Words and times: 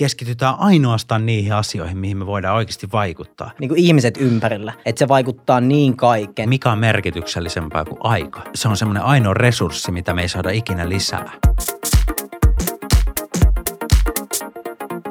keskitytään 0.00 0.54
ainoastaan 0.58 1.26
niihin 1.26 1.52
asioihin, 1.52 1.98
mihin 1.98 2.16
me 2.16 2.26
voidaan 2.26 2.56
oikeasti 2.56 2.88
vaikuttaa. 2.92 3.50
Niin 3.58 3.68
kuin 3.68 3.80
ihmiset 3.80 4.16
ympärillä, 4.20 4.72
että 4.84 4.98
se 4.98 5.08
vaikuttaa 5.08 5.60
niin 5.60 5.96
kaiken. 5.96 6.48
Mikä 6.48 6.72
on 6.72 6.78
merkityksellisempää 6.78 7.84
kuin 7.84 7.98
aika? 8.00 8.42
Se 8.54 8.68
on 8.68 8.76
semmoinen 8.76 9.02
ainoa 9.02 9.34
resurssi, 9.34 9.92
mitä 9.92 10.14
me 10.14 10.22
ei 10.22 10.28
saada 10.28 10.50
ikinä 10.50 10.88
lisää. 10.88 11.32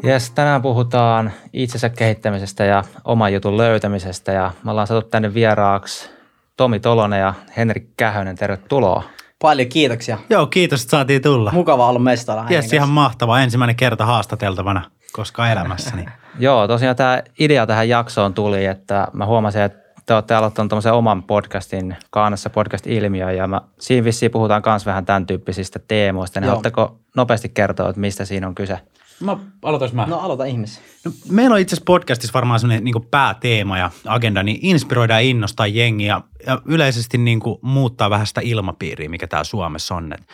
Jes, 0.04 0.31
tänään 0.31 0.62
puhutaan 0.62 1.31
itsensä 1.53 1.90
kehittämisestä 1.90 2.65
ja 2.65 2.83
oman 3.03 3.33
jutun 3.33 3.58
löytämisestä 3.58 4.31
ja 4.31 4.51
me 4.63 4.71
ollaan 4.71 4.87
saatu 4.87 5.08
tänne 5.08 5.33
vieraaksi 5.33 6.10
Tomi 6.58 6.79
Tolonen 6.79 7.19
ja 7.19 7.33
Henrik 7.58 7.87
Kähönen. 7.97 8.35
Tervetuloa. 8.35 9.03
Paljon 9.42 9.67
kiitoksia. 9.69 10.17
Joo, 10.29 10.47
kiitos, 10.47 10.81
että 10.81 10.92
saatiin 10.92 11.22
tulla. 11.22 11.51
Mukava 11.51 11.90
olla 11.90 11.99
mestalla. 11.99 12.46
Jes, 12.49 12.74
ihan 12.74 12.90
mahtava. 12.90 13.40
Ensimmäinen 13.40 13.76
kerta 13.76 14.05
haastateltavana 14.05 14.81
koska 15.12 15.51
elämässäni. 15.51 16.05
Joo, 16.40 16.67
tosiaan 16.67 16.95
tämä 16.95 17.23
idea 17.40 17.67
tähän 17.67 17.90
jaksoon 17.90 18.34
tuli, 18.34 18.66
että 18.66 19.08
mä 19.14 19.26
huomasin, 19.26 19.62
että 19.62 19.90
te 20.05 20.14
olette 20.14 20.36
aloittaneet 20.36 20.70
tämmöisen 20.70 20.94
oman 20.94 21.23
podcastin, 21.23 21.98
Kaanassa 22.09 22.50
podcast-ilmiö, 22.50 23.31
ja 23.31 23.48
mä, 23.48 23.62
siinä 23.80 24.04
vissiin 24.04 24.31
puhutaan 24.31 24.64
myös 24.66 24.86
vähän 24.86 25.05
tämän 25.05 25.26
tyyppisistä 25.26 25.80
teemoista. 25.88 26.40
Niin 26.40 26.48
haluatteko 26.48 27.00
nopeasti 27.16 27.50
kertoa, 27.50 27.90
että 27.90 28.02
mistä 28.02 28.26
siinä 28.26 28.48
on 28.48 28.56
kyse? 28.56 28.80
Mä 29.20 29.38
aloitais 29.62 29.94
mä. 29.94 30.05
No 30.05 30.20
aloita 30.20 30.46
ihmis. 30.46 30.82
No, 31.05 31.12
meillä 31.30 31.54
on 31.54 31.59
itse 31.59 31.73
asiassa 31.73 31.86
podcastissa 31.86 32.34
varmaan 32.34 32.59
sellainen 32.59 32.84
niin 32.84 33.08
pääteema 33.12 33.78
ja 33.78 33.92
agenda, 34.05 34.44
niin 34.44 34.59
inspiroida 34.62 35.14
ja 35.14 35.20
innostaa 35.20 35.68
jengiä 35.68 36.22
ja 36.45 36.62
yleisesti 36.66 37.18
niin 37.18 37.40
kuin 37.40 37.59
muuttaa 37.62 38.09
vähän 38.09 38.28
sitä 38.28 38.42
ilmapiiriä, 38.44 39.09
mikä 39.09 39.28
täällä 39.28 39.44
Suomessa 39.44 39.95
on. 39.95 40.14
Et 40.14 40.28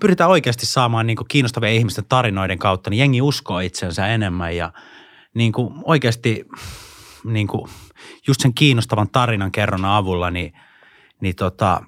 pyritään 0.00 0.30
oikeasti 0.30 0.66
saamaan 0.66 1.06
niin 1.06 1.16
kuin 1.16 1.28
kiinnostavia 1.28 1.70
ihmisten 1.70 2.04
tarinoiden 2.08 2.58
kautta, 2.58 2.90
niin 2.90 2.98
jengi 2.98 3.22
uskoo 3.22 3.60
itsensä 3.60 4.06
enemmän 4.06 4.56
ja 4.56 4.72
niin 5.34 5.52
kuin 5.52 5.74
oikeasti 5.84 6.44
niin 7.24 7.46
kuin 7.46 7.70
just 8.26 8.40
sen 8.40 8.54
kiinnostavan 8.54 9.10
tarinan 9.10 9.52
kerronnan 9.52 9.96
avulla 9.96 10.30
niin, 10.30 10.52
niin 11.20 11.36
tota, 11.36 11.82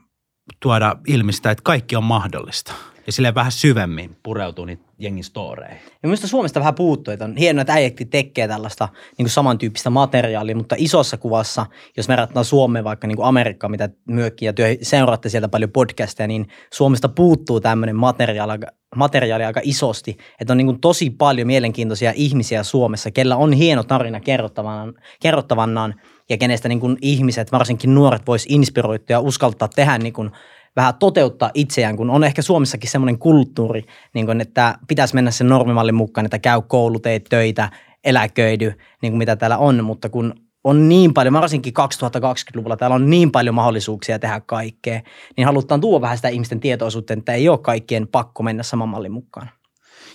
tuoda 0.62 0.96
ilmi 1.06 1.32
sitä, 1.32 1.50
että 1.50 1.62
kaikki 1.62 1.96
on 1.96 2.04
mahdollista– 2.04 2.74
ja 3.06 3.12
silleen 3.12 3.34
vähän 3.34 3.52
syvemmin 3.52 4.16
pureutuu 4.22 4.64
niitä 4.64 4.82
jengin 4.98 5.24
storeihin. 5.24 5.78
Ja 6.02 6.08
minusta 6.08 6.26
Suomesta 6.26 6.60
vähän 6.60 6.74
puuttuu, 6.74 7.12
että 7.12 7.24
on 7.24 7.36
hienoa, 7.36 7.60
että 7.60 7.72
äijäkki 7.72 8.04
tekee 8.04 8.48
tällaista 8.48 8.88
niin 9.18 9.24
kuin 9.24 9.30
samantyyppistä 9.30 9.90
materiaalia, 9.90 10.56
mutta 10.56 10.76
isossa 10.78 11.16
kuvassa, 11.16 11.66
jos 11.96 12.08
verrattuna 12.08 12.44
Suomeen 12.44 12.84
vaikka 12.84 13.06
niin 13.06 13.16
kuin 13.16 13.26
Amerikka, 13.26 13.68
mitä 13.68 13.88
myökkiä 14.08 14.48
ja 14.48 14.52
työ, 14.52 14.76
seuraatte 14.82 15.28
sieltä 15.28 15.48
paljon 15.48 15.70
podcasteja, 15.70 16.26
niin 16.28 16.48
Suomesta 16.72 17.08
puuttuu 17.08 17.60
tämmöinen 17.60 17.96
materiaali, 17.96 18.58
materiaali 18.96 19.44
aika 19.44 19.60
isosti, 19.64 20.18
että 20.40 20.52
on 20.52 20.56
niin 20.56 20.66
kuin 20.66 20.80
tosi 20.80 21.10
paljon 21.10 21.46
mielenkiintoisia 21.46 22.12
ihmisiä 22.16 22.62
Suomessa, 22.62 23.10
kellä 23.10 23.36
on 23.36 23.52
hieno 23.52 23.82
tarina 23.82 24.20
kerrottavanaan, 24.20 24.94
kerrottavanaan 25.22 25.94
ja 26.30 26.38
kenestä 26.38 26.68
niin 26.68 26.80
kuin 26.80 26.96
ihmiset, 27.02 27.52
varsinkin 27.52 27.94
nuoret, 27.94 28.26
vois 28.26 28.46
inspiroitua 28.48 29.14
ja 29.14 29.20
uskaltaa 29.20 29.68
tehdä 29.68 29.98
niin 29.98 30.12
kuin 30.12 30.30
vähän 30.76 30.94
toteuttaa 30.94 31.50
itseään, 31.54 31.96
kun 31.96 32.10
on 32.10 32.24
ehkä 32.24 32.42
Suomessakin 32.42 32.90
semmoinen 32.90 33.18
kulttuuri, 33.18 33.84
niin 34.14 34.26
kuin, 34.26 34.40
että 34.40 34.78
pitäisi 34.88 35.14
mennä 35.14 35.30
sen 35.30 35.48
normimallin 35.48 35.94
mukaan, 35.94 36.24
että 36.24 36.38
käy 36.38 36.62
koulu, 36.68 36.98
tee 36.98 37.20
töitä, 37.20 37.70
eläköidy, 38.04 38.72
niin 39.02 39.12
kuin 39.12 39.18
mitä 39.18 39.36
täällä 39.36 39.58
on, 39.58 39.84
mutta 39.84 40.08
kun 40.08 40.34
on 40.64 40.88
niin 40.88 41.14
paljon, 41.14 41.32
varsinkin 41.32 41.72
2020-luvulla 41.80 42.76
täällä 42.76 42.94
on 42.94 43.10
niin 43.10 43.30
paljon 43.30 43.54
mahdollisuuksia 43.54 44.18
tehdä 44.18 44.40
kaikkea, 44.46 45.00
niin 45.36 45.46
halutaan 45.46 45.80
tuoda 45.80 46.00
vähän 46.00 46.18
sitä 46.18 46.28
ihmisten 46.28 46.60
tietoisuutta, 46.60 47.12
että 47.12 47.32
ei 47.32 47.48
ole 47.48 47.58
kaikkien 47.58 48.08
pakko 48.08 48.42
mennä 48.42 48.62
saman 48.62 48.88
mallin 48.88 49.12
mukaan. 49.12 49.50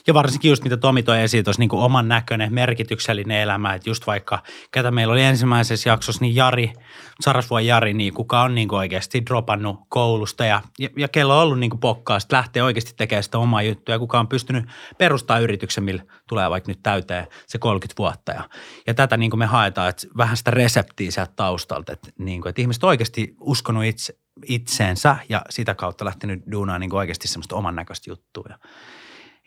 Ja 0.07 0.13
varsinkin 0.13 0.49
just 0.49 0.63
mitä 0.63 0.77
Tomi 0.77 1.03
toi 1.03 1.21
esiin 1.21 1.43
tuossa 1.43 1.59
niin 1.59 1.73
oman 1.73 2.07
näköinen, 2.07 2.53
merkityksellinen 2.53 3.41
elämä, 3.41 3.73
että 3.73 3.89
just 3.89 4.07
vaikka, 4.07 4.43
ketä 4.71 4.91
meillä 4.91 5.11
oli 5.11 5.23
ensimmäisessä 5.23 5.89
jaksossa, 5.89 6.21
niin 6.21 6.35
Jari, 6.35 6.73
Sarasvuon 7.21 7.65
Jari, 7.65 7.93
niin 7.93 8.13
kuka 8.13 8.41
on 8.41 8.55
niin 8.55 8.73
oikeasti 8.73 9.25
dropannut 9.25 9.79
koulusta. 9.89 10.45
Ja, 10.45 10.61
ja, 10.79 10.89
ja 10.97 11.07
kello 11.07 11.37
on 11.37 11.43
ollut 11.43 11.59
niin 11.59 11.79
pokkaa, 11.79 12.19
sitten 12.19 12.37
lähtee 12.37 12.63
oikeasti 12.63 12.93
tekemään 12.97 13.23
sitä 13.23 13.37
omaa 13.37 13.61
juttua. 13.61 13.95
Ja 13.95 13.99
kuka 13.99 14.19
on 14.19 14.27
pystynyt 14.27 14.65
perustamaan 14.97 15.43
yrityksen, 15.43 15.83
millä 15.83 16.03
tulee 16.29 16.49
vaikka 16.49 16.71
nyt 16.71 16.83
täyteen 16.83 17.27
se 17.47 17.57
30 17.57 17.97
vuotta. 17.97 18.31
Ja, 18.31 18.49
ja 18.87 18.93
tätä 18.93 19.17
niin 19.17 19.39
me 19.39 19.45
haetaan, 19.45 19.89
että 19.89 20.07
vähän 20.17 20.37
sitä 20.37 20.51
reseptiä 20.51 21.11
sieltä 21.11 21.33
taustalta, 21.35 21.93
että, 21.93 22.09
niin 22.19 22.41
kuin, 22.41 22.49
että 22.49 22.61
ihmiset 22.61 22.83
oikeasti 22.83 23.35
uskonut 23.39 23.83
itse, 23.83 24.17
itseensä 24.45 25.15
ja 25.29 25.41
sitä 25.49 25.75
kautta 25.75 26.05
lähtenyt 26.05 26.43
duunaan 26.51 26.81
niin 26.81 26.95
oikeasti 26.95 27.27
semmoista 27.27 27.55
oman 27.55 27.75
näköistä 27.75 28.11
juttua. 28.11 28.43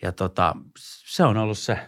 Ja 0.02 0.12
tota, 0.12 0.54
se 1.06 1.24
on 1.24 1.36
ollut 1.36 1.58
se 1.58 1.78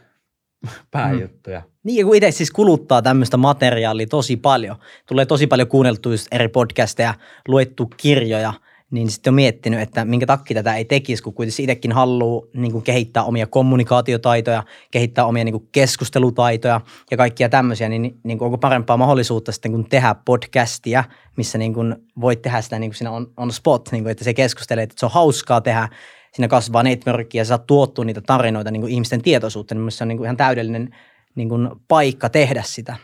pääjuttu. 0.90 1.50
Mm. 1.50 1.62
Niin, 1.82 2.06
kun 2.06 2.16
itse 2.16 2.30
siis 2.30 2.50
kuluttaa 2.50 3.02
tämmöistä 3.02 3.36
materiaalia 3.36 4.06
tosi 4.06 4.36
paljon, 4.36 4.76
tulee 5.06 5.26
tosi 5.26 5.46
paljon 5.46 5.68
kuunneltu 5.68 6.10
eri 6.32 6.48
podcasteja, 6.48 7.14
luettu 7.48 7.90
kirjoja, 7.96 8.52
niin 8.90 9.10
sitten 9.10 9.30
on 9.30 9.34
miettinyt, 9.34 9.80
että 9.80 10.04
minkä 10.04 10.26
takia 10.26 10.54
tätä 10.54 10.76
ei 10.76 10.84
tekisi, 10.84 11.22
kun 11.22 11.34
kuitenkin 11.34 11.64
itsekin 11.64 11.92
haluaa 11.92 12.46
niin 12.54 12.72
kuin 12.72 12.84
kehittää 12.84 13.24
omia 13.24 13.46
kommunikaatiotaitoja, 13.46 14.62
kehittää 14.90 15.26
omia 15.26 15.44
niin 15.44 15.52
kuin 15.52 15.68
keskustelutaitoja 15.72 16.80
ja 17.10 17.16
kaikkia 17.16 17.48
tämmöisiä, 17.48 17.88
niin, 17.88 18.20
niin 18.22 18.38
kuin 18.38 18.46
onko 18.46 18.58
parempaa 18.58 18.96
mahdollisuutta 18.96 19.52
sitten 19.52 19.72
kun 19.72 19.88
tehdä 19.88 20.14
podcastia, 20.24 21.04
missä 21.36 21.58
niin 21.58 21.74
kuin 21.74 21.96
voit 22.20 22.42
tehdä 22.42 22.60
sitä 22.60 22.78
niin 22.78 22.90
kuin 22.90 22.96
siinä 22.96 23.10
on, 23.10 23.32
on 23.36 23.52
spot, 23.52 23.88
niin 23.92 24.04
kuin, 24.04 24.10
että 24.10 24.24
se 24.24 24.34
keskustelee, 24.34 24.84
että 24.84 24.94
se 24.98 25.06
on 25.06 25.12
hauskaa 25.12 25.60
tehdä 25.60 25.88
siinä 26.32 26.48
kasvaa 26.48 26.82
networkki 26.82 27.38
ja 27.38 27.44
saat 27.44 27.66
tuottua 27.66 28.04
niitä 28.04 28.20
tarinoita 28.20 28.70
niin 28.70 28.80
kuin 28.80 28.92
ihmisten 28.92 29.22
tietoisuutta, 29.22 29.74
niin 29.74 29.92
se 29.92 30.04
on 30.04 30.08
niin 30.08 30.18
kuin 30.18 30.26
ihan 30.26 30.36
täydellinen 30.36 30.96
niin 31.34 31.48
kuin 31.48 31.68
paikka 31.88 32.28
tehdä 32.28 32.62
sitä. 32.62 32.96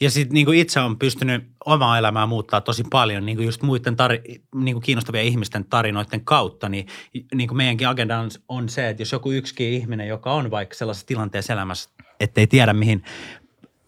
Ja 0.00 0.10
sitten 0.10 0.34
niin 0.34 0.54
itse 0.54 0.80
on 0.80 0.98
pystynyt 0.98 1.44
omaa 1.66 1.98
elämää 1.98 2.26
muuttaa 2.26 2.60
tosi 2.60 2.84
paljon, 2.90 3.26
niin 3.26 3.36
kuin 3.36 3.46
just 3.46 3.62
muiden 3.62 3.96
tari- 3.96 4.42
niin 4.54 4.74
kuin 4.74 4.82
kiinnostavia 4.82 5.22
ihmisten 5.22 5.64
tarinoiden 5.64 6.24
kautta, 6.24 6.68
niin, 6.68 6.86
niin 7.34 7.48
kuin 7.48 7.56
meidänkin 7.56 7.88
agenda 7.88 8.18
on, 8.18 8.30
on 8.48 8.68
se, 8.68 8.88
että 8.88 9.00
jos 9.00 9.12
joku 9.12 9.32
yksikin 9.32 9.72
ihminen, 9.72 10.08
joka 10.08 10.32
on 10.32 10.50
vaikka 10.50 10.74
sellaisessa 10.74 11.06
tilanteessa 11.06 11.52
elämässä, 11.52 11.90
ettei 12.20 12.46
tiedä 12.46 12.72
mihin 12.72 13.02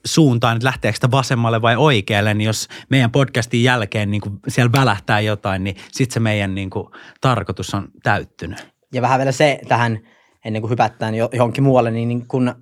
suuntaan, 0.05 0.57
että 0.57 0.67
lähteekö 0.67 0.97
sitä 0.97 1.11
vasemmalle 1.11 1.63
vai 1.63 1.77
oikealle, 1.77 2.35
niin 2.35 2.47
jos 2.47 2.69
meidän 2.89 3.11
podcastin 3.11 3.63
jälkeen 3.63 4.11
niin 4.11 4.21
kuin 4.21 4.39
siellä 4.49 4.73
välähtää 4.73 5.21
jotain, 5.21 5.65
niin 5.65 5.77
sitten 5.93 6.15
se 6.15 6.21
meidän 6.21 6.55
niin 6.55 6.71
kuin, 6.71 6.87
tarkoitus 7.21 7.75
on 7.75 7.89
täyttynyt. 8.03 8.69
Ja 8.93 9.03
vähän 9.03 9.19
vielä 9.19 9.33
se 9.33 9.61
tähän, 9.69 9.99
ennen 10.45 10.63
kuin 10.63 10.71
hypättään 10.71 11.15
johonkin 11.15 11.65
muualle, 11.65 11.91
niin, 11.91 12.09
niin 12.09 12.29
kun 12.29 12.55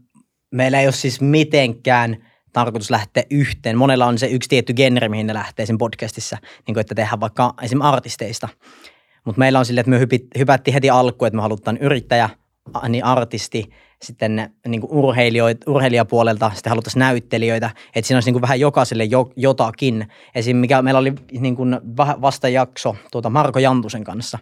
meillä 0.50 0.80
ei 0.80 0.86
ole 0.86 0.92
siis 0.92 1.20
mitenkään 1.20 2.16
tarkoitus 2.52 2.90
lähteä 2.90 3.22
yhteen. 3.30 3.78
Monella 3.78 4.06
on 4.06 4.18
se 4.18 4.26
yksi 4.26 4.48
tietty 4.48 4.72
genre, 4.72 5.08
mihin 5.08 5.26
ne 5.26 5.34
lähtee 5.34 5.66
sen 5.66 5.78
podcastissa, 5.78 6.36
niin 6.66 6.74
kuin 6.74 6.80
että 6.80 6.94
tehdään 6.94 7.20
vaikka 7.20 7.54
esimerkiksi 7.62 7.88
artisteista. 7.88 8.48
Mutta 9.24 9.38
meillä 9.38 9.58
on 9.58 9.66
sille, 9.66 9.80
että 9.80 9.90
me 9.90 10.00
hypättiin 10.38 10.74
heti 10.74 10.90
alkuun, 10.90 11.26
että 11.26 11.36
me 11.36 11.42
halutaan 11.42 11.76
yrittäjä, 11.76 12.30
niin 12.88 13.04
artisti– 13.04 13.64
sitten 14.02 14.50
niin 14.68 14.80
kuin 14.80 14.90
urheilijapuolelta, 15.66 16.50
sitten 16.54 16.70
haluttaisiin 16.70 17.00
näyttelijöitä, 17.00 17.70
että 17.94 18.06
siinä 18.06 18.16
olisi 18.16 18.28
niin 18.28 18.34
kuin 18.34 18.42
vähän 18.42 18.60
jokaiselle 18.60 19.04
jo, 19.04 19.30
jotakin. 19.36 20.06
Esim. 20.34 20.56
mikä 20.56 20.82
meillä 20.82 20.98
oli 20.98 21.12
niin 21.40 21.56
kuin 21.56 21.80
vasta 21.96 22.48
jakso 22.48 22.96
tuota 23.12 23.30
Marko 23.30 23.58
Jantusen 23.58 24.04
kanssa, 24.04 24.38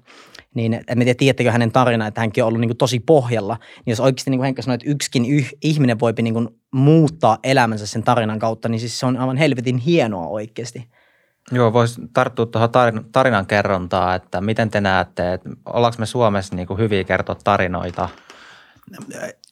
niin 0.55 0.75
en 0.75 0.99
tiedä, 0.99 1.15
tiedättekö 1.15 1.53
hänen 1.53 1.73
tarinaa, 1.73 2.09
että 2.09 2.21
hänkin 2.21 2.45
on 2.45 2.49
ollut 2.49 2.61
niin 2.61 2.69
kuin 2.69 2.79
tosi 2.79 3.01
pohjalla. 3.01 3.57
Niin 3.77 3.93
jos 3.93 4.01
oikeasti 4.01 4.31
niin 4.31 4.39
kuin 4.39 4.45
Henkka 4.45 4.63
sanoi, 4.63 4.75
että 4.75 4.91
yksikin 4.91 5.25
yh, 5.25 5.55
ihminen 5.63 6.01
voi 6.01 6.13
niin 6.23 6.35
kuin 6.35 6.49
muuttaa 6.73 7.39
elämänsä 7.43 7.87
sen 7.87 8.03
tarinan 8.03 8.39
kautta, 8.39 8.69
niin 8.69 8.81
siis 8.81 9.01
se 9.01 9.07
on 9.07 9.17
aivan 9.17 9.37
helvetin 9.37 9.79
hienoa 9.79 10.27
oikeasti. 10.27 10.89
Joo, 11.53 11.73
voisi 11.73 12.01
tarttua 12.13 12.47
tuohon 12.47 12.71
tarinan 13.13 13.47
kerrontaan, 13.47 14.17
että 14.17 14.41
miten 14.41 14.71
te 14.71 14.81
näette, 14.81 15.33
että 15.33 15.51
ollaanko 15.67 15.97
me 15.99 16.07
Suomessa 16.07 16.57
niin 16.57 16.67
kuin 16.67 16.79
hyviä 16.79 17.05
kertoa 17.05 17.37
tarinoita– 17.45 18.09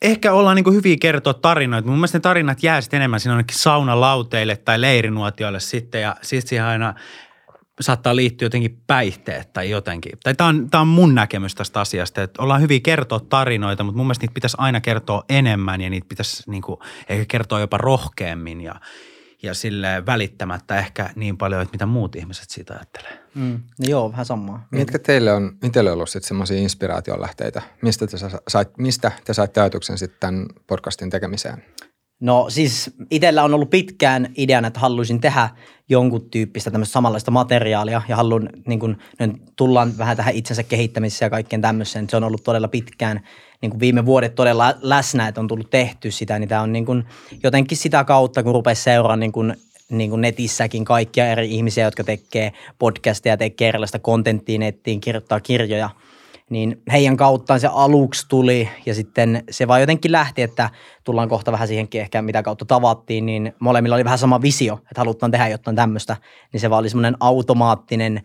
ehkä 0.03 0.33
ollaan 0.33 0.57
niin 0.57 0.75
hyviä 0.75 0.97
kertoa 1.01 1.35
tarinoita. 1.35 1.89
Mun 1.89 1.99
mielestä 1.99 2.19
ne 2.19 2.23
tarinat 2.23 2.63
jää 2.63 2.81
sitten 2.81 2.97
enemmän 2.97 3.21
sinne 3.21 3.45
saunalauteille 3.53 4.57
tai 4.57 4.81
leirinuotioille 4.81 5.61
sitten 5.61 6.03
ja 6.03 6.17
sitten 6.23 6.49
siihen 6.49 6.67
aina 6.67 6.95
saattaa 7.81 8.17
liittyä 8.17 8.47
jotenkin 8.47 8.83
päihteet 8.87 9.53
tai 9.53 9.71
jotenkin. 9.71 10.13
Tai 10.23 10.35
tämä 10.35 10.49
on, 10.49 10.71
tämä 10.71 10.81
on 10.81 10.89
mun 10.89 11.15
näkemys 11.15 11.55
tästä 11.55 11.81
asiasta, 11.81 12.23
että 12.23 12.43
ollaan 12.43 12.61
hyviä 12.61 12.81
kertoa 12.83 13.21
tarinoita, 13.21 13.85
mutta 13.85 13.97
mun 13.97 14.07
mielestä 14.07 14.23
niitä 14.23 14.35
pitäisi 14.35 14.57
aina 14.61 14.81
kertoa 14.81 15.25
enemmän 15.29 15.81
ja 15.81 15.91
niitä 15.91 16.07
pitäisi 16.09 16.51
niin 16.51 16.63
kuin, 16.63 16.81
ehkä 17.09 17.25
kertoa 17.29 17.61
jopa 17.61 17.79
rohkeammin 17.79 18.61
ja, 18.61 18.75
ja 19.43 19.55
sille 19.55 20.07
välittämättä 20.07 20.79
ehkä 20.79 21.11
niin 21.17 21.39
paljon, 21.39 21.63
että 21.63 21.75
mitä 21.75 21.87
muut 21.87 22.17
ihmiset 22.17 22.51
siitä 22.51 22.75
ajattelee. 22.75 23.19
Mm. 23.35 23.63
No 23.79 23.89
joo, 23.89 24.11
vähän 24.11 24.27
samaa. 24.27 24.67
Mitkä 24.71 24.99
teille 24.99 25.33
on 25.33 25.57
itselle 25.65 25.93
ollut 25.93 26.09
sitten 26.09 26.29
semmoisia 26.29 26.59
inspiraation 26.59 27.21
lähteitä? 27.21 27.63
Mistä 27.83 28.07
te, 28.07 28.17
sait, 28.49 28.79
mistä 28.79 29.13
te 29.25 29.35
saitte 29.35 29.61
ajatuksen 29.61 29.99
sitten 29.99 30.21
tämän 30.21 30.47
podcastin 30.67 31.11
tekemiseen? 31.11 31.65
No 32.23 32.47
siis 32.49 32.91
itsellä 33.11 33.45
on 33.45 33.55
ollut 33.55 33.71
pitkään 33.71 34.29
ideana, 34.37 34.69
että 34.69 34.81
haluaisin 34.81 35.21
tehdä 35.21 35.49
jonkun 35.89 36.31
tyyppistä 36.31 36.71
tämmöistä 36.71 36.93
samanlaista 36.93 37.31
materiaalia 37.31 38.03
ja 38.09 38.17
haluan, 38.17 38.49
niin 38.67 38.81
kun, 38.81 38.97
tullaan 39.57 39.99
vähän 39.99 40.17
tähän 40.17 40.35
itsensä 40.35 40.63
kehittämiseen 40.63 41.27
ja 41.27 41.31
kaikkeen 41.31 41.63
tämmöiseen. 41.63 42.11
Se 42.11 42.17
on 42.17 42.25
ollut 42.25 42.45
todella 42.45 42.69
pitkään, 42.69 43.21
niin 43.63 43.71
kuin 43.71 43.81
viime 43.81 44.07
vuodet 44.07 44.35
todella 44.35 44.75
läsnä, 44.81 45.29
että 45.29 45.41
on 45.41 45.49
tullut 45.49 45.71
tehty 45.71 46.11
sitä, 46.11 46.39
niin 46.39 46.49
tämä 46.49 46.61
on 46.61 46.73
niin 46.73 46.87
kun, 46.87 47.05
jotenkin 47.43 47.79
sitä 47.79 48.05
kautta, 48.05 48.43
kun 48.43 48.55
rupesi 48.55 48.83
seuraamaan 48.83 49.21
niin 49.21 49.33
kun, 49.33 49.55
niin 49.91 50.11
kuin 50.11 50.21
netissäkin 50.21 50.85
kaikkia 50.85 51.27
eri 51.27 51.55
ihmisiä, 51.55 51.85
jotka 51.85 52.05
tekee 52.05 52.53
podcasteja, 52.79 53.37
tekee 53.37 53.69
erilaista 53.69 53.99
kontenttia 53.99 54.59
nettiin, 54.59 55.01
kirjoittaa 55.01 55.41
kirjoja– 55.41 55.91
niin 56.51 56.83
heidän 56.93 57.17
kauttaan 57.17 57.61
se 57.61 57.69
aluksi 57.73 58.29
tuli 58.29 58.69
ja 58.87 58.95
sitten 58.95 59.45
se 59.51 59.69
vaan 59.69 59.81
jotenkin 59.81 60.13
lähti, 60.13 60.43
että 60.43 60.71
tullaan 61.05 61.29
kohta 61.29 61.53
vähän 61.53 61.69
siihenkin 61.69 62.01
ehkä 62.01 62.23
mitä 62.23 62.43
kautta 62.43 62.65
tavattiin, 62.65 63.27
niin 63.27 63.55
molemmilla 63.59 63.97
oli 63.97 64.05
vähän 64.05 64.19
sama 64.19 64.43
visio, 64.43 64.75
että 64.75 65.01
halutaan 65.01 65.33
tehdä 65.33 65.49
jotain 65.49 65.77
tämmöistä, 65.77 66.17
niin 66.53 66.61
se 66.61 66.71
vaan 66.71 66.81
oli 66.81 66.89
semmoinen 66.89 67.17
automaattinen 67.21 68.23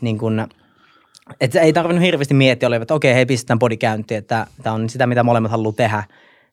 niin 0.00 0.18
kuin, 0.18 0.46
että 1.40 1.60
ei 1.60 1.72
tarvinnut 1.72 2.04
hirveästi 2.04 2.34
miettiä, 2.34 2.66
oli, 2.66 2.76
että 2.76 2.94
okei, 2.94 3.14
hei, 3.14 3.26
pistetään 3.26 3.58
bodykäyntiin, 3.58 4.18
että 4.18 4.46
tämä 4.62 4.74
on 4.74 4.90
sitä, 4.90 5.06
mitä 5.06 5.22
molemmat 5.22 5.50
haluaa 5.50 5.72
tehdä, 5.72 6.04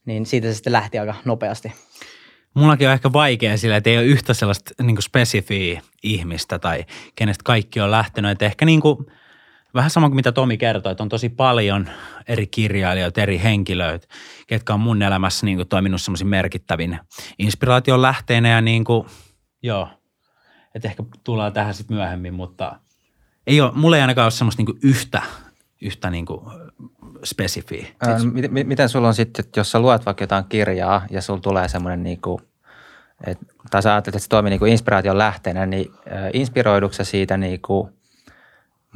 niin 0.06 0.26
siitä 0.26 0.48
se 0.48 0.54
sitten 0.54 0.74
lähti 0.74 1.00
aika 1.00 1.16
nopeasti. 1.26 1.72
Mullakin 2.54 2.88
on 2.88 2.94
ehkä 2.94 3.14
vaikea 3.14 3.58
sillä, 3.58 3.78
että 3.78 3.90
ei 3.90 3.98
ole 3.98 4.06
yhtä 4.06 4.34
sellaista 4.34 4.72
niin 4.84 5.02
spesifiä 5.02 5.82
ihmistä 6.04 6.60
tai 6.60 6.86
kenestä 7.16 7.42
kaikki 7.46 7.80
on 7.80 7.92
lähtenyt. 7.92 8.32
Että 8.32 8.46
ehkä 8.46 8.66
niin 8.66 8.82
kuin– 8.82 8.98
vähän 9.78 9.92
sama 9.92 10.08
kuin 10.08 10.16
mitä 10.16 10.32
Tomi 10.32 10.58
kertoi, 10.58 10.92
että 10.92 11.04
on 11.04 11.10
tosi 11.10 11.30
paljon 11.30 11.90
eri 12.28 12.48
kirjailijoita, 12.48 13.22
eri 13.22 13.44
henkilöitä, 13.44 14.08
ketkä 14.48 14.74
on 14.74 14.80
mun 14.80 15.02
elämässä 15.02 15.46
niin 15.46 15.58
kuin 15.58 15.68
toiminut 15.68 16.02
semmoisin 16.02 16.28
merkittävin 16.28 17.00
inspiraation 17.40 18.02
lähteenä 18.02 18.50
ja 18.50 18.62
niin 18.62 18.84
kuin, 18.84 19.08
joo, 19.64 19.90
että 20.76 20.88
ehkä 20.88 21.04
tullaan 21.24 21.54
tähän 21.54 21.74
sitten 21.74 21.98
myöhemmin, 21.98 22.34
mutta 22.34 22.80
ei 23.48 23.62
ole, 23.62 23.72
mulla 23.76 23.96
ei 23.96 24.02
ainakaan 24.02 24.26
ole 24.26 24.32
semmoista 24.32 24.60
niin 24.60 24.66
kuin 24.66 24.80
yhtä, 24.84 25.22
yhtä 25.82 26.10
niin 26.10 26.26
kuin 26.26 26.42
spesifiä. 27.24 27.88
Ää, 28.02 28.20
miten, 28.20 28.68
miten 28.68 28.90
sulla 28.90 29.08
on 29.08 29.16
sitten, 29.16 29.46
jos 29.56 29.72
sä 29.72 29.80
luet 29.80 30.06
vaikka 30.06 30.24
jotain 30.24 30.46
kirjaa 30.50 31.06
ja 31.10 31.22
sulla 31.22 31.40
tulee 31.40 31.68
semmoinen 31.68 32.04
niin 32.04 32.22
kuin, 32.22 32.42
et, 33.28 33.38
tai 33.72 33.84
sä 33.84 33.94
ajattelet, 33.94 34.16
että 34.16 34.24
se 34.24 34.30
toimii 34.30 34.50
niin 34.50 34.60
kuin 34.60 34.72
inspiraation 34.72 35.18
lähteenä, 35.18 35.66
niin 35.66 35.92
äh, 36.08 37.04
siitä 37.04 37.38
niin 37.38 37.62
kuin 37.62 37.97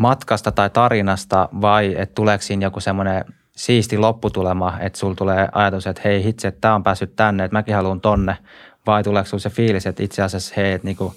matkasta 0.02 0.52
tai 0.52 0.70
tarinasta 0.70 1.50
vai 1.62 1.96
että 1.98 2.16
tuleeko 2.16 2.42
siinä 2.42 2.66
joku 2.66 2.80
semmoinen 2.80 3.26
siisti 3.56 3.98
lopputulema, 3.98 4.80
että 4.80 5.00
sulla 5.00 5.16
tulee 5.16 5.50
ajatus, 5.52 5.88
että 5.88 6.02
hei 6.06 6.24
hitse, 6.24 6.48
että 6.48 6.62
tämä 6.62 6.76
on 6.76 6.84
päässyt 6.84 7.16
tänne, 7.16 7.44
että 7.44 7.58
mäkin 7.58 7.76
haluan 7.76 8.02
tonne, 8.02 8.38
vai 8.88 9.04
tuleeko 9.04 9.30
sulla 9.30 9.42
se 9.42 9.50
fiilis, 9.50 9.86
että 9.86 10.04
itse 10.04 10.22
asiassa 10.22 10.54
hei, 10.58 10.72
että 10.72 10.88
niinku, 10.88 11.16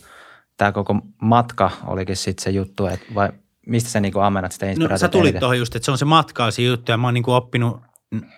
tämä 0.56 0.72
koko 0.72 0.96
matka 1.22 1.70
olikin 1.86 2.16
sitten 2.16 2.44
se 2.44 2.50
juttu, 2.50 2.86
että 2.86 3.06
vai 3.14 3.28
mistä 3.66 3.90
sä 3.90 4.00
niinku 4.00 4.20
ammennat 4.20 4.52
sitä 4.52 4.66
inspiraatiota? 4.66 5.06
No 5.06 5.12
sä 5.12 5.18
tulit 5.18 5.38
tuohon 5.38 5.58
just, 5.58 5.76
että 5.76 5.84
se 5.84 5.90
on 5.90 5.98
se 5.98 6.04
matka 6.04 6.50
se 6.50 6.62
juttu 6.62 6.92
ja 6.92 6.98
mä 6.98 7.06
oon 7.06 7.14
niinku 7.14 7.32
oppinut, 7.32 7.80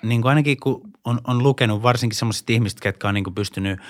niin 0.02 0.22
kuin 0.22 0.30
ainakin 0.30 0.56
kun 0.62 0.80
on, 1.04 1.20
on 1.26 1.42
lukenut 1.42 1.82
varsinkin 1.82 2.18
semmoiset 2.18 2.50
ihmiset, 2.50 2.80
ketkä 2.80 3.08
on 3.08 3.14
niinku 3.14 3.30
pystynyt– 3.30 3.80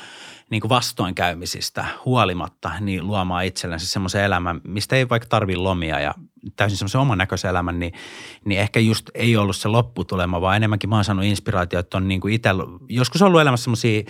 niin 0.51 0.61
kuin 0.61 0.69
vastoinkäymisistä 0.69 1.85
huolimatta 2.05 2.71
niin 2.81 3.07
luomaan 3.07 3.45
itsellensä 3.45 3.87
semmoisen 3.87 4.25
elämän, 4.25 4.61
mistä 4.65 4.97
ei 4.97 5.09
vaikka 5.09 5.29
tarvitse 5.29 5.61
lomia 5.61 6.01
ja 6.01 6.15
täysin 6.57 6.79
semmoisen 6.79 7.01
oman 7.01 7.19
näköisen 7.19 7.51
elämän, 7.51 7.79
niin, 7.79 7.93
niin 8.45 8.61
ehkä 8.61 8.81
just 8.81 9.11
ei 9.15 9.37
ollut 9.37 9.57
se 9.57 9.69
lopputulema, 9.69 10.41
vaan 10.41 10.57
enemmänkin 10.57 10.91
mä 10.91 10.97
oon 10.97 11.05
saanut 11.05 11.25
inspiraatio, 11.25 11.79
että 11.79 11.97
on 11.97 12.09
niin 12.09 12.21
kuin 12.21 12.35
itse, 12.35 12.51
joskus 12.89 13.23
ollut 13.23 13.41
elämässä 13.41 13.65
semmoisia 13.65 14.03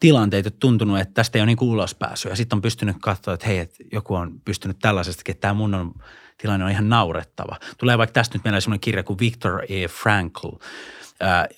tilanteita, 0.00 0.48
että 0.48 0.60
tuntunut, 0.60 0.98
että 0.98 1.14
tästä 1.14 1.38
ei 1.38 1.40
ole 1.40 1.46
niin 1.46 1.56
kuin 1.56 1.70
ulospääsyä. 1.70 2.32
Ja 2.32 2.36
sitten 2.36 2.56
on 2.56 2.62
pystynyt 2.62 2.96
katsoa, 3.00 3.34
että 3.34 3.46
hei, 3.46 3.58
että 3.58 3.84
joku 3.92 4.14
on 4.14 4.40
pystynyt 4.44 4.78
tällaisestakin, 4.78 5.32
että 5.32 5.40
tämä 5.40 5.54
mun 5.54 5.74
on, 5.74 5.94
tilanne 6.38 6.64
on 6.64 6.70
ihan 6.70 6.88
naurettava. 6.88 7.58
Tulee 7.78 7.98
vaikka 7.98 8.12
tästä 8.12 8.38
nyt 8.38 8.44
meillä 8.44 8.60
semmoinen 8.60 8.80
kirja 8.80 9.02
kuin 9.02 9.18
Victor 9.18 9.62
E. 9.68 9.88
Frankl, 9.88 10.48
ää, 11.20 11.36
ää, 11.38 11.48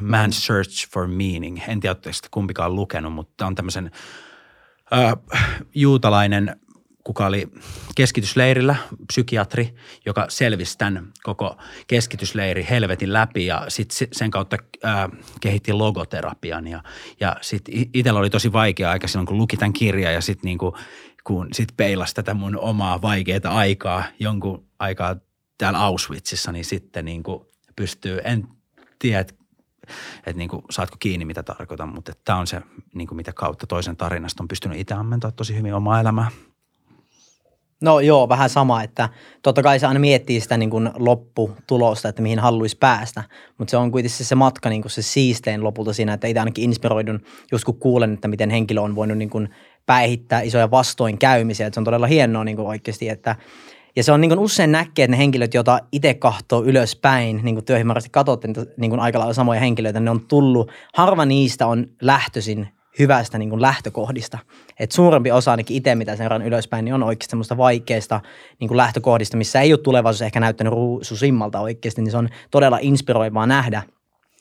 Man's 0.00 0.32
Search 0.32 0.88
for 0.92 1.06
Meaning. 1.06 1.58
En 1.68 1.80
tiedä, 1.80 1.92
että 1.92 2.10
kumpikaan 2.30 2.74
lukenut, 2.74 3.12
mutta 3.12 3.46
on 3.46 3.54
tämmöisen 3.54 3.90
äh, 4.92 5.12
juutalainen, 5.74 6.56
kuka 7.04 7.26
oli 7.26 7.48
keskitysleirillä, 7.96 8.76
psykiatri, 9.06 9.74
joka 10.06 10.26
selvisi 10.28 10.78
tämän 10.78 11.12
koko 11.22 11.56
keskitysleiri 11.86 12.66
helvetin 12.70 13.12
läpi 13.12 13.46
ja 13.46 13.64
sitten 13.68 14.08
sen 14.12 14.30
kautta 14.30 14.56
äh, 14.84 15.08
kehitti 15.40 15.72
logoterapian 15.72 16.66
ja, 16.66 16.82
ja 17.20 17.36
sitten 17.40 17.74
itsellä 17.94 18.20
oli 18.20 18.30
tosi 18.30 18.52
vaikea 18.52 18.90
aika 18.90 19.08
silloin, 19.08 19.26
kun 19.26 19.38
luki 19.38 19.56
tämän 19.56 19.72
kirjan 19.72 20.14
ja 20.14 20.20
sitten 20.20 20.44
niinku, 20.44 20.76
kun 21.24 21.48
sit 21.52 21.68
peilasi 21.76 22.14
tätä 22.14 22.34
mun 22.34 22.58
omaa 22.58 23.02
vaikeaa 23.02 23.40
aikaa 23.44 24.04
jonkun 24.18 24.66
aikaa 24.78 25.16
täällä 25.58 25.78
Auschwitzissa, 25.78 26.52
niin 26.52 26.64
sitten 26.64 27.04
niinku 27.04 27.50
pystyy, 27.76 28.20
en 28.24 28.48
tiedä, 28.98 29.24
että 30.16 30.32
niin 30.38 30.48
kuin, 30.48 30.62
saatko 30.70 30.96
kiinni, 31.00 31.24
mitä 31.24 31.42
tarkoitan, 31.42 31.88
mutta 31.88 32.12
tämä 32.24 32.38
on 32.38 32.46
se, 32.46 32.62
niin 32.94 33.08
kuin, 33.08 33.16
mitä 33.16 33.32
kautta 33.32 33.66
toisen 33.66 33.96
tarinasta 33.96 34.42
on 34.42 34.48
pystynyt 34.48 34.78
itse 34.78 34.94
ammentaa 34.94 35.30
tosi 35.30 35.56
hyvin 35.56 35.74
omaa 35.74 36.00
elämää. 36.00 36.30
No 37.82 38.00
joo, 38.00 38.28
vähän 38.28 38.50
sama, 38.50 38.82
että 38.82 39.08
totta 39.42 39.62
kai 39.62 39.78
se 39.78 39.86
aina 39.86 40.00
miettii 40.00 40.40
sitä 40.40 40.56
niin 40.56 40.70
kuin 40.70 40.90
lopputulosta, 40.96 42.08
että 42.08 42.22
mihin 42.22 42.38
haluaisi 42.38 42.76
päästä, 42.76 43.24
mutta 43.58 43.70
se 43.70 43.76
on 43.76 43.90
kuitenkin 43.90 44.26
se 44.26 44.34
matka 44.34 44.68
niin 44.68 44.82
kuin 44.82 44.92
se 44.92 45.02
siistein 45.02 45.64
lopulta 45.64 45.92
siinä, 45.92 46.12
että 46.12 46.26
itse 46.26 46.40
ainakin 46.40 46.64
inspiroidun, 46.64 47.20
just 47.52 47.64
kun 47.64 47.78
kuulen, 47.78 48.14
että 48.14 48.28
miten 48.28 48.50
henkilö 48.50 48.80
on 48.80 48.94
voinut 48.94 49.18
niin 49.18 49.30
kuin 49.30 49.48
päihittää 49.86 50.40
isoja 50.40 50.70
vastoinkäymisiä, 50.70 51.66
että 51.66 51.74
se 51.74 51.80
on 51.80 51.84
todella 51.84 52.06
hienoa 52.06 52.44
niin 52.44 52.56
kuin 52.56 52.68
oikeasti, 52.68 53.08
että 53.08 53.36
ja 53.96 54.04
se 54.04 54.12
on 54.12 54.20
niin 54.20 54.38
usein 54.38 54.72
näkee, 54.72 55.04
että 55.04 55.10
ne 55.10 55.18
henkilöt, 55.18 55.54
joita 55.54 55.80
itse 55.92 56.14
kahtoo 56.14 56.64
ylöspäin, 56.64 57.40
niin 57.42 57.54
kuin 57.54 57.64
työhimmärästi 57.64 58.10
katsotte 58.10 58.48
niin 58.76 58.90
kuin 58.90 59.00
aika 59.00 59.18
lailla 59.18 59.34
samoja 59.34 59.60
henkilöitä, 59.60 60.00
ne 60.00 60.10
on 60.10 60.26
tullut, 60.26 60.72
harva 60.94 61.24
niistä 61.24 61.66
on 61.66 61.86
lähtöisin 62.02 62.68
hyvästä 62.98 63.38
niin 63.38 63.50
kuin 63.50 63.62
lähtökohdista. 63.62 64.38
Et 64.78 64.92
suurempi 64.92 65.32
osa 65.32 65.50
ainakin 65.50 65.76
itse, 65.76 65.94
mitä 65.94 66.16
seuraan 66.16 66.42
ylöspäin, 66.42 66.84
niin 66.84 66.94
on 66.94 67.02
oikeasti 67.02 67.30
semmoista 67.30 67.56
vaikeista 67.56 68.20
niin 68.60 68.68
kuin 68.68 68.76
lähtökohdista, 68.76 69.36
missä 69.36 69.60
ei 69.60 69.72
ole 69.72 69.80
tulevaisuus 69.80 70.22
ehkä 70.22 70.40
näyttänyt 70.40 70.72
ruususimmalta 70.72 71.60
oikeasti, 71.60 72.02
niin 72.02 72.10
se 72.10 72.16
on 72.16 72.28
todella 72.50 72.78
inspiroivaa 72.80 73.46
nähdä, 73.46 73.82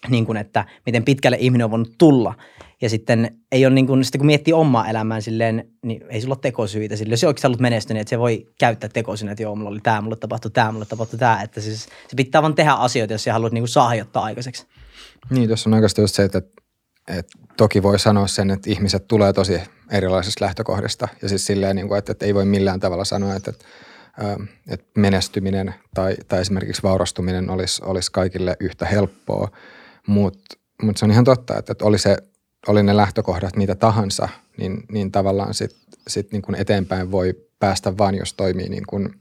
niin 0.09 0.25
kuin, 0.25 0.37
että 0.37 0.65
miten 0.85 1.05
pitkälle 1.05 1.37
ihminen 1.39 1.65
on 1.65 1.71
voinut 1.71 1.95
tulla. 1.97 2.33
Ja 2.81 2.89
sitten 2.89 3.37
ei 3.51 3.65
ole 3.65 3.73
niin 3.73 3.87
kuin, 3.87 4.03
sitten 4.03 4.19
kun 4.19 4.25
miettii 4.25 4.53
omaa 4.53 4.89
elämää 4.89 5.21
silleen, 5.21 5.67
niin 5.85 6.03
ei 6.09 6.21
sulla 6.21 6.33
ole 6.33 6.39
tekosyitä. 6.41 6.95
Silleen, 6.95 7.13
jos 7.13 7.23
oikeasti 7.23 7.47
ollut 7.47 7.59
menestynyt, 7.59 8.01
että 8.01 8.09
se 8.09 8.19
voi 8.19 8.47
käyttää 8.59 8.89
tekosyitä, 8.89 9.31
että 9.31 9.43
joo, 9.43 9.55
mulla 9.55 9.69
oli 9.69 9.79
tämä, 9.83 10.01
mulle 10.01 10.15
tapahtui 10.15 10.51
tämä, 10.51 10.71
mulle 10.71 10.85
tapahtui 10.85 11.19
tämä. 11.19 11.41
Että 11.43 11.61
siis 11.61 11.83
se 11.83 12.15
pitää 12.15 12.41
vaan 12.41 12.55
tehdä 12.55 12.71
asioita, 12.71 13.13
jos 13.13 13.23
sä 13.23 13.33
haluat 13.33 13.53
niin 13.53 13.61
kuin 13.61 13.69
saada 13.69 14.05
aikaiseksi. 14.13 14.67
Niin, 15.29 15.47
tuossa 15.47 15.69
on 15.69 15.73
oikeasti 15.73 16.01
just 16.01 16.15
se, 16.15 16.23
että, 16.23 16.41
että 17.07 17.37
toki 17.57 17.83
voi 17.83 17.99
sanoa 17.99 18.27
sen, 18.27 18.51
että 18.51 18.69
ihmiset 18.69 19.07
tulee 19.07 19.33
tosi 19.33 19.61
erilaisesta 19.91 20.45
lähtökohdista. 20.45 21.07
Ja 21.21 21.29
siis 21.29 21.45
silleen, 21.45 21.75
niin 21.75 21.87
kuin, 21.87 21.97
että, 21.97 22.11
että 22.11 22.25
ei 22.25 22.33
voi 22.33 22.45
millään 22.45 22.79
tavalla 22.79 23.05
sanoa, 23.05 23.35
että, 23.35 23.51
että 23.51 23.65
että 24.67 24.99
menestyminen 24.99 25.73
tai, 25.93 26.15
tai 26.27 26.41
esimerkiksi 26.41 26.83
vaurastuminen 26.83 27.49
olisi, 27.49 27.81
olisi 27.85 28.11
kaikille 28.11 28.57
yhtä 28.59 28.85
helppoa, 28.85 29.51
mutta 30.07 30.57
mut 30.81 30.97
se 30.97 31.05
on 31.05 31.11
ihan 31.11 31.25
totta, 31.25 31.57
että, 31.57 31.71
että 31.71 31.85
oli 31.85 31.97
se 31.97 32.17
oli 32.67 32.83
ne 32.83 32.97
lähtökohdat 32.97 33.55
mitä 33.55 33.75
tahansa, 33.75 34.29
niin, 34.57 34.83
niin 34.91 35.11
tavallaan 35.11 35.53
sitten 35.53 35.79
sit 36.07 36.31
niin 36.31 36.41
kuin 36.41 36.55
eteenpäin 36.55 37.11
voi 37.11 37.33
päästä 37.59 37.97
vain, 37.97 38.15
jos 38.15 38.33
toimii 38.33 38.69
niin 38.69 38.85
kuin, 38.87 39.15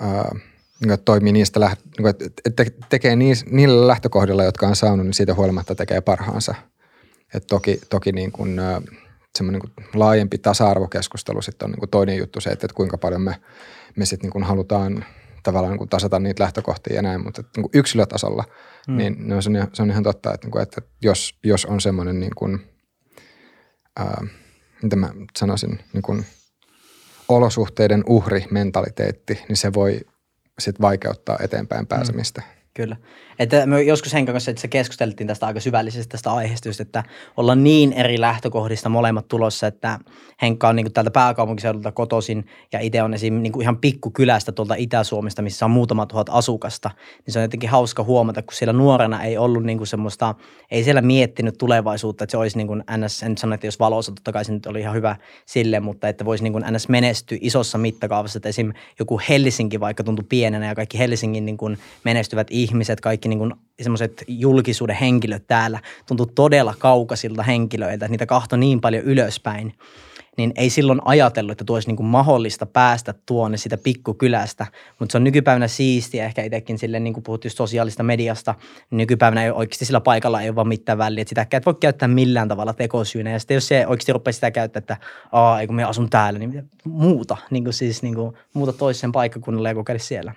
ää, 0.00 0.34
niin 0.80 0.98
toimii 1.04 1.32
niistä, 1.32 1.60
läht, 1.60 1.80
niin 1.84 2.02
kuin, 2.02 2.32
te, 2.56 2.66
tekee 2.88 3.16
niillä 3.50 3.86
lähtökohdilla, 3.86 4.44
jotka 4.44 4.66
on 4.66 4.76
saanut, 4.76 5.06
niin 5.06 5.14
siitä 5.14 5.34
huolimatta 5.34 5.74
tekee 5.74 6.00
parhaansa. 6.00 6.54
Et 7.34 7.46
toki 7.46 7.80
toki 7.90 8.12
niin 8.12 8.32
kuin, 8.32 8.60
semmoinen 9.38 9.60
niin 9.76 9.86
laajempi 9.94 10.38
tasa-arvokeskustelu 10.38 11.42
sitten 11.42 11.66
on 11.66 11.70
niin 11.70 11.80
kuin 11.80 11.90
toinen 11.90 12.16
juttu 12.16 12.40
se, 12.40 12.50
että, 12.50 12.66
että 12.66 12.74
kuinka 12.74 12.98
paljon 12.98 13.22
me, 13.22 13.36
me 13.96 14.06
sitten 14.06 14.30
niin 14.34 14.44
halutaan 14.44 15.04
tavallaan 15.42 15.70
niin 15.72 15.78
kuin 15.78 15.90
tasata 15.90 16.18
niitä 16.18 16.42
lähtökohtia 16.42 16.96
ja 16.96 17.02
näin, 17.02 17.24
mutta 17.24 17.42
niin 17.42 17.62
kuin 17.62 17.70
yksilötasolla– 17.74 18.44
Mm. 18.88 18.96
Niin 18.96 19.28
no, 19.28 19.42
se, 19.42 19.50
on, 19.50 19.68
se 19.72 19.82
on 19.82 19.90
ihan 19.90 20.02
totta, 20.02 20.34
että, 20.34 20.46
niin 20.46 20.62
että 20.62 20.82
jos, 21.02 21.38
jos 21.44 21.64
on 21.64 21.80
semmoinen 21.80 22.20
niin 22.20 22.34
kuin, 22.36 22.60
ää, 23.96 24.26
mitä 24.82 24.96
mä 24.96 25.10
sanoisin, 25.38 25.80
niin 25.92 26.02
kuin 26.02 26.26
olosuhteiden 27.28 28.04
uhri 28.06 28.46
mentaliteetti, 28.50 29.40
niin 29.48 29.56
se 29.56 29.72
voi 29.72 30.00
sitten 30.58 30.82
vaikeuttaa 30.82 31.38
eteenpäin 31.40 31.86
pääsemistä. 31.86 32.40
Mm. 32.40 32.63
Kyllä. 32.74 32.96
Että 33.38 33.66
me 33.66 33.82
joskus 33.82 34.14
Henkan 34.14 34.32
kanssa 34.32 34.50
itse 34.50 34.68
keskusteltiin 34.68 35.26
tästä 35.26 35.46
aika 35.46 35.60
syvällisesti 35.60 36.08
tästä 36.08 36.32
aiheesta, 36.32 36.68
just, 36.68 36.80
että 36.80 37.04
ollaan 37.36 37.64
niin 37.64 37.92
eri 37.92 38.20
lähtökohdista 38.20 38.88
molemmat 38.88 39.28
tulossa, 39.28 39.66
että 39.66 39.98
Henkka 40.42 40.68
on 40.68 40.76
niin 40.76 40.84
kuin 40.84 40.92
täältä 40.92 41.10
pääkaupunkiseudulta 41.10 41.92
kotoisin 41.92 42.46
ja 42.72 42.80
itse 42.80 43.02
on 43.02 43.14
esim. 43.14 43.34
Niin 43.34 43.52
kuin 43.52 43.62
ihan 43.62 43.76
pikkukylästä 43.76 44.52
tuolta 44.52 44.74
Itä-Suomesta, 44.74 45.42
missä 45.42 45.64
on 45.64 45.70
muutama 45.70 46.06
tuhat 46.06 46.26
asukasta. 46.30 46.90
Niin 47.26 47.32
se 47.32 47.38
on 47.38 47.42
jotenkin 47.42 47.70
hauska 47.70 48.02
huomata, 48.02 48.42
kun 48.42 48.54
siellä 48.54 48.72
nuorena 48.72 49.24
ei 49.24 49.38
ollut 49.38 49.64
niin 49.64 49.78
kuin 49.78 49.88
semmoista, 49.88 50.34
ei 50.70 50.84
siellä 50.84 51.02
miettinyt 51.02 51.58
tulevaisuutta, 51.58 52.24
että 52.24 52.30
se 52.30 52.36
olisi 52.36 52.56
niin 52.56 52.66
kuin 52.66 52.84
NS, 52.96 53.22
en 53.22 53.38
sano, 53.38 53.54
että 53.54 53.66
jos 53.66 53.78
valossa, 53.78 54.12
totta 54.12 54.32
kai 54.32 54.44
se 54.44 54.52
nyt 54.52 54.66
oli 54.66 54.80
ihan 54.80 54.94
hyvä 54.94 55.16
sille, 55.46 55.80
mutta 55.80 56.08
että 56.08 56.24
voisi 56.24 56.44
niin 56.44 56.52
kuin 56.52 56.64
NS 56.70 56.88
menestyä 56.88 57.38
isossa 57.40 57.78
mittakaavassa, 57.78 58.38
että 58.38 58.48
esim. 58.48 58.72
joku 58.98 59.20
Helsinki 59.28 59.80
vaikka 59.80 60.04
tuntui 60.04 60.24
pienenä 60.28 60.66
ja 60.66 60.74
kaikki 60.74 60.98
Helsingin 60.98 61.46
niin 61.46 61.56
kuin 61.56 61.78
menestyvät 62.04 62.46
ihmiset, 62.50 62.63
kaikki 63.00 63.28
niin 63.28 63.54
semmoiset 63.82 64.24
julkisuuden 64.28 64.96
henkilöt 64.96 65.46
täällä 65.46 65.80
tuntuu 66.06 66.26
todella 66.26 66.74
kaukaisilta 66.78 67.42
henkilöiltä, 67.42 68.08
niitä 68.08 68.26
kahto 68.26 68.56
niin 68.56 68.80
paljon 68.80 69.04
ylöspäin, 69.04 69.74
niin 70.36 70.52
ei 70.56 70.70
silloin 70.70 71.00
ajatellut, 71.04 71.52
että 71.52 71.64
tuo 71.64 71.76
olisi 71.76 71.88
niin 71.88 71.96
kuin 71.96 72.06
mahdollista 72.06 72.66
päästä 72.66 73.14
tuonne 73.26 73.56
sitä 73.56 73.78
pikkukylästä, 73.78 74.66
mutta 74.98 75.12
se 75.12 75.18
on 75.18 75.24
nykypäivänä 75.24 75.68
siistiä, 75.68 76.24
ehkä 76.24 76.42
itsekin 76.42 76.78
sille, 76.78 77.00
niin 77.00 77.14
kuin 77.14 77.24
puhut 77.24 77.44
just 77.44 77.56
sosiaalista 77.56 78.02
mediasta, 78.02 78.54
niin 78.90 78.96
nykypäivänä 78.96 79.44
ei 79.44 79.50
oikeasti 79.50 79.84
sillä 79.84 80.00
paikalla 80.00 80.42
ei 80.42 80.48
ole 80.48 80.56
vaan 80.56 80.68
mitään 80.68 80.98
väliä, 80.98 81.22
että 81.22 81.28
sitä 81.28 81.56
et 81.56 81.66
voi 81.66 81.74
käyttää 81.74 82.08
millään 82.08 82.48
tavalla 82.48 82.72
tekosyynä, 82.72 83.30
ja 83.30 83.38
sitten 83.38 83.54
jos 83.54 83.68
se 83.68 83.86
oikeasti 83.86 84.12
rupeaa 84.12 84.32
sitä 84.32 84.50
käyttää, 84.50 84.78
että 84.78 84.96
aa, 85.32 85.66
kun 85.66 85.76
me 85.76 85.84
asun 85.84 86.10
täällä, 86.10 86.38
niin 86.38 86.70
muuta, 86.84 87.36
niin 87.50 87.64
kuin 87.64 87.74
siis 87.74 88.02
niin 88.02 88.14
kuin, 88.14 88.34
muuta 88.54 88.72
toisen 88.72 89.12
paikkakunnalle 89.12 89.68
ja 89.68 89.74
kokeile 89.74 89.98
siellä. 89.98 90.34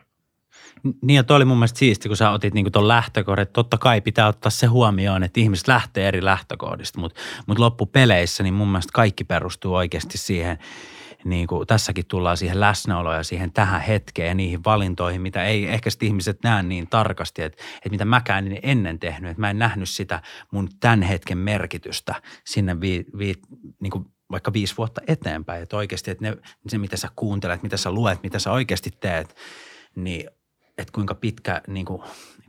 Niin 1.01 1.15
ja 1.15 1.23
toi 1.23 1.37
oli 1.37 1.45
mun 1.45 1.57
mielestä 1.57 1.79
siisti, 1.79 2.07
kun 2.07 2.17
sä 2.17 2.31
otit 2.31 2.53
niinku 2.53 2.71
ton 2.71 2.87
lähtökohdan, 2.87 3.47
totta 3.53 3.77
kai 3.77 4.01
pitää 4.01 4.27
ottaa 4.27 4.49
se 4.49 4.67
huomioon, 4.67 5.23
että 5.23 5.39
ihmiset 5.39 5.67
lähtee 5.67 6.07
eri 6.07 6.25
lähtökohdista, 6.25 6.99
mutta 6.99 7.19
mut 7.47 7.59
loppupeleissä 7.59 8.43
niin 8.43 8.53
mun 8.53 8.67
mielestä 8.67 8.91
kaikki 8.93 9.23
perustuu 9.23 9.75
oikeasti 9.75 10.17
siihen, 10.17 10.57
niin 11.25 11.47
kuin 11.47 11.67
tässäkin 11.67 12.05
tullaan 12.05 12.37
siihen 12.37 12.59
läsnäoloon 12.59 13.15
ja 13.15 13.23
siihen 13.23 13.51
tähän 13.51 13.81
hetkeen 13.81 14.27
ja 14.27 14.35
niihin 14.35 14.63
valintoihin, 14.63 15.21
mitä 15.21 15.43
ei 15.43 15.67
ehkä 15.67 15.89
ihmiset 16.01 16.43
näe 16.43 16.63
niin 16.63 16.87
tarkasti, 16.87 17.41
että, 17.41 17.63
että 17.75 17.89
mitä 17.89 18.05
mäkään 18.05 18.45
niin 18.45 18.59
ennen 18.63 18.99
tehnyt, 18.99 19.31
että 19.31 19.41
mä 19.41 19.49
en 19.49 19.59
nähnyt 19.59 19.89
sitä 19.89 20.21
mun 20.51 20.69
tämän 20.79 21.01
hetken 21.01 21.37
merkitystä 21.37 22.15
sinne 22.45 22.81
vi, 22.81 23.05
vi, 23.17 23.33
niin 23.79 23.91
kuin 23.91 24.05
vaikka 24.31 24.53
viisi 24.53 24.77
vuotta 24.77 25.01
eteenpäin, 25.07 25.63
että 25.63 25.77
oikeasti, 25.77 26.11
että 26.11 26.25
ne, 26.25 26.37
se 26.67 26.77
mitä 26.77 26.97
sä 26.97 27.09
kuuntelet, 27.15 27.63
mitä 27.63 27.77
sä 27.77 27.91
luet, 27.91 28.23
mitä 28.23 28.39
sä 28.39 28.51
oikeasti 28.51 28.91
teet, 28.99 29.35
niin 29.95 30.29
että 30.77 30.91
kuinka 30.93 31.15
pitkä 31.15 31.61
niin 31.67 31.85
kuin, 31.85 32.01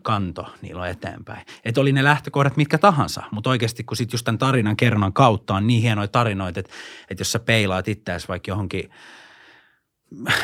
kanto 0.03 0.47
niillä 0.63 0.83
on 0.83 0.89
eteenpäin. 0.89 1.47
Että 1.65 1.81
oli 1.81 1.93
ne 1.93 2.05
lähtökohdat 2.05 2.57
mitkä 2.57 2.79
tahansa, 2.79 3.23
mutta 3.31 3.51
oikeasti 3.51 3.85
kun 3.85 3.97
sitten 3.97 4.15
just 4.15 4.25
tämän 4.25 4.39
tarinan 4.39 4.77
kerronnan 4.77 5.13
kautta 5.13 5.55
on 5.55 5.67
niin 5.67 5.83
hienoja 5.83 6.09
tarinoita, 6.09 6.61
että, 6.61 6.73
että 7.11 7.21
jos 7.21 7.33
sä 7.33 7.39
peilaat 7.39 7.89
itseäsi 7.89 8.29
vaikka 8.29 8.51
johonkin, 8.51 8.91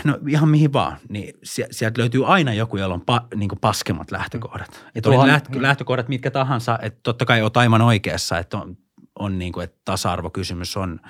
no 0.04 0.18
ihan 0.28 0.48
mihin 0.48 0.72
vaan, 0.72 0.96
niin 1.08 1.34
sieltä 1.70 2.00
löytyy 2.00 2.26
aina 2.26 2.54
joku, 2.54 2.76
jolla 2.76 2.94
on 2.94 3.00
pa, 3.00 3.26
niin 3.34 3.48
kuin 3.48 3.58
paskemmat 3.58 4.10
lähtökohdat. 4.10 4.84
Että 4.94 5.10
oli 5.10 5.28
lähtö, 5.28 5.62
lähtökohdat 5.62 6.08
mitkä 6.08 6.30
tahansa, 6.30 6.78
että 6.82 7.00
totta 7.02 7.24
kai 7.24 7.42
oot 7.42 7.56
aivan 7.56 7.82
oikeassa, 7.82 8.38
että 8.38 8.58
on, 8.58 8.76
on 9.18 9.38
niin 9.38 9.52
kuin, 9.52 9.64
että 9.64 9.80
tasa-arvokysymys 9.84 10.76
on– 10.76 11.00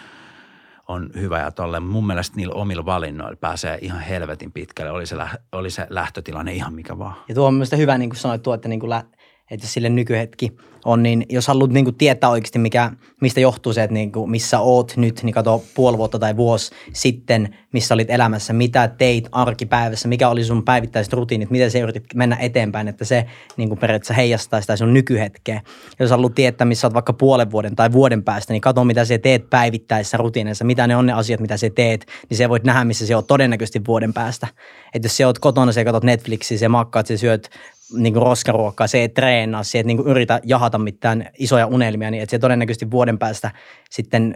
on 0.89 1.11
hyvä 1.15 1.41
ja 1.41 1.51
tolle. 1.51 1.81
Mun 1.81 2.07
mielestä 2.07 2.37
niillä 2.37 2.55
omilla 2.55 2.85
valinnoilla 2.85 3.37
pääsee 3.37 3.79
ihan 3.83 4.01
helvetin 4.01 4.53
pitkälle. 4.53 4.91
Oli 4.91 5.07
se, 5.07 5.17
oli 5.53 5.71
se 5.71 5.87
lähtötilanne 5.91 6.53
ihan 6.53 6.75
mikä 6.75 6.99
vaan. 6.99 7.15
Ja 7.29 7.35
tuo 7.35 7.47
on 7.47 7.55
mielestäni 7.55 7.83
hyvä, 7.83 7.99
niin 7.99 8.11
kuin 8.11 8.19
sanoit 8.19 8.43
tuo, 8.43 8.55
että 8.55 8.69
niin 8.69 8.81
kuin 8.81 8.91
lä- 8.91 9.05
että 9.51 9.67
sille 9.67 9.89
nykyhetki 9.89 10.53
on, 10.85 11.03
niin 11.03 11.27
jos 11.29 11.49
haluat 11.49 11.71
niin 11.71 11.85
kuin 11.85 11.97
tietää 11.97 12.31
oikeasti, 12.31 12.59
mikä, 12.59 12.91
mistä 13.21 13.41
johtuu 13.41 13.73
se, 13.73 13.83
että 13.83 13.95
niin 13.95 14.13
kuin, 14.13 14.31
missä 14.31 14.61
oot 14.61 14.97
nyt, 14.97 15.23
niin 15.23 15.35
kato 15.35 15.65
puoli 15.75 15.99
vuotta 15.99 16.19
tai 16.19 16.37
vuosi 16.37 16.71
sitten, 16.93 17.57
missä 17.73 17.95
olit 17.95 18.11
elämässä, 18.11 18.53
mitä 18.53 18.89
teit 18.89 19.29
arkipäivässä, 19.33 20.09
mikä 20.09 20.29
oli 20.29 20.45
sun 20.45 20.65
päivittäiset 20.65 21.13
rutiinit, 21.13 21.51
miten 21.51 21.71
se 21.71 21.81
yritit 21.81 22.05
mennä 22.15 22.37
eteenpäin, 22.37 22.89
että 22.89 23.05
se 23.05 23.27
niin 23.57 23.69
kuin 23.69 23.79
periaatteessa 23.79 24.15
heijastaa 24.15 24.61
sitä 24.61 24.77
sun 24.77 24.95
nykyhetkeä. 24.95 25.61
Jos 25.99 26.11
haluat 26.11 26.35
tietää, 26.35 26.65
missä 26.65 26.87
oot 26.87 26.95
vaikka 26.95 27.13
puolen 27.13 27.51
vuoden 27.51 27.77
tai 27.77 27.93
vuoden 27.93 28.23
päästä, 28.23 28.53
niin 28.53 28.61
kato, 28.61 28.85
mitä 28.85 29.05
sä 29.05 29.19
teet 29.19 29.51
päivittäisissä 29.51 30.17
rutiineissa, 30.17 30.65
mitä 30.65 30.87
ne 30.87 30.97
on 30.97 31.07
ne 31.07 31.13
asiat, 31.13 31.41
mitä 31.41 31.57
sä 31.57 31.71
teet, 31.71 32.07
niin 32.31 32.39
se 32.39 32.49
voit 32.49 32.65
nähdä, 32.65 32.85
missä 32.85 33.07
se 33.07 33.17
on 33.17 33.25
todennäköisesti 33.25 33.81
vuoden 33.87 34.13
päästä. 34.13 34.47
Että 34.95 35.07
jos 35.07 35.17
sä 35.17 35.27
oot 35.27 35.39
kotona, 35.39 35.73
sä 35.73 35.85
katsot 35.85 36.05
Netflixiä, 36.05 36.59
sä 36.59 36.69
makkaat, 36.69 37.07
sä 37.07 37.17
syöt 37.17 37.51
niin 37.97 38.13
kuin 38.13 38.23
roskaruokkaa, 38.23 38.87
se 38.87 38.99
ei 38.99 39.09
treenaa, 39.09 39.63
se 39.63 39.79
ei 39.79 39.85
niin 39.85 39.97
kuin 39.97 40.09
yritä 40.09 40.41
jahata 40.45 40.79
mitään 40.79 41.31
isoja 41.39 41.67
unelmia, 41.67 42.11
niin 42.11 42.23
että 42.23 42.31
se 42.31 42.39
todennäköisesti 42.39 42.91
vuoden 42.91 43.19
päästä 43.19 43.51
sitten 43.91 44.35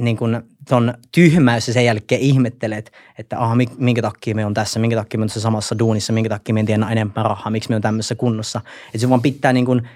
niin 0.00 0.16
kuin 0.16 0.42
ton 0.68 0.94
tyhmäys 1.12 1.68
ja 1.68 1.74
sen 1.74 1.84
jälkeen 1.84 2.20
ihmettelet, 2.20 2.92
että 3.18 3.38
aha, 3.38 3.56
minkä 3.78 4.02
takia 4.02 4.34
me 4.34 4.46
on 4.46 4.54
tässä, 4.54 4.80
minkä 4.80 4.96
takia 4.96 5.18
me 5.18 5.22
on 5.22 5.28
tässä 5.28 5.40
samassa 5.40 5.78
duunissa, 5.78 6.12
minkä 6.12 6.28
takia 6.28 6.54
me 6.54 6.60
en 6.60 6.66
tiedä 6.66 6.86
enemmän 6.90 7.24
rahaa, 7.24 7.50
miksi 7.50 7.68
me 7.68 7.76
on 7.76 7.82
tämmöisessä 7.82 8.14
kunnossa. 8.14 8.60
Että 8.86 8.98
se 8.98 9.08
vaan 9.08 9.22
pitää 9.22 9.52
niin 9.52 9.66
kuin 9.66 9.88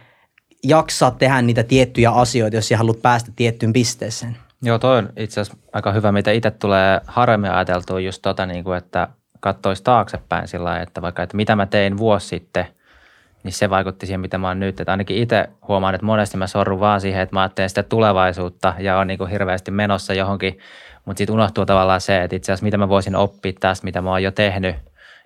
jaksaa 0.64 1.11
tehdä 1.11 1.43
niitä 1.43 1.62
tiettyjä 1.62 2.11
asioita, 2.11 2.57
jos 2.57 2.69
sä 2.69 2.76
haluat 2.76 3.02
päästä 3.02 3.33
tiettyyn 3.37 3.73
pisteeseen. 3.73 4.37
Joo, 4.62 4.79
toi 4.79 4.99
on 4.99 5.09
itse 5.17 5.40
asiassa 5.40 5.62
aika 5.73 5.93
hyvä, 5.93 6.12
mitä 6.12 6.31
itse 6.31 6.50
tulee 6.50 7.00
harvemmin 7.07 7.50
ajateltua 7.50 8.00
just 8.00 8.23
tota, 8.23 8.47
niin 8.47 8.64
kuin, 8.64 8.79
että 8.79 9.09
katsoisi 9.40 9.83
taaksepäin 9.83 10.49
sillä 10.49 10.64
lailla, 10.64 10.83
että 10.83 11.02
vaikka, 11.02 11.23
että 11.23 11.37
mitä 11.37 11.57
mä 11.57 11.67
tein 11.67 11.99
vuosi 11.99 12.29
sitten– 12.29 12.67
niin 13.43 13.53
se 13.53 13.71
vaikutti 13.71 14.07
siihen, 14.07 14.21
mitä 14.21 14.39
mä 14.39 14.49
oon 14.49 14.61
nyt. 14.61 14.81
Että 14.81 14.93
ainakin 14.93 15.17
itse 15.17 15.49
huomaan, 15.69 15.95
että 15.95 16.07
monesti 16.07 16.37
mä 16.37 16.47
sorrun 16.47 16.81
vaan 16.81 17.01
siihen, 17.01 17.23
että 17.23 17.37
mä 17.37 17.41
ajattelen 17.41 17.69
sitä 17.69 17.83
tulevaisuutta 17.83 18.75
ja 18.79 18.99
on 18.99 19.07
niin 19.07 19.29
hirveästi 19.31 19.71
menossa 19.71 20.15
johonkin, 20.15 20.59
mutta 21.05 21.19
sitten 21.19 21.35
unohtuu 21.35 21.67
tavallaan 21.67 22.01
se, 22.01 22.23
että 22.23 22.37
itse 22.37 22.53
asiassa 22.53 22.65
mitä 22.65 22.79
mä 22.79 22.89
voisin 22.89 23.17
oppia 23.17 23.53
tästä, 23.61 23.85
mitä 23.85 24.03
mä 24.03 24.11
oon 24.11 24.23
jo 24.23 24.31
tehnyt 24.31 24.77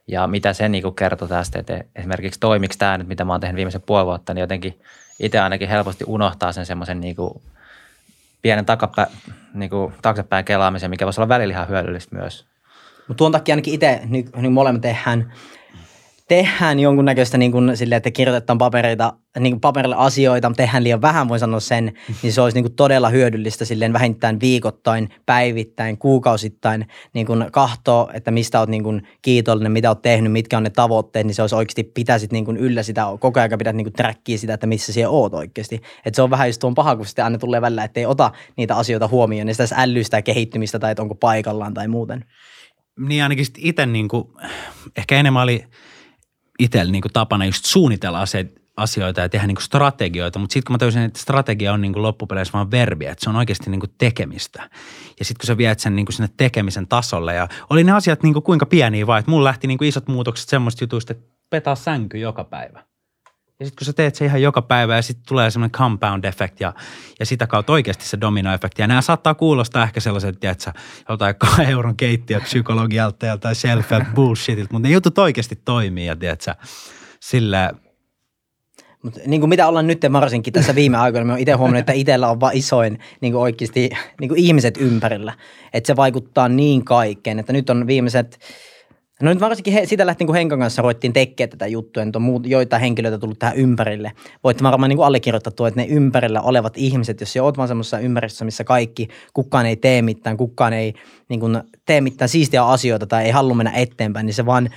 ja 0.06 0.26
mitä 0.26 0.52
se 0.52 0.68
niin 0.68 0.94
kertoo 0.94 1.28
tästä, 1.28 1.58
että 1.58 1.84
esimerkiksi 1.96 2.40
toimiksi 2.40 2.78
tämä 2.78 2.98
nyt, 2.98 3.08
mitä 3.08 3.24
mä 3.24 3.32
oon 3.32 3.40
tehnyt 3.40 3.56
viimeisen 3.56 3.82
puoli 3.82 4.06
vuotta, 4.06 4.34
niin 4.34 4.40
jotenkin 4.40 4.80
itse 5.20 5.40
ainakin 5.40 5.68
helposti 5.68 6.04
unohtaa 6.06 6.52
sen 6.52 6.66
semmoisen 6.66 7.00
niin 7.00 7.16
kuin 7.16 7.42
pienen 8.42 8.66
takapä, 8.66 9.06
niin 9.54 9.70
kuin 9.70 9.94
taaksepäin 10.02 10.44
kelaamisen, 10.44 10.90
mikä 10.90 11.04
voisi 11.04 11.20
olla 11.20 11.28
välillä 11.28 11.52
ihan 11.52 11.68
hyödyllistä 11.68 12.16
myös. 12.16 12.46
Mutta 13.08 13.18
tuon 13.18 13.32
takia 13.32 13.52
ainakin 13.52 13.74
itse, 13.74 14.00
niin, 14.04 14.28
niin 14.36 14.52
molemmat 14.52 14.82
tehdään 14.82 15.32
tehdään 16.28 16.80
jonkunnäköistä 16.80 17.38
niin 17.38 17.52
kuin 17.52 17.76
silleen, 17.76 17.96
että 17.96 18.10
kirjoitetaan 18.10 18.58
papereita, 18.58 19.12
niin 19.38 19.52
kuin 19.52 19.60
paperille 19.60 19.96
asioita, 19.98 20.48
mutta 20.48 20.62
tehdään 20.62 20.84
liian 20.84 21.02
vähän, 21.02 21.28
voi 21.28 21.38
sanoa 21.38 21.60
sen, 21.60 21.92
niin 22.22 22.32
se 22.32 22.40
olisi 22.40 22.56
niin 22.56 22.64
kuin 22.64 22.74
todella 22.74 23.08
hyödyllistä 23.08 23.64
silleen 23.64 23.92
vähintään 23.92 24.40
viikoittain, 24.40 25.08
päivittäin, 25.26 25.98
kuukausittain 25.98 26.86
niin 27.14 27.26
kuin 27.26 27.46
kahtoa, 27.52 28.10
että 28.14 28.30
mistä 28.30 28.58
olet 28.58 28.70
niin 28.70 28.82
kuin 28.82 29.02
kiitollinen, 29.22 29.72
mitä 29.72 29.90
olet 29.90 30.02
tehnyt, 30.02 30.32
mitkä 30.32 30.56
on 30.56 30.62
ne 30.62 30.70
tavoitteet, 30.70 31.26
niin 31.26 31.34
se 31.34 31.42
olisi 31.42 31.54
oikeasti 31.54 31.84
pitäisit 31.84 32.32
niin 32.32 32.44
kuin 32.44 32.56
yllä 32.56 32.82
sitä, 32.82 33.04
koko 33.20 33.40
ajan 33.40 33.58
pidät 33.58 33.76
niin 33.76 33.84
kuin 33.84 33.94
trackia 33.94 34.38
sitä, 34.38 34.54
että 34.54 34.66
missä 34.66 34.92
siellä 34.92 35.10
oot 35.10 35.34
oikeasti. 35.34 35.82
Että 36.04 36.16
se 36.16 36.22
on 36.22 36.30
vähän 36.30 36.48
just 36.48 36.60
tuon 36.60 36.74
paha, 36.74 36.96
kun 36.96 37.06
sitten 37.06 37.24
aina 37.24 37.38
tulee 37.38 37.60
välillä, 37.60 37.84
että 37.84 38.00
ei 38.00 38.06
ota 38.06 38.30
niitä 38.56 38.76
asioita 38.76 39.08
huomioon, 39.08 39.46
niin 39.46 39.54
sitä 39.54 39.76
älyy 39.76 40.04
sitä 40.04 40.22
kehittymistä 40.22 40.78
tai 40.78 40.90
että 40.90 41.02
onko 41.02 41.14
paikallaan 41.14 41.74
tai 41.74 41.88
muuten. 41.88 42.24
Niin 42.98 43.22
ainakin 43.22 43.46
itse 43.58 43.86
niin 43.86 44.08
kuin, 44.08 44.24
ehkä 44.96 45.16
enemmän 45.16 45.42
oli– 45.42 45.64
itsellä 46.58 46.92
niin 46.92 47.02
tapana 47.12 47.44
just 47.44 47.64
suunnitella 47.64 48.24
asioita 48.76 49.20
ja 49.20 49.28
tehdä 49.28 49.46
niin 49.46 49.54
kuin 49.54 49.62
strategioita, 49.62 50.38
mutta 50.38 50.52
sitten 50.52 50.66
kun 50.66 50.74
mä 50.74 50.78
tajusin, 50.78 51.02
että 51.02 51.18
strategia 51.18 51.72
on 51.72 51.80
niin 51.80 51.92
kuin 51.92 52.02
loppupeleissä 52.02 52.52
vaan 52.52 52.70
verbi, 52.70 53.06
että 53.06 53.24
se 53.24 53.30
on 53.30 53.36
oikeasti 53.36 53.70
niin 53.70 53.80
kuin 53.80 53.94
tekemistä. 53.98 54.70
Ja 55.18 55.24
sitten 55.24 55.40
kun 55.40 55.46
sä 55.46 55.56
viet 55.56 55.80
sen 55.80 55.96
niin 55.96 56.06
kuin 56.06 56.14
sinne 56.14 56.30
tekemisen 56.36 56.88
tasolle 56.88 57.34
ja 57.34 57.48
oli 57.70 57.84
ne 57.84 57.92
asiat 57.92 58.22
niin 58.22 58.32
kuin 58.32 58.42
kuinka 58.42 58.66
pieniä 58.66 59.06
vaan, 59.06 59.18
että 59.18 59.30
mulla 59.30 59.44
lähti 59.44 59.66
niin 59.66 59.78
kuin 59.78 59.88
isot 59.88 60.08
muutokset 60.08 60.48
semmoista 60.48 60.84
jutuista, 60.84 61.12
että 61.12 61.24
petaa 61.50 61.74
sänky 61.74 62.18
joka 62.18 62.44
päivä. 62.44 62.84
Ja 63.60 63.66
sitten 63.66 63.78
kun 63.78 63.86
sä 63.86 63.92
teet 63.92 64.14
se 64.14 64.24
ihan 64.24 64.42
joka 64.42 64.62
päivä 64.62 64.96
ja 64.96 65.02
sitten 65.02 65.24
tulee 65.28 65.50
semmoinen 65.50 65.72
compound 65.72 66.24
effect 66.24 66.60
ja, 66.60 66.72
ja 67.20 67.26
sitä 67.26 67.46
kautta 67.46 67.72
oikeasti 67.72 68.04
se 68.06 68.18
domino-efekti. 68.20 68.82
Ja 68.82 68.86
nämä 68.86 69.00
saattaa 69.00 69.34
kuulostaa 69.34 69.82
ehkä 69.82 70.00
sellaiset, 70.00 70.40
tiedätkö, 70.40 70.72
jotain 71.08 71.34
kahden 71.34 71.70
euron 71.74 71.96
keittiö 71.96 72.40
psykologialta 72.40 73.38
tai 73.38 73.54
self 73.54 73.88
bullshitilta, 74.14 74.72
mutta 74.72 74.88
ne 74.88 74.94
jutut 74.94 75.18
oikeasti 75.18 75.60
toimii 75.64 76.06
ja 76.06 76.16
tiedätkö, 76.16 76.54
sillä 77.20 77.72
mutta 79.02 79.20
niin 79.26 79.40
kuin 79.40 79.48
mitä 79.48 79.68
ollaan 79.68 79.86
nyt 79.86 80.00
varsinkin 80.12 80.52
tässä 80.52 80.74
viime 80.74 80.96
aikoina, 81.04 81.24
me 81.24 81.32
on 81.32 81.38
itse 81.38 81.52
huomannut, 81.52 81.80
että 81.80 81.92
itsellä 81.92 82.28
on 82.28 82.40
vain 82.40 82.58
isoin 82.58 82.98
niin 83.20 83.32
kuin 83.32 83.42
oikeasti 83.42 83.90
niin 84.20 84.28
kuin 84.28 84.40
ihmiset 84.40 84.76
ympärillä. 84.76 85.32
Että 85.72 85.86
se 85.86 85.96
vaikuttaa 85.96 86.48
niin 86.48 86.84
kaikkeen, 86.84 87.38
että 87.38 87.52
nyt 87.52 87.70
on 87.70 87.86
viimeiset 87.86 88.38
No 89.22 89.30
nyt 89.30 89.40
varsinkin 89.40 89.72
he, 89.72 89.86
sitä 89.86 90.06
lähtien, 90.06 90.26
kun 90.26 90.36
Henkan 90.36 90.58
kanssa 90.58 90.82
ruvettiin 90.82 91.12
tekemään 91.12 91.50
tätä 91.50 91.66
juttua, 91.66 92.04
niin 92.04 92.16
on 92.16 92.22
muut, 92.22 92.46
joita 92.46 92.78
henkilöitä 92.78 93.18
tullut 93.18 93.38
tähän 93.38 93.56
ympärille. 93.56 94.12
Voitte 94.44 94.64
varmaan 94.64 94.88
niin 94.88 94.96
kuin 94.96 95.06
allekirjoittaa 95.06 95.52
tuo, 95.52 95.66
että 95.66 95.80
ne 95.80 95.86
ympärillä 95.86 96.40
olevat 96.40 96.76
ihmiset, 96.76 97.20
jos 97.20 97.36
olet 97.36 97.56
vaan 97.56 97.68
semmoisessa 97.68 97.98
ympäristössä, 97.98 98.44
missä 98.44 98.64
kaikki, 98.64 99.08
kukaan 99.32 99.66
ei 99.66 99.76
tee 99.76 100.02
mitään, 100.02 100.36
kukaan 100.36 100.72
ei 100.72 100.94
niin 101.28 101.40
kuin, 101.40 101.62
tee 101.86 102.00
mitään 102.00 102.28
siistiä 102.28 102.64
asioita 102.66 103.06
tai 103.06 103.24
ei 103.24 103.30
halua 103.30 103.54
mennä 103.54 103.72
eteenpäin, 103.72 104.26
niin 104.26 104.34
se 104.34 104.46
vaan 104.46 104.70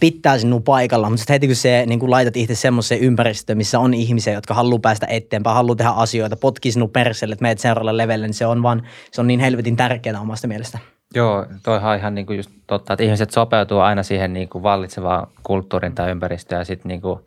pitää 0.00 0.38
sinun 0.38 0.62
paikalla, 0.62 1.10
mutta 1.10 1.20
sitten 1.20 1.34
heti 1.34 1.46
kun 1.46 1.56
se 1.56 1.84
niin 1.86 2.00
kun 2.00 2.10
laitat 2.10 2.36
itse 2.36 2.54
semmoiseen 2.54 3.00
ympäristöön, 3.00 3.58
missä 3.58 3.78
on 3.78 3.94
ihmisiä, 3.94 4.32
jotka 4.32 4.54
haluaa 4.54 4.78
päästä 4.78 5.06
eteenpäin, 5.06 5.56
haluaa 5.56 5.76
tehdä 5.76 5.90
asioita, 5.90 6.36
potkii 6.36 6.72
sinun 6.72 6.90
perselle, 6.90 7.32
että 7.32 7.42
meet 7.42 7.58
seuraavalle 7.58 8.02
levelle, 8.02 8.26
niin 8.26 8.34
se 8.34 8.46
on 8.46 8.62
vaan, 8.62 8.82
se 9.12 9.20
on 9.20 9.26
niin 9.26 9.40
helvetin 9.40 9.76
tärkeää 9.76 10.20
omasta 10.20 10.48
mielestä. 10.48 10.93
Joo, 11.14 11.46
toihan 11.62 11.92
on 11.92 11.98
ihan 11.98 12.14
niin 12.14 12.26
kuin 12.26 12.36
just 12.36 12.50
totta, 12.66 12.92
että 12.92 13.04
ihmiset 13.04 13.30
sopeutuu 13.30 13.78
aina 13.78 14.02
siihen 14.02 14.32
niin 14.32 14.48
kuin 14.48 14.62
vallitsevaan 14.62 15.26
kulttuurin 15.42 15.94
tai 15.94 16.10
ympäristöön 16.10 16.60
ja 16.60 16.64
sitten 16.64 16.88
niin 16.88 17.00
kuin 17.00 17.20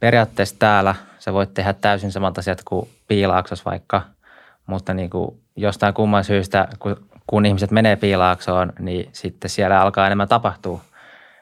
periaatteessa 0.00 0.56
täällä 0.58 0.94
sä 1.18 1.32
voit 1.32 1.54
tehdä 1.54 1.72
täysin 1.72 2.12
samat 2.12 2.38
asiat 2.38 2.62
kuin 2.64 2.88
piilaaksos 3.08 3.64
vaikka, 3.64 4.02
mutta 4.66 4.94
niin 4.94 5.10
kuin 5.10 5.40
jostain 5.56 5.94
kumman 5.94 6.24
syystä, 6.24 6.68
kun, 6.78 6.96
kun 7.26 7.46
ihmiset 7.46 7.70
menee 7.70 7.96
piilaaksoon, 7.96 8.72
niin 8.78 9.08
sitten 9.12 9.50
siellä 9.50 9.80
alkaa 9.80 10.06
enemmän 10.06 10.28
tapahtua. 10.28 10.80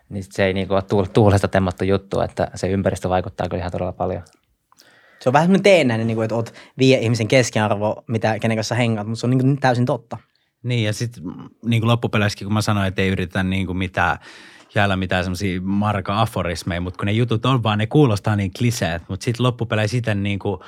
Niin 0.09 0.25
se 0.31 0.45
ei 0.45 0.53
niin 0.53 0.69
kuin 0.69 0.83
ole 0.93 1.07
tuulesta 1.13 1.49
temmattu 1.49 1.85
juttu, 1.85 2.21
että 2.21 2.51
se 2.55 2.69
ympäristö 2.69 3.09
vaikuttaa 3.09 3.49
kyllä 3.49 3.61
ihan 3.61 3.73
todella 3.73 3.93
paljon. 3.93 4.23
Se 5.21 5.29
on 5.29 5.33
vähän 5.33 5.47
semmoinen 5.47 5.63
teennäinen, 5.63 6.07
niin 6.07 6.15
kuin, 6.15 6.25
että 6.25 6.35
oot 6.35 6.55
vie 6.79 6.99
ihmisen 6.99 7.29
keskiarvo, 7.29 8.05
mitä, 8.07 8.39
kenen 8.39 8.57
kanssa 8.57 8.75
hengaat, 8.75 9.07
mutta 9.07 9.21
se 9.21 9.27
on 9.27 9.31
niin 9.31 9.41
kuin 9.41 9.61
täysin 9.61 9.87
totta. 9.87 10.19
Niin 10.63 10.85
ja 10.85 10.93
sitten 10.93 11.23
niin 11.65 11.87
loppupeleissäkin, 11.87 12.47
kun 12.47 12.55
mä 12.55 12.63
sanoin, 12.63 12.87
että 12.87 13.03
ei 13.03 13.09
yritetä 13.09 13.43
niin 13.43 13.67
kuin 13.67 13.79
mitään 13.79 14.19
jäällä 14.75 14.97
mitään 14.97 15.25
semmoisia 15.25 15.61
marka-aforismeja, 15.61 16.81
mutta 16.81 16.99
kun 16.99 17.07
ne 17.07 17.13
jutut 17.13 17.47
on 17.47 17.63
vaan, 17.63 17.79
ne 17.79 17.87
kuulostaa 17.87 18.37
niin 18.37 18.51
kliseet, 18.59 19.03
mutta 19.09 19.25
sitten 19.25 19.47
loppupeleissä 19.47 19.93
sitten 19.93 20.23
niin 20.23 20.39
kuin 20.39 20.61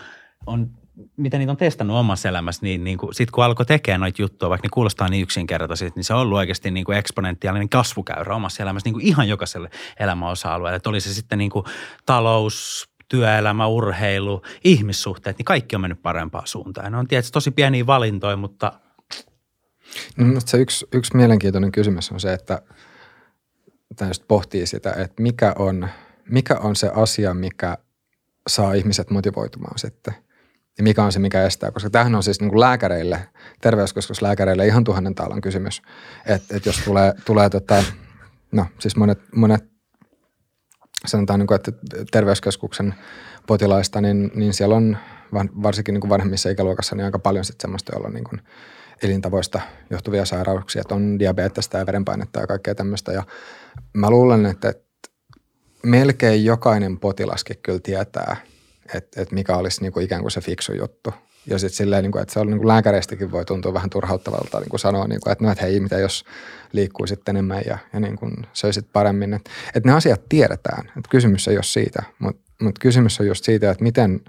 on 0.46 0.70
mitä 1.16 1.38
niitä 1.38 1.52
on 1.52 1.56
testannut 1.56 1.96
omassa 1.96 2.28
elämässä, 2.28 2.62
niin, 2.62 2.84
niin 2.84 2.98
sitten 3.12 3.32
kun 3.32 3.44
alkoi 3.44 3.66
tekemään 3.66 4.00
noita 4.00 4.22
juttuja, 4.22 4.50
vaikka 4.50 4.66
ne 4.66 4.70
kuulostaa 4.72 5.08
niin 5.08 5.22
yksinkertaisesti, 5.22 5.98
niin 5.98 6.04
se 6.04 6.14
on 6.14 6.20
ollut 6.20 6.38
oikeasti 6.38 6.70
niin 6.70 6.84
kuin 6.84 6.98
eksponentiaalinen 6.98 7.68
kasvukäyrä 7.68 8.34
omassa 8.34 8.62
elämässä 8.62 8.86
niin 8.86 8.92
kuin 8.92 9.06
ihan 9.06 9.28
jokaiselle 9.28 9.70
elämäosa-alueelle. 10.00 10.76
Että 10.76 10.88
oli 10.88 11.00
se 11.00 11.14
sitten 11.14 11.38
niin 11.38 11.50
kuin 11.50 11.64
talous, 12.06 12.88
työelämä, 13.08 13.66
urheilu, 13.66 14.42
ihmissuhteet, 14.64 15.38
niin 15.38 15.44
kaikki 15.44 15.76
on 15.76 15.80
mennyt 15.80 16.02
parempaan 16.02 16.46
suuntaan. 16.46 16.92
Ne 16.92 16.98
on 16.98 17.08
tietysti 17.08 17.32
tosi 17.32 17.50
pieniä 17.50 17.86
valintoja, 17.86 18.36
mutta– 18.36 18.72
No, 20.16 20.40
se 20.46 20.58
yksi, 20.58 20.86
yksi 20.92 21.16
mielenkiintoinen 21.16 21.72
kysymys 21.72 22.12
on 22.12 22.20
se, 22.20 22.32
että 22.32 22.62
tämä 23.96 24.10
pohtii 24.28 24.66
sitä, 24.66 24.92
että 24.92 25.22
mikä 25.22 25.54
on, 25.58 25.88
mikä 26.30 26.54
on 26.54 26.76
se 26.76 26.90
asia, 26.94 27.34
mikä 27.34 27.78
saa 28.48 28.72
ihmiset 28.72 29.10
motivoitumaan 29.10 29.78
sitten. 29.78 30.14
Ja 30.78 30.84
mikä 30.84 31.04
on 31.04 31.12
se, 31.12 31.18
mikä 31.18 31.42
estää, 31.42 31.70
koska 31.70 31.90
tämähän 31.90 32.14
on 32.14 32.22
siis 32.22 32.40
niin 32.40 32.50
kuin 32.50 32.60
lääkäreille, 32.60 33.28
terveyskeskuslääkäreille 33.60 34.66
ihan 34.66 34.84
tuhannen 34.84 35.14
taalan 35.14 35.40
kysymys. 35.40 35.82
Että 36.26 36.56
et 36.56 36.66
jos 36.66 36.78
tulee, 36.84 37.12
tulee 37.24 37.50
tota, 37.50 37.84
no 38.52 38.66
siis 38.78 38.96
monet, 38.96 39.18
monet 39.34 39.64
sanotaan, 41.06 41.38
niin 41.38 41.46
kuin, 41.46 41.56
että 41.56 41.72
terveyskeskuksen 42.10 42.94
potilaista, 43.46 44.00
niin, 44.00 44.30
niin 44.34 44.54
siellä 44.54 44.76
on 44.76 44.98
varsinkin 45.62 45.92
niin 45.92 46.00
kuin 46.00 46.08
vanhemmissa 46.08 46.50
ikäluokassa 46.50 46.96
niin 46.96 47.04
aika 47.04 47.18
paljon 47.18 47.44
sitten 47.44 47.62
semmoista, 47.62 47.92
jolla 47.94 48.06
on 48.06 48.14
niin 48.14 48.24
kuin 48.24 48.40
elintavoista 49.02 49.60
johtuvia 49.90 50.24
sairauksia, 50.24 50.80
että 50.80 50.94
on 50.94 51.18
diabetesta 51.18 51.78
ja 51.78 51.86
verenpainetta 51.86 52.40
ja 52.40 52.46
kaikkea 52.46 52.74
tämmöistä. 52.74 53.12
Ja 53.12 53.22
mä 53.92 54.10
luulen, 54.10 54.46
että, 54.46 54.74
melkein 55.82 56.44
jokainen 56.44 56.98
potilaskin 56.98 57.56
kyllä 57.62 57.80
tietää, 57.82 58.36
että, 58.94 59.22
että 59.22 59.34
mikä 59.34 59.56
olisi 59.56 59.80
niin 59.80 59.92
kuin 59.92 60.04
ikään 60.04 60.20
kuin 60.20 60.30
se 60.30 60.40
fiksu 60.40 60.72
juttu. 60.72 61.14
Ja 61.46 61.58
sitten 61.58 61.76
silleen, 61.76 62.02
niin 62.02 62.12
kuin, 62.12 62.22
että 62.22 62.34
se 62.34 62.40
on 62.40 62.46
niin 62.46 62.58
kuin 62.58 62.68
lääkäreistäkin 62.68 63.30
voi 63.30 63.44
tuntua 63.44 63.74
vähän 63.74 63.90
turhauttavalta 63.90 64.60
niin 64.60 64.68
kuin 64.68 64.80
sanoa, 64.80 65.06
niin 65.06 65.20
kuin, 65.20 65.32
että 65.32 65.44
no, 65.44 65.50
että 65.50 65.64
hei, 65.64 65.80
mitä 65.80 65.98
jos 65.98 66.24
liikkuisit 66.72 67.28
enemmän 67.28 67.62
ja, 67.66 67.78
ja 67.92 68.00
niin 68.00 68.16
kuin 68.16 68.32
söisit 68.52 68.86
paremmin. 68.92 69.34
Että, 69.34 69.50
että 69.74 69.88
ne 69.88 69.96
asiat 69.96 70.20
tiedetään. 70.28 70.86
Että 70.86 71.10
kysymys 71.10 71.48
ei 71.48 71.56
ole 71.56 71.62
siitä, 71.62 72.02
mutta, 72.18 72.42
mutta 72.62 72.78
kysymys 72.80 73.20
on 73.20 73.26
just 73.26 73.44
siitä, 73.44 73.70
että 73.70 73.84
miten– 73.84 74.20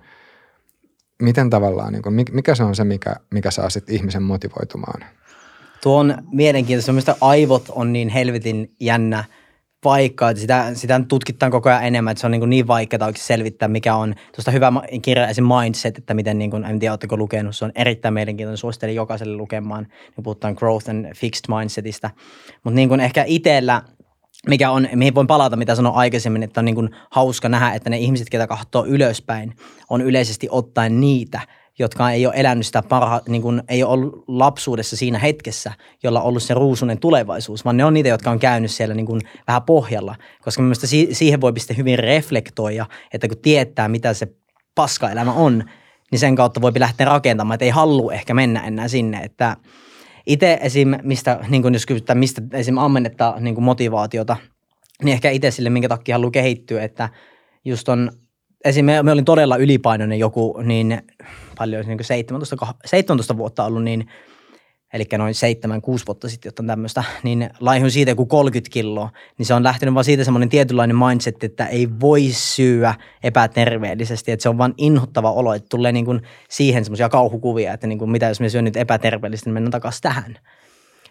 miten 1.22 1.50
tavallaan, 1.50 1.94
niin 1.94 2.02
kuin, 2.02 2.26
mikä 2.32 2.56
se 2.56 2.64
on 2.64 2.76
se, 2.76 2.84
mikä, 2.84 3.16
mikä 3.32 3.52
saa 3.52 3.70
sitten 3.70 3.96
ihmisen 3.96 4.24
motivoitumaan? 4.24 5.06
Tuo 5.84 6.00
on 6.00 6.18
mielenkiintoista. 6.32 6.92
Mielestäni 6.92 7.18
aivot 7.22 7.66
on 7.70 7.94
niin 7.94 8.10
helvetin 8.10 8.76
jännä 8.80 9.24
paikka, 9.84 10.30
että 10.30 10.42
sitä, 10.42 10.72
sitä 10.74 11.02
tutkitaan 11.08 11.52
koko 11.52 11.70
ajan 11.70 11.84
enemmän, 11.84 12.12
että 12.12 12.20
se 12.22 12.28
on 12.28 12.32
niin, 12.32 12.50
niin 12.50 12.68
vaikeaa 12.68 13.06
oikein 13.06 13.26
selvittää, 13.26 13.68
mikä 13.68 13.96
on. 13.96 14.16
Tuosta 14.36 14.52
hyvä 14.52 14.72
kirja 15.02 15.28
esim. 15.28 15.46
Mindset, 15.46 15.98
että 15.98 16.14
miten, 16.14 16.38
niin 16.38 16.52
kuin, 16.52 16.64
en 16.64 16.80
tiedä, 16.80 16.92
oletteko 16.92 17.18
lukenut, 17.18 17.56
se 17.56 17.66
on 17.66 17.72
erittäin 17.76 18.14
mielenkiintoinen, 18.14 18.58
suosittelen 18.58 18.96
jokaiselle 18.96 19.38
lukemaan, 19.38 19.84
niin 19.84 20.24
puhutaan 20.24 20.54
growth 20.58 20.90
and 20.90 21.16
fixed 21.16 21.56
mindsetista. 21.56 22.10
Mutta 22.64 22.76
niin 22.76 22.90
kuin 22.90 23.00
ehkä 23.00 23.24
itsellä– 23.28 23.82
mikä 24.48 24.72
on, 24.72 24.88
mihin 24.96 25.16
voin 25.16 25.28
palata, 25.28 25.56
mitä 25.56 25.76
sanoin 25.76 25.96
aikaisemmin, 25.96 26.44
että 26.44 26.62
on 26.62 26.66
niin 26.66 26.76
kuin 26.76 26.90
hauska 27.12 27.50
nähdä, 27.50 27.72
että 27.72 27.90
ne 27.90 27.98
ihmiset, 27.98 28.30
ketä 28.30 28.48
katsoo 28.48 28.86
ylöspäin, 28.86 29.56
on 29.90 30.02
yleisesti 30.02 30.48
ottaen 30.52 31.02
niitä, 31.02 31.42
jotka 31.80 32.12
ei 32.12 32.26
ole 32.26 32.34
elänyt 32.38 32.66
sitä 32.66 32.84
parha, 32.90 33.22
niin 33.28 33.42
kuin 33.42 33.64
ei 33.68 33.84
ole 33.84 33.94
ollut 33.94 34.24
lapsuudessa 34.28 34.98
siinä 34.98 35.20
hetkessä, 35.20 35.72
jolla 36.04 36.22
on 36.22 36.28
ollut 36.28 36.44
se 36.44 36.54
ruusunen 36.54 37.00
tulevaisuus, 37.00 37.66
vaan 37.66 37.78
ne 37.78 37.86
on 37.86 37.94
niitä, 37.94 38.10
jotka 38.10 38.32
on 38.32 38.40
käynyt 38.40 38.72
siellä 38.72 38.96
niin 38.96 39.06
kuin 39.06 39.22
vähän 39.48 39.64
pohjalla. 39.64 40.16
Koska 40.42 40.62
mielestäni 40.62 41.08
siihen 41.12 41.42
voi 41.42 41.54
sitten 41.58 41.78
hyvin 41.78 42.00
reflektoida, 42.00 42.86
että 43.14 43.28
kun 43.28 43.38
tietää, 43.38 43.88
mitä 43.88 44.14
se 44.14 44.28
paska-elämä 44.76 45.34
on, 45.34 45.64
niin 46.12 46.20
sen 46.20 46.36
kautta 46.36 46.62
voi 46.62 46.72
lähteä 46.80 47.06
rakentamaan, 47.06 47.56
että 47.56 47.66
ei 47.66 47.72
halua 47.72 48.14
ehkä 48.14 48.34
mennä 48.34 48.68
enää 48.68 48.88
sinne, 48.88 49.20
että– 49.20 49.58
itse 50.28 50.60
esim. 50.62 50.96
mistä, 51.04 51.40
niin 51.50 51.62
kuin 51.62 51.74
jos 51.74 51.86
kysytään, 51.86 52.18
mistä 52.18 52.42
esim. 52.54 52.78
ammennetta 52.78 53.36
niin 53.40 53.56
kuin 53.56 53.66
motivaatiota, 53.66 54.38
niin 55.04 55.14
ehkä 55.14 55.30
itse 55.30 55.52
sille, 55.52 55.70
minkä 55.70 55.90
takia 55.90 56.16
haluaa 56.16 56.32
kehittyä, 56.32 56.84
että 56.84 57.10
just 57.66 57.90
on, 57.90 58.12
esim. 58.66 58.86
me, 58.86 59.12
olin 59.12 59.26
todella 59.26 59.58
ylipainoinen 59.58 60.20
joku, 60.20 60.62
niin 60.64 61.02
paljon, 61.58 61.86
niin 61.86 61.98
kuin 61.98 62.06
17, 62.06 62.58
17 62.86 63.38
vuotta 63.38 63.66
ollut, 63.66 63.84
niin– 63.84 64.08
eli 64.96 65.06
noin 65.18 65.34
7-6 65.98 66.04
vuotta 66.08 66.30
sitten 66.30 66.48
jotain 66.48 66.68
tämmöistä, 66.68 67.04
niin 67.24 67.50
laihun 67.60 67.92
siitä 67.92 68.12
joku 68.12 68.26
30 68.26 68.74
kiloa, 68.74 69.10
niin 69.38 69.46
se 69.46 69.54
on 69.54 69.64
lähtenyt 69.64 69.94
vaan 69.94 70.06
siitä 70.06 70.24
semmoinen 70.24 70.50
tietynlainen 70.50 70.98
mindset, 70.98 71.44
että 71.44 71.68
ei 71.68 71.88
voi 72.00 72.28
syödä 72.32 72.94
epäterveellisesti, 73.24 74.32
että 74.32 74.44
se 74.44 74.50
on 74.50 74.58
vaan 74.58 74.74
inhottava 74.78 75.32
olo, 75.32 75.54
että 75.54 75.70
tulee 75.70 75.92
niin 75.92 76.06
kuin 76.06 76.22
siihen 76.50 76.86
semmoisia 76.86 77.10
kauhukuvia, 77.10 77.74
että 77.74 77.88
niin 77.88 78.00
kuin 78.00 78.12
mitä 78.12 78.28
jos 78.28 78.40
me 78.40 78.50
syön 78.50 78.64
nyt 78.64 78.78
epäterveellisesti, 78.78 79.50
niin 79.50 79.54
mennään 79.54 79.72
takaisin 79.72 80.02
tähän. 80.02 80.38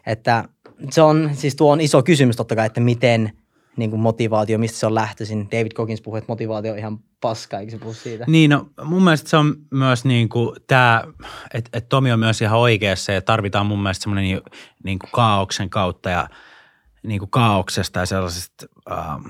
Että 0.07 0.45
se 0.91 1.03
on, 1.03 1.31
siis 1.33 1.57
tuo 1.57 1.73
on 1.73 1.81
iso 1.81 2.03
kysymys 2.03 2.37
totta 2.37 2.57
kai, 2.57 2.67
että 2.67 2.81
miten– 2.81 3.33
niin 3.77 3.91
kuin 3.91 4.01
motivaatio, 4.01 4.59
mistä 4.59 4.79
se 4.79 4.87
on 4.87 4.95
lähtöisin. 4.95 5.49
David 5.51 5.73
Coggins 5.73 6.01
puhui, 6.01 6.19
että 6.19 6.33
motivaatio 6.33 6.73
on 6.73 6.79
ihan 6.79 6.99
paska, 7.21 7.59
eikö 7.59 7.71
se 7.71 7.79
puhu 7.79 7.95
siitä? 7.95 8.25
Niin, 8.29 8.51
no 8.51 8.69
mun 8.85 9.05
mielestä 9.05 9.31
se 9.31 9.37
on 9.37 9.55
myös 9.71 10.05
niin 10.05 10.29
kuin 10.29 10.57
tämä, 10.67 11.05
että 11.55 11.71
et 11.73 11.89
Tomi 11.89 12.13
on 12.13 12.19
myös 12.19 12.43
ihan 12.43 12.59
oikeassa 12.59 13.13
ja 13.13 13.23
tarvitaan 13.23 13.67
mun 13.67 13.83
mielestä 13.83 14.03
semmoinen 14.03 14.25
niin, 14.25 14.41
niin 14.85 14.99
kuin 14.99 15.11
kaauksen 15.13 15.71
kautta 15.71 16.11
ja 16.11 16.29
niin 17.03 17.19
kuin 17.19 17.31
kaauksesta 17.31 18.01
ja 18.01 18.07
sellaisesta, 18.07 18.67
ähm, 18.93 19.27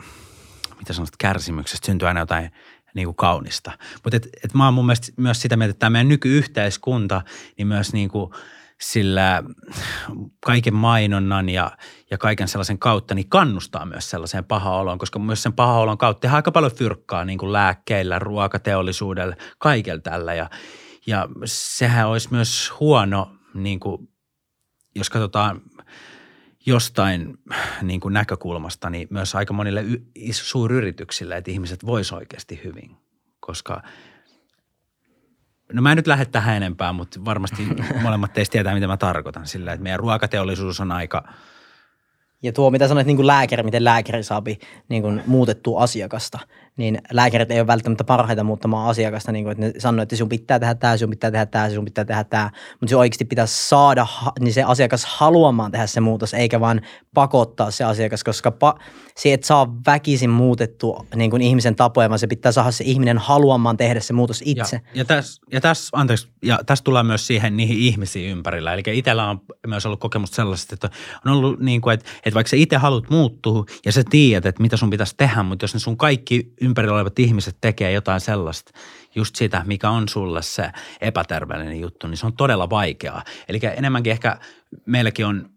mitä 0.78 0.92
sanot, 0.92 1.16
kärsimyksestä 1.18 1.87
syntyy 1.87 2.09
aina 2.09 2.20
jotain 2.20 2.50
niin 2.94 3.07
kuin 3.07 3.16
kaunista. 3.16 3.72
Mutta 4.04 4.16
et, 4.16 4.28
et 4.44 4.54
mä 4.54 4.64
oon 4.64 4.74
mun 4.74 4.87
mielestä 4.87 5.12
myös 5.16 5.42
sitä 5.42 5.57
mieltä, 5.57 5.70
että 5.70 5.78
tämä 5.78 5.90
meidän 5.90 6.09
nykyyhteiskunta, 6.09 7.22
niin 7.59 7.66
myös 7.66 7.92
niin 7.92 8.09
kuin– 8.09 8.30
sillä 8.81 9.43
kaiken 10.47 10.75
mainonnan 10.75 11.49
ja, 11.49 11.77
ja 12.11 12.19
kaiken 12.19 12.49
sellaisen 12.49 12.79
kautta 12.79 13.15
niin 13.15 13.29
kannustaa 13.29 13.87
myös 13.87 14.11
sellaiseen 14.11 14.45
paha-oloon, 14.45 14.99
koska 14.99 15.19
myös 15.19 15.43
sen 15.43 15.53
paha-olon 15.53 15.99
kautta 15.99 16.21
tehdään 16.21 16.37
aika 16.37 16.53
paljon 16.53 16.73
fyrkkaa 16.73 17.25
niin 17.25 17.39
kuin 17.39 17.53
lääkkeillä, 17.53 18.19
ruokateollisuudella, 18.19 19.37
kaikella 19.59 20.01
tällä. 20.01 20.35
Ja, 20.35 20.51
ja 21.07 21.29
sehän 21.45 22.09
olisi 22.09 22.29
myös 22.31 22.73
huono, 22.81 23.37
niin 23.55 23.81
kuin, 23.81 24.09
jos 24.97 25.11
katsotaan 25.11 25.63
jostain 26.67 27.39
niin 27.83 28.01
kuin 28.01 28.15
näkökulmasta, 28.15 28.91
niin 28.91 29.09
myös 29.11 29.35
aika 29.35 29.53
monille 29.53 29.83
y- 29.83 30.33
suuryrityksille, 30.33 31.37
että 31.37 31.51
ihmiset 31.51 31.87
voisivat 31.87 32.21
oikeasti 32.21 32.61
hyvin, 32.65 32.97
koska– 33.41 33.83
No 35.75 35.83
mä 35.83 35.93
en 35.93 35.97
nyt 35.97 36.07
lähde 36.07 36.25
tähän 36.25 36.57
enempää, 36.57 36.93
mutta 36.93 37.25
varmasti 37.25 37.69
molemmat 38.03 38.33
teistä 38.33 38.53
tietää, 38.53 38.75
mitä 38.75 38.87
mä 38.87 38.97
tarkoitan. 38.97 39.47
Sillä, 39.47 39.73
että 39.73 39.83
meidän 39.83 40.01
ruokateollisuus 40.01 40.81
on 40.81 40.93
aika... 40.93 41.29
Ja 42.43 42.53
tuo, 42.53 42.71
mitä 42.71 42.89
sanoit 42.89 43.07
niin 43.07 43.17
kuin 43.17 43.27
lääkäri, 43.27 43.63
miten 43.63 43.85
lääkäri 43.85 44.23
saapi 44.23 44.59
niin 44.89 45.03
kuin 45.03 45.23
muutettua 45.27 45.83
asiakasta, 45.83 46.39
niin 46.77 46.99
lääkärit 47.13 47.51
ei 47.51 47.61
ole 47.61 47.67
välttämättä 47.67 48.05
parhaita 48.05 48.45
muuttamaan 48.45 48.91
asiakasta, 48.91 49.33
niin 49.33 49.45
kuin, 49.45 49.53
että 49.53 49.65
ne 49.65 49.73
sanoo, 49.79 50.03
että 50.03 50.17
sun 50.17 50.29
pitää 50.29 50.59
tehdä 50.59 50.75
tämä, 50.75 50.97
sun 50.97 51.11
pitää 51.11 51.31
tehdä 51.31 51.47
tämä, 51.47 51.71
sun 51.71 51.85
pitää 51.85 52.05
tehdä 52.05 52.25
tämä, 52.25 52.51
mutta 52.81 52.91
se 52.91 52.97
oikeasti 52.97 53.25
pitää 53.25 53.47
saada 53.47 54.07
niin 54.41 54.55
se 54.55 54.63
asiakas 54.63 55.05
haluamaan 55.05 55.71
tehdä 55.71 55.87
se 55.87 56.01
muutos, 56.01 56.35
eikä 56.35 56.61
vaan 56.61 56.81
pakottaa 57.15 57.71
se 57.71 57.85
asiakas, 57.85 58.25
koska 58.25 58.53
pa- 58.65 58.81
se 59.17 59.33
et 59.33 59.45
saa 59.45 59.75
väkisin 59.87 60.31
muutettu 60.31 61.07
niin 61.15 61.31
kuin 61.31 61.43
ihmisen 61.43 61.77
tapoja, 61.77 62.09
vaan 62.09 62.19
se 62.19 62.27
pitää 62.27 62.53
saada 62.53 62.71
se 62.71 62.85
ihminen 62.85 63.19
haluamaan 63.19 63.77
tehdä 63.77 64.01
se 64.01 64.13
muutos 64.13 64.43
itse. 64.45 64.77
Ja, 64.77 64.91
ja 64.95 65.05
tässä, 65.05 65.43
ja 65.53 65.61
tässä, 65.61 65.89
anteeksi, 65.93 66.29
ja 66.43 66.59
tässä 66.67 66.85
tullaan 66.85 67.07
myös 67.07 67.27
siihen 67.27 67.57
niihin 67.57 67.79
ihmisiin 67.79 68.31
ympärillä. 68.31 68.75
Eli 68.75 68.83
itsellä 68.93 69.31
on 69.31 69.41
myös 69.67 69.87
ollut 69.87 70.01
kokemus 70.01 70.31
sellaista, 70.31 70.75
että 70.75 70.91
on 71.27 71.33
ollut 71.33 71.61
niin 71.61 71.81
kuin, 71.81 71.95
että, 71.95 72.11
että 72.17 72.35
vaikka 72.35 72.49
sä 72.49 72.57
itse 72.57 72.77
haluat 72.77 73.11
muuttua 73.11 73.65
ja 73.85 73.93
sä 73.93 74.03
tiedät, 74.11 74.47
että 74.47 74.63
mitä 74.63 74.77
sun 74.77 74.91
pitäisi 74.91 75.15
tehdä, 75.17 75.43
mutta 75.43 75.65
jos 75.65 75.75
ne 75.75 75.81
sun 75.81 75.97
kaikki 75.97 76.53
ympärillä 76.64 76.94
olevat 76.94 77.18
ihmiset 77.18 77.57
tekee 77.61 77.92
jotain 77.92 78.20
sellaista, 78.20 78.72
just 79.14 79.37
sitä, 79.37 79.62
mikä 79.66 79.90
on 79.90 80.09
sulle 80.09 80.42
se 80.42 80.70
epäterveellinen 81.00 81.81
juttu, 81.81 82.07
niin 82.07 82.16
se 82.16 82.27
on 82.27 82.37
todella 82.37 82.70
vaikeaa. 82.70 83.24
Eli 83.48 83.61
enemmänkin 83.77 84.11
ehkä 84.11 84.38
meilläkin 84.87 85.27
on 85.27 85.50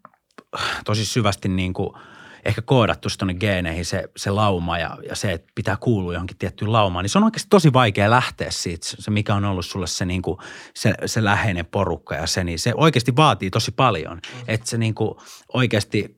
tosi 0.85 1.05
syvästi 1.05 1.49
niin 1.49 1.73
kuin– 1.73 1.89
ehkä 2.47 2.61
koodattu 2.61 3.09
tuonne 3.17 3.33
geeneihin 3.33 3.85
se, 3.85 4.09
se 4.17 4.31
lauma 4.31 4.77
ja, 4.77 4.97
ja 5.09 5.15
se, 5.15 5.31
että 5.31 5.47
pitää 5.55 5.77
kuulua 5.77 6.13
johonkin 6.13 6.37
tiettyyn 6.37 6.71
laumaan, 6.71 7.03
niin 7.03 7.09
se 7.09 7.17
on 7.17 7.23
oikeasti 7.23 7.49
tosi 7.49 7.73
vaikea 7.73 8.09
lähteä 8.09 8.51
siitä, 8.51 8.87
se 8.99 9.11
mikä 9.11 9.35
on 9.35 9.45
ollut 9.45 9.65
sulle 9.65 9.87
se, 9.87 10.05
niin 10.05 10.21
kuin, 10.21 10.37
se, 10.73 10.93
se 11.05 11.23
läheinen 11.23 11.65
porukka 11.65 12.15
ja 12.15 12.27
se, 12.27 12.43
niin 12.43 12.59
se 12.59 12.73
oikeasti 12.75 13.15
vaatii 13.15 13.49
tosi 13.49 13.71
paljon, 13.71 14.21
että 14.47 14.69
se 14.69 14.77
niin 14.77 14.95
kuin 14.95 15.15
oikeasti 15.53 16.15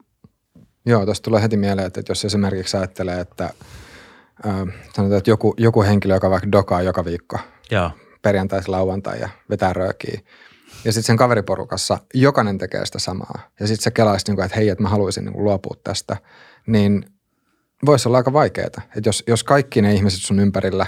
Joo, 0.86 1.06
tuosta 1.06 1.24
tulee 1.24 1.42
heti 1.42 1.58
mieleen, 1.58 1.88
että 1.88 2.02
jos 2.10 2.26
esimerkiksi 2.26 2.78
ajattelee, 2.78 3.20
että 3.20 3.54
sanotaan, 4.44 5.18
että 5.18 5.30
joku, 5.30 5.54
joku 5.58 5.84
henkilö, 5.84 6.14
joka 6.14 6.30
vaikka 6.30 6.52
dokaa 6.52 6.82
joka 6.82 7.06
viikko 7.06 7.40
Joo. 7.72 7.92
perjantai, 8.22 8.62
lauantai 8.68 9.20
ja 9.20 9.30
vetää 9.50 9.74
röökiä, 9.74 10.22
ja 10.86 10.92
sitten 10.94 11.04
sen 11.04 11.18
kaveriporukassa 11.18 11.98
jokainen 12.14 12.58
tekee 12.58 12.86
sitä 12.86 13.00
samaa. 13.00 13.50
Ja 13.60 13.68
sitten 13.68 13.84
se 13.84 13.92
kelaisi, 13.92 14.26
niin 14.28 14.36
kuin, 14.36 14.46
että 14.46 14.58
hei, 14.58 14.70
että 14.70 14.84
mä 14.84 14.90
haluaisin 14.90 15.26
niin 15.26 15.34
kuin 15.34 15.44
luopua 15.44 15.76
tästä. 15.84 16.18
Niin 16.68 17.06
voisi 17.86 18.10
olla 18.10 18.18
aika 18.18 18.34
vaikeaa. 18.34 18.68
Että 18.68 19.10
jos, 19.10 19.24
jos 19.28 19.44
kaikki 19.44 19.82
ne 19.82 19.94
ihmiset 19.94 20.22
sun 20.22 20.40
ympärillä 20.40 20.86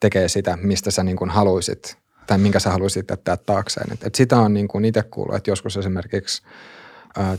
tekee 0.00 0.28
sitä, 0.28 0.58
mistä 0.62 0.90
sä 0.90 1.02
niin 1.02 1.16
kuin 1.16 1.30
haluaisit 1.30 1.98
tai 2.26 2.38
minkä 2.38 2.60
sä 2.60 2.70
haluaisit 2.70 3.10
jättää 3.10 3.36
taakseen. 3.36 3.92
Et, 3.92 4.04
et 4.04 4.14
sitä 4.14 4.38
on 4.38 4.54
niin 4.54 4.68
kuin 4.68 4.84
itse 4.84 5.02
kuullut, 5.02 5.34
että 5.34 5.50
joskus 5.50 5.76
esimerkiksi 5.76 6.42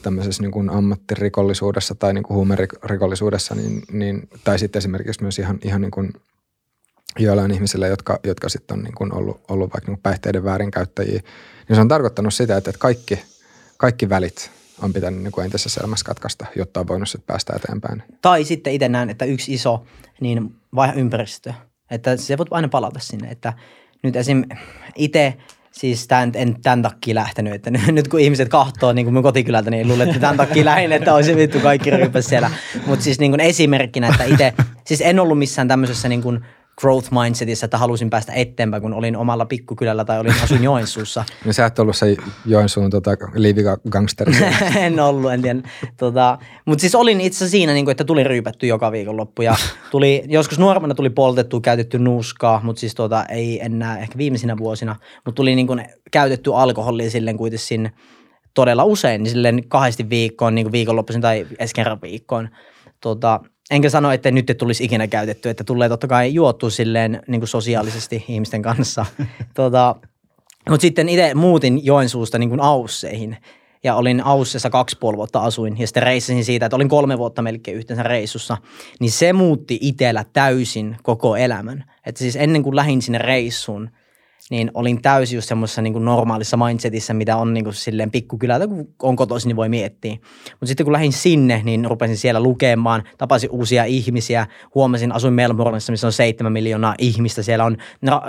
tämmöisessä 0.01 0.43
niin 0.43 0.51
kuin 0.51 0.69
ammattirikollisuudessa 0.69 1.95
tai 1.95 2.13
niin 2.13 2.23
kuin 2.23 2.35
huumerikollisuudessa, 2.35 3.55
niin, 3.55 3.83
niin, 3.91 4.29
tai 4.43 4.59
sitten 4.59 4.79
esimerkiksi 4.79 5.21
myös 5.21 5.39
ihan, 5.39 5.59
ihan 5.63 5.81
niin 5.81 5.91
kuin 5.91 6.13
joillain 7.19 7.51
ihmisillä, 7.51 7.87
jotka, 7.87 8.19
jotka 8.23 8.49
sitten 8.49 8.77
on 8.77 8.83
niin 8.83 8.95
kuin 8.95 9.13
ollut, 9.13 9.41
ollut 9.47 9.73
vaikka 9.73 9.91
niin 9.91 10.01
päihteiden 10.03 10.43
väärinkäyttäjiä, 10.43 11.21
niin 11.69 11.75
se 11.75 11.81
on 11.81 11.87
tarkoittanut 11.87 12.33
sitä, 12.33 12.57
että 12.57 12.71
kaikki, 12.79 13.19
kaikki 13.77 14.09
välit 14.09 14.51
on 14.81 14.93
pitänyt 14.93 15.23
niin 15.23 15.31
kuin 15.31 15.45
entisessä 15.45 15.81
elämässä 15.81 16.05
katkaista, 16.05 16.45
jotta 16.55 16.79
on 16.79 16.87
voinut 16.87 17.09
sitten 17.09 17.27
päästä 17.27 17.53
eteenpäin. 17.55 18.03
Tai 18.21 18.43
sitten 18.43 18.73
itse 18.73 18.89
näen, 18.89 19.09
että 19.09 19.25
yksi 19.25 19.53
iso 19.53 19.85
niin 20.21 20.55
vaihe 20.75 20.93
ympäristö, 20.99 21.53
että 21.91 22.17
se 22.17 22.37
voit 22.37 22.49
aina 22.51 22.67
palata 22.67 22.99
sinne, 22.99 23.31
että 23.31 23.53
nyt 24.03 24.15
esim. 24.15 24.43
itse 24.95 25.37
Siis 25.71 26.07
tämän, 26.07 26.31
en 26.35 26.61
tämän 26.61 26.81
takia 26.81 27.15
lähtenyt, 27.15 27.53
että 27.53 27.71
nyt 27.91 28.07
kun 28.07 28.19
ihmiset 28.19 28.49
kahtoo 28.49 28.93
niin 28.93 29.05
kuin 29.05 29.13
mun 29.13 29.23
kotikylältä, 29.23 29.71
niin 29.71 29.87
luulen, 29.87 30.07
että 30.07 30.19
tämän 30.19 30.37
takia 30.37 30.65
lähin, 30.65 30.91
että 30.91 31.13
olisi 31.13 31.35
vittu 31.35 31.59
kaikki 31.59 31.89
ryhmässä 31.89 32.29
siellä. 32.29 32.51
Mutta 32.85 33.03
siis 33.03 33.19
niin 33.19 33.31
kuin 33.31 33.39
esimerkkinä, 33.39 34.07
että 34.07 34.23
itse, 34.23 34.53
siis 34.87 35.01
en 35.01 35.19
ollut 35.19 35.39
missään 35.39 35.67
tämmöisessä 35.67 36.09
niin 36.09 36.21
kuin 36.21 36.45
growth 36.81 37.09
mindsetissä, 37.11 37.65
että 37.65 37.77
halusin 37.77 38.09
päästä 38.09 38.33
eteenpäin, 38.33 38.81
kun 38.81 38.93
olin 38.93 39.17
omalla 39.17 39.45
pikkukylällä 39.45 40.05
tai 40.05 40.19
olin 40.19 40.33
asuin 40.43 40.63
Joensuussa. 40.63 41.23
niin 41.45 41.53
sä 41.53 41.65
et 41.65 41.79
ollut 41.79 41.95
se 41.95 42.15
Joensuun 42.45 42.89
tota, 42.89 43.11
liivigangsteri. 43.35 44.33
en 44.85 44.99
ollut, 44.99 45.31
en 45.31 45.41
tiedä. 45.41 45.61
Tota, 45.97 46.37
Mutta 46.65 46.81
siis 46.81 46.95
olin 46.95 47.21
itse 47.21 47.49
siinä, 47.49 47.73
niin 47.73 47.85
kuin, 47.85 47.91
että 47.91 48.03
tuli 48.03 48.23
ryypätty 48.23 48.67
joka 48.67 48.91
viikonloppu 48.91 49.41
ja 49.41 49.55
tuli, 49.91 50.23
joskus 50.27 50.59
nuoremmana 50.59 50.93
tuli 50.93 51.09
poltettu, 51.09 51.61
käytetty 51.61 51.99
nuuskaa, 51.99 52.61
mutta 52.63 52.79
siis 52.79 52.95
tota, 52.95 53.25
ei 53.25 53.65
enää 53.65 53.99
ehkä 53.99 54.17
viimeisinä 54.17 54.57
vuosina, 54.57 54.95
mutta 55.15 55.35
tuli 55.35 55.55
niin 55.55 55.67
kuin, 55.67 55.85
käytetty 56.11 56.51
alkoholia 56.55 57.09
silleen 57.09 57.37
kuitenkin 57.37 57.91
todella 58.53 58.83
usein, 58.83 59.23
niin 59.23 59.31
silleen 59.31 59.67
kahdesti 59.67 60.09
viikkoon, 60.09 60.55
niin 60.55 60.65
kuin 60.65 60.71
viikonloppuisin 60.71 61.21
tai 61.21 61.47
edes 61.59 61.73
kerran 61.73 62.01
viikkoon. 62.01 62.49
Tota, 63.01 63.39
enkä 63.71 63.89
sano, 63.89 64.11
että 64.11 64.31
nyt 64.31 64.49
ei 64.49 64.55
tulisi 64.55 64.83
ikinä 64.83 65.07
käytetty, 65.07 65.49
että 65.49 65.63
tulee 65.63 65.89
totta 65.89 66.07
kai 66.07 66.33
juottu 66.33 66.69
silleen 66.69 67.23
niin 67.27 67.41
kuin 67.41 67.47
sosiaalisesti 67.47 68.25
ihmisten 68.27 68.61
kanssa. 68.61 69.05
tota, 69.53 69.95
mutta 70.69 70.81
sitten 70.81 71.09
itse 71.09 71.33
muutin 71.33 71.85
Joensuusta 71.85 72.37
niin 72.37 72.49
kuin 72.49 72.61
Ausseihin 72.61 73.37
ja 73.83 73.95
olin 73.95 74.21
Aussessa 74.25 74.69
kaksi 74.69 74.97
puoli 74.99 75.17
vuotta 75.17 75.39
asuin 75.39 75.79
ja 75.79 75.87
sitten 75.87 76.03
reissasin 76.03 76.45
siitä, 76.45 76.65
että 76.65 76.75
olin 76.75 76.89
kolme 76.89 77.17
vuotta 77.17 77.41
melkein 77.41 77.77
yhteensä 77.77 78.03
reissussa, 78.03 78.57
niin 78.99 79.11
se 79.11 79.33
muutti 79.33 79.77
itsellä 79.81 80.25
täysin 80.33 80.97
koko 81.03 81.35
elämän. 81.35 81.83
Että 82.05 82.19
siis 82.19 82.35
ennen 82.35 82.63
kuin 82.63 82.75
lähdin 82.75 83.01
sinne 83.01 83.17
reissuun– 83.17 83.89
niin 84.49 84.71
olin 84.73 85.01
täysin 85.01 85.35
just 85.37 85.47
semmoisessa 85.47 85.81
niin 85.81 86.05
normaalissa 86.05 86.57
mindsetissä, 86.57 87.13
mitä 87.13 87.37
on 87.37 87.53
niin 87.53 87.63
kuin 87.63 87.73
silleen 87.73 88.11
pikkukylältä, 88.11 88.67
kun 88.67 88.93
on 89.01 89.15
kotoisin, 89.15 89.47
niin 89.47 89.55
voi 89.55 89.69
miettiä. 89.69 90.17
Mutta 90.51 90.65
sitten 90.65 90.83
kun 90.83 90.93
lähdin 90.93 91.13
sinne, 91.13 91.61
niin 91.63 91.85
rupesin 91.85 92.17
siellä 92.17 92.39
lukemaan, 92.39 93.03
tapasin 93.17 93.49
uusia 93.51 93.83
ihmisiä, 93.83 94.47
huomasin, 94.75 95.11
asuin 95.11 95.33
Melbourneissa, 95.33 95.91
missä 95.91 96.07
on 96.07 96.13
seitsemän 96.13 96.53
miljoonaa 96.53 96.95
ihmistä, 96.97 97.43
siellä 97.43 97.65
on, 97.65 97.77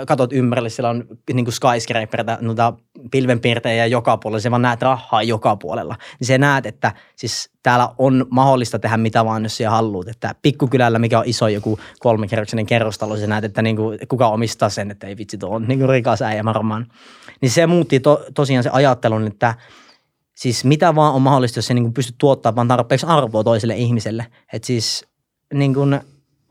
katot 0.07 0.33
ympärille, 0.33 0.69
siellä 0.69 0.89
on 0.89 1.03
niin 1.33 1.45
kuin 1.45 1.53
skyscraperita, 1.53 2.37
noita 2.41 2.73
pilvenpiirtejä 3.11 3.85
joka 3.85 4.17
puolella, 4.17 4.39
se 4.39 4.51
vaan 4.51 4.61
näet 4.61 4.81
rahaa 4.81 5.23
joka 5.23 5.55
puolella. 5.55 5.95
Niin 6.19 6.27
se 6.27 6.37
näet, 6.37 6.65
että 6.65 6.93
siis 7.15 7.49
täällä 7.63 7.89
on 7.97 8.25
mahdollista 8.29 8.79
tehdä 8.79 8.97
mitä 8.97 9.25
vaan, 9.25 9.43
jos 9.43 9.57
sä 9.57 9.69
haluat. 9.69 10.07
Että 10.07 10.35
pikkukylällä, 10.41 10.99
mikä 10.99 11.19
on 11.19 11.25
iso 11.27 11.47
joku 11.47 11.79
kolmikerroksinen 11.99 12.65
kerrostalo, 12.65 13.17
sä 13.17 13.27
näet, 13.27 13.43
että 13.43 13.61
niin 13.61 13.75
kuin, 13.75 13.99
kuka 14.07 14.27
omistaa 14.27 14.69
sen, 14.69 14.91
että 14.91 15.07
ei 15.07 15.17
vitsi, 15.17 15.37
tuo 15.37 15.49
on 15.49 15.67
niin 15.67 15.79
kuin 15.79 15.89
rikas 16.03 16.21
äijä 16.21 16.45
varmaan. 16.45 16.87
Niin 17.41 17.51
se 17.51 17.67
muutti 17.67 17.99
to, 17.99 18.25
tosiaan 18.33 18.63
se 18.63 18.69
ajattelun, 18.73 19.27
että 19.27 19.55
siis 20.35 20.65
mitä 20.65 20.95
vaan 20.95 21.13
on 21.13 21.21
mahdollista, 21.21 21.57
jos 21.57 21.67
se 21.67 21.73
niin 21.73 21.93
pystyt 21.93 22.15
tuottamaan 22.17 22.67
tarpeeksi 22.67 23.05
arvoa 23.05 23.43
toiselle 23.43 23.75
ihmiselle. 23.75 24.25
Että 24.53 24.65
siis 24.65 25.05
niin 25.53 25.73
kuin, 25.73 25.99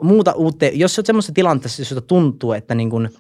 muuta 0.02 0.32
uutta, 0.32 0.66
jos 0.66 0.98
olet 0.98 1.06
semmoisessa 1.06 1.32
tilanteessa, 1.32 1.82
jossa 1.82 2.00
tuntuu, 2.00 2.52
että 2.52 2.74
niin 2.74 2.90
kuin– 2.90 3.08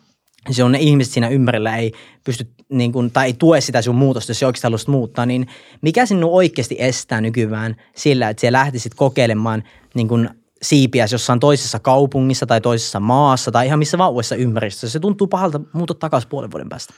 se 0.50 0.64
on 0.64 0.72
ne 0.72 0.78
ihmiset 0.78 1.12
siinä 1.12 1.28
ympärillä 1.28 1.76
ei 1.76 1.92
pysty 2.24 2.46
niin 2.68 2.92
kuin, 2.92 3.10
tai 3.10 3.26
ei 3.26 3.32
tue 3.32 3.60
sitä 3.60 3.82
sun 3.82 3.94
muutosta, 3.94 4.30
jos 4.30 4.38
se 4.38 4.46
oikeasti 4.46 4.66
haluaisit 4.66 4.88
muuttaa, 4.88 5.26
niin 5.26 5.46
mikä 5.80 6.06
sinun 6.06 6.30
oikeasti 6.30 6.76
estää 6.78 7.20
nykyään 7.20 7.76
sillä, 7.96 8.28
että 8.28 8.40
siellä 8.40 8.58
lähtisit 8.58 8.94
kokeilemaan 8.94 9.62
niin 9.94 10.08
kuin 10.08 10.30
siipiä 10.62 11.06
jossain 11.12 11.40
toisessa 11.40 11.78
kaupungissa 11.78 12.46
tai 12.46 12.60
toisessa 12.60 13.00
maassa 13.00 13.52
tai 13.52 13.66
ihan 13.66 13.78
missä 13.78 13.98
vaan 13.98 14.12
uudessa 14.12 14.36
ympäristössä. 14.36 14.92
Se 14.92 15.00
tuntuu 15.00 15.26
pahalta 15.26 15.60
muuta 15.72 15.94
takaisin 15.94 16.28
puolen 16.28 16.50
vuoden 16.50 16.68
päästä. 16.68 16.94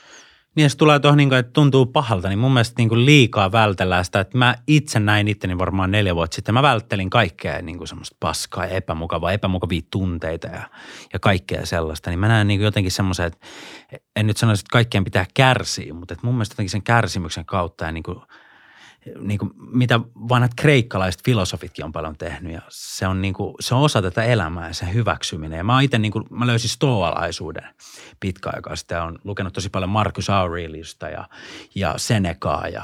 Niin 0.55 0.63
jos 0.63 0.75
tulee 0.75 0.99
tuohon, 0.99 1.17
niin 1.17 1.29
kuin, 1.29 1.39
että 1.39 1.51
tuntuu 1.53 1.85
pahalta, 1.85 2.29
niin 2.29 2.39
mun 2.39 2.53
mielestä 2.53 2.73
niin 2.77 2.89
kuin 2.89 3.05
liikaa 3.05 3.51
vältellään 3.51 4.05
sitä, 4.05 4.19
että 4.19 4.37
mä 4.37 4.55
itse 4.67 4.99
näin 4.99 5.27
itteni 5.27 5.57
varmaan 5.57 5.91
neljä 5.91 6.15
vuotta 6.15 6.35
sitten. 6.35 6.53
Mä 6.53 6.61
välttelin 6.61 7.09
kaikkea 7.09 7.61
niin 7.61 7.77
kuin 7.77 7.87
semmoista 7.87 8.15
paskaa 8.19 8.65
ja 8.65 8.71
epämukavaa, 8.71 9.31
epämukavia 9.31 9.81
tunteita 9.91 10.47
ja, 10.47 10.69
ja 11.13 11.19
kaikkea 11.19 11.65
sellaista. 11.65 12.09
Niin 12.09 12.19
mä 12.19 12.27
näen 12.27 12.47
niin 12.47 12.59
kuin 12.59 12.65
jotenkin 12.65 12.91
semmoisen, 12.91 13.25
että 13.25 13.47
en 14.15 14.27
nyt 14.27 14.37
sanoisi, 14.37 14.61
että 14.61 14.71
kaikkien 14.71 15.03
pitää 15.03 15.25
kärsiä, 15.33 15.93
mutta 15.93 16.13
että 16.13 16.27
mun 16.27 16.35
mielestä 16.35 16.53
jotenkin 16.53 16.71
sen 16.71 16.83
kärsimyksen 16.83 17.45
kautta 17.45 17.85
ja 17.85 17.91
niin 17.91 18.03
kuin– 18.03 18.17
niin 19.19 19.39
kuin, 19.39 19.51
mitä 19.57 19.99
vanhat 20.29 20.51
kreikkalaiset 20.55 21.21
filosofitkin 21.25 21.85
on 21.85 21.91
paljon 21.91 22.17
tehnyt 22.17 22.53
ja 22.53 22.61
se 22.69 23.07
on, 23.07 23.21
niin 23.21 23.33
kuin, 23.33 23.55
se 23.59 23.75
on 23.75 23.81
osa 23.81 24.01
tätä 24.01 24.23
elämää 24.23 24.67
ja 24.67 24.73
sen 24.73 24.93
hyväksyminen. 24.93 25.57
Ja 25.57 25.63
mä 25.63 25.81
itse 25.81 25.97
niin 25.97 26.11
kuin, 26.11 26.25
mä 26.29 26.47
löysin 26.47 26.69
stoalaisuuden 26.69 27.63
pitkä 28.19 28.49
aikaa 28.53 28.75
sitten 28.75 29.01
olen 29.01 29.19
lukenut 29.23 29.53
tosi 29.53 29.69
paljon 29.69 29.89
Marcus 29.89 30.29
Aureliusta 30.29 31.09
ja, 31.09 31.29
ja 31.75 31.93
Senecaa 31.97 32.67
ja, 32.67 32.83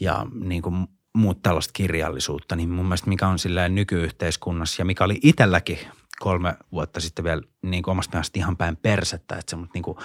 ja 0.00 0.26
niin 0.40 0.62
kuin, 0.62 0.86
muut 1.14 1.42
tällaista 1.42 1.72
kirjallisuutta, 1.72 2.56
niin 2.56 2.70
mun 2.70 2.84
mielestä 2.84 3.08
mikä 3.08 3.28
on 3.28 3.38
silleen 3.38 3.74
nykyyhteiskunnassa 3.74 4.80
ja 4.80 4.84
mikä 4.84 5.04
oli 5.04 5.18
itselläkin 5.22 5.78
kolme 6.20 6.56
vuotta 6.72 7.00
sitten 7.00 7.24
vielä 7.24 7.42
niin 7.62 7.82
kuin 7.82 7.92
omasta 7.92 8.16
mielestä 8.16 8.38
ihan 8.38 8.56
päin 8.56 8.76
persettä, 8.76 9.36
että 9.36 9.50
se 9.50 9.56
mut 9.56 9.74
niin 9.74 9.82
kuin 9.82 9.98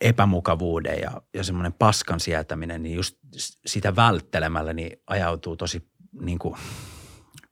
epämukavuuden 0.00 0.98
ja, 1.00 1.22
ja 1.34 1.44
semmoinen 1.44 1.72
paskan 1.72 2.20
sietäminen, 2.20 2.82
niin 2.82 2.96
just 2.96 3.16
sitä 3.66 3.96
välttelemällä 3.96 4.72
niin 4.72 5.02
ajautuu 5.06 5.56
tosi 5.56 5.88
niin 6.20 6.38
kuin 6.38 6.54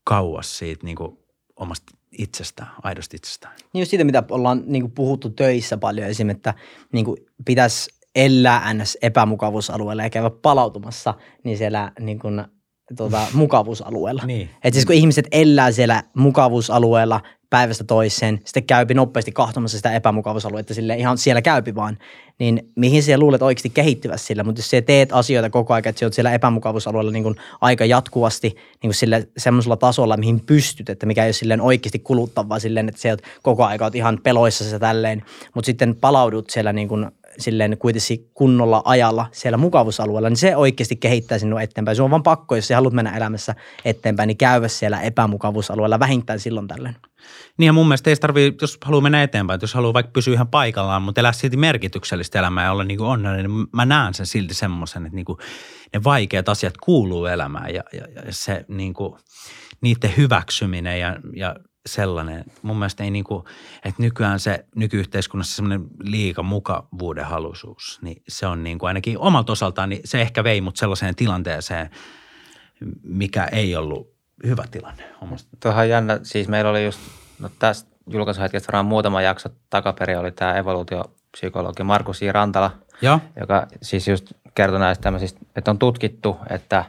kauas 0.05 0.59
siitä 0.59 0.85
niin 0.85 0.97
kuin 0.97 1.19
omasta 1.57 1.93
itsestään, 2.19 2.71
aidosti 2.83 3.17
itsestään. 3.17 3.55
Niin 3.73 3.81
just 3.81 3.91
siitä, 3.91 4.05
mitä 4.05 4.23
ollaan 4.31 4.63
niin 4.67 4.83
kuin 4.83 4.93
puhuttu 4.93 5.31
töissä 5.31 5.77
paljon 5.77 6.09
esim. 6.09 6.31
että 6.31 6.55
niin 6.93 7.05
kuin 7.05 7.17
pitäisi 7.45 7.91
elää 8.15 8.75
ns. 8.75 8.99
epämukavuusalueella 9.03 10.03
ja 10.03 10.11
käydä 10.11 10.31
palautumassa, 10.31 11.15
niin 11.45 11.59
siellä 11.59 11.93
niin 12.01 12.19
kuin 12.19 12.45
tota, 12.97 13.27
mukavuusalueella. 13.33 14.23
Niin. 14.27 14.51
Et 14.65 14.75
siis 14.75 14.87
kun 14.87 14.95
ihmiset 14.95 15.27
elää 15.33 15.73
siellä 15.73 16.03
mukavuusalueella 16.15 17.21
päivästä 17.51 17.85
toiseen, 17.85 18.41
sitten 18.45 18.65
käypi 18.65 18.95
nopeasti 18.95 19.33
kahtomassa 19.33 19.77
sitä 19.77 19.93
epämukavuusaluetta 19.93 20.75
sille 20.75 20.97
ihan 20.97 21.19
siellä 21.19 21.43
käypi 21.43 21.75
vaan, 21.75 21.99
niin 22.39 22.73
mihin 22.77 23.03
siellä 23.03 23.23
luulet 23.23 23.43
oikeasti 23.43 23.71
kehittyvä 23.71 24.17
sillä, 24.17 24.45
mutta 24.45 24.59
jos 24.59 24.71
sä 24.71 24.83
teet 24.83 25.13
asioita 25.13 25.51
koko 25.51 25.75
ajan, 25.75 25.89
että 25.89 26.01
sä 26.01 26.07
oot 26.07 26.13
siellä 26.13 26.33
epämukavuusalueella 26.33 27.13
niin 27.13 27.23
kuin 27.23 27.37
aika 27.61 27.85
jatkuvasti 27.85 28.49
niin 28.49 28.89
kuin 28.89 28.95
sille, 28.95 29.29
semmoisella 29.37 29.77
tasolla, 29.77 30.17
mihin 30.17 30.41
pystyt, 30.41 30.89
että 30.89 31.07
mikä 31.07 31.23
ei 31.23 31.27
ole 31.27 31.33
silleen 31.33 31.61
oikeasti 31.61 31.99
kuluttavaa 31.99 32.59
silleen, 32.59 32.89
että 32.89 33.01
sä 33.01 33.09
oot 33.09 33.23
koko 33.43 33.65
aika 33.65 33.85
oot 33.85 33.95
ihan 33.95 34.19
peloissa 34.23 34.65
se 34.65 34.79
tälleen, 34.79 35.23
mutta 35.55 35.67
sitten 35.67 35.97
palaudut 35.97 36.51
siellä 36.51 36.73
niin 36.73 36.89
kuin 36.89 37.11
silleen 37.39 37.79
kuitenkin 37.79 38.31
kunnolla 38.35 38.83
ajalla 38.85 39.27
siellä 39.33 39.57
mukavuusalueella, 39.57 40.29
niin 40.29 40.37
se 40.37 40.57
oikeasti 40.57 40.97
kehittää 40.97 41.39
sinua 41.39 41.63
eteenpäin. 41.63 41.97
Se 41.97 42.03
on 42.03 42.11
vaan 42.11 42.23
pakko, 42.23 42.57
jos 42.57 42.69
sä 42.69 42.75
haluat 42.75 42.95
mennä 42.95 43.17
elämässä 43.17 43.55
eteenpäin, 43.85 44.27
niin 44.27 44.37
käydä 44.37 44.69
siellä 44.69 45.01
epämukavuusalueella 45.01 45.99
vähintään 45.99 46.41
silloin 46.41 46.69
tällöin. 46.69 46.97
Niin 47.59 47.67
ja 47.67 47.73
mun 47.73 47.89
mielestä 47.89 48.11
ei 48.11 48.17
tarvii, 48.17 48.53
jos 48.61 48.79
haluaa 48.85 49.01
mennä 49.01 49.23
eteenpäin, 49.23 49.61
jos 49.63 49.75
haluaa 49.75 49.93
vaikka 49.93 50.13
pysyä 50.13 50.35
ihan 50.35 50.49
paikallaan, 50.49 51.03
mutta 51.03 51.21
elää 51.21 51.33
silti 51.33 51.57
merkityksellistä 51.57 52.39
elämää 52.39 52.65
ja 52.65 52.73
olla 52.73 52.85
niin 52.85 52.99
kuin 52.99 53.09
onnellinen, 53.09 53.51
niin 53.51 53.67
mä 53.73 53.85
näen 53.85 54.15
sen 54.15 54.27
silti 54.27 54.55
semmoisen, 54.55 55.07
että 55.07 55.17
niin 55.17 55.25
kuin 55.25 55.39
ne 55.95 56.05
vaikeat 56.05 56.49
asiat 56.49 56.75
kuuluu 56.77 57.27
elämään 57.27 57.75
ja, 57.75 57.83
ja, 57.93 58.07
ja 58.15 58.23
se 58.31 58.65
niin 58.69 58.95
kuin, 58.95 59.15
niiden 59.81 60.15
hyväksyminen 60.17 61.01
ja, 61.01 61.17
ja 61.37 61.57
sellainen. 61.87 62.45
Mun 62.63 62.79
mielestä 62.79 63.05
ei 63.05 63.11
niin 63.11 63.25
kuin, 63.25 63.45
että 63.85 64.03
nykyään 64.03 64.41
se 64.41 64.65
nykyyhteiskunnassa 64.77 65.57
semmoinen 65.57 65.87
liika 66.01 66.43
mukavuuden 66.43 67.25
halusuus, 67.25 67.99
niin 68.03 68.23
se 68.29 68.47
on 68.47 68.65
niin 68.65 68.79
kuin 68.79 68.89
ainakin 68.89 69.19
omalta 69.19 69.53
osaltaan, 69.53 69.89
niin 69.89 70.01
se 70.05 70.21
ehkä 70.21 70.45
vei 70.45 70.61
mut 70.61 70.77
sellaiseen 70.77 71.15
tilanteeseen, 71.15 71.91
mikä 73.03 73.45
ei 73.45 73.77
ollut 73.77 74.15
hyvä 74.47 74.65
tilanne 74.71 75.05
omasta. 75.21 75.49
Tuohan 75.63 75.89
jännä, 75.89 76.21
siis 76.23 76.49
meillä 76.49 76.71
oli 76.71 76.85
just, 76.85 77.01
no 77.39 77.51
tästä 77.59 77.95
julkaisuhetkestä 78.11 78.67
varmaan 78.67 78.87
muutama 78.87 79.23
jakso 79.23 79.49
takaperin 79.71 80.19
oli 80.19 80.33
tämä 80.33 80.55
evoluutiopsykologi 80.55 81.83
Markus 81.83 82.23
J. 82.23 82.29
Rantala, 82.33 82.71
Joo. 83.03 83.21
joka 83.41 83.67
siis 83.83 84.09
just 84.09 84.33
kertoi 84.55 84.79
näistä 84.79 85.03
tämmöisistä, 85.03 85.41
että 85.57 85.71
on 85.71 85.79
tutkittu, 85.79 86.37
että 86.51 86.85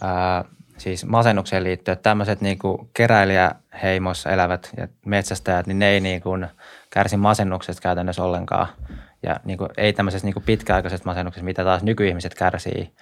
ää, 0.00 0.44
siis 0.82 1.04
masennukseen 1.04 1.64
liittyen, 1.64 1.92
että 1.92 2.02
tämmöiset 2.02 2.40
niin 2.40 2.58
kuin 2.58 2.90
keräilijäheimoissa 2.94 4.30
elävät 4.30 4.70
ja 4.76 4.88
metsästäjät, 5.06 5.66
niin 5.66 5.78
ne 5.78 5.88
ei 5.88 6.00
niin 6.00 6.22
kuin 6.22 6.46
kärsi 6.90 7.16
masennuksesta 7.16 7.82
käytännössä 7.82 8.24
ollenkaan. 8.24 8.66
Ja 9.22 9.36
niin 9.44 9.58
kuin, 9.58 9.70
ei 9.76 9.92
tämmöisessä 9.92 10.26
niin 10.26 10.34
kuin 10.34 10.44
pitkäaikaisessa 10.44 11.06
masennuksessa, 11.06 11.44
mitä 11.44 11.64
taas 11.64 11.82
nykyihmiset 11.82 12.34
kärsii. 12.34 12.92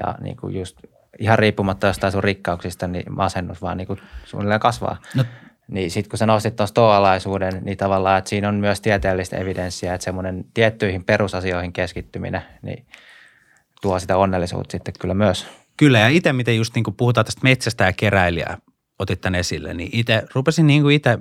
Ja 0.00 0.14
niin 0.20 0.36
kuin 0.36 0.58
just 0.58 0.78
ihan 1.18 1.38
riippumatta 1.38 1.86
jostain 1.86 2.12
sun 2.12 2.24
rikkauksista, 2.24 2.88
niin 2.88 3.12
masennus 3.12 3.62
vaan 3.62 3.76
niin 3.76 3.86
kuin 3.86 4.00
suunnilleen 4.24 4.60
kasvaa. 4.60 4.96
No, 5.14 5.24
Niin 5.68 5.90
sitten 5.90 6.10
kun 6.10 6.18
sä 6.18 6.26
nostit 6.26 6.56
tuosta 6.56 6.70
stoalaisuuden, 6.70 7.64
niin 7.64 7.78
tavallaan, 7.78 8.18
että 8.18 8.28
siinä 8.28 8.48
on 8.48 8.54
myös 8.54 8.80
tieteellistä 8.80 9.36
evidenssiä, 9.36 9.94
että 9.94 10.04
semmoinen 10.04 10.44
tiettyihin 10.54 11.04
perusasioihin 11.04 11.72
keskittyminen, 11.72 12.42
niin 12.62 12.86
tuo 13.82 13.98
sitä 13.98 14.16
onnellisuutta 14.16 14.72
sitten 14.72 14.94
kyllä 15.00 15.14
myös. 15.14 15.46
Kyllä, 15.76 15.98
ja 15.98 16.08
itse 16.08 16.32
miten 16.32 16.56
just 16.56 16.74
niin 16.74 16.84
kuin 16.84 16.94
puhutaan 16.94 17.24
tästä 17.24 17.40
metsästä 17.42 17.84
ja 17.84 17.92
keräilijää, 17.92 18.58
otit 18.98 19.20
tämän 19.20 19.40
esille, 19.40 19.74
niin 19.74 19.88
itse 19.92 20.22
rupesin 20.34 20.66
niin 20.66 20.82
kuin 20.82 20.94
itse 20.94 21.18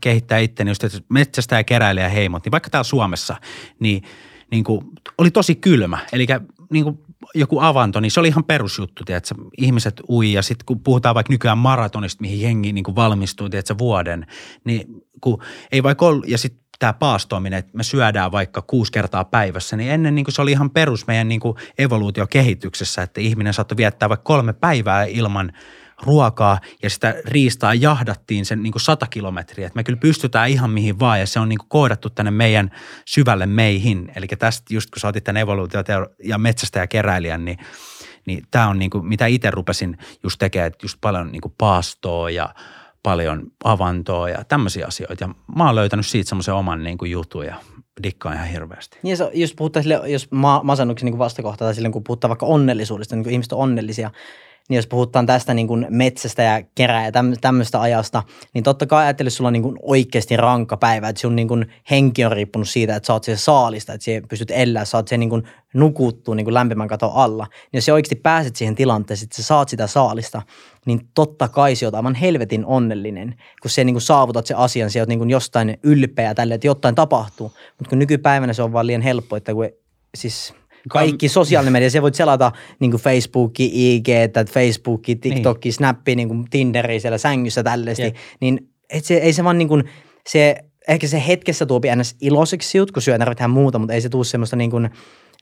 kehittää 0.00 0.38
itteni 0.38 0.70
just 0.70 0.84
että 0.84 0.98
metsästä 1.08 1.56
ja 1.56 1.64
keräilijä 1.64 2.08
heimot, 2.08 2.44
niin 2.44 2.52
vaikka 2.52 2.70
täällä 2.70 2.84
Suomessa, 2.84 3.36
niin, 3.80 4.02
niin 4.50 4.64
kuin, 4.64 4.86
oli 5.18 5.30
tosi 5.30 5.54
kylmä. 5.54 5.98
Eli 6.12 6.26
niin 6.70 6.84
kuin 6.84 6.98
joku 7.34 7.60
avanto, 7.60 8.00
niin 8.00 8.10
se 8.10 8.20
oli 8.20 8.28
ihan 8.28 8.44
perusjuttu, 8.44 9.04
tiedätkö? 9.04 9.34
ihmiset 9.58 10.02
ui 10.08 10.32
ja 10.32 10.42
sitten 10.42 10.66
kun 10.66 10.80
puhutaan 10.80 11.14
vaikka 11.14 11.32
nykyään 11.32 11.58
maratonista, 11.58 12.20
mihin 12.20 12.40
jengi 12.40 12.72
niin 12.72 12.84
kuin 12.84 12.96
valmistuu, 12.96 13.48
tiedätkö, 13.48 13.74
vuoden, 13.78 14.26
niin 14.64 14.86
kun 15.20 15.42
ei 15.72 15.82
vaikka 15.82 16.06
ollut, 16.06 16.28
ja 16.28 16.38
sitten 16.38 16.65
tämä 16.78 16.92
paastoaminen, 16.92 17.58
että 17.58 17.76
me 17.76 17.82
syödään 17.82 18.32
vaikka 18.32 18.62
kuusi 18.62 18.92
kertaa 18.92 19.24
päivässä, 19.24 19.76
niin 19.76 19.90
ennen 19.90 20.14
niin 20.14 20.24
kuin 20.24 20.34
se 20.34 20.42
oli 20.42 20.52
ihan 20.52 20.70
perus 20.70 21.06
meidän 21.06 21.28
niin 21.28 21.40
kuin 21.40 21.56
evoluutiokehityksessä, 21.78 23.02
että 23.02 23.20
ihminen 23.20 23.54
saattoi 23.54 23.76
viettää 23.76 24.08
vaikka 24.08 24.24
kolme 24.24 24.52
päivää 24.52 25.04
ilman 25.04 25.52
ruokaa 26.02 26.60
ja 26.82 26.90
sitä 26.90 27.14
riistaa 27.24 27.74
jahdattiin 27.74 28.46
sen 28.46 28.62
niin 28.62 28.72
kuin 28.72 28.82
sata 28.82 29.06
kilometriä. 29.06 29.66
Että 29.66 29.76
me 29.76 29.84
kyllä 29.84 29.98
pystytään 29.98 30.50
ihan 30.50 30.70
mihin 30.70 30.98
vaan 30.98 31.20
ja 31.20 31.26
se 31.26 31.40
on 31.40 31.48
niin 31.48 31.58
kuin 31.58 31.68
koodattu 31.68 32.10
tänne 32.10 32.30
meidän 32.30 32.70
syvälle 33.04 33.46
meihin. 33.46 34.12
Eli 34.16 34.26
tästä 34.26 34.74
just 34.74 34.90
kun 34.90 35.00
sä 35.00 35.08
otit 35.08 35.24
tämän 35.24 35.42
evoluutiot 35.42 35.86
ja 36.24 36.38
metsästä 36.38 36.78
ja 36.78 36.86
keräilijän, 36.86 37.44
niin, 37.44 37.58
niin 38.26 38.44
tämä 38.50 38.68
on 38.68 38.78
niin 38.78 38.90
mitä 39.02 39.26
itse 39.26 39.50
rupesin 39.50 39.98
just 40.22 40.38
tekemään, 40.38 40.66
että 40.66 40.84
just 40.84 40.98
paljon 41.00 41.32
niin 41.32 41.42
paastoa 41.58 42.30
ja 42.30 42.54
paljon 43.06 43.42
avantoa 43.64 44.28
ja 44.28 44.44
tämmöisiä 44.44 44.86
asioita. 44.86 45.24
Ja 45.24 45.34
mä 45.56 45.66
oon 45.66 45.74
löytänyt 45.74 46.06
siitä 46.06 46.28
semmoisen 46.28 46.54
oman 46.54 46.82
niin 46.82 46.98
kuin 46.98 47.10
jutun 47.10 47.46
ja 47.46 47.54
dikkaan 48.02 48.34
ihan 48.34 48.48
hirveästi. 48.48 48.98
Niin 49.02 49.16
jos 49.34 49.54
puhutaan 49.54 49.82
sille, 49.82 50.00
jos 50.06 50.30
ma- 50.30 50.60
masennuksen 50.64 51.06
niin 51.06 51.18
vastakohta 51.18 51.64
tai 51.64 51.74
silloin 51.74 51.92
kun 51.92 52.04
puhutaan 52.04 52.28
vaikka 52.28 52.46
onnellisuudesta, 52.46 53.16
niin 53.16 53.24
kun 53.24 53.32
ihmiset 53.32 53.52
on 53.52 53.58
onnellisia, 53.58 54.10
niin 54.68 54.76
jos 54.76 54.86
puhutaan 54.86 55.26
tästä 55.26 55.54
niin 55.54 55.68
kuin 55.68 55.86
metsästä 55.90 56.42
ja 56.42 56.62
kerää 56.74 57.04
ja 57.04 57.12
täm, 57.12 57.32
tämmöistä 57.40 57.80
ajasta, 57.80 58.22
niin 58.54 58.64
totta 58.64 58.86
kai 58.86 59.04
ajattele, 59.04 59.30
sulla 59.30 59.48
on 59.48 59.52
niin 59.52 59.62
kuin 59.62 59.78
oikeasti 59.82 60.36
rankka 60.36 60.76
päivä, 60.76 61.08
että 61.08 61.20
sun 61.20 61.36
niin 61.36 61.48
kuin 61.48 61.66
henki 61.90 62.24
on 62.24 62.32
riippunut 62.32 62.68
siitä, 62.68 62.96
että 62.96 63.06
sä 63.06 63.12
oot 63.12 63.24
siellä 63.24 63.38
saalista, 63.38 63.92
että 63.92 64.04
sä 64.04 64.10
pystyt 64.28 64.50
elää, 64.50 64.84
sä 64.84 64.98
oot 64.98 65.10
niin 65.10 65.30
kuin 65.30 65.42
nukuttuu 65.74 66.34
niin 66.34 66.44
kuin 66.44 66.54
lämpimän 66.54 66.88
katon 66.88 67.12
alla. 67.14 67.44
Niin 67.44 67.78
jos 67.78 67.84
sä 67.84 67.94
oikeasti 67.94 68.16
pääset 68.16 68.56
siihen 68.56 68.74
tilanteeseen, 68.74 69.26
että 69.26 69.36
sä 69.36 69.42
saat 69.42 69.68
sitä 69.68 69.86
saalista, 69.86 70.42
niin 70.86 71.00
totta 71.14 71.48
kai 71.48 71.76
sä 71.76 71.86
oot 71.86 71.94
aivan 71.94 72.14
helvetin 72.14 72.66
onnellinen, 72.66 73.34
kun 73.62 73.70
sä 73.70 73.84
niin 73.84 73.94
kuin 73.94 74.02
saavutat 74.02 74.46
se 74.46 74.54
asian, 74.54 74.90
sä 74.90 75.00
oot 75.00 75.08
niin 75.08 75.18
kuin 75.18 75.30
jostain 75.30 75.78
ylpeä 75.82 76.34
tälle, 76.34 76.54
että 76.54 76.66
jotain 76.66 76.94
tapahtuu. 76.94 77.52
Mutta 77.78 77.88
kun 77.88 77.98
nykypäivänä 77.98 78.52
se 78.52 78.62
on 78.62 78.72
vaan 78.72 78.86
liian 78.86 79.02
helppo, 79.02 79.36
että 79.36 79.54
kun 79.54 79.68
siis 80.16 80.54
kaikki 80.88 81.28
sosiaalinen 81.28 81.72
media, 81.72 81.90
se 81.90 82.02
voit 82.02 82.14
selata 82.14 82.52
niin 82.80 82.90
kuin 82.90 83.00
Facebooki, 83.00 83.70
IG, 83.74 84.08
Facebooki, 84.50 85.16
TikTokki, 85.16 85.66
niin. 85.66 85.74
Snappi, 85.74 86.16
niin 86.16 86.28
kuin 86.28 86.44
Tinderi 86.50 87.00
siellä 87.00 87.18
sängyssä 87.18 87.62
tällaisesti, 87.62 88.02
yeah. 88.02 88.14
niin 88.40 88.68
et 88.90 89.04
se, 89.04 89.14
ei 89.14 89.32
se 89.32 89.44
vaan 89.44 89.58
niin 89.58 89.68
kuin, 89.68 89.84
se, 90.28 90.56
ehkä 90.88 91.06
se 91.06 91.22
hetkessä 91.26 91.66
tuopi 91.66 91.88
ns. 91.96 92.16
iloiseksi 92.20 92.78
juttu, 92.78 92.92
kun 92.92 93.02
syö 93.02 93.18
tarvitaan 93.18 93.50
muuta, 93.50 93.78
mutta 93.78 93.94
ei 93.94 94.00
se 94.00 94.08
tuu 94.08 94.24
semmoista 94.24 94.56
niin 94.56 94.70
kuin, 94.70 94.90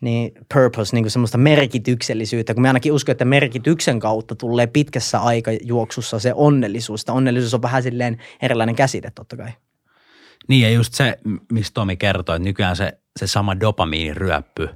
niin 0.01 0.33
purpose, 0.55 0.97
niin 0.97 1.05
kuin 1.05 1.11
semmoista 1.11 1.39
merkityksellisyyttä, 1.39 2.55
kun 2.55 2.63
me 2.63 2.69
ainakin 2.69 2.93
uskon, 2.93 3.13
että 3.13 3.25
merkityksen 3.25 4.01
kautta 4.01 4.35
tulee 4.35 4.67
pitkässä 4.67 5.19
aikajuoksussa 5.19 6.19
se 6.19 6.33
onnellisuus. 6.35 7.01
Sitä 7.01 7.13
onnellisuus 7.13 7.55
on 7.55 7.63
vähän 7.63 7.83
silleen 7.83 8.19
erilainen 8.43 8.77
käsite 8.77 9.11
totta 9.15 9.37
kai. 9.37 9.51
Niin 10.49 10.63
ja 10.63 10.71
just 10.71 10.95
se, 10.95 11.17
mistä 11.53 11.75
Tomi 11.75 11.97
kertoi, 11.97 12.37
että 12.37 12.49
nykyään 12.49 12.77
se, 12.77 12.93
se 13.17 13.27
sama 13.27 13.61
dopamiiniryöppy 13.61 14.69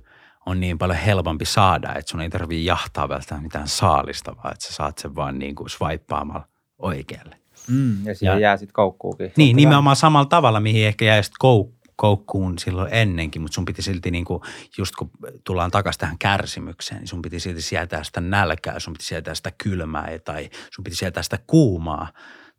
on 0.49 0.61
niin 0.61 0.79
paljon 0.79 0.99
helpompi 0.99 1.45
saada, 1.45 1.95
että 1.95 2.11
sun 2.11 2.21
ei 2.21 2.31
tarvitse 2.31 2.63
jahtaa 2.63 3.09
välttämättä 3.09 3.43
mitään 3.43 3.69
saalista, 3.69 4.37
vaan 4.37 4.53
että 4.53 4.65
sä 4.67 4.73
saat 4.73 4.99
sen 4.99 5.17
vaan 5.17 5.39
niin 5.39 5.55
kuin 5.55 5.71
swipeaamalla 5.71 6.49
oikealle. 6.79 7.37
Mm, 7.69 8.07
ja 8.07 8.15
siihen 8.15 8.35
ja, 8.35 8.39
jää 8.39 8.57
sitten 8.57 8.73
koukkuukin. 8.73 9.33
Niin, 9.37 9.57
nimenomaan 9.57 9.97
samalla 9.97 10.27
tavalla, 10.27 10.61
mihin 10.61 10.87
ehkä 10.87 11.05
jäi 11.05 11.23
sitten 11.23 11.39
kouk- 11.45 11.79
koukkuun 11.97 12.59
silloin 12.59 12.89
ennenkin, 12.95 13.43
mutta 13.43 13.55
sun 13.55 13.65
piti 13.65 13.83
silti 13.83 14.11
niin 14.11 14.25
kuin, 14.25 14.43
just 14.79 14.97
kun 14.97 15.11
tullaan 15.45 15.71
takaisin 15.71 16.01
tähän 16.01 16.19
kärsimykseen, 16.19 17.01
niin 17.01 17.09
sun 17.09 17.23
piti 17.23 17.41
silti 17.41 17.63
sietää 17.63 18.05
sitä 18.05 18.21
nälkää, 18.21 18.79
sun 18.81 18.93
piti 18.93 19.05
sietää 19.05 19.35
sitä 19.35 19.53
kylmää 19.59 20.19
tai 20.25 20.51
sun 20.71 20.85
piti 20.85 20.97
sietää 20.97 21.23
sitä 21.23 21.39
kuumaa 21.47 22.13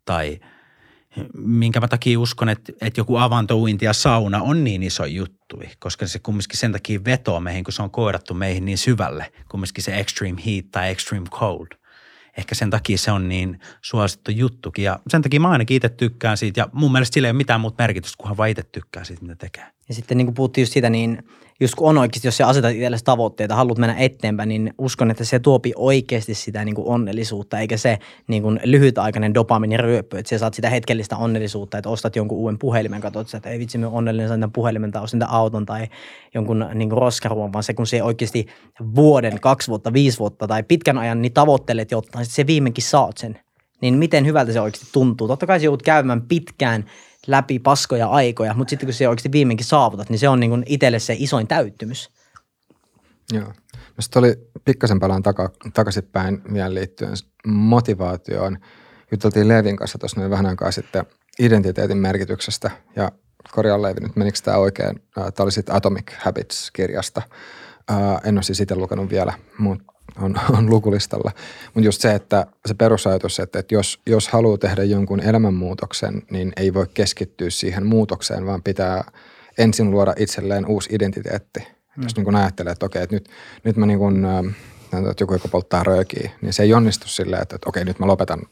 tai 0.04 0.40
minkä 1.36 1.80
mä 1.80 1.88
takia 1.88 2.20
uskon, 2.20 2.48
että, 2.48 2.72
että 2.80 3.00
joku 3.00 3.16
avantouinti 3.16 3.84
ja 3.84 3.92
sauna 3.92 4.42
on 4.42 4.64
niin 4.64 4.82
iso 4.82 5.04
juttu, 5.04 5.62
koska 5.78 6.06
se 6.06 6.18
kumminkin 6.18 6.58
sen 6.58 6.72
takia 6.72 7.04
vetoo 7.04 7.40
meihin, 7.40 7.64
kun 7.64 7.72
se 7.72 7.82
on 7.82 7.90
koirattu 7.90 8.34
meihin 8.34 8.64
niin 8.64 8.78
syvälle, 8.78 9.32
kumminkin 9.48 9.84
se 9.84 9.98
extreme 9.98 10.42
heat 10.46 10.64
tai 10.72 10.90
extreme 10.90 11.26
cold. 11.26 11.66
Ehkä 12.36 12.54
sen 12.54 12.70
takia 12.70 12.98
se 12.98 13.12
on 13.12 13.28
niin 13.28 13.60
suosittu 13.82 14.30
juttukin 14.30 14.84
ja 14.84 14.98
sen 15.08 15.22
takia 15.22 15.40
mä 15.40 15.50
ainakin 15.50 15.76
itse 15.76 15.88
tykkään 15.88 16.36
siitä 16.36 16.60
ja 16.60 16.68
mun 16.72 16.92
mielestä 16.92 17.14
sillä 17.14 17.28
ei 17.28 17.30
ole 17.30 17.36
mitään 17.36 17.60
muuta 17.60 17.82
merkitystä, 17.82 18.16
kunhan 18.18 18.36
vaan 18.36 18.48
itse 18.48 18.62
tykkää 18.62 19.04
siitä, 19.04 19.22
mitä 19.22 19.34
tekee. 19.34 19.66
Ja 19.88 19.94
sitten 19.94 20.16
niin 20.16 20.26
kuin 20.26 20.34
puhuttiin 20.34 20.62
just 20.62 20.72
siitä, 20.72 20.90
niin 20.90 21.22
just 21.60 21.74
kun 21.74 21.88
on 21.88 21.98
oikeasti, 21.98 22.28
jos 22.28 22.36
sä 22.36 22.46
asetat 22.46 22.74
itsellesi 22.74 23.04
tavoitteita, 23.04 23.54
haluat 23.54 23.78
mennä 23.78 23.96
eteenpäin, 23.98 24.48
niin 24.48 24.74
uskon, 24.78 25.10
että 25.10 25.24
se 25.24 25.38
tuopi 25.38 25.72
oikeasti 25.76 26.34
sitä 26.34 26.64
niin 26.64 26.74
kuin 26.74 26.88
onnellisuutta, 26.88 27.58
eikä 27.58 27.76
se 27.76 27.98
niin 28.28 28.42
kuin 28.42 28.60
lyhytaikainen 28.64 29.34
dopaminiryöppy, 29.34 30.18
että 30.18 30.30
sä 30.30 30.38
saat 30.38 30.54
sitä 30.54 30.70
hetkellistä 30.70 31.16
onnellisuutta, 31.16 31.78
että 31.78 31.90
ostat 31.90 32.16
jonkun 32.16 32.38
uuden 32.38 32.58
puhelimen, 32.58 33.00
katsot, 33.00 33.34
että 33.34 33.48
ei 33.48 33.58
vitsi, 33.58 33.78
mä 33.78 33.88
onnellinen 33.88 34.28
saan 34.28 34.40
tämän 34.40 34.52
puhelimen 34.52 34.90
tai 34.90 35.02
ostan 35.02 35.28
auton 35.28 35.66
tai 35.66 35.86
jonkun 36.34 36.66
niin 36.74 36.88
kuin 36.88 36.98
roskaruon, 36.98 37.52
vaan 37.52 37.62
se 37.62 37.74
kun 37.74 37.86
se 37.86 38.02
oikeasti 38.02 38.46
vuoden, 38.94 39.40
kaksi 39.40 39.68
vuotta, 39.68 39.92
viisi 39.92 40.18
vuotta 40.18 40.46
tai 40.46 40.62
pitkän 40.62 40.98
ajan 40.98 41.22
niin 41.22 41.32
tavoittelet 41.32 41.90
jotain, 41.90 42.24
sitten 42.24 42.36
se 42.36 42.46
viimeinkin 42.46 42.84
saat 42.84 43.18
sen. 43.18 43.38
Niin 43.80 43.94
miten 43.94 44.26
hyvältä 44.26 44.52
se 44.52 44.60
oikeasti 44.60 44.88
tuntuu. 44.92 45.28
Totta 45.28 45.46
kai 45.46 45.60
se 45.60 45.64
joudut 45.64 45.82
käymään 45.82 46.22
pitkään 46.22 46.84
läpi 47.30 47.58
paskoja 47.58 48.06
aikoja, 48.08 48.54
mutta 48.54 48.70
sitten 48.70 48.86
kun 48.86 48.94
se 48.94 49.08
oikeasti 49.08 49.32
viimeinkin 49.32 49.66
saavutat, 49.66 50.10
niin 50.10 50.18
se 50.18 50.28
on 50.28 50.40
niin 50.40 50.62
itselle 50.66 50.98
se 50.98 51.16
isoin 51.18 51.46
täyttymys. 51.46 52.10
Joo. 53.32 53.52
Sitten 54.00 54.20
oli 54.20 54.34
pikkasen 54.64 55.00
palaan 55.00 55.22
taka, 55.22 55.50
takaisinpäin 55.74 56.42
vielä 56.54 56.74
liittyen 56.74 57.12
motivaatioon. 57.46 58.58
Juteltiin 59.12 59.48
Leevin 59.48 59.76
kanssa 59.76 59.98
tuossa 59.98 60.20
noin 60.20 60.30
vähän 60.30 60.46
aikaa 60.46 60.70
sitten 60.70 61.06
identiteetin 61.38 61.98
merkityksestä 61.98 62.70
ja 62.96 63.12
korjaan 63.50 63.82
Leevi 63.82 64.00
nyt, 64.00 64.16
menikö 64.16 64.38
tämä 64.44 64.56
oikein? 64.56 65.02
Tämä 65.14 65.32
oli 65.38 65.52
sitten 65.52 65.74
Atomic 65.74 66.12
Habits-kirjasta. 66.18 67.22
En 68.24 68.36
ole 68.36 68.42
siis 68.42 68.60
itse 68.60 68.74
lukenut 68.74 69.10
vielä, 69.10 69.32
mutta 69.58 69.92
on, 70.18 70.34
on 70.58 70.70
lukulistalla. 70.70 71.32
Mutta 71.74 71.88
just 71.88 72.00
se, 72.00 72.14
että 72.14 72.46
se 72.66 72.74
perusajatus, 72.74 73.40
että, 73.40 73.58
että 73.58 73.74
jos, 73.74 74.00
jos 74.06 74.28
haluaa 74.28 74.58
tehdä 74.58 74.84
jonkun 74.84 75.20
elämänmuutoksen, 75.20 76.22
niin 76.30 76.52
ei 76.56 76.74
voi 76.74 76.86
keskittyä 76.94 77.50
siihen 77.50 77.86
muutokseen, 77.86 78.46
vaan 78.46 78.62
pitää 78.62 79.04
ensin 79.58 79.90
luoda 79.90 80.14
itselleen 80.16 80.66
uusi 80.66 80.94
identiteetti. 80.94 81.60
Mm. 81.60 82.02
Jos 82.02 82.16
niin 82.16 82.24
kun 82.24 82.36
ajattelee, 82.36 82.72
että 82.72 82.86
okei, 82.86 83.02
että 83.02 83.16
nyt, 83.16 83.28
nyt 83.64 83.76
mä 83.76 83.86
niin 83.86 83.98
kun, 83.98 84.26
että 85.10 85.22
joku, 85.22 85.32
joka 85.32 85.48
polttaa 85.48 85.84
röökiä, 85.84 86.30
niin 86.42 86.52
se 86.52 86.62
ei 86.62 86.74
onnistu 86.74 87.08
silleen, 87.08 87.42
että, 87.42 87.54
että 87.56 87.68
okei, 87.68 87.84
nyt 87.84 87.98
mä 87.98 88.06
lopetan 88.06 88.42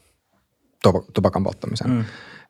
tupakan 1.13 1.43
polttamisen, 1.43 1.89
mm. 1.91 2.05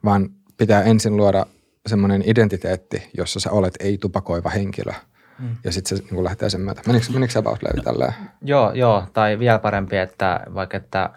vaan 0.06 0.30
pitää 0.58 0.84
ensin 0.84 1.18
luoda 1.18 1.46
semmoinen 1.88 2.24
identiteetti, 2.26 3.10
jossa 3.18 3.40
sä 3.40 3.52
olet 3.52 3.74
ei-tupakoiva 3.80 4.50
henkilö– 4.50 4.94
Mm. 5.40 5.56
Ja 5.64 5.72
sitten 5.72 5.98
se 5.98 6.04
niin 6.12 6.24
lähtee 6.24 6.50
sen 6.50 6.62
myötä. 6.62 6.82
Menikö, 6.88 7.06
menikö 7.14 7.34
se 7.34 7.40
about 7.40 7.60
tälleen? 7.84 8.14
Joo, 8.42 8.72
joo, 8.74 9.04
tai 9.14 9.40
vielä 9.40 9.60
parempi, 9.60 9.98
että 9.98 10.40
vaikka 10.54 10.78
että, 10.78 11.10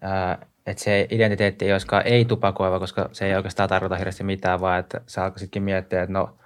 ää, 0.00 0.46
että 0.66 0.84
se 0.84 1.06
identiteetti 1.10 1.64
ei 1.64 1.72
olisikaan 1.72 2.06
ei-tupakoiva, 2.06 2.78
koska 2.78 3.08
se 3.12 3.26
ei 3.26 3.34
oikeastaan 3.34 3.68
tarkoita 3.68 3.96
hirveästi 3.96 4.24
mitään, 4.24 4.60
vaan 4.60 4.80
että 4.80 5.00
sä 5.06 5.24
alkaisitkin 5.24 5.62
miettiä, 5.62 6.02
että 6.02 6.12
no 6.12 6.36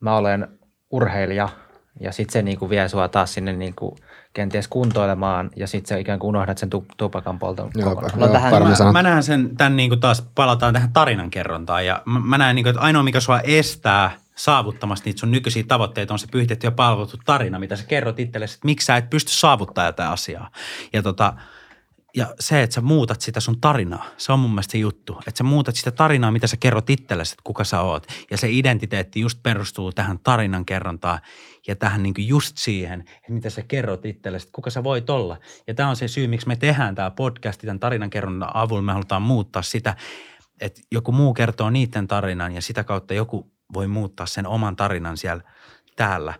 mä 0.00 0.16
olen 0.16 0.48
urheilija 0.90 1.48
ja 2.00 2.12
sitten 2.12 2.32
se 2.32 2.42
niinku 2.42 2.70
vie 2.70 2.88
sua 2.88 3.08
taas 3.08 3.34
sinne 3.34 3.52
niinku 3.52 3.96
kenties 4.32 4.68
kuntoilemaan 4.68 5.50
ja 5.56 5.66
sitten 5.66 5.88
se 5.88 6.00
ikään 6.00 6.18
kuin 6.18 6.28
unohdat 6.28 6.58
sen 6.58 6.70
tupakan 6.96 7.38
polton 7.38 7.70
joo, 7.74 7.88
kokonaan. 7.88 8.20
Joo, 8.20 8.28
tähän, 8.28 8.52
mä, 8.62 8.92
mä, 8.92 9.02
näen 9.02 9.22
sen, 9.22 9.56
tämän 9.56 9.76
niinku 9.76 9.96
taas 9.96 10.28
palataan 10.34 10.74
tähän 10.74 10.92
tarinankerrontaan 10.92 11.86
ja 11.86 12.02
mä, 12.04 12.20
mä 12.20 12.38
näen, 12.38 12.56
niinku, 12.56 12.68
että 12.68 12.80
ainoa 12.80 13.02
mikä 13.02 13.20
sua 13.20 13.40
estää– 13.40 14.10
saavuttamassa 14.38 15.04
niitä 15.04 15.20
sun 15.20 15.30
nykyisiä 15.30 15.64
tavoitteita 15.68 16.14
on 16.14 16.18
se 16.18 16.26
pyhitetty 16.30 16.66
ja 16.66 16.70
palveltu 16.70 17.16
tarina, 17.24 17.58
mitä 17.58 17.76
sä 17.76 17.86
kerrot 17.86 18.20
itsellesi, 18.20 18.54
että 18.54 18.66
miksi 18.66 18.84
sä 18.84 18.96
et 18.96 19.10
pysty 19.10 19.32
saavuttaa 19.32 19.86
jotain 19.86 20.10
asiaa. 20.10 20.50
Ja, 20.92 21.02
tota, 21.02 21.34
ja 22.16 22.34
se, 22.40 22.62
että 22.62 22.74
sä 22.74 22.80
muutat 22.80 23.20
sitä 23.20 23.40
sun 23.40 23.60
tarinaa, 23.60 24.06
se 24.16 24.32
on 24.32 24.38
mun 24.38 24.50
mielestä 24.50 24.72
se 24.72 24.78
juttu. 24.78 25.18
Että 25.26 25.38
sä 25.38 25.44
muutat 25.44 25.76
sitä 25.76 25.90
tarinaa, 25.90 26.30
mitä 26.30 26.46
sä 26.46 26.56
kerrot 26.56 26.90
itsellesi, 26.90 27.32
että 27.32 27.42
kuka 27.44 27.64
sä 27.64 27.80
oot. 27.80 28.06
Ja 28.30 28.36
se 28.36 28.48
identiteetti 28.50 29.20
just 29.20 29.42
perustuu 29.42 29.92
tähän 29.92 30.18
tarinan 30.18 30.64
kerrontaan 30.64 31.18
ja 31.66 31.76
tähän 31.76 32.02
niin 32.02 32.14
just 32.18 32.58
siihen, 32.58 33.00
että 33.00 33.32
mitä 33.32 33.50
sä 33.50 33.62
kerrot 33.62 34.04
itsellesi, 34.04 34.44
että 34.44 34.54
kuka 34.54 34.70
sä 34.70 34.84
voit 34.84 35.10
olla. 35.10 35.36
Ja 35.66 35.74
tämä 35.74 35.88
on 35.88 35.96
se 35.96 36.08
syy, 36.08 36.26
miksi 36.26 36.48
me 36.48 36.56
tehdään 36.56 36.94
tämä 36.94 37.10
podcast 37.10 37.60
tämän 37.60 37.80
tarinan 37.80 38.10
kerronnan 38.10 38.50
avulla. 38.54 38.82
Me 38.82 38.92
halutaan 38.92 39.22
muuttaa 39.22 39.62
sitä, 39.62 39.96
että 40.60 40.80
joku 40.92 41.12
muu 41.12 41.34
kertoo 41.34 41.70
niiden 41.70 42.06
tarinan 42.06 42.52
ja 42.52 42.62
sitä 42.62 42.84
kautta 42.84 43.14
joku 43.14 43.57
voi 43.74 43.86
muuttaa 43.86 44.26
sen 44.26 44.46
oman 44.46 44.76
tarinan 44.76 45.16
siellä 45.16 45.42
täällä 45.96 46.34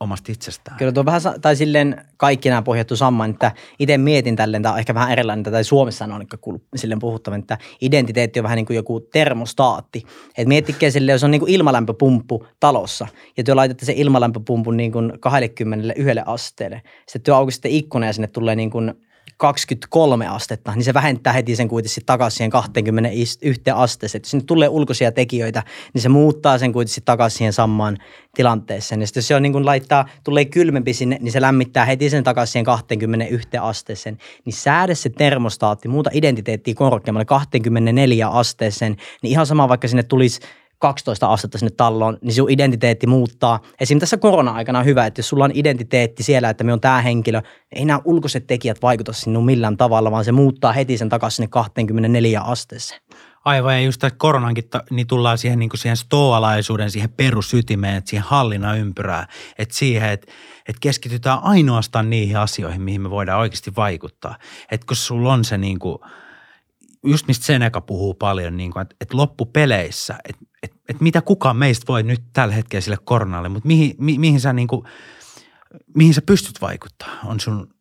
omasta 0.00 0.32
itsestään. 0.32 0.76
Kyllä 0.76 0.92
tuo 0.92 1.04
vähän, 1.04 1.20
tai 1.40 1.56
silleen 1.56 2.04
kaikki 2.16 2.48
nämä 2.48 2.62
pohjattu 2.62 2.96
samaan, 2.96 3.30
että 3.30 3.52
itse 3.78 3.98
mietin 3.98 4.36
tälleen, 4.36 4.66
on 4.66 4.78
ehkä 4.78 4.94
vähän 4.94 5.12
erilainen, 5.12 5.44
tai 5.44 5.64
Suomessa 5.64 6.04
on 6.04 6.22
ehkä 6.22 6.38
silleen 6.76 6.98
puhuttavan, 6.98 7.40
että 7.40 7.58
identiteetti 7.80 8.40
on 8.40 8.42
vähän 8.42 8.56
niin 8.56 8.66
kuin 8.66 8.74
joku 8.74 9.00
termostaatti. 9.00 10.02
Että 10.28 10.48
miettikää 10.48 10.90
sille, 10.90 11.12
jos 11.12 11.24
on 11.24 11.30
niin 11.30 11.40
kuin 11.40 11.52
ilmalämpöpumppu 11.52 12.46
talossa, 12.60 13.06
ja 13.36 13.44
työ 13.44 13.56
laitatte 13.56 13.86
sen 13.86 13.96
ilmalämpöpumpun 13.96 14.76
niin 14.76 14.92
kuin 14.92 15.12
21 15.20 16.10
asteelle, 16.26 16.82
sitten 17.06 17.22
työ 17.22 17.36
auki 17.36 17.52
sitten 17.52 17.70
ikkuna 17.70 18.06
ja 18.06 18.12
sinne 18.12 18.28
tulee 18.28 18.56
niin 18.56 18.70
kuin 18.70 18.94
23 19.36 20.26
astetta, 20.26 20.72
niin 20.74 20.84
se 20.84 20.94
vähentää 20.94 21.32
heti 21.32 21.56
sen 21.56 21.68
kuitenkin 21.68 22.06
takaisin 22.06 22.36
siihen 22.36 22.50
21 22.50 23.70
asteeseen. 23.74 24.20
Jos 24.22 24.30
sinne 24.30 24.44
tulee 24.44 24.68
ulkoisia 24.68 25.12
tekijöitä, 25.12 25.62
niin 25.94 26.02
se 26.02 26.08
muuttaa 26.08 26.58
sen 26.58 26.72
kuitenkin 26.72 27.04
takaisin 27.04 27.38
siihen 27.38 27.52
samaan 27.52 27.98
tilanteeseen. 28.34 29.00
Ja 29.00 29.06
sitten 29.06 29.20
jos 29.20 29.28
se 29.28 29.34
on 29.34 29.42
niin 29.42 29.52
kuin 29.52 29.66
laittaa, 29.66 30.08
tulee 30.24 30.44
kylmempi 30.44 30.94
sinne, 30.94 31.18
niin 31.20 31.32
se 31.32 31.40
lämmittää 31.40 31.84
heti 31.84 32.10
sen 32.10 32.24
takaisin 32.24 32.52
siihen 32.52 32.64
21 32.64 33.48
asteeseen. 33.60 34.18
Niin 34.44 34.52
säädä 34.52 34.94
se 34.94 35.10
termostaatti, 35.10 35.88
muuta 35.88 36.10
identiteettiä 36.12 36.74
korkeammalle 36.74 37.24
24 37.24 38.28
asteeseen, 38.28 38.96
niin 39.22 39.30
ihan 39.30 39.46
sama 39.46 39.68
vaikka 39.68 39.88
sinne 39.88 40.02
tulisi 40.02 40.40
12 40.78 41.26
astetta 41.26 41.58
sinne 41.58 41.70
talloon, 41.76 42.18
niin 42.22 42.34
sun 42.34 42.50
identiteetti 42.50 43.06
muuttaa. 43.06 43.60
Esimerkiksi 43.80 44.00
tässä 44.00 44.16
korona-aikana 44.16 44.78
on 44.78 44.84
hyvä, 44.84 45.06
että 45.06 45.18
jos 45.18 45.28
sulla 45.28 45.44
on 45.44 45.50
identiteetti 45.54 46.22
siellä, 46.22 46.50
että 46.50 46.64
me 46.64 46.72
on 46.72 46.80
tämä 46.80 47.00
henkilö, 47.00 47.42
ei 47.72 47.84
nämä 47.84 48.00
ulkoiset 48.04 48.46
tekijät 48.46 48.82
vaikuta 48.82 49.12
sinun 49.12 49.44
millään 49.44 49.76
tavalla, 49.76 50.10
vaan 50.10 50.24
se 50.24 50.32
muuttaa 50.32 50.72
heti 50.72 50.98
sen 50.98 51.08
takaisin 51.08 51.36
sinne 51.36 51.48
24 51.48 52.40
asteeseen. 52.40 53.00
Aivan, 53.44 53.74
ja 53.74 53.80
just 53.80 54.00
tässä 54.00 54.16
koronankin, 54.18 54.64
niin 54.90 55.06
tullaan 55.06 55.38
siihen, 55.38 55.58
niin 55.58 55.70
siihen 55.74 55.96
stoalaisuuden, 55.96 56.90
siihen 56.90 57.10
perusytimeen, 57.10 57.96
että 57.96 58.10
siihen 58.10 58.26
hallinnan 58.28 58.78
ympyrään, 58.78 59.26
että 59.58 59.74
siihen, 59.74 60.10
että, 60.10 60.32
että 60.68 60.80
keskitytään 60.80 61.38
ainoastaan 61.42 62.10
niihin 62.10 62.38
asioihin, 62.38 62.82
mihin 62.82 63.00
me 63.00 63.10
voidaan 63.10 63.40
oikeasti 63.40 63.72
vaikuttaa. 63.76 64.36
Että 64.70 64.86
kun 64.86 64.96
sulla 64.96 65.32
on 65.32 65.44
se 65.44 65.58
niin 65.58 65.78
kuin, 65.78 65.98
just 67.06 67.28
mistä 67.28 67.46
Seneca 67.46 67.80
puhuu 67.80 68.14
paljon, 68.14 68.56
niin 68.56 68.72
kuin, 68.72 68.82
että, 68.82 68.96
että 69.00 69.16
loppupeleissä, 69.16 70.14
että 70.28 70.44
että 70.64 70.76
et 70.88 71.00
mitä 71.00 71.22
kukaan 71.22 71.56
meistä 71.56 71.84
voi 71.88 72.02
nyt 72.02 72.22
tällä 72.32 72.54
hetkellä 72.54 72.80
sille 72.80 72.98
koronalle, 73.04 73.48
mutta 73.48 73.66
mihin, 73.66 73.94
mi, 73.98 74.18
mihin, 74.18 74.40
sä 74.40 74.52
niinku, 74.52 74.84
mihin 75.96 76.14
sä 76.14 76.22
pystyt 76.22 76.60
vaikuttaa? 76.60 77.08
On 77.24 77.40
sun 77.40 77.74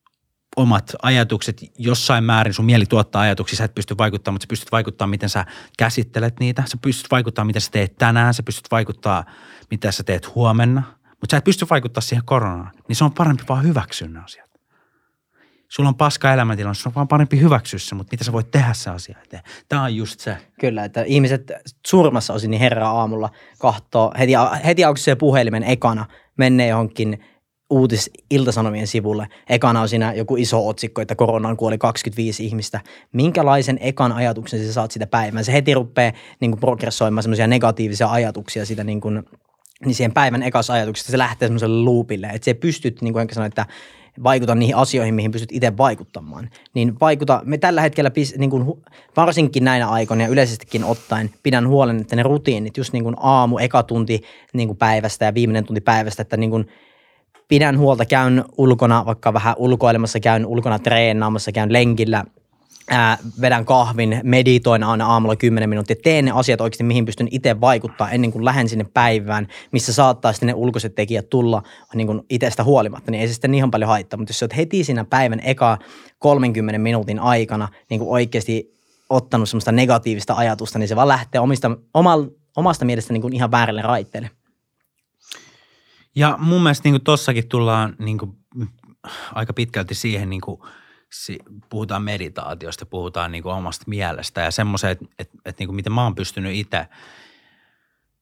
omat 0.55 0.95
ajatukset 1.01 1.61
jossain 1.77 2.23
määrin, 2.23 2.53
sun 2.53 2.65
mieli 2.65 2.85
tuottaa 2.85 3.21
ajatuksia, 3.21 3.57
sä 3.57 3.63
et 3.63 3.75
pysty 3.75 3.97
vaikuttamaan, 3.97 4.33
mutta 4.33 4.43
sä 4.43 4.49
pystyt 4.49 4.71
vaikuttamaan, 4.71 5.09
miten 5.09 5.29
sä 5.29 5.45
käsittelet 5.77 6.39
niitä. 6.39 6.63
Sä 6.65 6.77
pystyt 6.81 7.11
vaikuttamaan, 7.11 7.47
mitä 7.47 7.59
sä 7.59 7.71
teet 7.71 7.95
tänään, 7.95 8.33
sä 8.33 8.43
pystyt 8.43 8.71
vaikuttaa, 8.71 9.25
mitä 9.71 9.91
sä 9.91 10.03
teet 10.03 10.35
huomenna, 10.35 10.83
mutta 11.09 11.31
sä 11.31 11.37
et 11.37 11.43
pysty 11.43 11.65
vaikuttaa 11.69 12.01
siihen 12.01 12.25
koronaan. 12.25 12.71
Niin 12.87 12.95
se 12.95 13.03
on 13.03 13.13
parempi 13.13 13.43
vaan 13.49 13.63
hyväksyä 13.63 14.07
ne 14.07 14.19
asiat 14.19 14.52
sulla 15.75 15.89
on 15.89 15.95
paska 15.95 16.33
elämäntilanne, 16.33 16.75
sulla 16.75 16.91
on 16.91 16.95
vaan 16.95 17.07
parempi 17.07 17.39
hyväksyä 17.39 17.79
se, 17.79 17.95
mutta 17.95 18.13
mitä 18.13 18.23
sä 18.23 18.31
voit 18.31 18.51
tehdä 18.51 18.73
se 18.73 18.89
asia 18.89 19.17
eteen. 19.23 19.43
Tämä 19.69 19.83
on 19.83 19.95
just 19.95 20.19
se. 20.19 20.37
Kyllä, 20.59 20.83
että 20.83 21.03
ihmiset 21.03 21.51
suurmassa 21.87 22.33
osin 22.33 22.51
niin 22.51 22.61
herää 22.61 22.89
aamulla 22.89 23.29
kahtoo 23.59 24.13
heti, 24.19 24.31
heti 24.65 24.83
auki 24.83 25.01
se 25.01 25.15
puhelimen 25.15 25.63
ekana, 25.63 26.05
menee 26.37 26.67
johonkin 26.67 27.19
uutis 27.69 28.11
Iltasanomien 28.29 28.87
sivulle. 28.87 29.27
Ekana 29.49 29.81
on 29.81 29.89
siinä 29.89 30.13
joku 30.13 30.35
iso 30.35 30.67
otsikko, 30.67 31.01
että 31.01 31.15
koronaan 31.15 31.57
kuoli 31.57 31.77
25 31.77 32.45
ihmistä. 32.45 32.79
Minkälaisen 33.13 33.77
ekan 33.81 34.11
ajatuksen 34.11 34.65
sä 34.65 34.73
saat 34.73 34.91
sitä 34.91 35.07
päivän? 35.07 35.45
Se 35.45 35.53
heti 35.53 35.73
rupeaa 35.73 36.11
niin 36.39 36.59
progressoimaan 36.59 37.23
semmoisia 37.23 37.47
negatiivisia 37.47 38.11
ajatuksia 38.11 38.65
siitä 38.65 38.83
niin 38.83 39.01
kuin, 39.01 39.23
niin 39.85 39.95
siihen 39.95 40.13
päivän 40.13 40.43
ekas 40.43 40.69
ajatuksesta 40.69 41.11
se 41.11 41.17
lähtee 41.17 41.47
semmoiselle 41.47 41.85
loopille. 41.85 42.27
Että 42.27 42.45
se 42.45 42.53
pystyt, 42.53 43.01
niin 43.01 43.13
kuin 43.13 43.27
sanoin, 43.31 43.47
että 43.47 43.65
vaikuta 44.23 44.55
niihin 44.55 44.75
asioihin, 44.75 45.15
mihin 45.15 45.31
pystyt 45.31 45.51
itse 45.51 45.77
vaikuttamaan. 45.77 46.49
Niin 46.73 46.99
vaikuta, 47.01 47.41
me 47.45 47.57
tällä 47.57 47.81
hetkellä 47.81 48.11
niin 48.37 48.49
kuin, 48.49 48.65
varsinkin 49.17 49.63
näinä 49.63 49.89
aikoina 49.89 50.23
ja 50.23 50.29
yleisestikin 50.29 50.83
ottaen 50.83 51.29
pidän 51.43 51.67
huolen, 51.67 52.01
että 52.01 52.15
ne 52.15 52.23
rutiinit, 52.23 52.77
just 52.77 52.93
niin 52.93 53.03
kuin 53.03 53.15
aamu, 53.19 53.57
eka 53.57 53.83
tunti 53.83 54.21
niin 54.53 54.67
kuin 54.67 54.77
päivästä 54.77 55.25
ja 55.25 55.33
viimeinen 55.33 55.65
tunti 55.65 55.81
päivästä, 55.81 56.21
että 56.21 56.37
niin 56.37 56.49
kuin 56.49 56.67
pidän 57.47 57.77
huolta, 57.77 58.05
käyn 58.05 58.43
ulkona, 58.57 59.05
vaikka 59.05 59.33
vähän 59.33 59.55
ulkoilemassa, 59.57 60.19
käyn 60.19 60.45
ulkona 60.45 60.79
treenaamassa, 60.79 61.51
käyn 61.51 61.73
lenkillä– 61.73 62.23
ää, 62.89 63.17
vedän 63.41 63.65
kahvin, 63.65 64.21
meditoin 64.23 64.83
aina 64.83 65.05
aamulla 65.05 65.35
10 65.35 65.69
minuuttia, 65.69 65.95
teen 66.03 66.25
ne 66.25 66.31
asiat 66.31 66.61
oikeasti, 66.61 66.83
mihin 66.83 67.05
pystyn 67.05 67.27
itse 67.31 67.61
vaikuttaa 67.61 68.11
ennen 68.11 68.31
kuin 68.31 68.45
lähden 68.45 68.69
sinne 68.69 68.85
päivään, 68.93 69.47
missä 69.71 69.93
saattaa 69.93 70.33
sitten 70.33 70.47
ne 70.47 70.53
ulkoiset 70.53 70.95
tekijät 70.95 71.29
tulla 71.29 71.63
niin 71.95 72.07
kuin 72.07 72.21
itsestä 72.29 72.63
huolimatta, 72.63 73.11
niin 73.11 73.21
ei 73.21 73.27
se 73.27 73.33
sitten 73.33 73.53
ihan 73.53 73.71
paljon 73.71 73.89
haittaa. 73.89 74.17
Mutta 74.17 74.31
jos 74.31 74.39
sä 74.39 74.45
oot 74.45 74.55
heti 74.57 74.83
siinä 74.83 75.05
päivän 75.05 75.39
eka 75.39 75.77
30 76.19 76.79
minuutin 76.79 77.19
aikana 77.19 77.67
niin 77.89 77.99
kuin 77.99 78.09
oikeasti 78.09 78.73
ottanut 79.09 79.49
semmoista 79.49 79.71
negatiivista 79.71 80.33
ajatusta, 80.33 80.79
niin 80.79 80.87
se 80.87 80.95
vaan 80.95 81.07
lähtee 81.07 81.41
omista, 81.41 81.77
omal, 81.93 82.25
omasta 82.55 82.85
mielestä 82.85 83.13
niin 83.13 83.21
kuin 83.21 83.35
ihan 83.35 83.51
väärälle 83.51 83.81
raitteelle. 83.81 84.29
Ja 86.15 86.37
mun 86.41 86.63
mielestä 86.63 86.89
niin 86.89 87.03
tossakin 87.03 87.47
tullaan 87.47 87.95
niin 87.99 88.17
kuin, 88.17 88.31
aika 89.33 89.53
pitkälti 89.53 89.95
siihen 89.95 90.29
niin 90.29 90.41
kuin– 90.41 90.59
puhutaan 91.69 92.01
meditaatiosta, 92.01 92.85
puhutaan 92.85 93.31
niin 93.31 93.43
kuin 93.43 93.55
omasta 93.55 93.83
mielestä 93.87 94.41
ja 94.41 94.51
semmoisen, 94.51 94.91
että, 94.91 95.05
että, 95.19 95.37
että 95.45 95.61
niin 95.61 95.67
kuin 95.67 95.75
miten 95.75 95.93
mä 95.93 96.03
oon 96.03 96.15
pystynyt 96.15 96.55
itse 96.55 96.87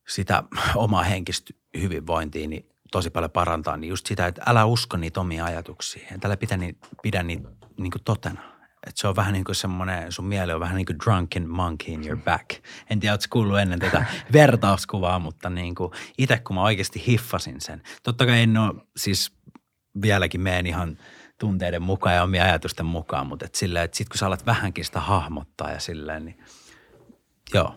sitä 0.07 0.43
omaa 0.75 1.03
henkistä 1.03 1.53
hyvinvointia 1.81 2.47
niin 2.47 2.65
tosi 2.91 3.09
paljon 3.09 3.31
parantaa, 3.31 3.77
niin 3.77 3.89
just 3.89 4.05
sitä, 4.05 4.27
että 4.27 4.41
älä 4.45 4.65
usko 4.65 4.97
niitä 4.97 5.21
omia 5.21 5.45
ajatuksia. 5.45 6.07
Että 6.15 6.27
älä 6.27 6.37
pidä 6.37 6.57
pidä 7.01 7.23
niitä 7.23 7.49
niin 7.77 7.91
kuin 7.91 8.03
totena. 8.03 8.41
Että 8.87 9.01
se 9.01 9.07
on 9.07 9.15
vähän 9.15 9.33
niin 9.33 9.43
kuin 9.43 9.55
semmoinen, 9.55 10.11
sun 10.11 10.25
mieli 10.25 10.53
on 10.53 10.59
vähän 10.59 10.75
niin 10.75 10.85
kuin 10.85 10.99
drunken 11.05 11.49
monkey 11.49 11.93
in 11.93 12.07
your 12.07 12.19
back. 12.23 12.49
En 12.89 12.99
tiedä, 12.99 13.13
ootko 13.13 13.27
kuullut 13.29 13.59
ennen 13.59 13.79
tätä 13.79 14.05
vertauskuvaa, 14.33 15.19
mutta 15.19 15.49
niin 15.49 15.75
kuin 15.75 15.91
itse 16.17 16.37
kun 16.37 16.55
mä 16.55 16.63
oikeasti 16.63 17.03
hiffasin 17.07 17.61
sen. 17.61 17.81
Totta 18.03 18.25
kai 18.25 18.41
en 18.41 18.57
ole 18.57 18.73
siis 18.97 19.33
vieläkin 20.01 20.41
meen 20.41 20.67
ihan 20.67 20.97
tunteiden 21.41 21.81
mukaan 21.81 22.15
ja 22.15 22.23
omien 22.23 22.43
ajatusten 22.43 22.85
mukaan, 22.85 23.27
mutta 23.27 23.45
et 23.45 23.55
silleen, 23.55 23.85
että 23.85 23.97
sit 23.97 24.09
kun 24.09 24.17
sä 24.17 24.27
alat 24.27 24.45
vähänkin 24.45 24.85
sitä 24.85 24.99
hahmottaa 24.99 25.71
ja 25.71 25.79
silleen, 25.79 26.25
niin 26.25 26.43
joo. 27.53 27.75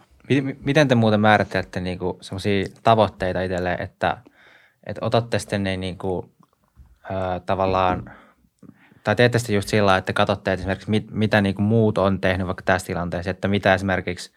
Miten 0.64 0.88
te 0.88 0.94
muuten 0.94 1.20
määrittelette 1.20 1.80
niinku 1.80 2.18
semmoisia 2.20 2.66
tavoitteita 2.82 3.42
itselleen, 3.42 3.82
että, 3.82 4.18
että 4.86 5.06
otatte 5.06 5.38
sitten 5.38 5.62
ne 5.62 5.76
niinku, 5.76 6.34
ö, 7.10 7.40
tavallaan, 7.46 8.10
tai 9.04 9.16
teette 9.16 9.38
sitten 9.38 9.54
just 9.54 9.68
sillä 9.68 9.96
että 9.96 10.12
katsotte 10.12 10.52
että 10.52 10.60
esimerkiksi 10.60 10.90
mit, 10.90 11.10
mitä 11.10 11.40
niinku 11.40 11.62
muut 11.62 11.98
on 11.98 12.20
tehnyt 12.20 12.46
vaikka 12.46 12.62
tässä 12.62 12.86
tilanteessa, 12.86 13.30
että 13.30 13.48
mitä 13.48 13.74
esimerkiksi, 13.74 14.32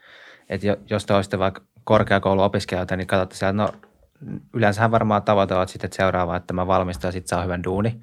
että 0.49 0.67
jos 0.89 1.05
te 1.05 1.13
olisitte 1.13 1.39
vaikka 1.39 1.61
korkeakouluopiskelijoita, 1.83 2.95
niin 2.95 3.07
katsotte 3.07 3.35
siellä, 3.35 3.53
no 3.53 3.69
yleensähän 4.53 4.91
varmaan 4.91 5.23
tavoite 5.23 5.53
on 5.53 5.67
sitten, 5.67 5.93
seuraava, 5.93 6.35
että 6.35 6.53
mä 6.53 6.67
valmistun 6.67 7.07
ja 7.07 7.11
sitten 7.11 7.27
saa 7.29 7.43
hyvän 7.43 7.63
duuni. 7.63 8.01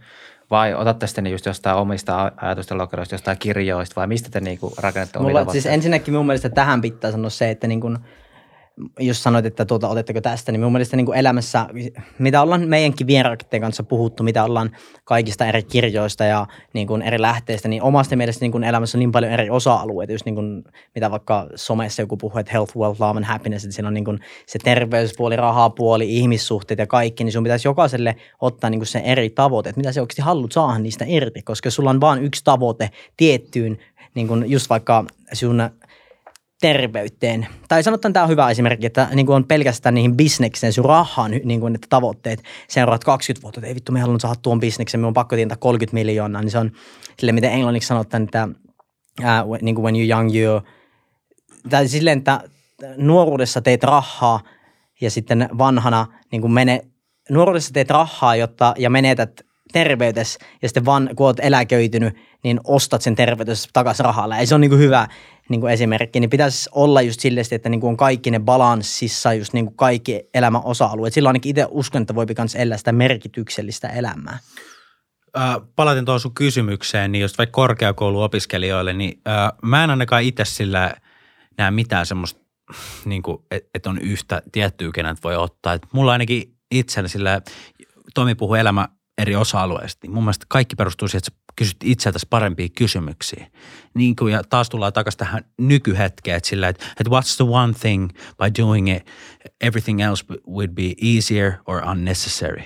Vai 0.55 0.75
otatte 0.75 1.07
sitten 1.07 1.27
just 1.27 1.47
jostain 1.47 1.77
omista 1.77 2.33
ajatusten 2.37 2.79
lokeroista, 2.79 3.15
jostain 3.15 3.39
kirjoista 3.39 3.95
vai 3.97 4.07
mistä 4.07 4.31
te 4.31 4.41
niinku 4.41 4.75
rakennette 4.79 5.19
Mulla, 5.19 5.53
Siis 5.53 5.67
ensinnäkin 5.67 6.15
mun 6.15 6.27
mielestä 6.27 6.49
tähän 6.49 6.81
pitää 6.81 7.11
sanoa 7.11 7.31
se, 7.31 7.51
että 7.51 7.67
niin 7.67 7.81
kuin– 7.81 7.99
jos 9.01 9.23
sanoit, 9.23 9.47
että 9.47 9.65
tuota, 9.65 9.89
otetteko 9.89 10.21
tästä, 10.21 10.53
niin 10.53 10.61
mun 10.61 10.73
mielestä 10.73 10.97
niin 10.97 11.07
kuin 11.07 11.19
elämässä, 11.19 11.67
mitä 12.19 12.43
ollaan 12.43 12.69
meidänkin 12.69 13.07
vieraiden 13.07 13.61
kanssa 13.61 13.83
puhuttu, 13.83 14.23
mitä 14.23 14.45
ollaan 14.45 14.71
kaikista 15.05 15.47
eri 15.47 15.63
kirjoista 15.63 16.25
ja 16.25 16.47
niin 16.73 16.87
kuin 16.87 17.03
eri 17.03 17.21
lähteistä, 17.21 17.69
niin 17.69 17.83
omasta 17.83 18.17
mielestä 18.17 18.45
niin 18.45 18.53
kuin 18.53 18.65
elämässä 18.65 18.99
on 18.99 19.01
niin 19.01 19.13
paljon 19.13 19.33
eri 19.33 19.51
osa-alueita, 19.51 20.13
just 20.13 20.25
niin 20.25 20.35
kuin, 20.35 20.65
mitä 20.95 21.11
vaikka 21.11 21.47
somessa 21.55 22.03
joku 22.03 22.17
puhuu, 22.17 22.39
että 22.39 22.53
health, 22.53 22.77
wealth, 22.77 23.01
love 23.01 23.17
and 23.17 23.25
happiness, 23.25 23.65
että 23.65 23.75
siinä 23.75 23.89
on 23.89 23.95
niin 23.95 24.05
kuin 24.05 24.21
se 24.47 24.59
terveyspuoli, 24.59 25.37
rahapuoli, 25.37 26.17
ihmissuhteet 26.17 26.79
ja 26.79 26.87
kaikki, 26.87 27.25
niin 27.25 27.33
sun 27.33 27.45
pitäisi 27.45 27.69
jokaiselle 27.69 28.17
ottaa 28.41 28.71
niin 28.71 28.81
kuin 28.81 28.87
se 28.87 28.99
eri 28.99 29.31
tavoite, 29.31 29.69
että 29.69 29.81
mitä 29.81 29.93
se 29.93 30.01
oikeasti 30.01 30.23
haluat 30.23 30.53
saada 30.53 30.79
niistä 30.79 31.05
irti, 31.09 31.43
koska 31.43 31.71
sulla 31.71 31.91
on 31.91 32.01
vain 32.01 32.23
yksi 32.23 32.45
tavoite 32.45 32.91
tiettyyn, 33.17 33.79
niin 34.15 34.29
kuin 34.29 34.51
just 34.51 34.71
vaikka 34.71 35.05
sun 35.33 35.63
terveyteen. 36.65 37.47
Tai 37.69 37.83
sanotaan 37.83 38.13
tämä 38.13 38.23
on 38.23 38.29
hyvä 38.29 38.51
esimerkki, 38.51 38.87
että 38.87 39.09
niin 39.15 39.27
kuin 39.27 39.37
on 39.37 39.45
pelkästään 39.45 39.95
niihin 39.95 40.17
bisnekseen, 40.17 40.73
sun 40.73 40.85
rahaan 40.85 41.31
niin 41.45 41.61
kuin, 41.61 41.75
että 41.75 41.87
tavoitteet 41.91 42.43
seuraat 42.69 43.05
20 43.05 43.43
vuotta, 43.43 43.61
että 43.61 43.69
ei 43.69 43.75
vittu, 43.75 43.93
me 43.93 44.01
haluan 44.01 44.21
saada 44.21 44.41
tuon 44.43 44.61
bisneksen, 44.61 45.01
me 45.01 45.07
on 45.07 45.15
pakko 45.15 45.37
tientää 45.37 45.57
30 45.57 45.95
miljoonaa, 45.95 46.43
niin 46.43 46.51
se 46.51 46.59
on 46.59 46.73
sille 47.19 47.33
miten 47.33 47.53
englanniksi 47.53 47.87
sanotaan, 47.87 48.23
että 48.23 48.49
uh, 49.21 49.59
niin 49.63 49.75
kuin 49.75 49.83
when 49.83 49.95
you're 49.95 50.11
young, 50.11 50.37
you, 50.37 50.61
tai 51.71 51.89
silleen, 51.89 52.19
että 52.19 52.41
nuoruudessa 52.97 53.61
teet 53.61 53.85
rahaa 53.85 54.41
ja 55.01 55.11
sitten 55.11 55.49
vanhana 55.59 56.07
niin 56.33 56.41
kuin 56.41 56.53
mene, 56.53 56.81
nuoruudessa 57.31 57.73
teet 57.73 57.91
rahaa 57.91 58.37
jotta, 58.37 58.75
ja 58.79 58.91
menetät 58.91 59.41
terveytes 59.73 60.39
ja 60.63 60.69
sitten 60.69 60.85
vaan 60.85 61.11
kun 61.17 61.27
olet 61.27 61.41
eläköitynyt, 61.43 62.15
niin 62.45 62.61
ostat 62.65 63.03
sen 63.03 63.15
terveytes 63.15 63.69
takaisin 63.73 64.05
rahalla. 64.05 64.37
Ja 64.37 64.47
se 64.47 64.55
on 64.55 64.61
niin 64.61 64.71
kuin 64.71 64.81
hyvä 64.81 65.09
niin 65.49 65.61
kuin 65.61 65.73
esimerkki, 65.73 66.21
niin 66.21 66.31
pitäisi 66.31 66.71
olla 66.73 67.03
just 67.03 67.21
silleen, 67.21 67.47
että 67.51 67.69
niin 67.69 67.81
kuin 67.81 67.89
on 67.89 67.97
kaikki 67.97 68.31
ne 68.31 68.41
balanssissa, 68.41 69.35
just 69.35 69.53
niin 69.53 69.65
kuin 69.67 69.77
kaikki 69.77 70.29
elämän 70.35 70.65
osa-alueet. 70.65 71.15
Silloin 71.15 71.31
ainakin 71.31 71.51
itse 71.51 71.67
uskon, 71.71 72.03
että 72.03 72.15
voi 72.15 72.27
myös 72.39 72.55
elää 72.55 72.79
sitä 72.79 72.93
merkityksellistä 72.93 73.89
elämää. 73.89 74.39
Äh, 75.39 75.57
palaten 75.77 76.05
tuohon 76.05 76.21
sun 76.21 76.35
kysymykseen, 76.35 77.13
niin 77.13 77.23
just 77.23 77.39
vaikka 77.39 77.55
korkeakouluopiskelijoille, 77.55 78.93
niin 78.93 79.21
äh, 79.29 79.53
mä 79.63 79.85
en 79.85 79.91
ainakaan 79.91 80.23
itse 80.23 80.45
sillä 80.45 80.95
näe 81.59 81.71
mitään 81.71 82.07
semmoista, 82.07 82.41
niin 83.05 83.23
että 83.51 83.71
et 83.75 83.87
on 83.87 83.99
yhtä 83.99 84.43
tiettyä, 84.53 84.91
kenet 84.95 85.25
voi 85.25 85.37
ottaa. 85.37 85.73
Et 85.73 85.87
mulla 85.93 86.13
ainakin 86.13 86.57
itsellä 86.71 87.09
sillä, 87.09 87.41
Tomi 88.15 88.35
puhuu 88.35 88.55
elämä 88.55 88.89
eri 89.19 89.37
osa-alueista, 89.37 89.99
niin 90.03 90.15
mun 90.15 90.25
mielestä 90.25 90.47
kaikki 90.49 90.77
perustuu 90.77 91.09
siihen, 91.09 91.19
että 91.19 91.31
sä 91.31 91.45
kysyt 91.57 91.77
itseltäsi 91.85 92.27
parempia 92.31 92.69
kysymyksiä. 92.69 93.47
Niin 93.95 94.17
kuin, 94.17 94.33
ja 94.33 94.45
taas 94.45 94.69
tullaan 94.69 94.93
takaisin 94.93 95.19
tähän 95.19 95.45
nykyhetkeen, 95.59 96.37
että 96.37 96.49
sillä, 96.49 96.69
että, 96.69 96.85
että 97.01 97.11
what's 97.11 97.37
the 97.37 97.45
one 97.49 97.73
thing 97.73 98.09
by 98.13 98.63
doing 98.63 98.97
it, 98.97 99.07
everything 99.61 100.01
else 100.01 100.25
would 100.49 100.71
be 100.71 100.95
easier 101.03 101.53
or 101.67 101.89
unnecessary. 101.89 102.63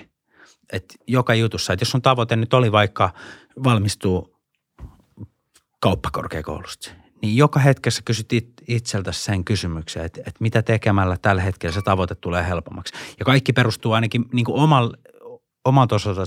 Että 0.73 0.95
joka 1.07 1.35
jutussa, 1.35 1.73
että 1.73 1.81
jos 1.81 1.91
sun 1.91 2.01
tavoite 2.01 2.35
nyt 2.35 2.53
oli 2.53 2.71
vaikka 2.71 3.13
valmistua 3.63 4.29
kauppakorkeakoulusta, 5.79 6.91
niin 7.21 7.37
joka 7.37 7.59
hetkessä 7.59 8.01
kysyt 8.05 8.33
itseltäsi 8.67 9.23
sen 9.23 9.45
kysymyksen, 9.45 10.05
että, 10.05 10.19
että 10.19 10.37
mitä 10.39 10.61
tekemällä 10.61 11.17
tällä 11.21 11.41
hetkellä 11.41 11.73
se 11.73 11.81
tavoite 11.81 12.15
tulee 12.15 12.47
helpommaksi. 12.47 12.93
Ja 13.19 13.25
kaikki 13.25 13.53
perustuu 13.53 13.91
ainakin 13.91 14.25
niin 14.33 14.45
kuin 14.45 14.59
omal, 14.59 14.93
omalta, 15.69 15.95
osalta, 15.95 16.21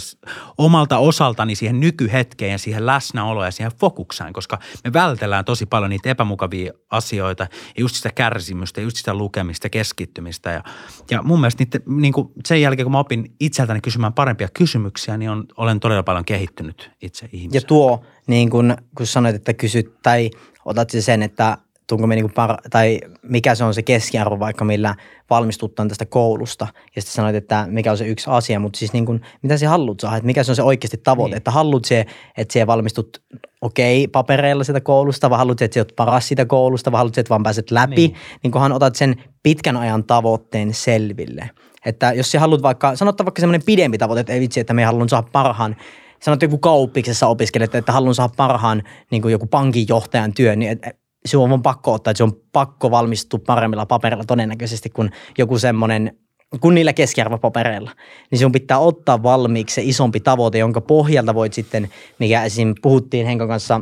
omalta 0.58 0.98
osaltani 0.98 1.54
siihen 1.54 1.80
nykyhetkeen 1.80 2.52
ja 2.52 2.58
siihen 2.58 2.86
läsnäoloon 2.86 3.46
ja 3.46 3.50
siihen 3.50 3.72
fokukseen, 3.80 4.32
koska 4.32 4.58
me 4.84 4.92
vältellään 4.92 5.44
tosi 5.44 5.66
paljon 5.66 5.90
niitä 5.90 6.10
epämukavia 6.10 6.72
asioita 6.90 7.42
ja 7.76 7.80
just 7.80 7.96
sitä 7.96 8.10
kärsimystä, 8.14 8.80
just 8.80 8.96
sitä 8.96 9.14
lukemista, 9.14 9.68
keskittymistä. 9.68 10.50
Ja, 10.50 10.62
ja 11.10 11.22
mun 11.22 11.40
mielestä 11.40 11.64
niitä, 11.64 11.80
niin 11.86 12.12
kuin 12.12 12.28
sen 12.46 12.60
jälkeen, 12.60 12.84
kun 12.84 12.92
mä 12.92 12.98
opin 12.98 13.34
itseltäni 13.40 13.80
kysymään 13.80 14.12
parempia 14.12 14.48
kysymyksiä, 14.54 15.16
niin 15.16 15.30
on, 15.30 15.44
olen 15.56 15.80
todella 15.80 16.02
paljon 16.02 16.24
kehittynyt 16.24 16.90
itse 17.02 17.28
ihmisenä. 17.32 17.56
Ja 17.56 17.66
tuo, 17.66 18.04
niin 18.26 18.50
kun, 18.50 18.76
kun 18.96 19.06
sanoit, 19.06 19.36
että 19.36 19.54
kysyt 19.54 20.02
tai 20.02 20.30
otat 20.64 20.88
sen, 21.00 21.22
että 21.22 21.58
tunko 21.86 22.06
me 22.06 22.14
niinku 22.14 22.32
par- 22.32 22.68
tai 22.70 23.00
mikä 23.22 23.54
se 23.54 23.64
on 23.64 23.74
se 23.74 23.82
keskiarvo 23.82 24.38
vaikka 24.38 24.64
millä 24.64 24.94
valmistuttaan 25.30 25.88
tästä 25.88 26.06
koulusta. 26.06 26.66
Ja 26.96 27.02
sitten 27.02 27.14
sanoit, 27.14 27.36
että 27.36 27.66
mikä 27.70 27.90
on 27.90 27.98
se 27.98 28.06
yksi 28.06 28.30
asia, 28.30 28.60
mutta 28.60 28.78
siis 28.78 28.92
niin 28.92 29.06
kuin, 29.06 29.20
mitä 29.42 29.56
sä 29.56 29.68
haluat 29.68 30.00
saada, 30.00 30.16
että 30.16 30.26
mikä 30.26 30.44
se 30.44 30.52
on 30.52 30.56
se 30.56 30.62
oikeasti 30.62 30.96
tavoite, 30.96 31.30
niin. 31.30 31.36
että 31.36 31.50
haluat 31.50 31.84
se, 31.84 32.06
että 32.36 32.52
sä 32.52 32.66
valmistut 32.66 33.22
okei 33.60 34.04
okay, 34.04 34.10
papereilla 34.10 34.64
sitä 34.64 34.80
koulusta, 34.80 35.30
vai 35.30 35.38
haluat 35.38 35.62
että 35.62 35.74
sä 35.74 35.80
oot 35.80 35.96
paras 35.96 36.28
siitä 36.28 36.44
koulusta, 36.44 36.92
vai 36.92 36.98
haluat 36.98 37.18
että 37.18 37.30
vaan 37.30 37.42
pääset 37.42 37.70
läpi, 37.70 37.94
niin. 37.96 38.16
niin 38.42 38.50
kunhan 38.50 38.72
otat 38.72 38.96
sen 38.96 39.16
pitkän 39.42 39.76
ajan 39.76 40.04
tavoitteen 40.04 40.74
selville. 40.74 41.50
Että 41.86 42.12
jos 42.12 42.32
sä 42.32 42.40
haluat 42.40 42.62
vaikka, 42.62 42.96
sanotaan 42.96 43.26
vaikka 43.26 43.40
semmoinen 43.40 43.66
pidempi 43.66 43.98
tavoite, 43.98 44.20
että 44.20 44.32
ei 44.32 44.40
vitsi, 44.40 44.60
että 44.60 44.74
me 44.74 44.84
haluan 44.84 45.08
saada 45.08 45.28
parhaan 45.32 45.76
sanot 46.22 46.42
joku 46.42 46.58
kauppiksessa 46.58 47.26
opiskelet, 47.26 47.74
että 47.74 47.92
haluan 47.92 48.14
saada 48.14 48.34
parhaan 48.36 48.82
niin 49.10 49.30
joku 49.30 49.46
pankinjohtajan 49.46 50.32
työn, 50.32 50.58
niin 50.58 50.80
sinun 51.26 51.52
on 51.52 51.62
pakko 51.62 51.92
ottaa, 51.92 52.10
että 52.10 52.18
se 52.18 52.24
on 52.24 52.32
pakko 52.52 52.90
valmistua 52.90 53.40
paremmilla 53.46 53.86
paperilla 53.86 54.24
todennäköisesti 54.24 54.90
kuin 54.90 55.10
joku 55.38 55.58
semmoinen 55.58 56.16
kuin 56.60 56.74
niillä 56.74 56.92
keskiarvopapereilla, 56.92 57.90
niin 58.30 58.38
sinun 58.38 58.52
pitää 58.52 58.78
ottaa 58.78 59.22
valmiiksi 59.22 59.74
se 59.74 59.82
isompi 59.84 60.20
tavoite, 60.20 60.58
jonka 60.58 60.80
pohjalta 60.80 61.34
voit 61.34 61.52
sitten, 61.52 61.88
mikä 62.18 62.44
esim. 62.44 62.74
puhuttiin 62.82 63.26
Henkon 63.26 63.48
kanssa 63.48 63.80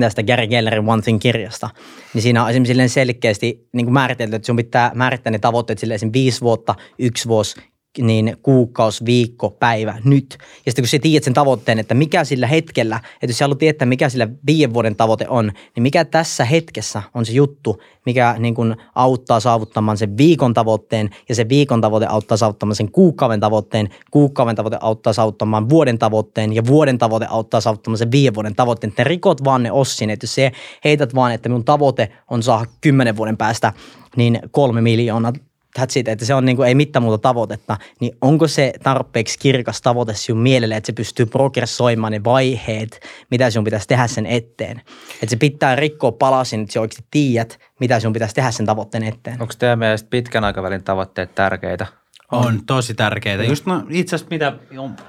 tästä 0.00 0.22
Gary 0.22 0.46
Gellerin 0.46 0.88
One 0.88 1.02
Thing-kirjasta, 1.02 1.70
niin 2.14 2.22
siinä 2.22 2.44
on 2.44 2.50
esimerkiksi 2.50 2.88
selkeästi 2.88 3.68
niin 3.72 3.86
kuin 3.86 3.94
määritelty, 3.94 4.36
että 4.36 4.46
sinun 4.46 4.56
pitää 4.56 4.92
määrittää 4.94 5.30
ne 5.30 5.38
tavoitteet 5.38 5.78
sille 5.78 5.94
esim. 5.94 6.10
viisi 6.12 6.40
vuotta, 6.40 6.74
yksi 6.98 7.28
vuosi, 7.28 7.60
niin 7.98 8.36
kuukausi, 8.42 9.04
viikko, 9.04 9.50
päivä, 9.50 9.94
nyt. 10.04 10.38
Ja 10.66 10.72
sitten 10.72 10.82
kun 10.82 10.88
sä 10.88 10.98
tiedät 11.02 11.24
sen 11.24 11.34
tavoitteen, 11.34 11.78
että 11.78 11.94
mikä 11.94 12.24
sillä 12.24 12.46
hetkellä, 12.46 12.96
että 12.96 13.26
jos 13.26 13.38
sä 13.38 13.44
haluat 13.44 13.58
tietää, 13.58 13.86
mikä 13.86 14.08
sillä 14.08 14.28
viiden 14.46 14.74
vuoden 14.74 14.96
tavoite 14.96 15.28
on, 15.28 15.52
niin 15.74 15.82
mikä 15.82 16.04
tässä 16.04 16.44
hetkessä 16.44 17.02
on 17.14 17.26
se 17.26 17.32
juttu, 17.32 17.82
mikä 18.06 18.36
niin 18.38 18.54
kuin 18.54 18.76
auttaa 18.94 19.40
saavuttamaan 19.40 19.98
sen 19.98 20.16
viikon 20.16 20.54
tavoitteen 20.54 21.10
ja 21.28 21.34
se 21.34 21.48
viikon 21.48 21.80
tavoite 21.80 22.06
auttaa 22.06 22.36
saavuttamaan 22.36 22.76
sen 22.76 22.92
kuukauden 22.92 23.40
tavoitteen, 23.40 23.88
kuukauden 24.10 24.56
tavoite 24.56 24.78
auttaa 24.80 25.12
saavuttamaan 25.12 25.68
vuoden 25.68 25.98
tavoitteen 25.98 26.52
ja 26.52 26.66
vuoden 26.66 26.98
tavoite 26.98 27.26
auttaa 27.30 27.60
saavuttamaan 27.60 27.98
sen 27.98 28.10
viiden 28.10 28.34
vuoden 28.34 28.54
tavoitteen. 28.54 28.88
Että 28.88 29.04
rikot 29.04 29.44
vaan 29.44 29.62
ne 29.62 29.72
ossin, 29.72 30.10
että 30.10 30.24
jos 30.24 30.34
se 30.34 30.52
heität 30.84 31.14
vaan, 31.14 31.32
että 31.32 31.48
minun 31.48 31.64
tavoite 31.64 32.12
on 32.30 32.42
saada 32.42 32.66
kymmenen 32.80 33.16
vuoden 33.16 33.36
päästä 33.36 33.72
niin 34.16 34.40
kolme 34.50 34.80
miljoonaa 34.80 35.32
that's 35.78 35.98
it, 35.98 36.08
että 36.08 36.24
se 36.24 36.34
on 36.34 36.44
niin 36.44 36.56
kuin, 36.56 36.68
ei 36.68 36.74
mitään 36.74 37.02
muuta 37.02 37.18
tavoitetta, 37.18 37.76
niin 38.00 38.16
onko 38.20 38.48
se 38.48 38.72
tarpeeksi 38.82 39.38
kirkas 39.38 39.80
tavoite 39.80 40.14
sinun 40.14 40.42
mielelle, 40.42 40.76
että 40.76 40.86
se 40.86 40.92
pystyy 40.92 41.26
progressoimaan 41.26 42.12
ne 42.12 42.24
vaiheet, 42.24 43.00
mitä 43.30 43.50
sinun 43.50 43.64
pitäisi 43.64 43.88
tehdä 43.88 44.06
sen 44.06 44.26
eteen. 44.26 44.82
Että 45.14 45.30
se 45.30 45.36
pitää 45.36 45.76
rikkoa 45.76 46.12
palasin, 46.12 46.60
että 46.60 46.72
sinä 46.72 46.80
oikeasti 46.80 47.04
tiedät, 47.10 47.58
mitä 47.80 48.00
sinun 48.00 48.12
pitäisi 48.12 48.34
tehdä 48.34 48.50
sen 48.50 48.66
tavoitteen 48.66 49.04
eteen. 49.04 49.42
Onko 49.42 49.54
teidän 49.58 49.78
mielestä 49.78 50.10
pitkän 50.10 50.44
aikavälin 50.44 50.84
tavoitteet 50.84 51.34
tärkeitä? 51.34 51.86
On 52.32 52.66
tosi 52.66 52.94
tärkeitä. 52.94 53.44
Just 53.44 53.66
no, 53.66 53.86
itse 53.90 54.16
asiassa 54.16 54.30
mitä 54.30 54.52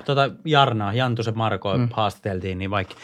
tuota 0.06 0.30
Jarna, 0.46 0.94
Jantusen 0.94 1.38
Marko 1.38 1.78
mm. 1.78 1.90
haastateltiin, 1.92 2.58
niin 2.58 2.72
vaikka 2.72 2.96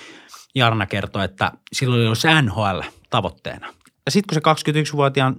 Jarna 0.55 0.85
kertoi, 0.85 1.25
että 1.25 1.51
silloin 1.73 2.07
oli 2.07 2.41
NHL 2.41 2.79
tavoitteena. 3.09 3.67
Ja 4.05 4.11
sitten 4.11 4.41
kun 4.41 4.55
se 4.65 4.71
21-vuotiaan 4.71 5.35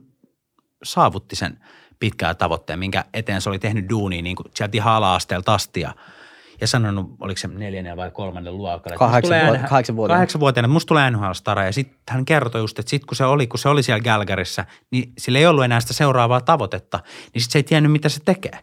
saavutti 0.83 1.37
sen– 1.37 1.59
pitkää 2.01 2.35
tavoitteen, 2.35 2.79
minkä 2.79 3.05
eteen 3.15 3.41
se 3.41 3.49
oli 3.49 3.59
tehnyt 3.59 3.91
duunia 3.91 4.23
niin 4.23 4.37
kuin 4.37 4.47
sieltä 4.55 4.77
ihan 4.77 4.95
ala-asteelta 4.95 5.55
asti 5.55 5.81
ja, 5.81 5.95
ja 6.61 6.67
sanonut, 6.67 7.17
oliko 7.21 7.39
se 7.39 7.49
neljännen 7.49 7.97
vai 7.97 8.11
kolmannen 8.11 8.57
luokalla. 8.57 8.99
Kahdeksan, 8.99 9.69
kahdeksan 9.69 9.97
vuotta. 9.97 10.15
Kahdeksan 10.15 10.41
vuotta, 10.41 10.61
että 10.61 10.69
musta 10.69 10.89
tulee 10.89 11.11
NHL-stara 11.11 11.65
ja 11.65 11.73
sitten 11.73 11.99
hän 12.09 12.25
kertoi 12.25 12.61
just, 12.61 12.79
että 12.79 12.91
sitten 12.91 13.07
kun 13.07 13.17
se 13.17 13.25
oli, 13.25 13.47
kun 13.47 13.59
se 13.59 13.69
oli 13.69 13.83
siellä 13.83 14.03
Gälgärissä, 14.03 14.65
niin 14.91 15.13
sillä 15.19 15.39
ei 15.39 15.47
ollut 15.47 15.65
enää 15.65 15.81
sitä 15.81 15.93
seuraavaa 15.93 16.41
tavoitetta, 16.41 17.01
niin 17.35 17.43
sitten 17.43 17.53
se 17.53 17.59
ei 17.59 17.63
tiennyt, 17.63 17.93
mitä 17.93 18.09
se 18.09 18.21
tekee. 18.25 18.59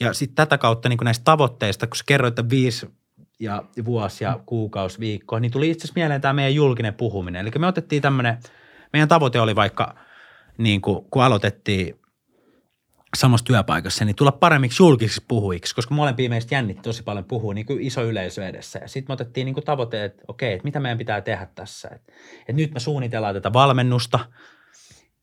Ja 0.00 0.12
sitten 0.12 0.36
tätä 0.36 0.58
kautta 0.58 0.88
niin 0.88 0.96
kuin 0.96 1.04
näistä 1.04 1.24
tavoitteista, 1.24 1.86
kun 1.86 1.96
sä 1.96 2.04
kerroit, 2.06 2.38
että 2.38 2.50
viisi 2.50 2.90
ja 3.40 3.62
vuosi 3.84 4.24
ja 4.24 4.40
kuukausi, 4.46 5.00
viikko, 5.00 5.38
niin 5.38 5.50
tuli 5.52 5.70
itse 5.70 5.84
asiassa 5.84 6.00
mieleen 6.00 6.20
tämä 6.20 6.32
meidän 6.32 6.54
julkinen 6.54 6.94
puhuminen. 6.94 7.40
Eli 7.40 7.50
me 7.58 7.66
otettiin 7.66 8.02
tämmöinen, 8.02 8.38
meidän 8.92 9.08
tavoite 9.08 9.40
oli 9.40 9.56
vaikka, 9.56 9.94
niin 10.58 10.80
kuin, 10.80 11.04
kun 11.10 11.22
aloitettiin 11.22 12.01
samassa 13.16 13.44
työpaikassa, 13.44 14.04
niin 14.04 14.16
tulla 14.16 14.32
paremmiksi 14.32 14.82
julkisiksi 14.82 15.24
puhuiksi, 15.28 15.74
koska 15.74 15.94
molempia 15.94 16.28
meistä 16.28 16.54
jännitti 16.54 16.82
tosi 16.82 17.02
paljon 17.02 17.24
puhua 17.24 17.54
niin 17.54 17.66
kuin 17.66 17.80
iso 17.80 18.04
yleisö 18.04 18.48
edessä. 18.48 18.78
Ja 18.78 18.88
sitten 18.88 19.10
me 19.10 19.12
otettiin 19.12 19.44
niin 19.44 19.54
kuin 19.54 19.64
tavoite, 19.64 20.04
että 20.04 20.22
okei, 20.28 20.52
että 20.52 20.64
mitä 20.64 20.80
meidän 20.80 20.98
pitää 20.98 21.20
tehdä 21.20 21.48
tässä. 21.54 21.88
Että, 21.88 22.12
että 22.38 22.52
nyt 22.52 22.74
me 22.74 22.80
suunnitellaan 22.80 23.34
tätä 23.34 23.52
valmennusta– 23.52 24.20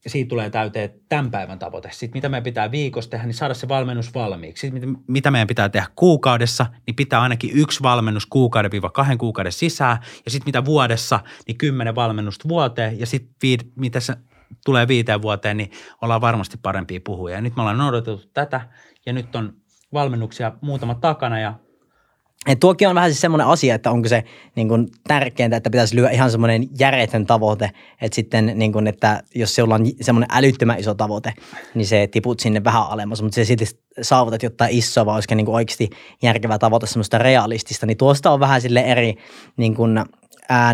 ja 0.04 0.10
siitä 0.10 0.30
tulee 0.30 0.50
täyteen 0.50 0.90
tämän 1.10 1.32
päivän 1.32 1.60
tavoite. 1.60 1.90
Sitten 1.92 2.18
mitä 2.18 2.30
meidän 2.30 2.44
pitää 2.44 2.72
viikossa 2.72 3.10
tehdä, 3.10 3.26
niin 3.26 3.34
saada 3.34 3.54
se 3.54 3.68
valmennus 3.68 4.14
valmiiksi. 4.14 4.68
Sitten 4.68 4.98
mitä 5.08 5.32
meidän 5.32 5.48
pitää 5.48 5.70
tehdä 5.70 5.88
kuukaudessa, 5.96 6.66
niin 6.88 6.96
pitää 6.96 7.22
ainakin 7.22 7.52
yksi 7.54 7.84
valmennus 7.84 8.26
kuukauden 8.26 8.72
viiva 8.72 8.90
kahden 8.90 9.18
kuukauden 9.18 9.52
sisään. 9.52 9.98
Ja 10.26 10.32
sitten 10.32 10.48
mitä 10.48 10.66
vuodessa, 10.66 11.20
niin 11.48 11.58
kymmenen 11.58 11.96
valmennusta 11.96 12.50
vuoteen. 12.50 13.00
Ja 13.00 13.06
sitten 13.06 13.60
mitä 13.76 14.00
tulee 14.66 14.88
viiteen 14.88 15.22
vuoteen, 15.22 15.58
niin 15.58 15.72
ollaan 16.02 16.22
varmasti 16.22 16.58
parempia 16.62 17.00
puhuja. 17.04 17.36
Ja 17.36 17.42
nyt 17.42 17.56
me 17.56 17.62
ollaan 17.62 17.78
noudatettu 17.78 18.30
tätä 18.34 18.62
ja 19.06 19.14
nyt 19.14 19.36
on 19.36 19.54
valmennuksia 19.94 20.52
muutama 20.62 20.96
takana 20.96 21.40
ja 21.40 21.54
et 22.48 22.60
tuokin 22.60 22.88
on 22.88 22.96
vähän 22.96 23.10
siis 23.10 23.22
semmoinen 23.22 23.48
asia, 23.48 23.76
että 23.76 23.92
onko 23.92 24.08
se 24.08 24.24
niin 24.56 24.68
kuin 24.68 24.88
tärkeintä, 25.08 25.58
että 25.58 25.70
pitäisi 25.70 25.96
lyödä 25.96 26.10
ihan 26.10 26.32
semmoinen 26.32 26.68
järjetön 26.80 27.26
tavoite, 27.26 27.72
että 28.02 28.16
sitten 28.16 28.52
niin 28.56 28.74
kuin, 28.74 28.88
että 28.88 29.24
jos 29.36 29.56
se 29.56 29.64
on 29.64 29.70
semmoinen 30.02 30.30
älyttömän 30.32 30.80
iso 30.80 30.94
tavoite, 30.94 31.34
niin 31.76 31.88
se 31.88 32.08
tiput 32.08 32.40
sinne 32.40 32.64
vähän 32.64 32.84
alemmas, 32.90 33.22
mutta 33.22 33.36
se 33.36 33.46
sitten 33.46 33.68
saavutat 34.02 34.44
jotain 34.44 34.78
isoa, 34.78 35.06
vaan 35.06 35.16
olisikin 35.16 35.38
niin 35.38 35.46
kuin 35.46 35.56
oikeasti 35.56 35.90
järkevää 36.24 36.58
tavoite 36.58 36.88
semmoista 36.88 37.18
realistista, 37.18 37.86
niin 37.86 37.98
tuosta 37.98 38.32
on 38.32 38.40
vähän 38.40 38.62
sille 38.62 38.80
eri 38.80 39.16
niin 39.58 39.76
kuin, 39.76 40.04
ää, 40.50 40.74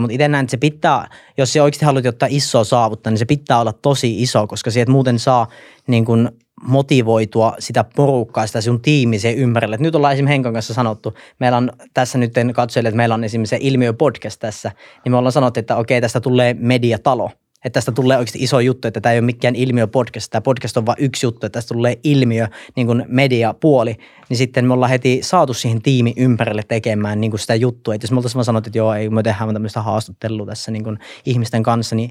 mutta 0.00 0.14
itse 0.14 0.28
näen, 0.28 0.44
että 0.44 0.50
se 0.50 0.56
pitää, 0.56 1.08
jos 1.38 1.52
se 1.52 1.62
oikeasti 1.62 1.84
haluat 1.84 2.04
jotain 2.04 2.32
isoa 2.32 2.64
saavuttaa, 2.64 3.10
niin 3.10 3.18
se 3.18 3.24
pitää 3.24 3.60
olla 3.60 3.72
tosi 3.72 4.22
iso, 4.22 4.46
koska 4.46 4.70
sieltä 4.70 4.92
muuten 4.92 5.18
saa 5.18 5.48
niin 5.86 6.04
kuin, 6.04 6.28
motivoitua 6.62 7.54
sitä 7.58 7.84
porukkaa, 7.96 8.46
sitä 8.46 8.60
sun 8.60 8.82
tiimiseen 8.82 9.36
ympärille. 9.36 9.74
Et 9.74 9.80
nyt 9.80 9.94
ollaan 9.94 10.12
esimerkiksi 10.12 10.32
Henkon 10.32 10.52
kanssa 10.52 10.74
sanottu, 10.74 11.14
meillä 11.38 11.58
on 11.58 11.72
tässä 11.94 12.18
nyt 12.18 12.32
katsojille, 12.54 12.88
että 12.88 12.96
meillä 12.96 13.14
on 13.14 13.24
esimerkiksi 13.24 13.56
se 13.56 13.58
ilmiö 13.60 13.92
podcast 13.92 14.40
tässä, 14.40 14.72
niin 15.04 15.12
me 15.12 15.16
ollaan 15.16 15.32
sanottu, 15.32 15.60
että 15.60 15.76
okei, 15.76 16.00
tästä 16.00 16.20
tulee 16.20 16.54
mediatalo. 16.58 17.30
Että 17.64 17.76
tästä 17.76 17.92
tulee 17.92 18.18
oikeasti 18.18 18.42
iso 18.42 18.60
juttu, 18.60 18.88
että 18.88 19.00
tämä 19.00 19.12
ei 19.12 19.18
ole 19.18 19.26
mikään 19.26 19.56
ilmiö 19.56 19.86
podcast, 19.86 20.30
tämä 20.30 20.40
podcast 20.40 20.76
on 20.76 20.86
vain 20.86 20.96
yksi 21.00 21.26
juttu, 21.26 21.46
että 21.46 21.56
tästä 21.56 21.74
tulee 21.74 21.98
ilmiö 22.04 22.46
niin 22.76 22.86
kuin 22.86 23.04
mediapuoli, 23.08 23.96
niin 24.28 24.36
sitten 24.36 24.64
me 24.64 24.72
ollaan 24.72 24.90
heti 24.90 25.18
saatu 25.22 25.54
siihen 25.54 25.82
tiimi 25.82 26.14
ympärille 26.16 26.62
tekemään 26.68 27.20
niin 27.20 27.30
kuin 27.30 27.40
sitä 27.40 27.54
juttua. 27.54 27.94
Että 27.94 28.04
jos 28.04 28.10
me 28.10 28.16
oltaisiin 28.16 28.36
vaan 28.36 28.44
sanottu, 28.44 28.68
että 28.68 28.78
joo, 28.78 28.94
ei 28.94 29.10
me 29.10 29.22
tehdään 29.22 29.52
tämmöistä 29.52 29.82
haastattelua 29.82 30.46
tässä 30.46 30.70
niin 30.70 30.84
kuin 30.84 30.98
ihmisten 31.26 31.62
kanssa, 31.62 31.96
niin 31.96 32.10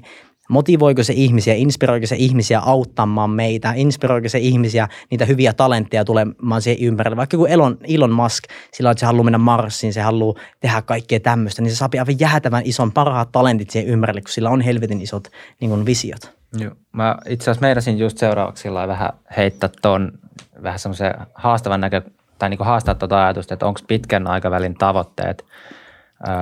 motivoiko 0.50 1.02
se 1.02 1.12
ihmisiä, 1.12 1.54
inspiroiko 1.54 2.06
se 2.06 2.16
ihmisiä 2.16 2.60
auttamaan 2.60 3.30
meitä, 3.30 3.72
inspiroiko 3.76 4.28
se 4.28 4.38
ihmisiä 4.38 4.88
niitä 5.10 5.24
hyviä 5.24 5.52
talentteja 5.52 6.04
tulemaan 6.04 6.62
siihen 6.62 6.86
ympärille. 6.86 7.16
Vaikka 7.16 7.34
joku 7.34 7.46
Elon, 7.46 7.78
Elon 7.82 8.12
Musk, 8.12 8.44
sillä 8.72 8.90
että 8.90 9.00
se 9.00 9.06
haluaa 9.06 9.24
mennä 9.24 9.38
Marsiin, 9.38 9.92
se 9.92 10.00
haluaa 10.00 10.40
tehdä 10.60 10.82
kaikkea 10.82 11.20
tämmöistä, 11.20 11.62
niin 11.62 11.70
se 11.70 11.76
saa 11.76 11.88
aivan 11.92 12.20
jäätävän 12.20 12.62
ison 12.64 12.92
parhaat 12.92 13.32
talentit 13.32 13.70
siihen 13.70 13.90
ympärille, 13.90 14.20
kun 14.20 14.32
sillä 14.32 14.50
on 14.50 14.60
helvetin 14.60 15.00
isot 15.00 15.28
niin 15.60 15.70
kuin 15.70 15.86
visiot. 15.86 16.32
Joo. 16.58 16.72
Mä 16.92 17.16
itse 17.28 17.44
asiassa 17.44 17.66
meinasin 17.66 17.98
just 17.98 18.18
seuraavaksi 18.18 18.68
vähän 18.72 19.10
heittää 19.36 19.70
tuon 19.82 20.12
vähän 20.62 20.78
semmoisen 20.78 21.14
haastavan 21.34 21.80
näkö, 21.80 22.02
tai 22.38 22.50
niin 22.50 22.58
kuin 22.58 22.66
haastaa 22.66 22.94
tuota 22.94 23.24
ajatusta, 23.24 23.54
että 23.54 23.66
onko 23.66 23.80
pitkän 23.88 24.26
aikavälin 24.26 24.74
tavoitteet– 24.74 25.44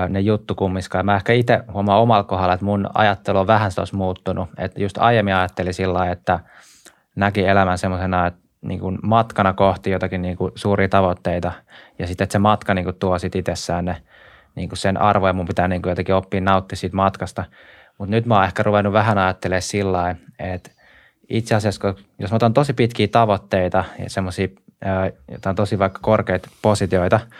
ne 0.08 0.20
juttukummiskaan. 0.20 1.06
Mä 1.06 1.16
ehkä 1.16 1.32
itse 1.32 1.60
huomaan 1.72 2.00
omalla 2.00 2.24
kohdalla, 2.24 2.54
että 2.54 2.64
mun 2.64 2.90
ajattelu 2.94 3.38
on 3.38 3.46
vähän 3.46 3.70
olisi 3.78 3.96
muuttunut. 3.96 4.48
Että 4.56 4.82
just 4.82 4.98
aiemmin 4.98 5.34
ajattelin 5.34 5.74
sillä 5.74 6.10
että 6.10 6.40
näki 7.16 7.46
elämän 7.46 7.78
semmoisena, 7.78 8.32
niin 8.62 8.80
matkana 9.02 9.52
kohti 9.52 9.90
jotakin 9.90 10.22
niin 10.22 10.36
kuin 10.36 10.52
suuria 10.54 10.88
tavoitteita 10.88 11.52
ja 11.98 12.06
sitten, 12.06 12.24
että 12.24 12.32
se 12.32 12.38
matka 12.38 12.74
niin 12.74 12.84
kuin 12.84 12.96
tuo 12.96 13.18
sit 13.18 13.36
itsessään 13.36 13.84
ne, 13.84 13.96
niin 14.54 14.68
kuin 14.68 14.78
sen 14.78 15.00
arvoja, 15.00 15.32
mun 15.32 15.46
pitää 15.46 15.68
niin 15.68 15.82
kuin 15.82 15.90
jotenkin 15.90 16.14
oppia 16.14 16.40
nauttia 16.40 16.76
siitä 16.76 16.96
matkasta. 16.96 17.44
Mutta 17.98 18.10
nyt 18.10 18.26
mä 18.26 18.34
oon 18.34 18.44
ehkä 18.44 18.62
ruvennut 18.62 18.92
vähän 18.92 19.18
ajattelemaan 19.18 19.62
sillä 19.62 20.16
että 20.38 20.70
itse 21.28 21.54
asiassa, 21.54 21.94
jos 22.18 22.30
mä 22.30 22.36
otan 22.36 22.54
tosi 22.54 22.72
pitkiä 22.72 23.08
tavoitteita 23.08 23.84
ja 23.98 24.10
semmoisia 24.10 24.48
jotain 25.32 25.56
tosi 25.56 25.78
vaikka 25.78 25.98
korkeita 26.02 26.48
positioita– 26.62 27.20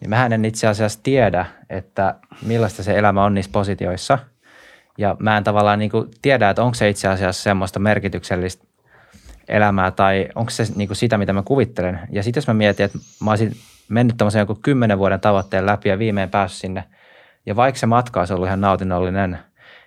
niin 0.00 0.10
mä 0.10 0.26
en 0.26 0.44
itse 0.44 0.66
asiassa 0.66 1.00
tiedä, 1.02 1.46
että 1.70 2.14
millaista 2.42 2.82
se 2.82 2.98
elämä 2.98 3.24
on 3.24 3.34
niissä 3.34 3.52
positioissa. 3.52 4.18
Ja 4.98 5.16
mä 5.18 5.36
en 5.36 5.44
tavallaan 5.44 5.78
niin 5.78 5.90
kuin 5.90 6.10
tiedä, 6.22 6.50
että 6.50 6.62
onko 6.62 6.74
se 6.74 6.88
itse 6.88 7.08
asiassa 7.08 7.42
semmoista 7.42 7.78
merkityksellistä 7.78 8.64
elämää 9.48 9.90
tai 9.90 10.28
onko 10.34 10.50
se 10.50 10.64
niin 10.76 10.88
kuin 10.88 10.96
sitä, 10.96 11.18
mitä 11.18 11.32
mä 11.32 11.42
kuvittelen. 11.42 12.00
Ja 12.10 12.22
sitten 12.22 12.38
jos 12.38 12.46
mä 12.46 12.54
mietin, 12.54 12.86
että 12.86 12.98
mä 13.24 13.30
olisin 13.30 13.56
mennyt 13.88 14.16
tämmöisen 14.16 14.40
joku 14.40 14.54
kymmenen 14.54 14.98
vuoden 14.98 15.20
tavoitteen 15.20 15.66
läpi 15.66 15.88
ja 15.88 15.98
viimein 15.98 16.30
päässyt 16.30 16.60
sinne, 16.60 16.84
ja 17.46 17.56
vaikka 17.56 17.78
se 17.78 17.86
matka 17.86 18.20
olisi 18.20 18.34
ollut 18.34 18.46
ihan 18.46 18.60
nautinnollinen, 18.60 19.38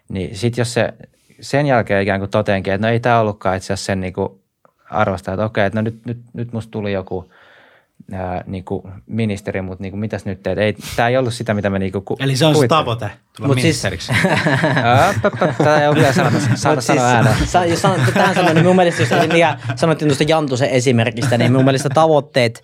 niin 0.10 0.36
sitten 0.36 0.62
jos 0.62 0.74
se 0.74 0.94
sen 1.42 1.66
jälkeen 1.66 2.04
ikään 2.04 2.20
kuin 2.20 2.32
toteenkin, 2.32 2.74
että 2.74 2.88
no 2.88 2.92
ei 2.92 3.00
tämä 3.00 3.20
ollutkaan 3.20 3.58
itse 3.58 3.74
asiassa 3.74 3.86
sen 3.86 4.02
niin 4.02 4.14
kuin 4.14 4.42
arvosta, 4.90 5.34
että 5.34 5.46
okei, 5.46 5.66
että 5.66 5.80
no 5.80 5.82
nyt, 5.82 6.06
nyt, 6.06 6.22
nyt 6.34 6.54
musta 6.54 6.72
tuli 6.72 6.94
joku– 6.94 7.26
ää, 8.14 8.44
niin 8.48 8.64
kuin 8.64 8.84
ministeri, 9.08 9.62
mutta 9.62 9.82
niin 9.82 9.92
kuin, 9.92 10.00
mitäs 10.00 10.26
nyt 10.26 10.44
teet? 10.44 10.58
Ei, 10.58 10.76
tämä 10.96 11.10
ei 11.10 11.18
ollut 11.18 11.34
sitä, 11.34 11.54
mitä 11.54 11.70
me 11.70 11.80
niin 11.80 11.92
kuin 11.92 12.04
Eli 12.20 12.36
se 12.36 12.46
on 12.46 12.56
se 12.56 12.68
tavoite, 12.68 13.10
tulla 13.38 13.48
Mut 13.48 13.56
siis- 13.56 13.64
ministeriksi. 13.64 14.14
Siis, 14.14 15.58
tämä 15.58 15.82
ei 15.82 15.88
ole 15.88 15.96
vielä 15.96 16.14
sanota, 16.14 16.38
saada 16.56 16.82
sanoa 16.82 17.06
ääneen. 17.06 17.36
Sa, 17.48 17.66
jos 17.66 17.82
sanot, 17.82 18.02
tähän 18.14 18.36
sanoin, 18.36 18.56
niin 18.56 18.66
mun 18.66 18.76
mielestä, 18.76 19.02
jos 19.02 19.28
mikä 19.34 19.58
sanottiin 19.76 20.10
tuosta 20.10 20.24
Jantusen 20.28 20.70
esimerkistä, 20.70 21.38
niin 21.38 21.52
mun 21.52 21.64
mielestä 21.64 21.90
tavoitteet 21.90 22.64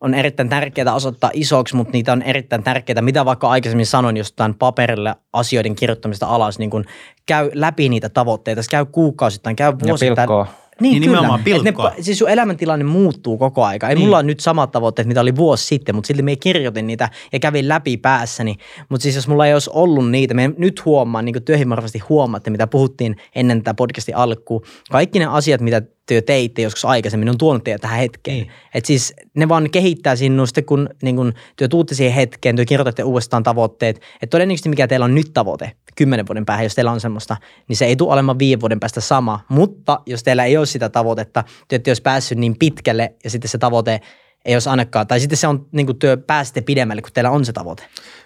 on 0.00 0.14
erittäin 0.14 0.48
tärkeää 0.48 0.94
osoittaa 0.94 1.30
isoksi, 1.34 1.76
mutta 1.76 1.92
niitä 1.92 2.12
on 2.12 2.22
erittäin 2.22 2.62
tärkeää, 2.62 3.02
mitä 3.02 3.24
vaikka 3.24 3.48
aikaisemmin 3.48 3.86
sanoin 3.86 4.16
jostain 4.16 4.54
paperille 4.54 5.14
asioiden 5.32 5.74
kirjoittamista 5.74 6.26
alas, 6.26 6.58
niin 6.58 6.70
kun 6.70 6.84
käy 7.26 7.50
läpi 7.54 7.88
niitä 7.88 8.08
tavoitteita, 8.08 8.62
käy 8.70 8.84
kuukausittain, 8.84 9.56
käy 9.56 9.72
vuosittain. 9.86 10.28
Ja 10.30 10.46
niin, 10.80 10.90
niin 10.90 11.00
nimenomaan 11.00 11.44
pilkkoa. 11.44 11.92
Ne, 11.96 12.02
siis 12.02 12.18
sun 12.18 12.30
elämäntilanne 12.30 12.84
muuttuu 12.84 13.38
koko 13.38 13.64
aika. 13.64 13.88
Ei 13.88 13.94
niin. 13.94 14.04
mulla 14.04 14.16
ole 14.16 14.22
nyt 14.22 14.40
samat 14.40 14.70
tavoitteet, 14.70 15.08
mitä 15.08 15.20
oli 15.20 15.36
vuosi 15.36 15.66
sitten, 15.66 15.94
mutta 15.94 16.06
silti 16.06 16.22
me 16.22 16.36
kirjoitin 16.36 16.86
niitä 16.86 17.08
ja 17.32 17.38
kävin 17.38 17.68
läpi 17.68 17.96
päässäni. 17.96 18.56
Mutta 18.88 19.02
siis 19.02 19.14
jos 19.14 19.28
mulla 19.28 19.46
ei 19.46 19.52
olisi 19.52 19.70
ollut 19.72 20.10
niitä, 20.10 20.34
me 20.34 20.50
nyt 20.58 20.84
huomaan, 20.84 21.24
niin 21.24 21.32
kuin 21.32 21.44
työhön 21.44 21.68
varmasti 21.68 21.98
huomaatte, 21.98 22.50
mitä 22.50 22.66
puhuttiin 22.66 23.16
ennen 23.34 23.62
tätä 23.62 23.74
podcastin 23.74 24.16
alkuun. 24.16 24.62
Kaikki 24.90 25.18
ne 25.18 25.26
asiat, 25.26 25.60
mitä 25.60 25.82
te 26.06 26.22
teitte 26.22 26.62
joskus 26.62 26.84
aikaisemmin, 26.84 27.28
on 27.28 27.38
tuonut 27.38 27.64
teidät 27.64 27.80
tähän 27.80 27.98
hetkeen. 27.98 28.36
Niin. 28.36 28.52
Et 28.74 28.84
siis 28.84 29.14
ne 29.34 29.48
vaan 29.48 29.70
kehittää 29.70 30.16
sinun 30.16 30.46
sitten, 30.46 30.64
kun 30.64 30.88
niin 31.02 31.16
kun 31.16 31.32
työ 31.56 31.68
tuutte 31.68 31.94
siihen 31.94 32.14
hetkeen, 32.14 32.56
työ 32.56 32.64
kirjoitatte 32.64 33.02
uudestaan 33.02 33.42
tavoitteet. 33.42 33.96
Että 33.96 34.26
todennäköisesti 34.26 34.68
mikä 34.68 34.88
teillä 34.88 35.04
on 35.04 35.14
nyt 35.14 35.30
tavoite, 35.34 35.72
kymmenen 35.96 36.26
vuoden 36.26 36.46
päähän, 36.46 36.64
jos 36.64 36.74
teillä 36.74 36.92
on 36.92 37.00
semmoista, 37.00 37.36
niin 37.68 37.76
se 37.76 37.84
ei 37.84 37.96
tule 37.96 38.12
olemaan 38.12 38.38
viiden 38.38 38.60
vuoden 38.60 38.80
päästä 38.80 39.00
sama. 39.00 39.40
Mutta 39.48 40.00
jos 40.06 40.22
teillä 40.22 40.44
ei 40.44 40.56
ole 40.56 40.66
sitä 40.66 40.88
tavoitetta, 40.88 41.44
te 41.68 41.76
ette 41.76 41.90
olisi 41.90 42.02
päässyt 42.02 42.38
niin 42.38 42.58
pitkälle 42.58 43.14
ja 43.24 43.30
sitten 43.30 43.48
se 43.48 43.58
tavoite 43.58 44.00
ei 44.44 44.54
olisi 44.54 44.68
ainakaan, 44.68 45.06
tai 45.06 45.20
sitten 45.20 45.38
se 45.38 45.46
on 45.46 45.66
niin 45.72 45.86
kuin 45.86 45.98
työ 45.98 46.16
pääsette 46.16 46.60
pidemmälle, 46.60 47.02
kun 47.02 47.10
teillä 47.14 47.30
on 47.30 47.44
se 47.44 47.52
tavoite. 47.52 47.82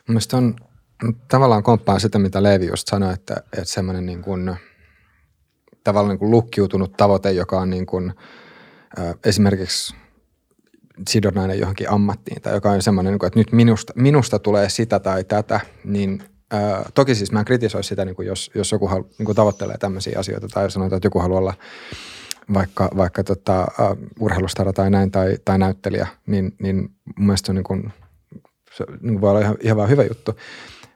Mielestäni 0.08 0.46
on 0.46 0.54
tavallaan 1.28 1.62
komppaan 1.62 2.00
sitä, 2.00 2.18
mitä 2.18 2.42
Leevi 2.42 2.66
just 2.66 2.88
sanoi, 2.88 3.12
että, 3.12 3.36
että 3.52 3.64
semmoinen 3.64 4.06
niin 4.06 4.22
kuin, 4.22 4.56
tavallaan 5.86 6.10
niin 6.10 6.18
kuin 6.18 6.30
lukkiutunut 6.30 6.96
tavoite, 6.96 7.32
joka 7.32 7.60
on 7.60 7.70
niin 7.70 7.86
kuin, 7.86 8.12
äh, 8.98 9.14
esimerkiksi 9.24 9.94
sidonnainen 11.08 11.58
johonkin 11.58 11.90
ammattiin 11.90 12.42
tai 12.42 12.54
joka 12.54 12.70
on 12.70 12.82
semmoinen, 12.82 13.12
niin 13.12 13.18
kuin, 13.18 13.26
että 13.26 13.38
nyt 13.40 13.52
minusta, 13.52 13.92
minusta 13.96 14.38
tulee 14.38 14.68
sitä 14.68 15.00
tai 15.00 15.24
tätä, 15.24 15.60
niin– 15.84 16.22
Ää, 16.50 16.90
toki 16.94 17.14
siis 17.14 17.32
mä 17.32 17.38
en 17.38 17.44
kritisoi 17.44 17.84
sitä, 17.84 18.04
niin 18.04 18.16
kuin 18.16 18.28
jos, 18.28 18.50
jos 18.54 18.72
joku 18.72 18.88
halu, 18.88 19.10
niin 19.18 19.26
kuin 19.26 19.36
tavoittelee 19.36 19.78
tämmöisiä 19.78 20.18
asioita 20.18 20.48
tai 20.48 20.70
sanotaan, 20.70 20.96
että 20.96 21.06
joku 21.06 21.18
haluaa 21.18 21.38
olla 21.38 21.54
vaikka, 22.54 22.90
vaikka 22.96 23.24
tota, 23.24 23.66
uh, 23.80 23.96
urheilustara 24.20 24.72
tai 24.72 24.90
näin 24.90 25.10
tai, 25.10 25.36
tai 25.44 25.58
näyttelijä, 25.58 26.06
niin, 26.26 26.54
niin 26.58 26.76
mun 27.16 27.26
mielestä 27.26 27.46
se, 27.46 27.52
on 27.52 27.56
niin 27.56 27.64
kuin, 27.64 27.92
se 28.72 28.84
niin 29.00 29.00
kuin 29.00 29.20
voi 29.20 29.30
olla 29.30 29.40
ihan, 29.40 29.56
ihan 29.60 29.88
hyvä 29.88 30.04
juttu. 30.04 30.36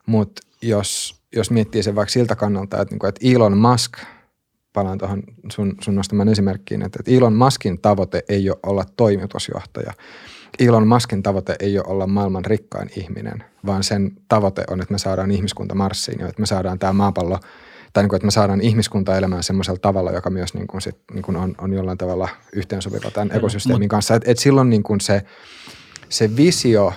Mutta 0.07 0.43
jos, 0.62 1.20
jos 1.36 1.51
miettii 1.51 1.82
sen 1.82 1.95
vaikka 1.95 2.12
siltä 2.12 2.36
kannalta, 2.36 2.80
että, 2.80 2.93
niin 2.93 2.99
kuin, 2.99 3.09
että 3.09 3.20
Elon 3.24 3.59
Musk, 3.59 3.93
palaan 4.72 4.98
tuohon 4.98 5.22
sun, 5.52 5.74
sun 5.80 5.94
nostamaan 5.94 6.28
esimerkkiin, 6.28 6.82
että, 6.82 6.98
Elon 7.06 7.34
Muskin 7.34 7.80
tavoite 7.80 8.22
ei 8.28 8.50
ole 8.50 8.58
olla 8.62 8.84
toimitusjohtaja– 8.96 9.92
Elon 10.58 10.88
Muskin 10.88 11.22
tavoite 11.22 11.56
ei 11.60 11.78
ole 11.78 11.86
olla 11.86 12.06
maailman 12.06 12.44
rikkain 12.44 12.90
ihminen, 12.96 13.44
vaan 13.66 13.84
sen 13.84 14.12
tavoite 14.28 14.64
on, 14.70 14.80
että 14.80 14.92
me 14.92 14.98
saadaan 14.98 15.30
ihmiskunta 15.30 15.74
Marsiin 15.74 16.20
ja 16.20 16.28
että 16.28 16.40
me 16.42 16.46
saadaan 16.46 16.78
tämä 16.78 16.92
maapallo, 16.92 17.38
tai 17.92 18.02
niin 18.02 18.08
kuin, 18.08 18.16
että 18.16 18.26
me 18.26 18.30
saadaan 18.30 18.60
ihmiskunta 18.60 19.16
elämään 19.16 19.42
semmoisella 19.42 19.78
tavalla, 19.78 20.12
joka 20.12 20.30
myös 20.30 20.54
niin 20.54 20.66
kuin 20.66 20.80
sit, 20.80 20.96
niin 21.12 21.22
kuin 21.22 21.36
on, 21.36 21.54
on 21.58 21.72
jollain 21.72 21.98
tavalla 21.98 22.28
yhteensopiva 22.52 23.10
tämän 23.10 23.36
ekosysteemin 23.36 23.88
kanssa. 23.88 24.14
Että 24.14 24.30
et 24.30 24.38
silloin 24.38 24.70
niin 24.70 24.82
kuin 24.82 25.00
se, 25.00 25.22
se 26.08 26.36
visio 26.36 26.92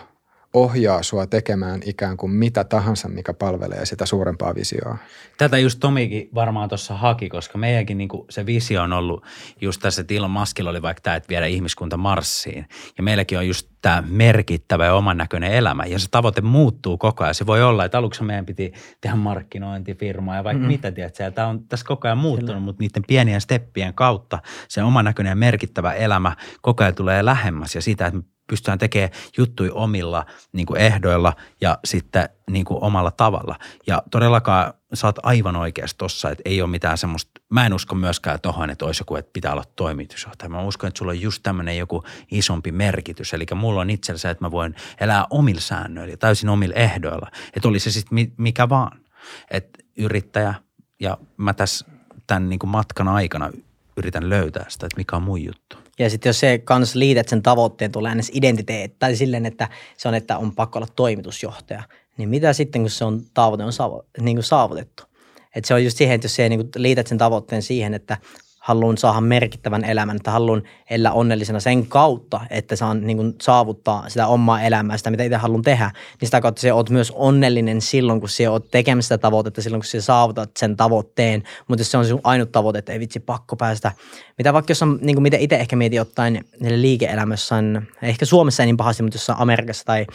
ohjaa 0.53 1.03
sua 1.03 1.27
tekemään 1.27 1.81
ikään 1.85 2.17
kuin 2.17 2.31
mitä 2.31 2.63
tahansa, 2.63 3.09
mikä 3.09 3.33
palvelee 3.33 3.85
sitä 3.85 4.05
suurempaa 4.05 4.55
visioa. 4.55 4.97
Tätä 5.37 5.57
just 5.57 5.79
Tomikin 5.79 6.29
varmaan 6.35 6.69
tuossa 6.69 6.97
haki, 6.97 7.29
koska 7.29 7.57
meidänkin 7.57 7.97
niin 7.97 8.09
se 8.29 8.45
visio 8.45 8.81
on 8.81 8.93
ollut 8.93 9.25
just 9.61 9.81
tässä, 9.81 10.01
että 10.01 10.13
Elon 10.13 10.31
Muskilla 10.31 10.69
oli 10.69 10.81
vaikka 10.81 11.01
tämä, 11.01 11.15
että 11.15 11.29
viedä 11.29 11.45
ihmiskunta 11.45 11.97
Marsiin. 11.97 12.65
Ja 12.97 13.03
meilläkin 13.03 13.37
on 13.37 13.47
just 13.47 13.69
tämä 13.81 14.03
merkittävä 14.09 14.85
ja 14.85 14.93
oman 14.93 15.17
näköinen 15.17 15.51
elämä. 15.51 15.85
Ja 15.85 15.99
se 15.99 16.07
tavoite 16.11 16.41
muuttuu 16.41 16.97
koko 16.97 17.23
ajan. 17.23 17.35
Se 17.35 17.45
voi 17.45 17.63
olla, 17.63 17.85
että 17.85 17.97
aluksi 17.97 18.23
meidän 18.23 18.45
piti 18.45 18.73
tehdä 19.01 19.15
markkinointifirmaa 19.15 20.35
ja 20.35 20.43
vaikka 20.43 20.59
mm-hmm. 20.59 20.71
mitä, 20.71 20.91
tiedät, 20.91 21.35
tämä 21.35 21.47
on 21.47 21.67
tässä 21.67 21.85
koko 21.85 22.07
ajan 22.07 22.17
muuttunut, 22.17 22.49
Kyllä. 22.49 22.59
mutta 22.59 22.83
niiden 22.83 23.03
pienien 23.07 23.41
steppien 23.41 23.93
kautta 23.93 24.39
se 24.67 24.83
oman 24.83 25.05
näköinen 25.05 25.31
ja 25.31 25.35
merkittävä 25.35 25.93
elämä 25.93 26.35
koko 26.61 26.83
ajan 26.83 26.95
tulee 26.95 27.25
lähemmäs 27.25 27.75
ja 27.75 27.81
sitä, 27.81 28.05
että 28.07 28.19
me 28.19 28.23
pystytään 28.53 28.79
tekemään 28.79 29.11
juttuja 29.37 29.73
omilla 29.73 30.25
niin 30.51 30.65
kuin 30.65 30.81
ehdoilla 30.81 31.33
ja 31.61 31.77
sitten 31.85 32.29
niin 32.49 32.65
kuin 32.65 32.83
omalla 32.83 33.11
tavalla. 33.11 33.55
Ja 33.87 34.03
todellakaan 34.11 34.73
sä 34.93 35.07
oot 35.07 35.19
aivan 35.23 35.55
oikeassa 35.55 35.97
tossa, 35.97 36.29
että 36.29 36.41
ei 36.45 36.61
ole 36.61 36.69
mitään 36.69 36.97
semmoista, 36.97 37.31
mä 37.49 37.65
en 37.65 37.73
usko 37.73 37.95
myöskään 37.95 38.39
tohon, 38.41 38.69
että 38.69 38.85
olisi 38.85 39.01
joku, 39.01 39.15
että 39.15 39.33
pitää 39.33 39.51
olla 39.51 39.63
toimitusjohtaja. 39.75 40.49
Mä 40.49 40.61
uskon, 40.61 40.87
että 40.87 40.97
sulla 40.97 41.11
on 41.11 41.21
just 41.21 41.43
tämmöinen 41.43 41.77
joku 41.77 42.03
isompi 42.31 42.71
merkitys. 42.71 43.33
Eli 43.33 43.45
mulla 43.55 43.81
on 43.81 43.89
itsellä 43.89 44.17
se, 44.17 44.29
että 44.29 44.45
mä 44.45 44.51
voin 44.51 44.75
elää 44.99 45.27
omilla 45.29 45.61
säännöillä 45.61 46.17
täysin 46.17 46.49
omilla 46.49 46.75
ehdoilla. 46.75 47.31
Että 47.55 47.67
oli 47.67 47.79
se 47.79 47.91
sitten 47.91 48.31
mikä 48.37 48.69
vaan. 48.69 48.99
Että 49.51 49.79
yrittäjä 49.97 50.53
ja 50.99 51.17
mä 51.37 51.53
tässä 51.53 51.85
tämän 52.27 52.49
niin 52.49 52.59
kuin 52.59 52.69
matkan 52.69 53.07
aikana 53.07 53.51
yritän 53.97 54.29
löytää 54.29 54.65
sitä, 54.69 54.85
että 54.85 54.97
mikä 54.97 55.15
on 55.15 55.23
mun 55.23 55.43
juttu. 55.43 55.82
Ja 55.99 56.09
sitten 56.09 56.29
jos 56.29 56.39
se 56.39 56.57
kans 56.57 56.95
liität 56.95 57.29
sen 57.29 57.43
tavoitteen, 57.43 57.91
tulee 57.91 58.15
ns. 58.15 58.31
identiteetti, 58.33 58.95
tai 58.99 59.15
silleen, 59.15 59.45
että 59.45 59.69
se 59.97 60.07
on, 60.07 60.15
että 60.15 60.37
on 60.37 60.55
pakko 60.55 60.79
olla 60.79 60.87
toimitusjohtaja, 60.95 61.83
niin 62.17 62.29
mitä 62.29 62.53
sitten, 62.53 62.81
kun 62.81 62.89
se 62.89 63.05
on 63.05 63.21
tavoite 63.33 63.63
on 63.63 63.71
niin 64.19 64.35
kuin 64.35 64.43
saavutettu? 64.43 65.03
Et 65.55 65.65
se 65.65 65.73
on 65.73 65.83
just 65.83 65.97
siihen, 65.97 66.15
että 66.15 66.25
jos 66.25 66.35
se 66.35 66.49
niin 66.49 66.69
liität 66.75 67.07
sen 67.07 67.17
tavoitteen 67.17 67.61
siihen, 67.61 67.93
että 67.93 68.17
haluan 68.63 68.97
saada 68.97 69.21
merkittävän 69.21 69.85
elämän, 69.85 70.15
että 70.15 70.31
haluan 70.31 70.63
elää 70.89 71.11
onnellisena 71.11 71.59
sen 71.59 71.87
kautta, 71.87 72.41
että 72.49 72.75
saan 72.75 73.07
niin 73.07 73.17
kuin, 73.17 73.35
saavuttaa 73.41 74.09
sitä 74.09 74.27
omaa 74.27 74.61
elämää, 74.61 74.97
sitä 74.97 75.11
mitä 75.11 75.23
itse 75.23 75.37
haluan 75.37 75.61
tehdä, 75.61 75.91
niin 76.21 76.27
sitä 76.27 76.41
kautta 76.41 76.61
se 76.61 76.73
oot 76.73 76.89
myös 76.89 77.11
onnellinen 77.11 77.81
silloin, 77.81 78.19
kun 78.19 78.29
se 78.29 78.49
oot 78.49 78.71
tekemässä 78.71 79.07
sitä 79.07 79.17
tavoitetta, 79.21 79.61
silloin 79.61 79.81
kun 79.81 79.85
sä 79.85 80.01
saavutat 80.01 80.51
sen 80.57 80.77
tavoitteen, 80.77 81.43
mutta 81.67 81.81
jos 81.81 81.91
se 81.91 81.97
on 81.97 82.05
sun 82.05 82.21
ainut 82.23 82.51
tavoite, 82.51 82.79
että 82.79 82.91
ei 82.91 82.99
vitsi 82.99 83.19
pakko 83.19 83.55
päästä, 83.55 83.91
mitä 84.37 84.53
vaikka 84.53 84.71
jos 84.71 84.83
on, 84.83 84.99
niin 85.01 85.15
kuin 85.15 85.23
mitä 85.23 85.37
itse 85.37 85.55
ehkä 85.55 85.75
mietin 85.75 86.01
ottaen 86.01 86.45
liike-elämässä, 86.59 87.55
on, 87.55 87.87
ehkä 88.01 88.25
Suomessa 88.25 88.63
ei 88.63 88.67
niin 88.67 88.77
pahasti, 88.77 89.03
mutta 89.03 89.15
jossain 89.15 89.39
Amerikassa 89.39 89.85
tai 89.85 90.05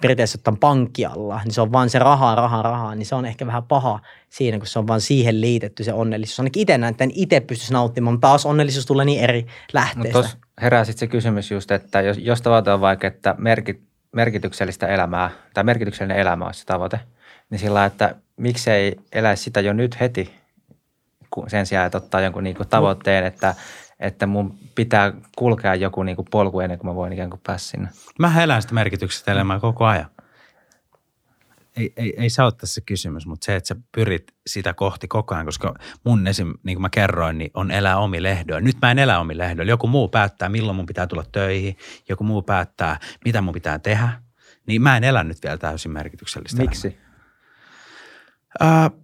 periaatteessa 0.00 0.38
ottaen 0.38 0.56
pankkialla, 0.56 1.40
niin 1.44 1.52
se 1.52 1.60
on 1.60 1.72
vaan 1.72 1.90
se 1.90 1.98
rahaa, 1.98 2.34
rahaa, 2.34 2.62
rahaa, 2.62 2.94
niin 2.94 3.06
se 3.06 3.14
on 3.14 3.26
ehkä 3.26 3.46
vähän 3.46 3.62
paha 3.62 4.00
siinä, 4.28 4.58
kun 4.58 4.66
se 4.66 4.78
on 4.78 4.86
vaan 4.86 5.00
siihen 5.00 5.40
liitetty 5.40 5.84
se 5.84 5.92
onnellisuus. 5.92 6.40
Ainakin 6.40 6.60
itse 6.60 6.78
näen, 6.78 6.90
että 6.90 7.04
en 7.04 7.10
itse 7.14 7.40
pystyisi 7.40 7.72
nauttimaan, 7.72 8.14
mutta 8.14 8.28
taas 8.28 8.46
onnellisuus 8.46 8.86
tulee 8.86 9.04
niin 9.04 9.20
eri 9.20 9.46
lähteistä. 9.72 10.18
Mutta 10.18 10.36
herää 10.62 10.84
sitten 10.84 11.00
se 11.00 11.06
kysymys 11.06 11.50
just, 11.50 11.70
että 11.70 12.00
jos, 12.00 12.18
jos 12.18 12.42
tavoite 12.42 12.72
on 12.72 12.80
vaikka, 12.80 13.06
että 13.06 13.34
merkit, 13.38 13.80
merkityksellistä 14.12 14.86
elämää 14.86 15.30
tai 15.54 15.64
merkityksellinen 15.64 16.18
elämä 16.18 16.46
olisi 16.46 16.60
se 16.60 16.66
tavoite, 16.66 17.00
niin 17.50 17.58
sillä 17.58 17.84
että 17.84 18.14
miksei 18.36 18.96
eläisi 19.12 19.42
sitä 19.42 19.60
jo 19.60 19.72
nyt 19.72 20.00
heti 20.00 20.34
sen 21.48 21.66
sijaan, 21.66 21.86
että 21.86 21.98
ottaa 21.98 22.20
jonkun 22.20 22.44
niin 22.44 22.56
tavoitteen, 22.70 23.24
että 23.24 23.54
että 24.00 24.26
mun 24.26 24.58
pitää 24.74 25.12
kulkea 25.36 25.74
joku 25.74 26.02
niin 26.02 26.16
kuin 26.16 26.28
polku 26.30 26.60
ennen 26.60 26.78
kuin 26.78 26.90
mä 26.90 26.94
voin 26.94 27.12
ikään 27.12 27.30
kuin 27.30 27.40
päästä 27.46 27.70
sinne. 27.70 27.88
Mä 28.18 28.42
elän 28.42 28.62
sitä 28.62 28.74
merkityksestä 28.74 29.32
elämää 29.32 29.60
koko 29.60 29.84
ajan. 29.84 30.06
Ei, 31.76 31.92
ei, 31.96 32.14
ei 32.16 32.30
se 32.30 32.42
ole 32.42 32.52
tässä 32.52 32.80
kysymys, 32.80 33.26
mutta 33.26 33.44
se, 33.44 33.56
että 33.56 33.68
sä 33.68 33.76
pyrit 33.92 34.34
sitä 34.46 34.74
kohti 34.74 35.08
koko 35.08 35.34
ajan, 35.34 35.46
koska 35.46 35.74
mun 36.04 36.26
esim, 36.26 36.54
niin 36.62 36.76
kuin 36.76 36.82
mä 36.82 36.90
kerroin, 36.90 37.38
niin 37.38 37.50
on 37.54 37.70
elää 37.70 37.98
omi 37.98 38.22
lehdoilla. 38.22 38.60
Nyt 38.60 38.76
mä 38.82 38.90
en 38.90 38.98
elä 38.98 39.18
omi 39.18 39.38
lehdoilla. 39.38 39.70
Joku 39.70 39.86
muu 39.86 40.08
päättää, 40.08 40.48
milloin 40.48 40.76
mun 40.76 40.86
pitää 40.86 41.06
tulla 41.06 41.24
töihin. 41.32 41.76
Joku 42.08 42.24
muu 42.24 42.42
päättää, 42.42 42.98
mitä 43.24 43.40
mun 43.40 43.54
pitää 43.54 43.78
tehdä. 43.78 44.08
Niin 44.66 44.82
mä 44.82 44.96
en 44.96 45.04
elä 45.04 45.24
nyt 45.24 45.42
vielä 45.42 45.58
täysin 45.58 45.92
merkityksellistä 45.92 46.62
Miksi? 46.62 46.88
Elämää. 46.88 47.03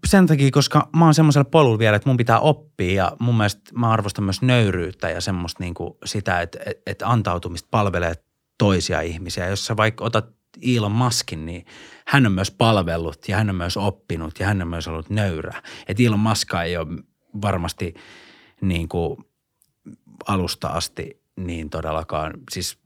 Sen 0.07 0.27
takia, 0.27 0.51
koska 0.51 0.89
mä 0.97 1.05
oon 1.05 1.15
semmoisella 1.15 1.45
polulla 1.51 1.79
vielä, 1.79 1.97
että 1.97 2.09
mun 2.09 2.17
pitää 2.17 2.41
oppia 2.41 3.05
ja 3.05 3.17
mun 3.19 3.37
mielestä 3.37 3.71
mä 3.75 3.91
arvostan 3.91 4.25
myös 4.25 4.43
nöyryyttä 4.43 5.11
ja 5.11 5.21
semmoista 5.21 5.63
niin 5.63 5.75
kuin 5.75 5.95
sitä, 6.05 6.41
että, 6.41 6.59
että 6.87 7.09
antautumista 7.09 7.69
palvelee 7.71 8.15
toisia 8.59 9.01
ihmisiä. 9.01 9.49
Jos 9.49 9.67
sä 9.67 9.77
vaikka 9.77 10.05
otat 10.05 10.27
Elon 10.63 10.93
Muskin, 10.93 11.47
niin 11.47 11.67
hän 12.07 12.27
on 12.27 12.33
myös 12.33 12.51
palvellut 12.51 13.29
ja 13.29 13.37
hän 13.37 13.51
on 13.51 13.57
myös 13.57 13.77
oppinut 13.77 14.41
ja 14.41 14.47
hän 14.47 14.63
on 14.63 14.69
myös 14.69 14.89
ollut 14.89 15.11
nöyrä. 15.11 15.63
Että 15.89 16.03
Elon 16.03 16.21
Musk 16.21 16.55
ei 16.65 16.77
ole 16.77 17.03
varmasti 17.43 17.95
niin 18.61 18.89
kuin 18.89 19.17
alusta 20.27 20.69
asti 20.69 21.23
niin 21.37 21.71
todellakaan, 21.71 22.33
siis 22.51 22.79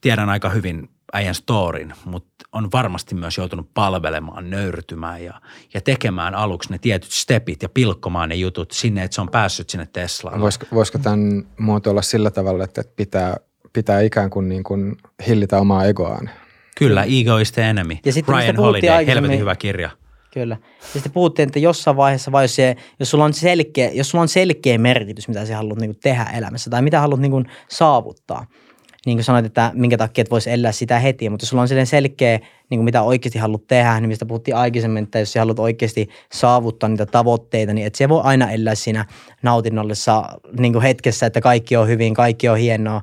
tiedän 0.00 0.28
aika 0.28 0.48
hyvin 0.48 0.95
äijän 1.12 1.34
storin, 1.34 1.92
mutta 2.04 2.44
on 2.52 2.68
varmasti 2.72 3.14
myös 3.14 3.38
joutunut 3.38 3.70
palvelemaan, 3.74 4.50
nöyrtymään 4.50 5.24
ja, 5.24 5.40
ja 5.74 5.80
tekemään 5.80 6.34
aluksi 6.34 6.72
ne 6.72 6.78
tietyt 6.78 7.10
stepit 7.10 7.62
ja 7.62 7.68
pilkkomaan 7.68 8.28
ne 8.28 8.34
jutut 8.34 8.70
sinne, 8.70 9.04
että 9.04 9.14
se 9.14 9.20
on 9.20 9.28
päässyt 9.28 9.70
sinne 9.70 9.88
Teslaan. 9.92 10.40
Voisiko, 10.40 10.66
voisiko 10.74 10.98
tämän 10.98 11.46
muotoilla 11.58 12.02
sillä 12.02 12.30
tavalla, 12.30 12.64
että 12.64 12.82
pitää, 12.96 13.36
pitää 13.72 14.00
ikään 14.00 14.30
kuin, 14.30 14.48
niin 14.48 14.64
kuin 14.64 14.96
hillitä 15.26 15.58
omaa 15.58 15.84
egoaan? 15.84 16.30
Kyllä, 16.78 17.04
Ego 17.04 17.38
is 17.38 17.52
the 17.52 17.62
enemy. 17.62 17.96
Ja 18.04 18.12
sitten 18.12 18.34
Ryan 18.34 18.56
Holiday, 18.56 19.06
helvetin 19.06 19.40
hyvä 19.40 19.56
kirja. 19.56 19.90
Kyllä. 20.32 20.56
Ja 20.80 20.86
sitten 20.92 21.12
puhuttiin, 21.12 21.46
että 21.46 21.58
jossain 21.58 21.96
vaiheessa, 21.96 22.32
vai 22.32 22.44
jos, 22.44 22.54
se, 22.54 22.76
jos, 23.00 23.10
sulla 23.10 23.24
on 23.24 23.32
selkeä, 23.32 23.90
jos 23.92 24.10
sulla 24.10 24.22
on 24.22 24.28
selkeä 24.28 24.78
merkitys, 24.78 25.28
mitä 25.28 25.46
sä 25.46 25.56
haluat 25.56 25.78
niin 25.78 25.96
tehdä 26.02 26.24
elämässä 26.24 26.70
tai 26.70 26.82
mitä 26.82 27.00
haluat 27.00 27.20
niin 27.20 27.50
saavuttaa– 27.68 28.46
niin 29.06 29.16
kuin 29.16 29.24
sanoit, 29.24 29.46
että 29.46 29.72
minkä 29.74 29.96
takia 29.96 30.22
et 30.22 30.30
voisi 30.30 30.50
elää 30.50 30.72
sitä 30.72 30.98
heti, 30.98 31.30
mutta 31.30 31.44
jos 31.44 31.50
sulla 31.50 31.62
on 31.62 31.68
sellainen 31.68 31.86
selkeä, 31.86 32.38
niin 32.70 32.78
kuin 32.78 32.84
mitä 32.84 33.02
oikeasti 33.02 33.38
haluat 33.38 33.66
tehdä, 33.66 34.00
niin 34.00 34.08
mistä 34.08 34.26
puhuttiin 34.26 34.56
aikaisemmin, 34.56 35.04
että 35.04 35.18
jos 35.18 35.32
sä 35.32 35.40
haluat 35.40 35.58
oikeasti 35.58 36.08
saavuttaa 36.32 36.88
niitä 36.88 37.06
tavoitteita, 37.06 37.72
niin 37.72 37.86
että 37.86 37.96
se 37.96 38.08
voi 38.08 38.20
aina 38.24 38.50
elää 38.50 38.74
siinä 38.74 39.04
nautinnollisessa 39.42 40.24
niin 40.58 40.72
kuin 40.72 40.82
hetkessä, 40.82 41.26
että 41.26 41.40
kaikki 41.40 41.76
on 41.76 41.88
hyvin, 41.88 42.14
kaikki 42.14 42.48
on 42.48 42.58
hienoa. 42.58 43.02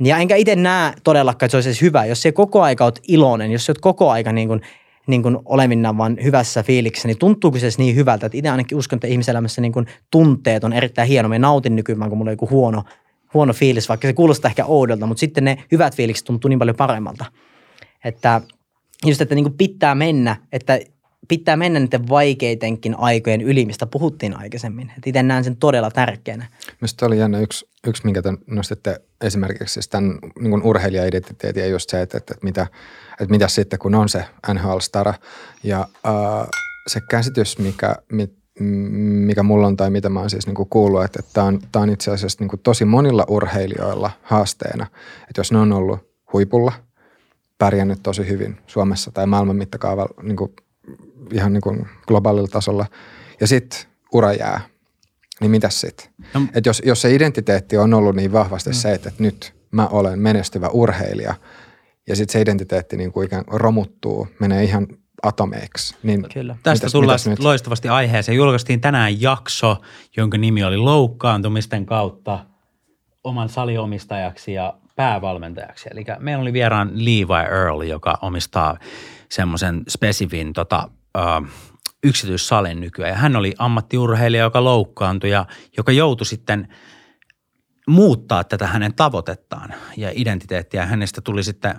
Ja 0.00 0.18
enkä 0.18 0.36
itse 0.36 0.56
näe 0.56 0.92
todellakaan, 1.04 1.46
että 1.46 1.50
se 1.50 1.56
olisi 1.56 1.68
edes 1.68 1.82
hyvä, 1.82 2.04
jos 2.04 2.22
se 2.22 2.32
koko 2.32 2.62
aika 2.62 2.84
oot 2.84 2.98
iloinen, 3.08 3.52
jos 3.52 3.66
sä 3.66 3.70
oot 3.70 3.80
koko 3.80 4.10
aika 4.10 4.32
niin 4.32 4.48
kuin, 4.48 4.60
niin 5.06 5.22
kuin 5.22 5.38
olevinna 5.44 5.98
vaan 5.98 6.16
hyvässä 6.22 6.62
fiiliksessä, 6.62 7.08
niin 7.08 7.18
tuntuuko 7.18 7.58
se 7.58 7.68
niin 7.78 7.96
hyvältä, 7.96 8.26
että 8.26 8.38
itse 8.38 8.50
ainakin 8.50 8.78
uskon, 8.78 8.96
että 8.96 9.06
ihmiselämässä 9.06 9.60
niin 9.60 9.72
kuin 9.72 9.86
tunteet 10.10 10.64
on 10.64 10.72
erittäin 10.72 11.08
hieno. 11.08 11.28
Mä 11.28 11.38
nautin 11.38 11.76
nykyään, 11.76 12.08
kun 12.08 12.18
mulla 12.18 12.28
on 12.28 12.32
joku 12.32 12.50
huono 12.50 12.82
huono 13.34 13.52
fiilis, 13.52 13.88
vaikka 13.88 14.08
se 14.08 14.12
kuulostaa 14.12 14.48
ehkä 14.48 14.64
oudolta, 14.64 15.06
mutta 15.06 15.20
sitten 15.20 15.44
ne 15.44 15.64
hyvät 15.72 15.96
fiilikset 15.96 16.24
tuntuu 16.24 16.48
niin 16.48 16.58
paljon 16.58 16.76
paremmalta. 16.76 17.24
Että 18.04 18.40
just, 19.06 19.20
että 19.20 19.34
niin 19.34 19.44
kuin 19.44 19.56
pitää 19.56 19.94
mennä, 19.94 20.36
että 20.52 20.80
pitää 21.28 21.56
mennä 21.56 21.80
niiden 21.80 22.08
vaikeitenkin 22.08 22.94
aikojen 22.98 23.40
yli, 23.40 23.66
mistä 23.66 23.86
puhuttiin 23.86 24.36
aikaisemmin. 24.36 24.92
Että 24.96 25.10
itse 25.10 25.22
näen 25.22 25.44
sen 25.44 25.56
todella 25.56 25.90
tärkeänä. 25.90 26.46
Minusta 26.80 27.06
oli 27.06 27.18
jännä 27.18 27.40
yksi, 27.40 27.68
yksi 27.86 28.04
minkä 28.04 28.22
te 28.22 28.32
nostitte 28.46 29.00
esimerkiksi 29.20 29.72
siis 29.72 29.88
tämän 29.88 30.18
niin 30.40 30.62
urheilija-identiteetin 30.62 31.62
ja 31.62 31.68
just 31.68 31.90
se, 31.90 32.02
että, 32.02 32.18
että, 32.18 32.34
että, 32.34 32.44
mitä, 32.44 32.66
että 33.20 33.30
mitä 33.30 33.48
sitten, 33.48 33.78
kun 33.78 33.94
on 33.94 34.08
se 34.08 34.24
NHL-stara. 34.54 35.14
Ja 35.64 35.88
äh, 36.06 36.48
se 36.86 37.00
käsitys, 37.10 37.58
mikä, 37.58 37.96
mit, 38.12 38.41
mikä 38.60 39.42
mulla 39.42 39.66
on 39.66 39.76
tai 39.76 39.90
mitä 39.90 40.08
mä 40.08 40.20
oon 40.20 40.30
siis 40.30 40.46
niin 40.46 40.54
kuin 40.54 40.68
kuullut, 40.68 41.04
että 41.04 41.20
tämä 41.32 41.46
on, 41.46 41.60
on 41.76 41.90
itse 41.90 42.10
asiassa 42.10 42.36
niin 42.40 42.48
kuin 42.48 42.60
tosi 42.60 42.84
monilla 42.84 43.24
urheilijoilla 43.28 44.10
haasteena, 44.22 44.86
että 45.20 45.40
jos 45.40 45.52
ne 45.52 45.58
on 45.58 45.72
ollut 45.72 46.00
huipulla, 46.32 46.72
pärjännyt 47.58 47.98
tosi 48.02 48.28
hyvin 48.28 48.56
Suomessa 48.66 49.10
tai 49.10 49.26
maailman 49.26 49.56
mittakaavalla 49.56 50.22
niin 50.22 50.36
kuin 50.36 50.52
ihan 51.32 51.52
niin 51.52 51.60
kuin 51.60 51.86
globaalilla 52.06 52.48
tasolla 52.48 52.86
ja 53.40 53.46
sitten 53.46 53.80
ura 54.12 54.32
jää, 54.32 54.60
niin 55.40 55.50
mitäs 55.50 55.80
sitten? 55.80 56.06
No. 56.34 56.42
Että 56.54 56.68
jos, 56.68 56.82
jos 56.84 57.02
se 57.02 57.14
identiteetti 57.14 57.76
on 57.76 57.94
ollut 57.94 58.16
niin 58.16 58.32
vahvasti 58.32 58.70
no. 58.70 58.74
se, 58.74 58.92
että, 58.92 59.08
että 59.08 59.22
nyt 59.22 59.54
mä 59.70 59.86
olen 59.86 60.18
menestyvä 60.18 60.68
urheilija 60.68 61.34
ja 62.06 62.16
sitten 62.16 62.32
se 62.32 62.40
identiteetti 62.40 62.96
niin 62.96 63.12
kuin 63.12 63.26
ikään 63.26 63.44
romuttuu, 63.46 64.28
menee 64.38 64.64
ihan 64.64 64.86
atomeiksi. 65.22 65.96
Niin 66.02 66.26
Kyllä. 66.32 66.56
Tästä 66.62 66.84
mitäs, 66.84 66.92
tullaan 66.92 67.18
mitäs 67.26 67.44
loistavasti 67.44 67.88
aiheeseen. 67.88 68.36
Julkaistiin 68.36 68.80
tänään 68.80 69.20
jakso, 69.20 69.76
jonka 70.16 70.38
nimi 70.38 70.64
oli 70.64 70.76
Loukkaantumisten 70.76 71.86
kautta 71.86 72.38
oman 73.24 73.48
saliomistajaksi 73.48 74.52
ja 74.52 74.74
päävalmentajaksi. 74.96 75.88
Eli 75.92 76.04
meillä 76.18 76.42
oli 76.42 76.52
vieraan 76.52 76.90
Levi 76.94 77.46
Earl, 77.50 77.82
joka 77.82 78.18
omistaa 78.22 78.78
semmoisen 79.30 79.82
spesifin 79.88 80.52
tota, 80.52 80.88
ö, 81.16 81.20
yksityissalin 82.04 82.80
nykyään. 82.80 83.10
Ja 83.10 83.16
hän 83.16 83.36
oli 83.36 83.54
ammattiurheilija, 83.58 84.44
joka 84.44 84.64
loukkaantui 84.64 85.30
ja 85.30 85.46
joka 85.76 85.92
joutui 85.92 86.26
sitten 86.26 86.68
muuttaa 87.88 88.44
tätä 88.44 88.66
hänen 88.66 88.94
tavoitettaan 88.94 89.74
ja 89.96 90.10
identiteettiä. 90.14 90.86
Hänestä 90.86 91.20
tuli 91.20 91.42
sitten, 91.42 91.74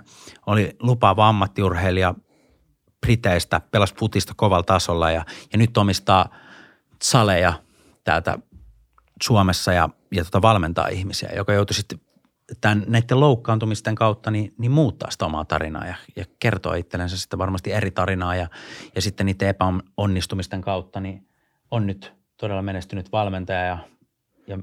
oli 0.46 0.76
lupaava 0.80 1.28
ammattiurheilija 1.28 2.14
Briteistä, 3.04 3.60
pelasi 3.70 3.94
putista 3.94 4.32
kovalla 4.36 4.62
tasolla 4.62 5.10
ja, 5.10 5.24
ja 5.52 5.58
nyt 5.58 5.76
omistaa 5.76 6.28
saleja 7.02 7.52
täältä 8.04 8.38
Suomessa 9.22 9.72
ja, 9.72 9.88
ja 10.12 10.24
tota 10.24 10.42
valmentaa 10.42 10.88
ihmisiä, 10.88 11.30
joka 11.36 11.52
joutui 11.52 11.74
sitten 11.74 12.00
tämän, 12.60 12.84
näiden 12.88 13.20
loukkaantumisten 13.20 13.94
kautta 13.94 14.30
niin, 14.30 14.54
niin 14.58 14.70
muuttaa 14.70 15.10
sitä 15.10 15.26
omaa 15.26 15.44
tarinaa 15.44 15.86
ja, 15.86 15.94
ja 16.16 16.24
kertoa 16.38 16.74
itsellensä 16.74 17.18
sitten 17.18 17.38
varmasti 17.38 17.72
eri 17.72 17.90
tarinaa 17.90 18.36
ja, 18.36 18.48
ja 18.94 19.02
sitten 19.02 19.26
niiden 19.26 19.48
epäonnistumisten 19.48 20.60
kautta 20.60 21.00
niin 21.00 21.28
on 21.70 21.86
nyt 21.86 22.12
todella 22.36 22.62
menestynyt 22.62 23.12
valmentaja 23.12 23.64
ja, 23.64 23.78
ja, 24.46 24.58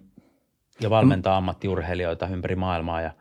ja 0.80 0.90
valmentaa 0.90 1.38
ammattiurheilijoita 1.38 2.28
ympäri 2.28 2.56
maailmaa 2.56 3.02
ja 3.02 3.12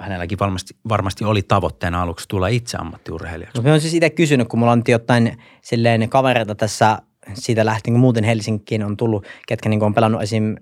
hänelläkin 0.00 0.38
varmasti, 0.38 0.76
varmasti 0.88 1.24
oli 1.24 1.42
tavoitteena 1.42 2.02
aluksi 2.02 2.28
tulla 2.28 2.48
itse 2.48 2.76
ammattiurheilijaksi. 2.76 3.58
No, 3.58 3.62
mä 3.62 3.68
olen 3.68 3.80
siis 3.80 3.94
itse 3.94 4.10
kysynyt, 4.10 4.48
kun 4.48 4.58
mulla 4.58 4.72
on 4.72 4.82
jotain 4.88 5.38
silleen 5.62 6.08
kavereita 6.08 6.54
tässä 6.54 6.98
siitä 7.34 7.64
lähtien, 7.64 7.94
kun 7.94 8.00
muuten 8.00 8.24
Helsinkiin 8.24 8.84
on 8.84 8.96
tullut, 8.96 9.26
ketkä 9.48 9.68
niin 9.68 9.82
on 9.82 9.94
pelannut 9.94 10.22
esim 10.22 10.56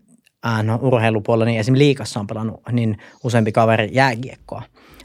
äh, 0.46 0.64
no, 0.64 0.78
urheilupuolella, 0.82 1.44
niin 1.44 1.60
esimerkiksi 1.60 1.84
liikassa 1.84 2.20
on 2.20 2.26
pelannut 2.26 2.60
niin 2.72 2.98
useampi 3.24 3.52
kaveri 3.52 3.88
jääkiekkoa. 3.92 4.62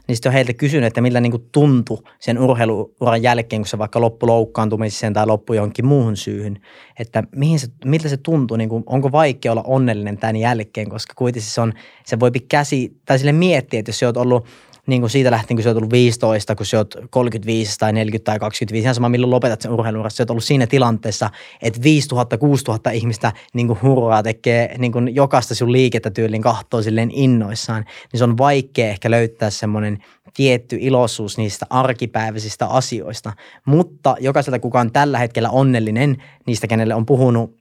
Niin 0.08 0.16
sitten 0.16 0.30
on 0.30 0.34
heiltä 0.34 0.52
kysynyt, 0.52 0.86
että 0.86 1.00
miltä 1.00 1.20
niin 1.20 1.48
tuntui 1.52 1.98
sen 2.18 2.38
urheiluuran 2.38 3.22
jälkeen, 3.22 3.62
kun 3.62 3.68
se 3.68 3.78
vaikka 3.78 4.00
loppu 4.00 4.26
loukkaantumiseen 4.26 5.12
tai 5.12 5.26
loppu 5.26 5.52
johonkin 5.52 5.86
muuhun 5.86 6.16
syyhyn. 6.16 6.60
Että 6.98 7.22
mihin 7.36 7.58
se, 7.58 7.66
miltä 7.84 8.08
se 8.08 8.16
tuntuu, 8.16 8.56
niin 8.56 8.68
kuin, 8.68 8.84
onko 8.86 9.12
vaikea 9.12 9.52
olla 9.52 9.64
onnellinen 9.66 10.18
tämän 10.18 10.36
jälkeen, 10.36 10.90
koska 10.90 11.12
kuitenkin 11.16 11.50
se 11.50 11.60
on, 11.60 11.72
se 12.04 12.20
voi 12.20 12.30
käsi, 12.48 12.96
tai 13.04 13.18
sille 13.18 13.32
miettiä, 13.32 13.80
että 13.80 13.88
jos 13.88 13.98
sä 13.98 14.06
oot 14.06 14.16
ollut– 14.16 14.46
niin 14.88 15.02
kuin 15.02 15.10
siitä 15.10 15.30
lähtien, 15.30 15.56
kun 15.56 15.62
sä 15.62 15.70
oot 15.70 15.76
ollut 15.76 15.92
15, 15.92 16.54
kun 16.54 16.66
sä 16.66 16.78
oot 16.78 16.94
35 17.10 17.78
tai 17.78 17.92
40 17.92 18.24
tai 18.24 18.38
25, 18.38 18.84
ihan 18.84 18.94
sama 18.94 19.08
milloin 19.08 19.30
lopetat 19.30 19.60
sen 19.60 19.72
urheilun 19.72 20.10
sä 20.10 20.22
oot 20.22 20.30
ollut 20.30 20.44
siinä 20.44 20.66
tilanteessa, 20.66 21.30
että 21.62 21.82
5000, 21.82 22.38
6000 22.38 22.90
ihmistä 22.90 23.32
niin 23.54 23.66
kuin 23.66 23.82
hurraa 23.82 24.22
tekee 24.22 24.78
niin 24.78 24.92
kuin 24.92 25.14
jokaista 25.14 25.54
sun 25.54 25.72
liikettä 25.72 26.10
tyylin 26.10 26.42
kahtoo 26.42 26.82
silleen 26.82 27.10
innoissaan, 27.12 27.84
niin 28.12 28.18
se 28.18 28.24
on 28.24 28.38
vaikea 28.38 28.88
ehkä 28.88 29.10
löytää 29.10 29.50
semmoinen 29.50 29.98
tietty 30.34 30.76
iloisuus 30.80 31.38
niistä 31.38 31.66
arkipäiväisistä 31.70 32.66
asioista. 32.66 33.32
Mutta 33.64 34.16
jokaiselta 34.20 34.58
kukaan 34.58 34.92
tällä 34.92 35.18
hetkellä 35.18 35.50
onnellinen, 35.50 36.22
niistä 36.46 36.66
kenelle 36.66 36.94
on 36.94 37.06
puhunut 37.06 37.57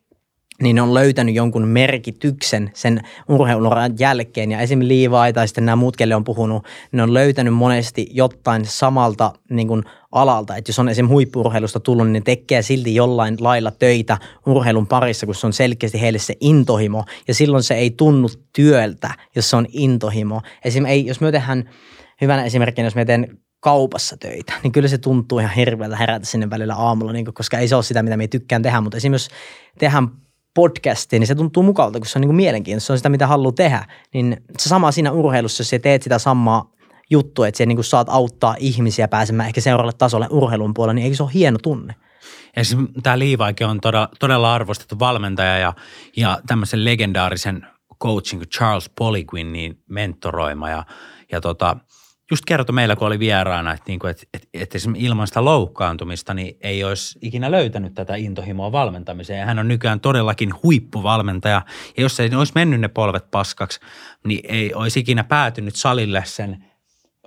niin 0.64 0.76
ne 0.76 0.82
on 0.82 0.94
löytänyt 0.94 1.36
jonkun 1.36 1.68
merkityksen 1.68 2.72
sen 2.74 3.02
urheiluran 3.30 3.96
jälkeen. 4.00 4.52
Ja 4.52 4.60
esimerkiksi 4.60 4.88
Liivai 4.88 5.34
tai 5.34 5.48
sitten 5.48 5.66
nämä 5.66 5.76
muut, 5.76 5.98
kelle 5.98 6.16
on 6.16 6.24
puhunut, 6.24 6.66
ne 6.92 7.04
on 7.04 7.14
löytänyt 7.14 7.54
monesti 7.54 8.08
jotain 8.12 8.66
samalta 8.66 9.34
niin 9.50 9.68
kuin 9.68 9.84
alalta. 10.12 10.56
Että 10.56 10.70
jos 10.70 10.80
on 10.80 10.90
esimerkiksi 10.90 11.14
huippurheilusta 11.14 11.80
tullut, 11.80 12.06
niin 12.06 12.14
ne 12.14 12.22
tekee 12.22 12.62
silti 12.62 12.96
jollain 12.96 13.38
lailla 13.40 13.72
töitä 13.72 14.18
urheilun 14.46 14.88
parissa, 14.88 15.26
kun 15.26 15.36
se 15.36 15.48
on 15.48 15.54
selkeästi 15.54 16.02
heille 16.02 16.20
se 16.20 16.34
intohimo. 16.40 17.04
Ja 17.28 17.34
silloin 17.34 17.64
se 17.64 17.76
ei 17.76 17.92
tunnu 17.92 18.28
työltä, 18.56 19.10
jos 19.36 19.50
se 19.50 19.56
on 19.56 19.66
intohimo. 19.72 20.42
Esimerkiksi 20.66 21.08
jos 21.08 21.22
me 21.22 21.32
tehdään 21.32 21.70
hyvänä 22.22 22.44
esimerkkinä, 22.44 22.86
jos 22.86 22.96
me 22.96 23.06
teen 23.06 23.38
kaupassa 23.60 24.18
töitä, 24.18 24.54
niin 24.64 24.72
kyllä 24.72 24.88
se 24.88 24.98
tuntuu 24.98 25.40
ihan 25.40 25.56
hirveältä 25.56 25.98
herätä 25.98 26.26
sinne 26.26 26.50
välillä 26.50 26.76
aamulla, 26.76 27.14
niin 27.14 27.34
koska 27.34 27.58
ei 27.58 27.68
se 27.68 27.76
ole 27.76 27.84
sitä, 27.84 28.04
mitä 28.04 28.18
me 28.18 28.28
tykkään 28.28 28.62
tehdä, 28.62 28.82
mutta 28.82 28.98
esimerkiksi 28.98 29.30
jos 29.32 29.38
tehdään 29.80 30.08
podcastiin, 30.58 31.20
niin 31.20 31.28
se 31.28 31.36
tuntuu 31.36 31.64
mukavalta, 31.64 32.00
kun 32.00 32.08
se 32.08 32.20
on 32.20 32.22
niin 32.22 32.36
mielenkiintoista, 32.36 32.88
se 32.88 32.94
on 32.94 33.00
sitä, 33.00 33.10
mitä 33.10 33.28
haluaa 33.28 33.52
tehdä. 33.52 33.86
Niin 34.14 34.38
se 34.58 34.70
sama 34.70 34.92
siinä 34.92 35.12
urheilussa, 35.12 35.62
jos 35.62 35.70
sä 35.70 35.80
teet 35.80 36.04
sitä 36.04 36.20
samaa 36.20 36.72
juttua, 37.10 37.48
että 37.48 37.58
sä 37.58 37.66
niin 37.66 37.84
saat 37.84 38.10
auttaa 38.10 38.56
ihmisiä 38.60 39.08
pääsemään 39.08 39.48
ehkä 39.48 39.62
seuraavalle 39.62 39.98
tasolle 39.98 40.28
urheilun 40.30 40.74
puolella, 40.74 40.94
niin 40.94 41.04
eikö 41.04 41.16
se 41.18 41.24
ole 41.24 41.32
hieno 41.34 41.58
tunne? 41.64 41.96
Tämä 43.04 43.20
Liivaikin 43.20 43.68
on 43.68 43.82
todella, 43.82 44.10
todella 44.20 44.54
arvostettu 44.54 45.00
valmentaja 45.00 45.58
ja, 45.58 45.74
ja 46.18 46.40
tämmöisen 46.48 46.86
legendaarisen 46.86 47.68
coachin 48.02 48.40
kuin 48.40 48.50
Charles 48.50 48.90
Poliquinin 48.98 49.80
mentoroima 49.90 50.70
ja, 50.70 50.84
ja 51.32 51.42
tota, 51.42 51.78
just 52.32 52.46
kertoi 52.46 52.74
meillä, 52.74 52.96
kun 52.96 53.08
oli 53.08 53.20
vieraana, 53.20 53.74
että, 53.74 53.84
niin 53.88 54.00
kuin, 54.00 54.12
että, 54.12 54.24
että, 54.34 54.48
että 54.54 54.78
esimerkiksi 54.78 55.06
ilman 55.06 55.28
sitä 55.28 55.46
loukkaantumista 55.46 56.34
niin 56.34 56.58
ei 56.62 56.84
olisi 56.84 57.20
ikinä 57.22 57.52
löytänyt 57.52 57.94
tätä 57.94 58.16
intohimoa 58.16 58.72
valmentamiseen. 58.72 59.40
Ja 59.40 59.46
hän 59.46 59.60
on 59.60 59.68
nykyään 59.68 60.00
todellakin 60.00 60.54
huippuvalmentaja. 60.64 61.62
Ja 61.98 62.04
jos 62.04 62.20
ei 62.20 62.30
olisi 62.36 62.54
mennyt 62.56 62.82
ne 62.82 62.88
polvet 62.88 63.32
paskaksi, 63.32 63.80
niin 64.26 64.40
ei 64.44 64.74
olisi 64.74 65.00
ikinä 65.00 65.24
päätynyt 65.24 65.76
salille 65.76 66.24
sen, 66.26 66.66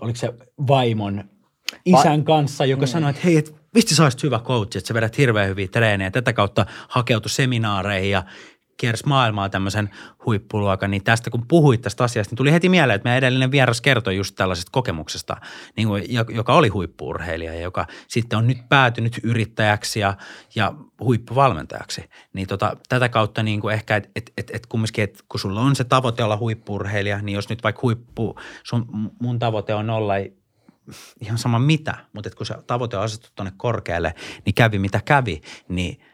oliko 0.00 0.16
se 0.16 0.32
vaimon 0.66 1.24
isän 1.84 2.24
kanssa, 2.24 2.64
joka 2.64 2.86
mm. 2.86 2.90
sanoi, 2.90 3.10
että 3.10 3.22
hei, 3.24 3.36
et, 3.36 3.54
mistä 3.74 3.94
sä 3.94 4.10
hyvä 4.22 4.38
coach, 4.38 4.76
että 4.76 4.88
sä 4.88 4.94
vedät 4.94 5.18
hirveän 5.18 5.48
hyviä 5.48 5.68
treenejä. 5.68 6.10
Tätä 6.10 6.32
kautta 6.32 6.66
hakeutui 6.88 7.30
seminaareihin 7.30 8.10
ja 8.10 8.22
kiersi 8.80 9.06
maailmaa 9.06 9.48
tämmöisen 9.48 9.90
huippuluokan, 10.26 10.90
niin 10.90 11.04
tästä 11.04 11.30
kun 11.30 11.46
puhuit 11.48 11.80
tästä 11.80 12.04
asiasta, 12.04 12.32
niin 12.32 12.36
tuli 12.36 12.52
heti 12.52 12.68
mieleen, 12.68 12.94
että 12.94 13.06
meidän 13.06 13.18
edellinen 13.18 13.50
vieras 13.50 13.80
kertoi 13.80 14.16
just 14.16 14.34
tällaisesta 14.34 14.70
kokemuksesta, 14.72 15.36
niin 15.76 15.88
kuin, 15.88 16.04
joka 16.28 16.54
oli 16.54 16.68
huippuurheilija 16.68 17.54
ja 17.54 17.60
joka 17.60 17.86
sitten 18.08 18.38
on 18.38 18.46
nyt 18.46 18.58
päätynyt 18.68 19.20
yrittäjäksi 19.22 20.00
ja, 20.00 20.14
ja 20.54 20.72
huippuvalmentajaksi. 21.00 22.04
Niin 22.32 22.48
tota, 22.48 22.76
tätä 22.88 23.08
kautta 23.08 23.42
niin 23.42 23.60
kuin 23.60 23.74
ehkä, 23.74 23.96
että 23.96 24.10
et, 24.16 24.32
et, 24.36 24.50
et 24.52 24.66
kumminkin, 24.66 25.04
että 25.04 25.24
kun 25.28 25.40
sulla 25.40 25.60
on 25.60 25.76
se 25.76 25.84
tavoite 25.84 26.24
olla 26.24 26.36
huippuurheilija, 26.36 27.22
niin 27.22 27.34
jos 27.34 27.48
nyt 27.48 27.62
vaikka 27.62 27.82
huippu, 27.82 28.36
sun, 28.62 29.10
mun 29.20 29.38
tavoite 29.38 29.74
on 29.74 29.90
olla 29.90 30.14
ihan 31.20 31.38
sama 31.38 31.58
mitä, 31.58 31.94
mutta 32.12 32.30
kun 32.30 32.46
se 32.46 32.54
tavoite 32.66 32.96
on 32.96 33.02
asettu 33.02 33.28
tuonne 33.34 33.52
korkealle, 33.56 34.14
niin 34.46 34.54
kävi 34.54 34.78
mitä 34.78 35.00
kävi, 35.04 35.40
niin– 35.68 36.00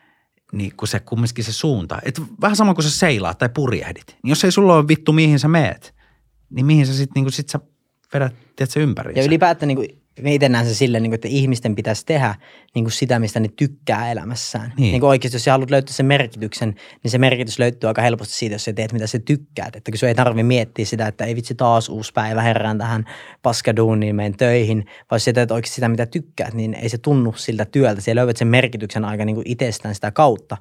niin 0.52 0.72
kun 0.76 0.88
se 0.88 1.00
kumminkin 1.00 1.44
se 1.44 1.52
suunta. 1.52 1.98
Et 2.02 2.22
vähän 2.40 2.56
sama 2.56 2.74
kuin 2.74 2.84
sä 2.84 2.90
seilaat 2.90 3.38
tai 3.38 3.48
purjehdit. 3.48 4.16
Niin 4.22 4.30
jos 4.30 4.44
ei 4.44 4.52
sulla 4.52 4.76
ole 4.76 4.88
vittu 4.88 5.12
mihin 5.12 5.38
sä 5.38 5.48
meet, 5.48 5.94
niin 6.50 6.66
mihin 6.66 6.86
sä 6.86 6.94
sitten 6.94 7.22
niin 7.22 7.32
sit 7.32 7.48
sä 7.48 7.60
vedät 8.14 8.34
tiedätkö, 8.56 8.80
ympäri. 8.80 9.12
Ja 9.16 9.24
ylipäätään 9.24 9.68
niin 9.68 9.76
kuin 9.76 10.05
me 10.22 10.34
itse 10.34 10.48
näen 10.48 10.66
se 10.66 10.74
silleen, 10.74 11.02
niin 11.02 11.10
kuin, 11.10 11.14
että 11.14 11.28
ihmisten 11.28 11.74
pitäisi 11.74 12.06
tehdä 12.06 12.34
niin 12.74 12.84
kuin 12.84 12.92
sitä, 12.92 13.18
mistä 13.18 13.40
ne 13.40 13.48
tykkää 13.56 14.12
elämässään. 14.12 14.72
Niin. 14.76 14.92
Niin 14.92 15.00
kuin 15.00 15.08
oikeasti, 15.08 15.36
jos 15.36 15.44
sä 15.44 15.50
haluat 15.50 15.70
löytää 15.70 15.94
sen 15.94 16.06
merkityksen, 16.06 16.74
niin 17.02 17.10
se 17.10 17.18
merkitys 17.18 17.58
löytyy 17.58 17.88
aika 17.88 18.02
helposti 18.02 18.34
siitä, 18.34 18.54
jos 18.54 18.64
sä 18.64 18.72
teet, 18.72 18.92
mitä 18.92 19.06
sä 19.06 19.18
tykkäät. 19.18 19.76
Että 19.76 19.90
kun 19.90 19.98
sun 19.98 20.08
ei 20.08 20.14
tarvi 20.14 20.42
miettiä 20.42 20.84
sitä, 20.84 21.06
että 21.06 21.24
ei 21.24 21.36
vitsi 21.36 21.54
taas 21.54 21.88
uusi 21.88 22.12
päivä, 22.12 22.42
herään 22.42 22.78
tähän 22.78 23.04
paskaduuniin, 23.42 24.16
menen 24.16 24.36
töihin, 24.36 24.86
vaan 25.10 25.20
sä 25.20 25.32
teet 25.32 25.50
oikeasti 25.50 25.74
sitä, 25.74 25.88
mitä 25.88 26.06
tykkäät, 26.06 26.54
niin 26.54 26.74
ei 26.74 26.88
se 26.88 26.98
tunnu 26.98 27.32
siltä 27.32 27.64
työltä. 27.64 28.00
Sä 28.00 28.14
löydät 28.14 28.36
sen 28.36 28.48
merkityksen 28.48 29.04
aika 29.04 29.24
niin 29.24 29.36
kuin 29.36 29.50
itsestään 29.50 29.94
sitä 29.94 30.10
kautta. 30.10 30.56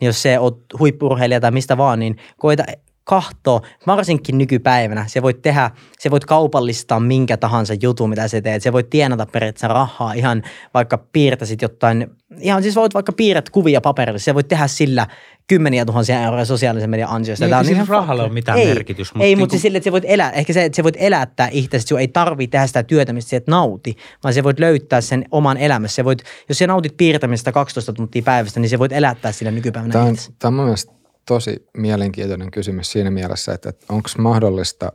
Niin 0.00 0.06
jos 0.06 0.22
se 0.22 0.38
oot 0.38 0.64
huippurheilija 0.78 1.40
tai 1.40 1.50
mistä 1.50 1.76
vaan, 1.76 1.98
niin 1.98 2.16
koita 2.36 2.64
kahtoo, 3.06 3.62
varsinkin 3.86 4.38
nykypäivänä, 4.38 5.04
se 5.06 5.22
voit 5.22 5.42
tehdä, 5.42 5.70
se 5.98 6.10
voit 6.10 6.24
kaupallistaa 6.24 7.00
minkä 7.00 7.36
tahansa 7.36 7.74
jutun, 7.82 8.10
mitä 8.10 8.28
sä 8.28 8.40
teet. 8.40 8.62
Se 8.62 8.72
voit 8.72 8.90
tienata 8.90 9.26
periaatteessa 9.26 9.68
rahaa 9.68 10.12
ihan 10.12 10.42
vaikka 10.74 10.98
piirtäsit 10.98 11.62
jotain, 11.62 12.06
ihan 12.40 12.62
siis 12.62 12.76
voit 12.76 12.94
vaikka 12.94 13.12
piirrät 13.12 13.50
kuvia 13.50 13.80
paperille, 13.80 14.18
se 14.18 14.34
voit 14.34 14.48
tehdä 14.48 14.66
sillä 14.66 15.06
kymmeniä 15.46 15.84
tuhansia 15.84 16.22
euroja 16.22 16.44
sosiaalisen 16.44 16.90
median 16.90 17.10
ansiosta. 17.10 17.44
Niin, 17.44 17.50
Tämä 17.50 17.60
on 17.60 17.66
siis 17.66 17.88
rahalla 17.88 18.24
on 18.24 18.34
mitään 18.34 18.58
ei, 18.58 18.66
merkitys. 18.66 19.14
Mutta 19.14 19.24
ei, 19.24 19.30
niin 19.30 19.38
mutta 19.38 19.52
siis 19.52 19.62
sille, 19.62 19.78
että 19.78 19.84
sä 19.84 19.92
voit 19.92 20.04
elää, 20.06 20.30
ehkä 20.30 20.52
se, 20.52 20.64
että 20.64 20.76
sä 20.76 20.82
voit 20.82 20.96
elättää 20.98 21.48
itse, 21.52 21.80
sun 21.80 22.00
ei 22.00 22.08
tarvitse 22.08 22.50
tehdä 22.50 22.66
sitä 22.66 22.82
työtä, 22.82 23.12
mistä 23.12 23.30
sä 23.30 23.36
et 23.36 23.46
nauti, 23.46 23.96
vaan 24.24 24.34
sä 24.34 24.44
voit 24.44 24.58
löytää 24.58 25.00
sen 25.00 25.24
oman 25.30 25.56
elämässä. 25.56 25.94
Se 25.94 26.04
voit, 26.04 26.22
jos 26.48 26.58
sä 26.58 26.66
nautit 26.66 26.96
piirtämistä 26.96 27.52
12 27.52 27.92
tuntia 27.92 28.22
päivästä, 28.22 28.60
niin 28.60 28.70
sä 28.70 28.78
voit 28.78 28.92
elättää 28.92 29.32
sillä 29.32 29.50
nykypäivänä 29.50 29.92
Tämä 29.92 30.04
on, 30.04 30.16
tämä 30.38 30.62
on 30.62 30.76
tosi 31.26 31.66
mielenkiintoinen 31.76 32.50
kysymys 32.50 32.92
siinä 32.92 33.10
mielessä, 33.10 33.52
että, 33.54 33.68
että 33.68 33.86
onko 33.88 34.08
mahdollista 34.18 34.92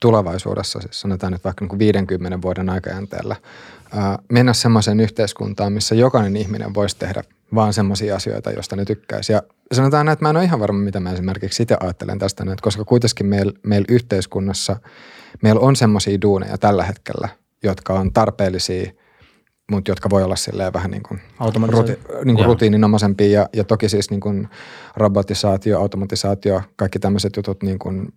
tulevaisuudessa, 0.00 0.80
siis 0.80 1.00
sanotaan 1.00 1.32
nyt 1.32 1.44
vaikka 1.44 1.64
niin 1.64 1.78
50 1.78 2.42
vuoden 2.42 2.68
aikajänteellä, 2.68 3.36
ää, 3.92 4.18
mennä 4.32 4.52
semmoiseen 4.52 5.00
yhteiskuntaan, 5.00 5.72
missä 5.72 5.94
jokainen 5.94 6.36
ihminen 6.36 6.74
voisi 6.74 6.96
tehdä 6.98 7.24
vaan 7.54 7.72
semmoisia 7.72 8.16
asioita, 8.16 8.50
joista 8.50 8.76
ne 8.76 8.84
tykkäisi. 8.84 9.32
Ja 9.32 9.42
sanotaan 9.72 10.06
näin, 10.06 10.12
että 10.12 10.24
mä 10.24 10.30
en 10.30 10.36
ole 10.36 10.44
ihan 10.44 10.60
varma, 10.60 10.78
mitä 10.78 11.00
mä 11.00 11.12
esimerkiksi 11.12 11.62
itse 11.62 11.76
ajattelen 11.80 12.18
tästä, 12.18 12.42
että 12.42 12.62
koska 12.62 12.84
kuitenkin 12.84 13.26
meillä 13.26 13.52
meil 13.62 13.84
yhteiskunnassa, 13.88 14.76
meillä 15.42 15.60
on 15.60 15.76
semmoisia 15.76 16.20
duuneja 16.22 16.58
tällä 16.58 16.84
hetkellä, 16.84 17.28
jotka 17.62 17.92
on 17.92 18.12
tarpeellisia– 18.12 18.90
mutta 19.70 19.90
jotka 19.90 20.10
voi 20.10 20.22
olla 20.22 20.36
silleen 20.36 20.72
vähän 20.72 20.90
niin 20.90 21.02
kuin, 21.02 21.20
ruti, 21.68 21.98
niin 22.24 22.36
kuin 22.36 22.46
rutiininomaisempia 22.46 23.40
ja, 23.40 23.48
ja 23.52 23.64
toki 23.64 23.88
siis 23.88 24.10
niin 24.10 24.20
kuin 24.20 24.48
robotisaatio, 24.96 25.80
automatisaatio, 25.80 26.62
kaikki 26.76 26.98
tämmöiset 26.98 27.36
jutut 27.36 27.62
niin 27.62 27.78
kuin 27.78 28.14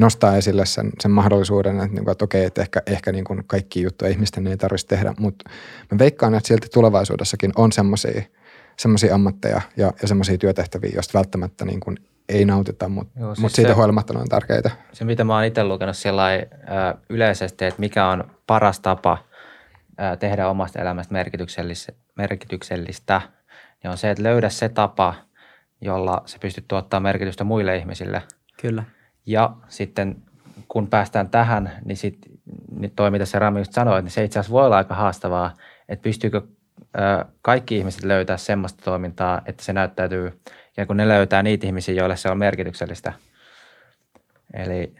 nostaa 0.00 0.36
esille 0.36 0.66
sen, 0.66 0.90
sen 1.00 1.10
mahdollisuuden, 1.10 1.76
että, 1.76 1.94
niin 1.94 2.04
kuin, 2.04 2.12
että 2.12 2.24
okei, 2.24 2.44
että 2.44 2.62
ehkä, 2.62 2.82
ehkä 2.86 3.12
niin 3.12 3.24
kuin 3.24 3.44
kaikki 3.46 3.82
juttuja 3.82 4.10
ihmisten 4.10 4.46
ei 4.46 4.56
tarvitsisi 4.56 4.86
tehdä, 4.86 5.14
mutta 5.18 5.50
mä 5.92 5.98
veikkaan, 5.98 6.34
että 6.34 6.48
silti 6.48 6.68
tulevaisuudessakin 6.68 7.52
on 7.56 7.72
semmoisia 7.72 8.22
semmoisia 8.76 9.14
ammatteja 9.14 9.60
ja, 9.76 9.92
ja 10.02 10.08
semmoisia 10.08 10.38
työtehtäviä, 10.38 10.90
joista 10.94 11.18
välttämättä 11.18 11.64
niin 11.64 11.80
kuin 11.80 11.96
ei 12.28 12.44
nautita, 12.44 12.88
mutta 12.88 13.20
Joo, 13.20 13.28
mut 13.28 13.36
siis 13.38 13.52
siitä 13.52 13.70
se- 13.70 13.74
huolimatta 13.74 14.12
ne 14.12 14.20
on 14.20 14.28
tärkeitä. 14.28 14.70
Se, 14.92 15.04
mitä 15.04 15.24
mä 15.24 15.34
oon 15.34 15.44
itse 15.44 15.64
lukenut 15.64 15.96
sillä 15.96 16.22
yleisesti, 17.08 17.64
että 17.64 17.80
mikä 17.80 18.08
on 18.08 18.24
paras 18.46 18.80
tapa 18.80 19.18
ää, 19.98 20.16
tehdä 20.16 20.48
omasta 20.48 20.82
elämästä 20.82 21.14
merkityksellis- 21.14 21.94
merkityksellistä, 22.16 23.20
niin 23.82 23.90
on 23.90 23.98
se, 23.98 24.10
että 24.10 24.22
löydä 24.22 24.48
se 24.48 24.68
tapa, 24.68 25.14
jolla 25.80 26.22
sä 26.26 26.38
pystyt 26.40 26.68
tuottaa 26.68 27.00
merkitystä 27.00 27.44
muille 27.44 27.76
ihmisille. 27.76 28.22
Kyllä. 28.60 28.84
Ja 29.26 29.56
sitten 29.68 30.16
kun 30.68 30.86
päästään 30.86 31.28
tähän, 31.28 31.72
niin 31.84 31.96
sitten 31.96 32.32
niin 32.70 32.92
toi, 32.96 33.10
mitä 33.10 33.24
se 33.24 33.38
Rami 33.38 33.60
just 33.60 33.72
sanoi, 33.72 34.02
niin 34.02 34.10
se 34.10 34.24
itse 34.24 34.38
asiassa 34.38 34.52
voi 34.52 34.66
olla 34.66 34.76
aika 34.76 34.94
haastavaa, 34.94 35.54
että 35.88 36.02
pystyykö 36.02 36.42
ö, 36.80 37.24
kaikki 37.42 37.76
ihmiset 37.76 38.04
löytää 38.04 38.36
semmoista 38.36 38.84
toimintaa, 38.84 39.42
että 39.46 39.64
se 39.64 39.72
näyttäytyy, 39.72 40.40
ja 40.76 40.86
kun 40.86 40.96
ne 40.96 41.08
löytää 41.08 41.42
niitä 41.42 41.66
ihmisiä, 41.66 41.94
joille 41.94 42.16
se 42.16 42.30
on 42.30 42.38
merkityksellistä. 42.38 43.12
Eli 44.54 44.94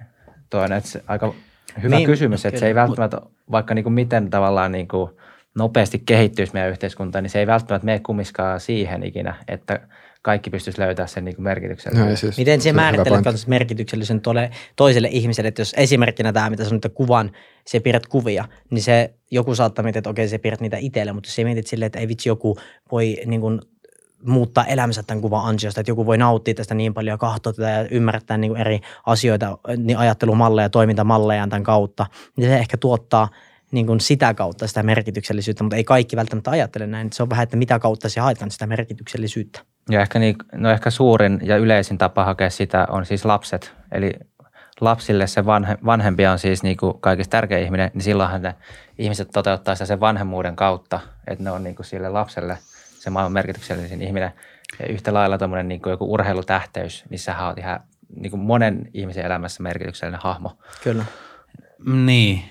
toi 0.50 0.64
on 0.64 0.72
että 0.72 0.90
se 0.90 1.04
aika 1.06 1.34
hyvä 1.82 1.96
Niin, 1.96 2.06
kysymys, 2.06 2.46
että 2.46 2.60
se 2.60 2.66
ei 2.66 2.74
välttämättä, 2.74 3.20
vaikka 3.50 3.74
niin 3.74 3.82
kuin 3.82 3.92
miten 3.92 4.30
tavallaan 4.30 4.72
niin 4.72 4.88
kuin 4.88 5.10
nopeasti 5.54 6.02
kehittyisi 6.06 6.52
meidän 6.52 6.70
yhteiskunta, 6.70 7.20
niin 7.20 7.30
se 7.30 7.38
ei 7.38 7.46
välttämättä 7.46 7.86
mene 7.86 8.00
kummiskaan 8.00 8.60
siihen 8.60 9.02
ikinä, 9.02 9.34
että 9.48 9.80
kaikki 10.22 10.50
pystyisi 10.50 10.80
löytämään 10.80 11.08
sen 11.08 11.24
niin 11.24 11.34
kuin 11.34 11.44
merkityksellisyyden. 11.44 12.10
No, 12.10 12.16
siis, 12.16 12.38
Miten 12.38 12.60
se 12.60 12.64
se 12.64 12.72
määrittelet 12.72 13.24
kanssa 13.24 13.48
merkityksellisen 13.48 14.20
tuolle 14.20 14.50
toiselle 14.76 15.08
ihmiselle, 15.10 15.48
että 15.48 15.60
jos 15.60 15.74
esimerkkinä 15.76 16.32
tämä, 16.32 16.50
mitä 16.50 16.64
sanoit, 16.64 16.84
että 16.84 16.96
kuvan, 16.96 17.30
se 17.66 17.80
piirrät 17.80 18.06
kuvia, 18.06 18.44
niin 18.70 18.82
se 18.82 19.14
joku 19.30 19.54
saattaa 19.54 19.82
miettiä, 19.82 19.98
että 19.98 20.10
okei, 20.10 20.28
se 20.28 20.38
piirrät 20.38 20.60
niitä 20.60 20.76
itselle, 20.76 21.12
mutta 21.12 21.30
sä 21.30 21.44
mietit 21.44 21.66
silleen, 21.66 21.86
että 21.86 21.98
ei 21.98 22.08
vitsi, 22.08 22.28
joku 22.28 22.56
voi 22.92 23.16
niin 23.26 23.40
kuin, 23.40 23.60
muuttaa 24.26 24.64
elämänsä 24.64 25.02
tämän 25.02 25.22
kuvan 25.22 25.44
ansiosta, 25.44 25.80
että 25.80 25.90
joku 25.90 26.06
voi 26.06 26.18
nauttia 26.18 26.54
tästä 26.54 26.74
niin 26.74 26.94
paljon 26.94 27.14
ja 27.14 27.18
katsoa 27.18 27.52
tätä 27.52 27.70
ja 27.70 27.88
ymmärtää 27.90 28.36
niin 28.36 28.50
kuin 28.50 28.60
eri 28.60 28.80
asioita, 29.06 29.58
niin 29.76 29.98
ajattelumalleja, 29.98 30.68
toimintamalleja 30.70 31.46
tämän 31.48 31.62
kautta, 31.62 32.06
niin 32.36 32.50
se 32.50 32.56
ehkä 32.56 32.76
tuottaa 32.76 33.28
niin 33.72 33.86
kuin 33.86 34.00
sitä 34.00 34.34
kautta 34.34 34.66
sitä 34.66 34.82
merkityksellisyyttä, 34.82 35.64
mutta 35.64 35.76
ei 35.76 35.84
kaikki 35.84 36.16
välttämättä 36.16 36.50
ajattele 36.50 36.86
näin. 36.86 37.12
Se 37.12 37.22
on 37.22 37.30
vähän, 37.30 37.42
että 37.42 37.56
mitä 37.56 37.78
kautta 37.78 38.08
se 38.08 38.20
haetaan 38.20 38.50
sitä 38.50 38.66
merkityksellisyyttä. 38.66 39.60
Ja 39.90 40.00
ehkä, 40.00 40.18
niin, 40.18 40.36
no 40.52 40.70
ehkä 40.70 40.90
suurin 40.90 41.40
ja 41.42 41.56
yleisin 41.56 41.98
tapa 41.98 42.24
hakea 42.24 42.50
sitä 42.50 42.86
on 42.90 43.06
siis 43.06 43.24
lapset. 43.24 43.72
Eli 43.92 44.12
lapsille 44.80 45.26
se 45.26 45.46
vanhe, 45.46 45.78
vanhempi 45.84 46.26
on 46.26 46.38
siis 46.38 46.62
niin 46.62 46.76
kuin 46.76 47.00
kaikista 47.00 47.30
tärkein 47.30 47.64
ihminen, 47.64 47.90
niin 47.94 48.02
silloinhan 48.02 48.42
ne 48.42 48.54
ihmiset 48.98 49.28
toteuttaa 49.32 49.74
sitä 49.74 49.86
sen 49.86 50.00
vanhemmuuden 50.00 50.56
kautta, 50.56 51.00
että 51.26 51.44
ne 51.44 51.50
on 51.50 51.64
niin 51.64 51.76
kuin 51.76 51.86
sille 51.86 52.08
lapselle 52.08 52.58
se 53.04 53.10
maailman 53.10 53.32
merkityksellisin 53.32 54.02
ihminen. 54.02 54.32
Ja 54.78 54.86
yhtä 54.86 55.14
lailla 55.14 55.38
tuommoinen 55.38 55.68
niin 55.68 55.82
kuin 55.82 55.90
joku 55.90 56.12
urheilutähteys, 56.12 57.04
niin 57.10 57.18
sähän 57.18 57.46
oot 57.46 57.58
ihan 57.58 57.80
niin 58.16 58.30
kuin 58.30 58.40
monen 58.40 58.90
ihmisen 58.94 59.24
elämässä 59.24 59.62
merkityksellinen 59.62 60.20
hahmo. 60.22 60.58
Kyllä. 60.82 61.04
Niin, 61.86 62.44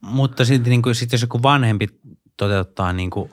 mutta 0.00 0.44
sitten 0.44 0.70
niin 0.70 0.82
kuin, 0.82 0.94
sit 0.94 1.12
jos 1.12 1.22
joku 1.22 1.42
vanhempi 1.42 1.88
toteuttaa 2.36 2.92
niin 2.92 3.10
kuin 3.10 3.30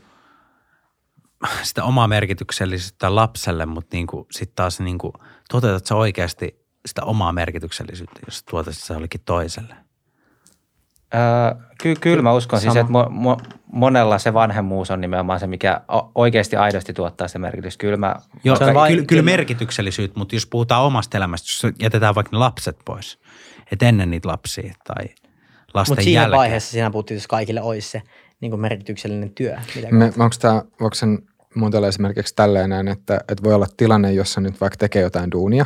sitä 1.64 1.84
omaa 1.84 2.08
merkityksellisyyttä 2.08 3.16
lapselle, 3.16 3.66
mutta 3.66 3.98
niin 3.98 4.08
sitten 4.32 4.56
taas 4.56 4.80
niin 4.80 4.98
kuin, 4.98 5.14
toteutat 5.50 5.86
sä 5.86 5.95
oikeasti 5.95 6.66
sitä 6.86 7.04
omaa 7.04 7.34
merkityksellisyyttä, 7.34 8.20
jos 8.26 8.43
tuotat 8.43 8.76
se 8.76 8.93
jollekin 8.93 9.22
toiselle. 9.26 9.76
Öö, 11.14 11.66
ky- 11.82 11.95
kyllä 11.95 12.22
mä 12.24 12.34
uskon 12.34 12.62
siis, 12.62 12.74
Sama. 12.74 12.80
että 12.80 12.93
mo- 12.93 13.38
mo- 13.38 13.57
monella 13.72 14.20
se 14.20 14.34
vanhemmuus 14.34 14.91
on 14.91 15.01
nimenomaan 15.01 15.39
se, 15.39 15.47
mikä 15.47 15.82
oikeasti 16.15 16.55
aidosti 16.55 16.93
tuottaa 16.93 17.28
se 17.28 17.39
merkitys. 17.39 17.78
Kyllä 17.78 17.97
mä, 17.97 18.15
Joo, 18.43 18.55
Se 18.55 18.63
on 18.65 18.74
vain- 18.74 18.93
kyllä, 18.93 19.05
kyllä 19.05 19.22
merkityksellisyyttä, 19.22 20.20
mutta 20.20 20.36
jos 20.36 20.45
puhutaan 20.45 20.84
omasta 20.84 21.18
elämästä, 21.18 21.68
jos 21.68 21.74
jätetään 21.82 22.15
vaikka 22.15 22.30
ne 22.32 22.38
lapset 22.38 22.78
pois, 22.86 23.20
et 23.72 23.84
ennen 23.84 24.09
niitä 24.11 24.28
lapsia 24.28 24.74
tai 24.84 25.05
lasten 25.74 25.91
Mutta 25.91 26.03
siinä 26.03 26.22
jälkeen. 26.22 26.38
vaiheessa 26.38 26.72
siinä 26.72 26.91
puhuttiin, 26.91 27.15
jos 27.15 27.28
kaikille 27.28 27.61
olisi 27.61 27.89
se 27.89 28.01
niin 28.41 28.49
kuin 28.51 28.59
merkityksellinen 28.61 29.30
työ. 29.30 29.57
Mitä 29.76 29.88
Me, 29.91 30.05
onko 30.05 30.36
tämä, 30.41 30.61
voiko 30.80 30.95
sen 30.95 31.20
muotoilla 31.55 31.88
esimerkiksi 31.88 32.36
tälleen 32.36 32.70
näin, 32.70 32.88
että, 32.88 33.15
että 33.30 33.43
voi 33.43 33.53
olla 33.53 33.68
tilanne, 33.78 34.13
jossa 34.13 34.41
nyt 34.41 34.61
vaikka 34.61 34.78
tekee 34.78 35.01
jotain 35.01 35.32
duunia, 35.32 35.65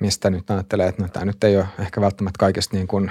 mistä 0.00 0.30
nyt 0.30 0.50
ajattelee, 0.50 0.88
että 0.88 1.02
no, 1.02 1.08
tämä 1.08 1.24
nyt 1.24 1.44
ei 1.44 1.56
ole 1.56 1.66
ehkä 1.78 2.00
välttämättä 2.00 2.38
kaikista 2.38 2.76
niin 2.76 2.86
kuin 2.88 3.10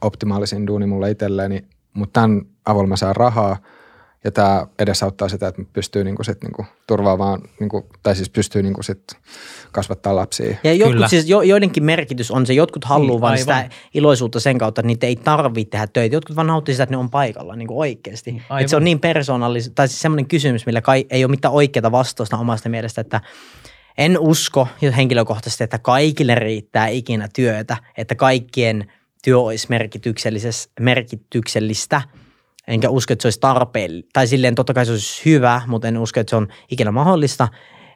optimaalisin 0.00 0.66
duuni 0.66 0.86
mulle 0.86 1.10
itselleen, 1.10 1.62
mutta 1.94 2.20
tämän 2.20 2.42
avulla 2.64 2.86
mä 2.86 2.96
saan 2.96 3.16
rahaa 3.16 3.56
ja 4.24 4.30
tämä 4.30 4.66
edesauttaa 4.78 5.28
sitä, 5.28 5.48
että 5.48 5.62
pystyy 5.72 6.04
niin 6.04 6.16
kuin 6.16 6.26
sit 6.26 6.42
niin 6.42 6.52
kuin 6.52 6.66
turvaamaan, 6.86 7.40
niin 7.60 7.68
kuin, 7.68 7.84
tai 8.02 8.16
siis 8.16 8.30
pystyy 8.30 8.62
niin 8.62 8.74
kuin 8.74 8.84
sit 8.84 9.02
kasvattaa 9.72 10.16
lapsia. 10.16 10.46
Ja 10.50 10.56
Kyllä. 10.62 10.74
jotkut, 10.74 11.10
siis 11.10 11.28
jo, 11.28 11.42
joidenkin 11.42 11.84
merkitys 11.84 12.30
on 12.30 12.46
se, 12.46 12.54
jotkut 12.54 12.84
haluaa 12.84 13.06
Niin, 13.06 13.10
niin, 13.10 13.20
vaan 13.20 13.32
aivan. 13.32 13.64
sitä 13.68 13.76
iloisuutta 13.94 14.40
sen 14.40 14.58
kautta, 14.58 14.80
että 14.80 14.86
niitä 14.86 15.06
ei 15.06 15.16
tarvitse 15.16 15.70
tehdä 15.70 15.86
töitä. 15.86 16.16
Jotkut 16.16 16.36
vaan 16.36 16.46
nauttii 16.46 16.74
sitä, 16.74 16.82
että 16.82 16.94
ne 16.94 16.96
on 16.96 17.10
paikalla 17.10 17.56
niin 17.56 17.68
kuin 17.68 17.78
oikeasti. 17.78 18.30
Aivan. 18.30 18.60
Että 18.60 18.70
se 18.70 18.76
on 18.76 18.84
niin 18.84 19.00
persoonallista, 19.00 19.74
tai 19.74 19.88
siis 19.88 20.00
semmoinen 20.00 20.28
kysymys, 20.28 20.66
millä 20.66 20.80
kai, 20.80 21.06
ei 21.10 21.24
ole 21.24 21.30
mitään 21.30 21.54
oikeaa 21.54 21.92
vastausta 21.92 22.38
omasta 22.38 22.68
mielestä, 22.68 23.00
että 23.00 23.20
en 23.98 24.18
usko 24.18 24.68
henkilökohtaisesti, 24.96 25.64
että 25.64 25.78
kaikille 25.78 26.34
riittää 26.34 26.88
ikinä 26.88 27.28
työtä, 27.34 27.76
että 27.96 28.14
kaikkien 28.14 28.92
työ 29.22 29.38
olisi 29.38 29.68
merkityksellis- 29.68 30.70
merkityksellistä. 30.80 32.02
Enkä 32.68 32.90
usko, 32.90 33.12
että 33.12 33.22
se 33.22 33.26
olisi 33.26 33.40
tarpeellista. 33.40 34.10
Tai 34.12 34.26
silleen 34.26 34.54
totta 34.54 34.74
kai 34.74 34.86
se 34.86 34.92
olisi 34.92 35.24
hyvä, 35.24 35.62
mutta 35.66 35.88
en 35.88 35.98
usko, 35.98 36.20
että 36.20 36.30
se 36.30 36.36
on 36.36 36.48
ikinä 36.70 36.90
mahdollista. 36.90 37.48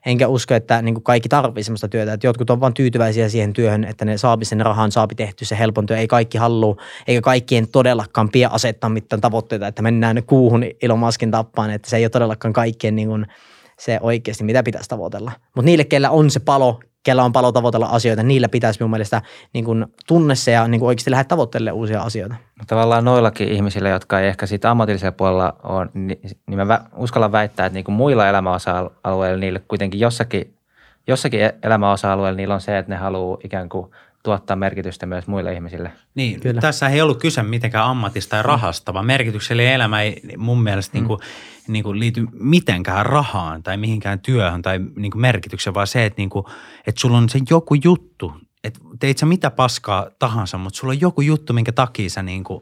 Enkä 0.07 0.29
usko, 0.29 0.55
että 0.55 0.83
niin 0.83 1.03
kaikki 1.03 1.29
tarvitsee 1.29 1.63
sellaista 1.63 1.89
työtä. 1.89 2.13
Että 2.13 2.27
jotkut 2.27 2.51
on 2.51 2.61
vain 2.61 2.75
tyytyväisiä 2.75 3.29
siihen 3.29 3.53
työhön, 3.53 3.85
että 3.85 4.05
ne 4.05 4.19
saapi 4.19 4.45
sen 4.45 4.61
rahan, 4.61 4.93
saapi 4.93 5.15
tehty 5.15 5.45
se 5.45 5.59
helpon 5.59 5.87
työ. 5.87 5.97
Ei 5.97 6.07
kaikki 6.07 6.39
halua, 6.39 6.77
eikä 7.07 7.21
kaikkien 7.21 7.69
todellakaan 7.69 8.29
pidä 8.29 8.49
asettaa 8.49 8.91
mitään 8.91 9.21
tavoitteita, 9.21 9.67
että 9.67 9.83
mennään 9.83 10.23
kuuhun 10.27 10.65
Elon 10.83 10.99
Muskin 10.99 11.31
tappaan. 11.31 11.71
Että 11.71 11.91
se 11.91 11.97
ei 11.97 12.05
ole 12.05 12.11
todellakaan 12.11 12.53
kaikkien 12.53 12.97
niin 12.97 13.09
kuin 13.09 13.27
se 13.81 13.99
oikeasti, 14.03 14.45
mitä 14.45 14.63
pitäisi 14.63 14.89
tavoitella. 14.89 15.33
Mutta 15.57 15.67
niille, 15.67 15.85
kellä 15.85 16.11
on 16.11 16.31
se 16.31 16.41
palo, 16.41 16.81
kellä 17.03 17.25
on 17.25 17.33
palo 17.33 17.53
tavoitella 17.53 17.87
asioita, 17.87 18.23
niillä 18.23 18.49
pitäisi 18.49 18.81
minun 18.81 18.91
mielestä 18.91 19.23
niin 19.53 19.65
kuin 19.65 19.87
tunne 20.07 20.35
se 20.35 20.51
ja 20.51 20.69
niin 20.69 20.79
kuin 20.79 20.89
oikeasti 20.89 21.11
lähde 21.11 21.25
tavoittelemaan 21.25 21.77
uusia 21.77 22.03
asioita. 22.03 22.35
Tavallaan 22.67 23.05
noillakin 23.05 23.49
ihmisillä, 23.49 23.89
jotka 23.89 24.21
ei 24.21 24.29
ehkä 24.29 24.47
siitä 24.47 24.71
ammatillisella 24.71 25.13
puolella 25.13 25.57
ole, 25.63 25.87
niin, 25.95 26.21
niin 26.47 26.67
mä 26.67 26.81
uskallan 26.97 27.33
väittää, 27.33 27.67
että 27.67 27.75
niin 27.75 27.93
muilla 27.93 28.29
elämäosa-alueilla 28.29 29.41
niille 29.41 29.63
kuitenkin 29.69 30.01
jossakin, 30.01 30.55
jossakin 31.07 31.43
e- 31.43 31.55
elämäosa-alueilla 31.63 32.37
niillä 32.37 32.55
on 32.55 32.61
se, 32.61 32.79
että 32.79 32.93
ne 32.93 32.97
haluaa 32.97 33.39
ikään 33.45 33.69
kuin 33.69 33.91
tuottaa 34.27 34.57
merkitystä 34.57 35.07
myös 35.07 35.27
muille 35.27 35.53
ihmisille. 35.53 35.93
Niin, 36.15 36.41
Kyllä. 36.41 36.61
tässä 36.61 36.89
ei 36.89 37.03
ollut 37.03 37.21
kyse 37.21 37.43
mitenkään 37.43 37.85
ammatista 37.85 38.31
tai 38.31 38.43
rahasta, 38.43 38.95
vaan 38.95 39.07
merkityksellinen 39.07 39.73
elämä 39.73 40.03
ei 40.03 40.23
mun 40.37 40.63
mielestä 40.63 40.99
mm. 40.99 41.01
niin 41.01 41.07
kuin, 41.09 41.21
niin 41.69 41.85
kuin 41.85 41.99
liity 41.99 42.27
mitenkään 42.33 43.07
rahaan 43.07 43.63
tai 43.63 43.77
mihinkään 43.77 44.21
työhön 44.21 44.63
tai 44.63 44.79
niin 44.97 45.13
kuin 45.13 45.23
merkitykseen, 45.23 45.75
vaan 45.75 45.87
se, 45.87 46.05
että, 46.05 46.21
niin 46.21 46.31
kuin, 46.31 46.45
että 46.87 47.01
sulla 47.01 47.19
on 47.19 47.29
se 47.29 47.39
joku 47.51 47.75
juttu, 47.85 48.33
että 48.65 48.81
teit 49.01 49.19
sä 49.19 49.27
mitä 49.27 49.51
paskaa 49.51 50.11
tahansa, 50.19 50.59
mutta 50.59 50.79
sulla 50.79 50.93
on 50.93 51.01
joku 51.01 51.21
juttu, 51.21 51.53
minkä 51.53 51.73
takia 51.73 52.11
sä 52.11 52.23
niin 52.23 52.45
kuin 52.45 52.61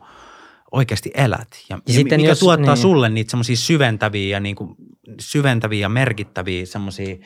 oikeasti 0.72 1.10
elät. 1.14 1.48
Ja, 1.68 1.78
ja 1.88 1.94
sitten 1.94 2.20
mikä 2.20 2.30
jos- 2.30 2.40
tuottaa 2.40 2.74
niin. 2.74 2.82
sulle 2.82 3.08
niitä 3.08 3.30
semmoisia 3.30 3.56
syventäviä 3.56 4.36
ja, 4.36 4.40
niin 4.40 4.56
kuin, 4.56 4.74
syventäviä 5.20 5.80
ja 5.80 5.88
merkittäviä 5.88 6.66
semmoisia 6.66 7.16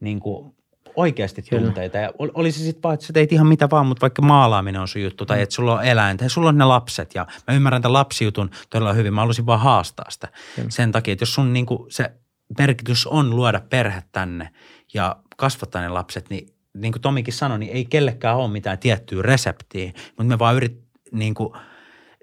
niin 0.00 0.20
kuin 0.20 0.59
oikeasti 0.96 1.42
Kyllä. 1.42 1.64
tunteita. 1.64 1.98
Ja 1.98 2.10
ol- 2.18 2.30
oli 2.34 2.52
se 2.52 2.58
sitten 2.58 2.82
vaan, 2.82 2.94
että 2.94 3.06
sä 3.06 3.12
teit 3.12 3.32
ihan 3.32 3.46
mitä 3.46 3.68
vaan, 3.70 3.86
mutta 3.86 4.00
vaikka 4.00 4.22
maalaaminen 4.22 4.80
on 4.80 4.88
sun 4.88 5.02
juttu, 5.02 5.24
Mm. 5.24 5.26
tai 5.26 5.42
että 5.42 5.54
sulla 5.54 5.74
on 5.74 5.84
eläintä, 5.84 6.24
ja 6.24 6.28
sulla 6.28 6.48
on 6.48 6.58
ne 6.58 6.64
lapset, 6.64 7.14
ja 7.14 7.26
mä 7.48 7.54
ymmärrän 7.54 7.82
tämän 7.82 7.92
lapsijutun 7.92 8.50
todella 8.70 8.92
hyvin, 8.92 9.14
mä 9.14 9.20
haluaisin 9.20 9.46
vaan 9.46 9.60
haastaa 9.60 10.10
sitä 10.10 10.28
Kyllä. 10.56 10.70
sen 10.70 10.92
takia, 10.92 11.12
että 11.12 11.22
jos 11.22 11.34
sun 11.34 11.52
niinku 11.52 11.86
se 11.90 12.10
merkitys 12.58 13.06
on 13.06 13.36
luoda 13.36 13.60
perhe 13.70 14.02
tänne 14.12 14.50
ja 14.94 15.16
kasvattaa 15.36 15.82
ne 15.82 15.88
lapset, 15.88 16.30
niin 16.30 16.48
niin 16.74 16.92
kuin 16.92 17.02
Tomikin 17.02 17.34
sanoi, 17.34 17.58
niin 17.58 17.72
ei 17.72 17.84
kellekään 17.84 18.36
ole 18.36 18.50
mitään 18.50 18.78
tiettyä 18.78 19.22
reseptiä, 19.22 19.92
mutta 20.06 20.24
me 20.24 20.38
vaan 20.38 20.56
yrit, 20.56 20.80
niin 21.12 21.34
kuin 21.34 21.52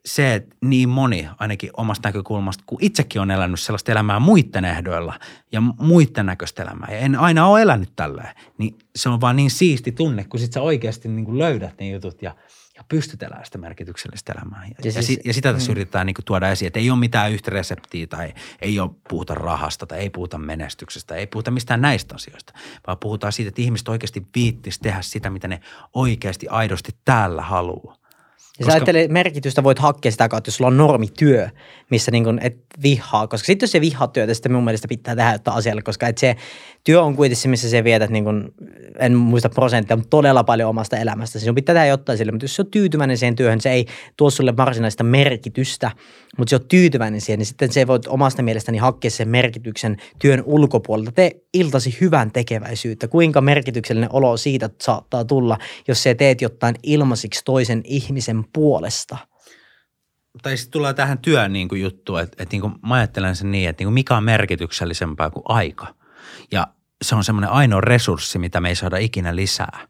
se, 0.05 0.33
että 0.33 0.55
niin 0.61 0.89
moni 0.89 1.27
ainakin 1.39 1.69
omasta 1.77 2.07
näkökulmasta, 2.07 2.63
kun 2.67 2.77
itsekin 2.81 3.21
on 3.21 3.31
elänyt 3.31 3.59
sellaista 3.59 3.91
elämää 3.91 4.19
muiden 4.19 4.65
ehdoilla 4.65 5.19
ja 5.51 5.61
muiden 5.61 6.25
näköistä 6.25 6.63
elämää, 6.63 6.87
ja 6.91 6.97
en 6.97 7.15
aina 7.15 7.47
ole 7.47 7.61
elänyt 7.61 7.89
tälleen, 7.95 8.35
niin 8.57 8.77
se 8.95 9.09
on 9.09 9.21
vaan 9.21 9.35
niin 9.35 9.51
siisti 9.51 9.91
tunne, 9.91 10.23
kun 10.23 10.39
sit 10.39 10.53
sä 10.53 10.61
oikeasti 10.61 11.07
niin 11.07 11.25
kuin 11.25 11.37
löydät 11.39 11.79
ne 11.79 11.89
jutut 11.89 12.21
ja, 12.21 12.35
ja 12.75 12.83
pystyt 12.89 13.23
elämään 13.23 13.45
sitä 13.45 13.57
merkityksellistä 13.57 14.33
elämää. 14.33 14.65
Ja, 14.65 14.67
ja, 14.69 14.75
Ja 14.83 14.87
ja, 14.87 14.91
siis- 14.91 15.05
si, 15.05 15.19
ja 15.25 15.33
sitä 15.33 15.53
tässä 15.53 15.71
yritetään 15.71 16.05
niin 16.05 16.13
kuin 16.13 16.25
tuoda 16.25 16.49
esiin, 16.49 16.67
että 16.67 16.79
ei 16.79 16.89
ole 16.89 16.99
mitään 16.99 17.31
yhtä 17.31 17.51
reseptiä 17.51 18.07
tai 18.07 18.33
ei 18.61 18.79
ole 18.79 18.89
puhuta 19.09 19.35
rahasta 19.35 19.85
tai 19.85 19.99
ei 19.99 20.09
puhuta 20.09 20.37
menestyksestä, 20.37 21.15
ei 21.15 21.27
puhuta 21.27 21.51
mistään 21.51 21.81
näistä 21.81 22.15
asioista, 22.15 22.53
vaan 22.87 22.97
puhutaan 22.97 23.33
siitä, 23.33 23.49
että 23.49 23.61
ihmiset 23.61 23.87
oikeasti 23.87 24.27
viittis 24.35 24.79
tehdä 24.79 25.01
sitä, 25.01 25.29
mitä 25.29 25.47
ne 25.47 25.59
oikeasti 25.93 26.47
aidosti 26.47 26.91
täällä 27.05 27.41
haluaa. 27.41 27.95
Ja 28.59 28.65
sä 28.65 28.71
ajattelee, 28.71 29.07
merkitystä 29.07 29.63
voit 29.63 29.79
hakea 29.79 30.11
sitä 30.11 30.29
kautta, 30.29 30.47
jos 30.47 30.55
sulla 30.55 30.67
on 30.67 30.77
normityö, 30.77 31.49
missä 31.91 32.11
niin 32.11 32.23
kun 32.23 32.39
et 32.41 32.57
vihaa. 32.83 33.27
Koska 33.27 33.45
sitten 33.45 33.63
jos 33.63 33.71
se 33.71 33.81
vihaa 33.81 34.07
työtä, 34.07 34.33
sitten 34.33 34.51
mun 34.51 34.63
mielestä 34.63 34.87
pitää 34.87 35.15
tehdä 35.15 35.31
jotain 35.31 35.57
asialle, 35.57 35.81
koska 35.81 36.07
et 36.07 36.17
se 36.17 36.35
työ 36.83 37.01
on 37.01 37.15
kuitenkin 37.15 37.41
se, 37.41 37.47
missä 37.47 37.69
sä 37.69 37.83
vietät, 37.83 38.09
niin 38.09 38.23
kun, 38.23 38.53
en 38.99 39.15
muista 39.15 39.49
prosenttia, 39.49 39.97
mutta 39.97 40.09
todella 40.09 40.43
paljon 40.43 40.69
omasta 40.69 40.97
elämästä. 40.97 41.39
Sinun 41.39 41.55
pitää 41.55 41.75
tehdä 41.75 41.85
jotain 41.85 42.17
sille, 42.17 42.31
mutta 42.31 42.43
jos 42.43 42.55
sä 42.55 42.61
oot 42.61 42.71
tyytyväinen 42.71 43.17
siihen 43.17 43.35
työhön, 43.35 43.61
se 43.61 43.71
ei 43.71 43.85
tuo 44.17 44.29
sulle 44.29 44.57
varsinaista 44.57 45.03
merkitystä, 45.03 45.91
mutta 46.37 46.49
sä 46.49 46.55
oot 46.55 46.67
tyytyväinen 46.67 47.21
siihen, 47.21 47.39
niin 47.39 47.45
sitten 47.45 47.73
se 47.73 47.87
voit 47.87 48.07
omasta 48.07 48.43
mielestäni 48.43 48.77
hakea 48.77 49.11
sen 49.11 49.29
merkityksen 49.29 49.97
työn 50.19 50.43
ulkopuolelta. 50.45 51.11
Tee 51.11 51.31
iltasi 51.53 51.97
hyvän 52.01 52.31
tekeväisyyttä. 52.31 53.07
Kuinka 53.07 53.41
merkityksellinen 53.41 54.09
olo 54.13 54.37
siitä 54.37 54.69
saattaa 54.81 55.25
tulla, 55.25 55.57
jos 55.87 56.03
sä 56.03 56.15
teet 56.15 56.41
jotain 56.41 56.75
ilmaisiksi 56.83 57.41
toisen 57.45 57.81
ihmisen 57.83 58.43
puolesta. 58.53 59.17
Tai 60.41 60.57
sitten 60.57 60.71
tulee 60.71 60.93
tähän 60.93 61.17
työn 61.17 61.53
niin 61.53 61.67
kuin 61.67 61.81
juttu, 61.81 62.17
että, 62.17 62.43
että 62.43 62.53
niin 62.53 62.61
kuin 62.61 62.73
mä 62.87 62.95
ajattelen 62.95 63.35
sen 63.35 63.51
niin, 63.51 63.69
että 63.69 63.81
niin 63.81 63.87
kuin 63.87 63.93
mikä 63.93 64.17
on 64.17 64.23
merkityksellisempää 64.23 65.29
kuin 65.29 65.43
aika. 65.45 65.87
Ja 66.51 66.67
se 67.01 67.15
on 67.15 67.23
semmoinen 67.23 67.49
ainoa 67.49 67.81
resurssi, 67.81 68.39
mitä 68.39 68.61
me 68.61 68.69
ei 68.69 68.75
saada 68.75 68.97
ikinä 68.97 69.35
lisää. 69.35 69.87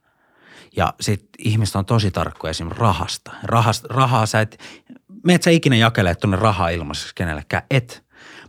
Ja 0.77 0.93
sitten 1.01 1.29
ihmiset 1.39 1.75
on 1.75 1.85
tosi 1.85 2.11
tarkkoja 2.11 2.51
esimerkiksi 2.51 2.81
rahasta. 2.81 3.31
Rahasta 3.43 3.87
rahaa 3.91 4.25
sä 4.25 4.41
et, 4.41 4.59
me 5.27 5.33
et 5.33 5.43
sä 5.43 5.49
ikinä 5.49 5.75
jakele 5.75 6.15
tuonne 6.15 6.37
rahaa 6.37 6.69
ilmaiseksi 6.69 7.15
kenellekään, 7.15 7.63
et. 7.71 8.03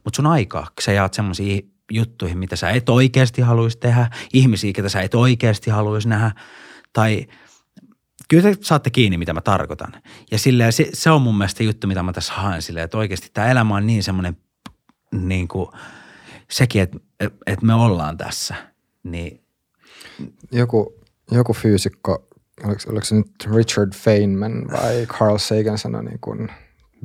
Mutta 0.04 0.16
sun 0.16 0.26
aikaa, 0.26 0.66
sä 0.80 0.92
jaat 0.92 1.14
semmoisia 1.14 1.60
juttuihin, 1.92 2.38
mitä 2.38 2.56
sä 2.56 2.70
et 2.70 2.88
oikeasti 2.88 3.42
haluaisi 3.42 3.78
tehdä, 3.78 4.10
ihmisiä, 4.32 4.72
ketä 4.72 4.88
sä 4.88 5.00
et 5.00 5.14
oikeasti 5.14 5.70
haluaisi 5.70 6.08
nähdä, 6.08 6.30
tai– 6.92 7.26
kyllä 8.28 8.42
te 8.42 8.56
saatte 8.60 8.90
kiinni, 8.90 9.18
mitä 9.18 9.32
mä 9.32 9.40
tarkoitan. 9.40 9.92
Ja 10.30 10.38
silleen, 10.38 10.72
se, 10.72 10.88
se 10.92 11.10
on 11.10 11.22
mun 11.22 11.38
mielestä 11.38 11.62
juttu, 11.62 11.86
mitä 11.86 12.02
mä 12.02 12.12
tässä 12.12 12.32
haen 12.32 12.62
silleen, 12.62 12.84
että 12.84 12.98
oikeasti 12.98 13.30
tämä 13.32 13.50
elämä 13.50 13.74
on 13.74 13.86
niin 13.86 14.02
semmoinen 14.02 14.36
niin 15.12 15.48
kuin, 15.48 15.68
sekin, 16.50 16.82
että, 16.82 16.98
että 17.46 17.66
me 17.66 17.74
ollaan 17.74 18.16
tässä. 18.16 18.54
Niin. 19.02 19.40
Joku, 20.52 20.94
joku 21.30 21.52
fyysikko, 21.52 22.28
oliko, 22.64 22.80
oliko 22.90 23.04
se 23.04 23.14
nyt 23.14 23.48
Richard 23.56 23.92
Feynman 23.94 24.66
vai 24.72 25.06
Carl 25.06 25.38
Sagan 25.38 25.78
sanoi 25.78 26.04
niin 26.04 26.18
kuin 26.20 26.48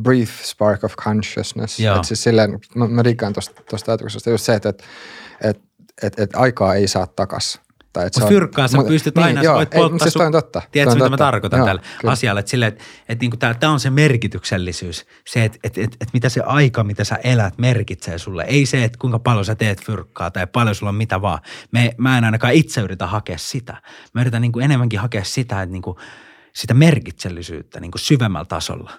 brief 0.02 0.44
spark 0.44 0.84
of 0.84 0.96
consciousness. 0.96 1.80
Joo. 1.80 1.96
Että 1.96 2.08
siis 2.08 2.24
silleen, 2.24 2.60
mä, 2.76 2.88
mä 2.88 3.04
rikkaan 3.04 3.34
tuosta 3.70 3.91
ajatuksesta 3.91 4.30
just 4.30 4.46
se, 4.46 4.54
että, 4.54 4.70
että, 4.70 4.84
että, 5.44 5.64
että, 6.04 6.24
että 6.24 6.39
aikaa 6.39 6.76
ei 6.76 6.88
saa 6.88 7.08
takaisin 7.08 7.62
tai 7.94 8.06
Mutta 8.06 8.28
fyrkkaa 8.28 8.68
sä 8.68 8.78
pystyt 8.88 9.16
niin, 9.16 9.26
aina, 9.26 9.44
joo, 9.44 9.56
voit 9.56 9.70
polttaa 9.70 9.96
ei, 9.96 10.00
siis 10.00 10.14
sun, 10.14 10.32
totta. 10.32 10.62
Tiedätkö, 10.72 10.96
mitä 10.96 11.06
totta. 11.06 11.10
mä 11.10 11.18
tarkoitan 11.18 11.58
joo, 11.58 11.68
tällä 11.68 11.82
kyllä. 12.02 12.12
asialla, 12.12 12.39
että 12.39 12.50
sille, 12.50 12.68
että, 12.68 12.84
että 13.10 13.26
niin 13.26 13.58
tämä 13.60 13.74
on 13.74 13.80
se 13.80 13.89
merkityksellisyys, 13.89 15.06
se, 15.28 15.46
että, 15.46 15.58
että, 15.64 15.82
että, 15.82 15.98
että 16.02 16.14
mitä 16.14 16.30
se 16.30 16.41
aika, 16.46 16.84
mitä 16.84 17.04
sä 17.04 17.16
elät, 17.24 17.58
merkitsee 17.58 18.18
sulle. 18.18 18.46
Ei 18.48 18.66
se, 18.66 18.84
että 18.84 18.98
kuinka 19.00 19.20
paljon 19.20 19.46
sä 19.46 19.56
teet 19.56 19.86
fyrkkaa 19.86 20.32
tai 20.32 20.48
paljon 20.48 20.76
sulla 20.76 20.89
on 20.89 20.96
mitä 20.96 21.22
vaan. 21.22 21.39
Me, 21.72 21.96
mä 21.98 22.18
en 22.18 22.24
ainakaan 22.24 22.54
itse 22.54 22.82
yritä 22.82 23.08
hakea 23.08 23.38
sitä. 23.38 23.82
Mä 24.14 24.22
yritän 24.22 24.41
niin 24.41 24.52
kuin 24.52 24.66
enemmänkin 24.66 25.00
hakea 25.00 25.24
sitä, 25.24 25.62
että 25.62 25.74
niin 25.74 25.82
kuin, 25.82 25.98
sitä 26.56 26.74
merkitsellisyyttä 26.74 27.80
niin 27.80 27.91
kuin 27.91 28.02
syvemmällä 28.02 28.46
tasolla. 28.46 28.91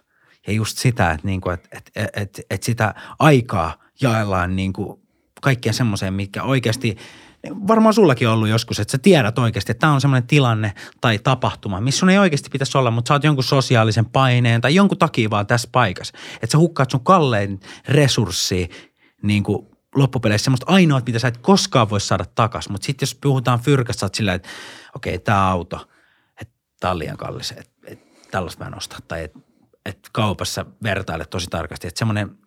Ja 0.47 0.53
just 0.53 0.79
sitä, 0.79 1.11
että, 1.11 1.27
niin 1.27 1.41
kuin, 1.41 1.55
että, 1.55 1.69
että, 1.73 1.91
että, 1.95 2.21
että, 2.21 2.43
että 2.51 2.65
sitä 2.65 2.95
aikaa 3.19 3.75
jaellaan 4.01 4.57
niin 4.57 4.73
kuin 4.73 5.01
kaikkeen 5.41 5.75
semmoiseen, 5.75 6.15
mikä 6.15 6.43
oikeasti– 6.43 6.97
varmaan 7.51 7.95
sullakin 7.95 8.29
on 8.29 8.35
ollut 8.35 8.49
joskus, 8.49 8.81
että 8.81 8.93
sä 8.93 8.99
tiedät 8.99 9.39
oikeasti, 9.39 9.73
että 9.73 9.81
tämä 9.81 9.93
on 9.93 10.01
semmoinen 10.01 10.27
tilanne 10.27 10.73
tai 11.01 11.19
tapahtuma, 11.19 11.81
missä 11.81 11.99
sun 11.99 12.11
ei 12.11 12.19
oikeasti 12.19 12.49
pitäisi 12.51 12.79
olla, 12.79 12.91
mutta 12.91 13.09
sä 13.09 13.15
oot 13.15 13.25
jonkun 13.25 13.45
sosiaalisen 13.45 14.07
paineen 14.07 14.61
tai 14.61 14.75
jonkun 14.75 14.99
takia 14.99 15.31
vaan 15.31 15.47
tässä 15.47 15.69
paikassa. 15.73 16.19
Että 16.35 16.53
sä 16.53 16.59
hukkaat 16.59 16.91
sun 16.91 17.05
kallein 17.05 17.61
resurssi 17.89 18.71
niin 19.23 19.43
kuin 19.43 19.67
loppupeleissä 19.95 20.45
semmoista 20.45 20.73
ainoa, 20.73 21.03
mitä 21.07 21.19
sä 21.19 21.29
et 21.29 21.37
koskaan 21.37 21.91
voi 21.91 22.01
saada 22.01 22.25
takaisin. 22.35 22.73
Mutta 22.73 22.87
sitten 22.87 23.07
jos 23.07 23.15
puhutaan 23.15 23.61
fyrkästä, 23.61 24.01
sä 24.01 24.07
oot 24.07 24.15
sillä, 24.15 24.35
että 24.35 24.49
okei, 24.95 25.15
okay, 25.15 25.25
tämä 25.25 25.49
auto, 25.49 25.89
että 26.41 26.55
tämä 26.81 26.91
on 26.91 26.99
liian 26.99 27.17
kallis, 27.17 27.51
että, 27.51 27.73
että 27.87 28.29
tällaista 28.31 28.65
mä 28.65 28.69
en 28.69 28.77
osta. 28.77 28.97
Tai 29.09 29.25
että, 29.25 29.39
että 29.87 30.11
kaupassa 30.12 30.66
vertailet 30.82 31.30
tosi 31.30 31.47
tarkasti, 31.51 31.89
että 31.89 31.99
semmoinen– 31.99 32.30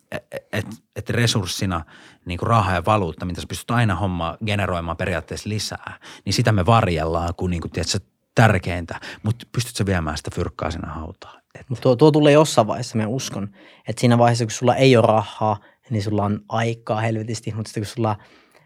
että 0.51 0.75
et 0.95 1.09
resurssina 1.09 1.85
niin 2.25 2.39
kuin 2.39 2.47
raha 2.47 2.73
ja 2.73 2.85
valuutta, 2.85 3.25
mitä 3.25 3.41
sä 3.41 3.47
pystyt 3.47 3.71
aina 3.71 3.95
homma 3.95 4.38
generoimaan 4.45 4.97
periaatteessa 4.97 5.49
lisää, 5.49 5.99
niin 6.25 6.33
sitä 6.33 6.51
me 6.51 6.65
varjellaan 6.65 7.35
kuin, 7.38 7.49
niin 7.49 7.61
kuin 7.61 7.71
tiedätkö, 7.71 7.99
tärkeintä, 8.35 8.99
mutta 9.23 9.45
pystytkö 9.51 9.85
viemään 9.85 10.17
sitä 10.17 10.31
fyrkkaa 10.35 10.71
sinä 10.71 10.88
hautaan? 10.88 11.41
Mutta 11.69 11.81
tuo, 11.81 11.95
tuo 11.95 12.11
tulee 12.11 12.33
jossain 12.33 12.67
vaiheessa, 12.67 12.97
mä 12.97 13.07
uskon, 13.07 13.49
että 13.88 13.99
siinä 13.99 14.17
vaiheessa, 14.17 14.45
kun 14.45 14.51
sulla 14.51 14.75
ei 14.75 14.97
ole 14.97 15.07
rahaa, 15.07 15.57
niin 15.89 16.03
sulla 16.03 16.23
on 16.23 16.39
aikaa 16.49 17.01
helvetisti, 17.01 17.53
mutta 17.55 17.69
sitten 17.69 17.83
kun 17.83 17.93
sulla 17.95 18.15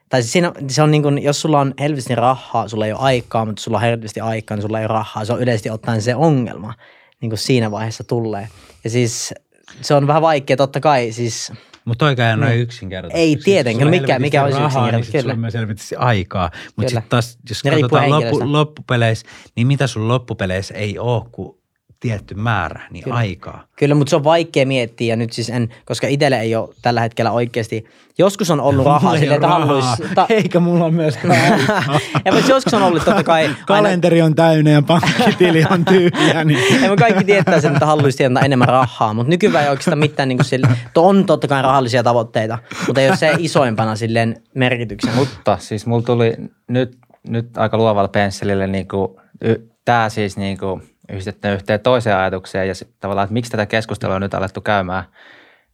tai 0.10 0.22
siis 0.22 0.32
siinä, 0.32 0.52
se 0.68 0.82
on 0.82 0.92
niin 0.92 1.04
kuin, 1.04 1.24
jos 1.24 1.42
sulla 1.42 1.60
on 1.60 1.74
helvetisti 1.80 2.16
rahaa, 2.16 2.68
sulla 2.68 2.86
ei 2.86 2.92
ole 2.92 3.02
aikaa, 3.02 3.46
mutta 3.46 3.62
sulla 3.62 3.78
on 3.78 3.82
helvetisti 3.84 4.20
aikaa, 4.20 4.58
niin 4.58 4.62
sulla 4.62 4.80
ei 4.80 4.86
ole 4.86 4.94
rahaa. 4.94 5.26
Se 5.26 5.34
on 5.34 5.42
yleisesti 5.42 5.70
ottaen 5.70 6.02
se 6.02 6.16
ongelma, 6.16 6.74
niin 7.22 7.30
kuin 7.30 7.40
siinä 7.40 7.72
vaiheessa 7.72 8.04
tulee. 8.04 8.48
Ja 8.84 8.90
siis 8.90 9.34
se 9.82 9.94
on 9.94 10.08
vähän 10.08 10.22
vaikea 10.22 10.58
totta 10.58 10.80
kai, 10.80 11.12
siis 11.12 11.52
mutta 11.86 12.06
toikaan 12.06 12.30
ei 12.30 12.36
ole 12.36 12.50
niin. 12.50 12.62
yksinkertaisesti. 12.62 13.20
Ei 13.20 13.36
tietenkään, 13.44 13.90
mikä, 13.90 14.20
mikä 14.20 14.44
olisi 14.44 14.58
yksinkertaisesti. 14.58 15.18
Niin 15.18 15.22
sulla 15.22 15.34
on 15.34 15.40
myös 15.40 15.54
helvetisti 15.54 15.96
aikaa. 15.96 16.52
Mutta 16.76 16.90
sitten 16.90 17.10
taas, 17.10 17.38
jos 17.50 17.64
katsotaan 17.64 18.10
loppu, 18.10 18.52
loppupeleissä, 18.52 19.28
niin 19.56 19.68
mitä 19.68 19.88
sun 19.88 20.08
loppupeleissä 20.08 20.74
ei 20.74 21.00
ole 21.00 21.24
kuin 21.32 21.61
tietty 22.02 22.36
määrä, 22.36 22.82
niin 22.92 23.04
Kyllä. 23.04 23.16
aikaa. 23.16 23.64
Kyllä, 23.78 23.96
mutta 23.96 24.10
se 24.10 24.16
on 24.16 24.24
vaikea 24.24 24.66
miettiä 24.66 25.14
ja 25.14 25.16
nyt 25.16 25.34
siis 25.34 25.50
en, 25.50 25.70
koska 25.86 26.08
itselle 26.08 26.40
ei 26.40 26.56
ole 26.56 26.70
tällä 26.82 27.02
hetkellä 27.02 27.32
oikeasti, 27.32 27.86
joskus 28.18 28.52
on 28.52 28.60
ollut 28.60 28.86
rahaa 28.86 29.18
sille, 29.18 29.36
että 29.36 29.48
haluaisi. 29.48 30.04
Ta- 30.16 30.26
Eikä 30.30 30.60
mulla 30.60 30.86
ole 30.86 30.92
myöskään 30.92 31.60
ja 32.26 32.32
mutta 32.34 32.52
joskus 32.52 32.74
on 32.74 32.84
ollut 32.84 33.06
totta 33.06 33.24
kai. 33.24 33.50
Kalenteri 33.68 34.22
on 34.22 34.36
täynnä 34.36 34.70
ja 34.72 34.82
pankkitili 34.82 35.66
on 35.72 35.86
tyhjä. 35.86 36.44
Niin. 36.44 36.84
ja 36.84 36.96
kaikki 36.96 37.24
tietää 37.24 37.62
sen, 37.62 37.74
että 37.74 37.86
haluaisi 37.86 38.18
tienata 38.18 38.46
enemmän 38.46 38.68
rahaa, 38.68 39.14
mutta 39.14 39.30
nykyään 39.30 39.64
ei 39.64 39.70
oikeastaan 39.70 40.00
mitään 40.00 40.30
niin 40.30 40.38
kuin 40.38 40.46
sille, 40.46 40.68
on 40.96 41.26
totta 41.26 41.48
kai 41.48 41.62
rahallisia 41.62 42.04
tavoitteita, 42.04 42.58
mutta 42.88 43.02
ei 43.02 43.10
ole 43.10 43.18
se 43.18 43.36
isoimpana 43.38 43.96
silleen 43.96 44.44
merkityksen. 44.56 45.16
Mutta 45.16 45.58
siis 45.58 45.86
mulla 45.86 46.04
tuli 46.04 46.34
nyt, 46.68 46.98
nyt 47.28 47.58
aika 47.58 47.78
luovalla 47.78 48.08
pensselillä 48.08 48.68
niin 48.68 48.88
kuin, 48.88 49.08
tämä 49.86 50.10
siis 50.10 50.38
niin 50.38 50.58
kuin, 50.58 50.91
yhdistetty 51.12 51.54
yhteen 51.54 51.80
toiseen 51.80 52.18
ajatukseen 52.18 52.68
ja 52.68 52.74
tavallaan, 53.00 53.26
että 53.26 53.34
miksi 53.34 53.52
tätä 53.52 53.66
keskustelua 53.66 54.16
on 54.16 54.22
nyt 54.22 54.34
alettu 54.34 54.62
käymään, 54.62 55.04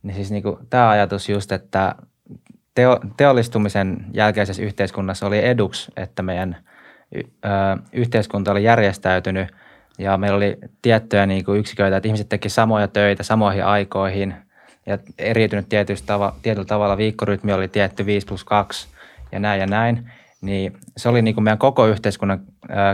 niin 0.03 0.15
siis 0.15 0.31
niin 0.31 0.43
kuin 0.43 0.57
tämä 0.69 0.89
ajatus 0.89 1.29
just, 1.29 1.51
että 1.51 1.95
teo, 2.75 2.99
teollistumisen 3.17 4.05
jälkeisessä 4.13 4.63
yhteiskunnassa 4.63 5.27
oli 5.27 5.45
eduksi, 5.45 5.91
että 5.95 6.23
meidän 6.23 6.57
ö, 7.15 7.19
yhteiskunta 7.93 8.51
oli 8.51 8.63
järjestäytynyt 8.63 9.47
ja 9.97 10.17
meillä 10.17 10.37
oli 10.37 10.57
tiettyjä 10.81 11.25
niin 11.25 11.45
kuin 11.45 11.59
yksiköitä, 11.59 11.97
että 11.97 12.07
ihmiset 12.07 12.29
teki 12.29 12.49
samoja 12.49 12.87
töitä 12.87 13.23
samoihin 13.23 13.65
aikoihin 13.65 14.35
ja 14.85 14.97
eriytynyt 15.17 15.65
tava, 16.05 16.35
tietyllä 16.41 16.65
tavalla 16.65 16.97
viikkorytmi 16.97 17.53
oli 17.53 17.67
tietty 17.67 18.05
5 18.05 18.27
plus 18.27 18.43
2 18.43 18.87
ja 19.31 19.39
näin 19.39 19.59
ja 19.59 19.67
näin 19.67 20.11
niin 20.41 20.73
se 20.97 21.09
oli 21.09 21.21
niin 21.21 21.35
kuin 21.35 21.43
meidän 21.43 21.57
koko 21.57 21.87
yhteiskunnan 21.87 22.39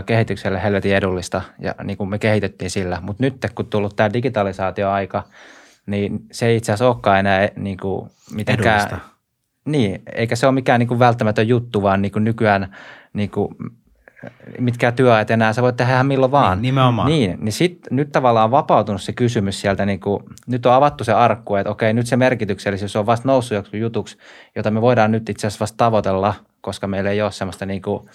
kehitykselle 0.06 0.62
helvetin 0.62 0.96
edullista 0.96 1.42
ja 1.58 1.74
niin 1.84 1.96
kuin 1.96 2.10
me 2.10 2.18
kehitettiin 2.18 2.70
sillä. 2.70 2.98
Mutta 3.00 3.22
nyt 3.22 3.34
kun 3.54 3.66
tullut 3.66 3.96
tämä 3.96 4.12
digitalisaatioaika, 4.12 5.22
niin 5.86 6.20
se 6.32 6.46
ei 6.46 6.56
itse 6.56 6.72
asiassa 6.72 6.86
olekaan 6.86 7.18
enää 7.18 7.48
niin 7.56 7.76
kuin 7.76 8.10
mitenkään... 8.34 8.80
Edullista. 8.80 9.14
Niin, 9.64 10.02
eikä 10.14 10.36
se 10.36 10.46
ole 10.46 10.54
mikään 10.54 10.78
niin 10.78 10.88
kuin 10.88 10.98
välttämätön 10.98 11.48
juttu, 11.48 11.82
vaan 11.82 12.02
niin 12.02 12.12
kuin 12.12 12.24
nykyään 12.24 12.76
niin 13.12 13.30
kuin 13.30 13.54
mitkä 14.58 14.92
työajat 14.92 15.30
enää, 15.30 15.52
sä 15.52 15.62
voit 15.62 15.76
tehdä 15.76 15.92
ihan 15.92 16.06
milloin 16.06 16.32
vaan. 16.32 16.58
Niin, 16.58 16.62
nimenomaan. 16.62 17.08
Niin, 17.08 17.38
niin 17.40 17.52
sit, 17.52 17.78
nyt 17.90 18.12
tavallaan 18.12 18.44
on 18.44 18.50
vapautunut 18.50 19.02
se 19.02 19.12
kysymys 19.12 19.60
sieltä, 19.60 19.86
niin 19.86 20.00
kuin, 20.00 20.22
nyt 20.46 20.66
on 20.66 20.72
avattu 20.72 21.04
se 21.04 21.12
arkku, 21.12 21.56
että 21.56 21.70
okei, 21.70 21.92
nyt 21.92 22.06
se 22.06 22.16
merkityksellisyys 22.16 22.96
on 22.96 23.06
vasta 23.06 23.28
noussut 23.28 23.56
joku 23.56 23.76
jutuksi, 23.76 24.18
jota 24.56 24.70
me 24.70 24.80
voidaan 24.80 25.12
nyt 25.12 25.28
itse 25.28 25.46
asiassa 25.46 25.62
vasta 25.62 25.76
tavoitella, 25.76 26.34
koska 26.64 26.86
meillä 26.86 27.10
ei 27.10 27.22
ole 27.22 27.32
semmoista 27.32 27.66
niin 27.66 27.82
kuin, 27.82 28.08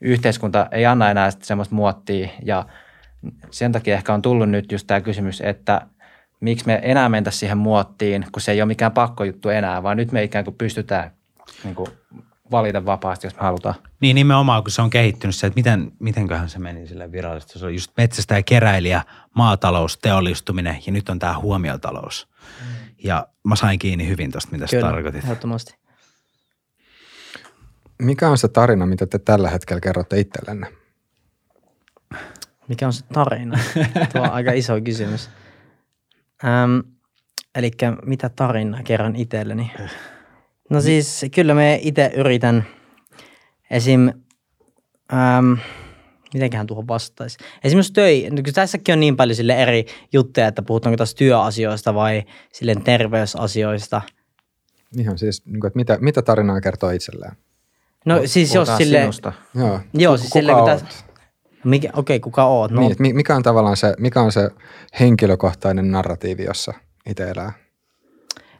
yhteiskunta 0.00 0.68
ei 0.72 0.86
anna 0.86 1.10
enää 1.10 1.30
semmoista 1.42 1.74
muottia 1.74 2.28
ja 2.42 2.66
sen 3.50 3.72
takia 3.72 3.94
ehkä 3.94 4.14
on 4.14 4.22
tullut 4.22 4.50
nyt 4.50 4.72
just 4.72 4.86
tämä 4.86 5.00
kysymys, 5.00 5.40
että 5.40 5.80
miksi 6.40 6.66
me 6.66 6.80
enää 6.82 7.08
mentä 7.08 7.30
siihen 7.30 7.58
muottiin, 7.58 8.26
kun 8.32 8.42
se 8.42 8.52
ei 8.52 8.62
ole 8.62 8.66
mikään 8.66 8.92
pakkojuttu 8.92 9.48
enää, 9.48 9.82
vaan 9.82 9.96
nyt 9.96 10.12
me 10.12 10.22
ikään 10.22 10.44
kuin 10.44 10.54
pystytään 10.54 11.10
niin 11.64 11.74
kuin 11.74 11.88
valita 12.50 12.86
vapaasti, 12.86 13.26
jos 13.26 13.36
me 13.36 13.42
halutaan. 13.42 13.74
Niin 14.00 14.14
nimenomaan, 14.14 14.62
kun 14.62 14.70
se 14.70 14.82
on 14.82 14.90
kehittynyt 14.90 15.36
se, 15.36 15.46
että 15.46 15.58
miten, 15.58 15.92
mitenköhän 15.98 16.48
se 16.48 16.58
meni 16.58 16.86
sille 16.86 17.12
virallisesti. 17.12 17.58
Se 17.58 17.66
on 17.66 17.74
just 17.74 17.90
metsästä 17.96 18.34
ja 18.34 18.42
keräilijä, 18.42 19.02
maatalous, 19.34 19.98
teollistuminen 19.98 20.78
ja 20.86 20.92
nyt 20.92 21.08
on 21.08 21.18
tämä 21.18 21.38
huomiotalous. 21.38 22.28
Mm. 22.60 22.94
Ja 23.04 23.26
mä 23.44 23.56
sain 23.56 23.78
kiinni 23.78 24.08
hyvin 24.08 24.32
tuosta, 24.32 24.52
mitä 24.52 24.66
sä 24.66 24.80
tarkoitit. 24.80 25.24
ehdottomasti. 25.24 25.83
Mikä 28.02 28.28
on 28.28 28.38
se 28.38 28.48
tarina, 28.48 28.86
mitä 28.86 29.06
te 29.06 29.18
tällä 29.18 29.50
hetkellä 29.50 29.80
kerrotte 29.80 30.20
itsellenne? 30.20 30.66
Mikä 32.68 32.86
on 32.86 32.92
se 32.92 33.04
tarina? 33.12 33.58
Tuo 34.12 34.22
on 34.22 34.30
aika 34.30 34.52
iso 34.52 34.80
kysymys. 34.80 35.30
Ähm, 36.44 36.78
eli 37.54 37.70
mitä 38.04 38.28
tarinaa 38.28 38.82
kerran 38.82 39.16
itselleni? 39.16 39.72
No 40.70 40.80
siis 40.80 41.26
kyllä 41.34 41.54
me 41.54 41.78
itse 41.82 42.12
yritän 42.16 42.64
esim. 43.70 44.08
Ähm, 45.12 45.52
mitenköhän 46.34 46.66
tuohon 46.66 46.88
vastaisi. 46.88 47.38
Esimerkiksi 47.64 47.92
töi, 47.92 48.30
no 48.30 48.42
tässäkin 48.54 48.92
on 48.92 49.00
niin 49.00 49.16
paljon 49.16 49.36
sille 49.36 49.62
eri 49.62 49.86
juttuja, 50.12 50.46
että 50.46 50.62
puhutaanko 50.62 50.96
taas 50.96 51.14
työasioista 51.14 51.94
vai 51.94 52.22
silleen 52.52 52.82
terveysasioista. 52.82 54.02
Ihan 54.98 55.18
siis, 55.18 55.46
niin 55.46 55.66
että 55.66 55.76
mitä, 55.76 55.98
mitä 56.00 56.22
tarinaa 56.22 56.60
kertoo 56.60 56.90
itselleen? 56.90 57.36
No 58.04 58.20
siis 58.24 58.54
jos 58.54 58.68
sille, 58.76 58.98
Sinusta. 59.00 59.32
Joo, 59.54 59.80
joo 59.94 60.16
siis 60.16 60.30
kuka 60.32 60.56
oot? 60.56 60.64
täs, 60.64 61.04
mikä, 61.64 61.88
okei, 61.92 62.20
kuka 62.20 62.44
oot? 62.44 62.70
No, 62.70 62.80
Niin, 62.80 62.96
mi- 62.98 63.12
mikä 63.12 63.36
on 63.36 63.42
tavallaan 63.42 63.76
se, 63.76 63.94
mikä 63.98 64.20
on 64.22 64.32
se 64.32 64.50
henkilökohtainen 65.00 65.90
narratiivi, 65.90 66.44
jossa 66.44 66.72
itse 67.06 67.30
elää? 67.30 67.52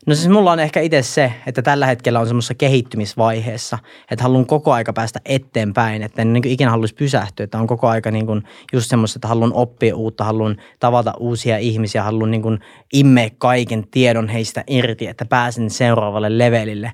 No 0.07 0.15
siis 0.15 0.29
mulla 0.29 0.53
on 0.53 0.61
ehkä 0.61 0.81
itse 0.81 1.03
se, 1.03 1.33
että 1.47 1.63
tällä 1.63 1.87
hetkellä 1.87 2.21
on 2.21 2.27
semmoisessa 2.27 2.55
kehittymisvaiheessa, 2.55 3.79
että 4.11 4.23
haluan 4.23 4.47
koko 4.47 4.73
aika 4.73 4.93
päästä 4.93 5.21
eteenpäin, 5.25 6.03
että 6.03 6.23
en 6.23 6.33
niin 6.33 6.49
ikinä 6.49 6.71
haluaisi 6.71 6.95
pysähtyä, 6.95 7.45
että 7.45 7.59
on 7.59 7.67
koko 7.67 7.89
aika 7.89 8.11
niin 8.11 8.27
kuin 8.27 8.43
just 8.73 8.91
semmoista, 8.91 9.17
että 9.17 9.29
haluan 9.29 9.53
oppia 9.53 9.97
uutta, 9.97 10.25
haluan 10.25 10.57
tavata 10.81 11.13
uusia 11.19 11.59
ihmisiä, 11.59 12.03
haluan 12.03 12.31
niin 12.31 12.43
kuin 12.43 12.59
immeä 12.93 13.31
kaiken 13.39 13.85
tiedon 13.91 14.29
heistä 14.29 14.65
irti, 14.67 15.07
että 15.07 15.25
pääsen 15.25 15.71
seuraavalle 15.71 16.39
levelille. 16.39 16.93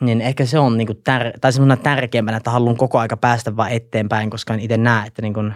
Niin 0.00 0.20
ehkä 0.20 0.46
se 0.46 0.58
on 0.58 0.76
niin 0.76 0.86
kuin 0.86 0.96
tär- 0.96 1.38
tai 1.40 1.52
semmoinen 1.52 1.78
tärkeimpänä, 1.78 2.36
että 2.36 2.50
haluan 2.50 2.76
koko 2.76 2.98
aika 2.98 3.16
päästä 3.16 3.56
vaan 3.56 3.70
eteenpäin, 3.70 4.30
koska 4.30 4.54
en 4.54 4.60
itse 4.60 4.76
näe, 4.76 5.06
että 5.06 5.22
niin 5.22 5.34
kuin 5.34 5.54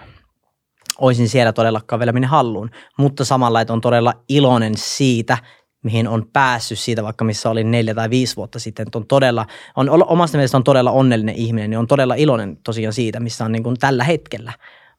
olisin 0.98 1.28
siellä 1.28 1.52
todellakaan 1.52 2.00
vielä 2.00 2.12
minne 2.12 2.26
haluun. 2.26 2.70
Mutta 2.98 3.24
samalla, 3.24 3.60
että 3.60 3.72
on 3.72 3.80
todella 3.80 4.14
iloinen 4.28 4.72
siitä, 4.76 5.38
mihin 5.84 6.08
on 6.08 6.26
päässyt 6.32 6.78
siitä, 6.78 7.02
vaikka 7.02 7.24
missä 7.24 7.50
olin 7.50 7.70
neljä 7.70 7.94
tai 7.94 8.10
viisi 8.10 8.36
vuotta 8.36 8.58
sitten. 8.58 8.86
Että 8.86 8.98
on 8.98 9.06
todella, 9.06 9.46
on 9.76 9.88
omasta 10.06 10.38
mielestä 10.38 10.56
on 10.56 10.64
todella 10.64 10.90
onnellinen 10.90 11.34
ihminen, 11.34 11.70
niin 11.70 11.78
on 11.78 11.86
todella 11.86 12.14
iloinen 12.14 12.56
tosiaan 12.64 12.92
siitä, 12.92 13.20
missä 13.20 13.44
on 13.44 13.52
niin 13.52 13.62
kuin 13.62 13.76
tällä 13.78 14.04
hetkellä. 14.04 14.52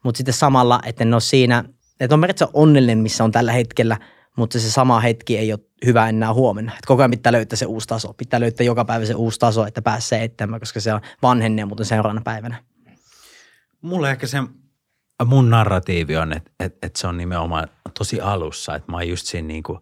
Mutta 0.03 0.17
sitten 0.17 0.33
samalla, 0.33 0.79
että 0.85 1.03
en 1.03 1.13
ole 1.13 1.21
siinä, 1.21 1.63
että 1.99 2.15
on 2.15 2.21
periaatteessa 2.21 2.51
onnellinen, 2.53 2.97
missä 2.97 3.23
on 3.23 3.31
tällä 3.31 3.51
hetkellä, 3.51 3.97
mutta 4.37 4.59
se 4.59 4.71
sama 4.71 4.99
hetki 4.99 5.37
ei 5.37 5.53
ole 5.53 5.59
hyvä 5.85 6.09
enää 6.09 6.33
huomenna. 6.33 6.71
Että 6.71 6.87
koko 6.87 7.01
ajan 7.01 7.11
pitää 7.11 7.31
löytää 7.31 7.57
se 7.57 7.65
uusi 7.65 7.87
taso. 7.87 8.13
Pitää 8.13 8.39
löytää 8.39 8.65
joka 8.65 8.85
päivä 8.85 9.05
se 9.05 9.15
uusi 9.15 9.39
taso, 9.39 9.65
että 9.65 9.81
pääsee 9.81 10.23
eteenpäin, 10.23 10.59
koska 10.59 10.79
se 10.79 10.93
on 10.93 11.01
vanhennee 11.21 11.65
muuten 11.65 11.85
seuraavana 11.85 12.21
päivänä. 12.21 12.63
Mulle 13.81 14.11
ehkä 14.11 14.27
se 14.27 14.37
mun 15.25 15.49
narratiivi 15.49 16.17
on, 16.17 16.33
että, 16.33 16.51
että, 16.59 16.87
että 16.87 16.99
se 16.99 17.07
on 17.07 17.17
nimenomaan 17.17 17.67
tosi 17.97 18.21
alussa, 18.21 18.75
että 18.75 18.91
mä 18.91 18.97
oon 18.97 19.07
just 19.07 19.25
siinä, 19.25 19.47
niin 19.47 19.63
kuin, 19.63 19.79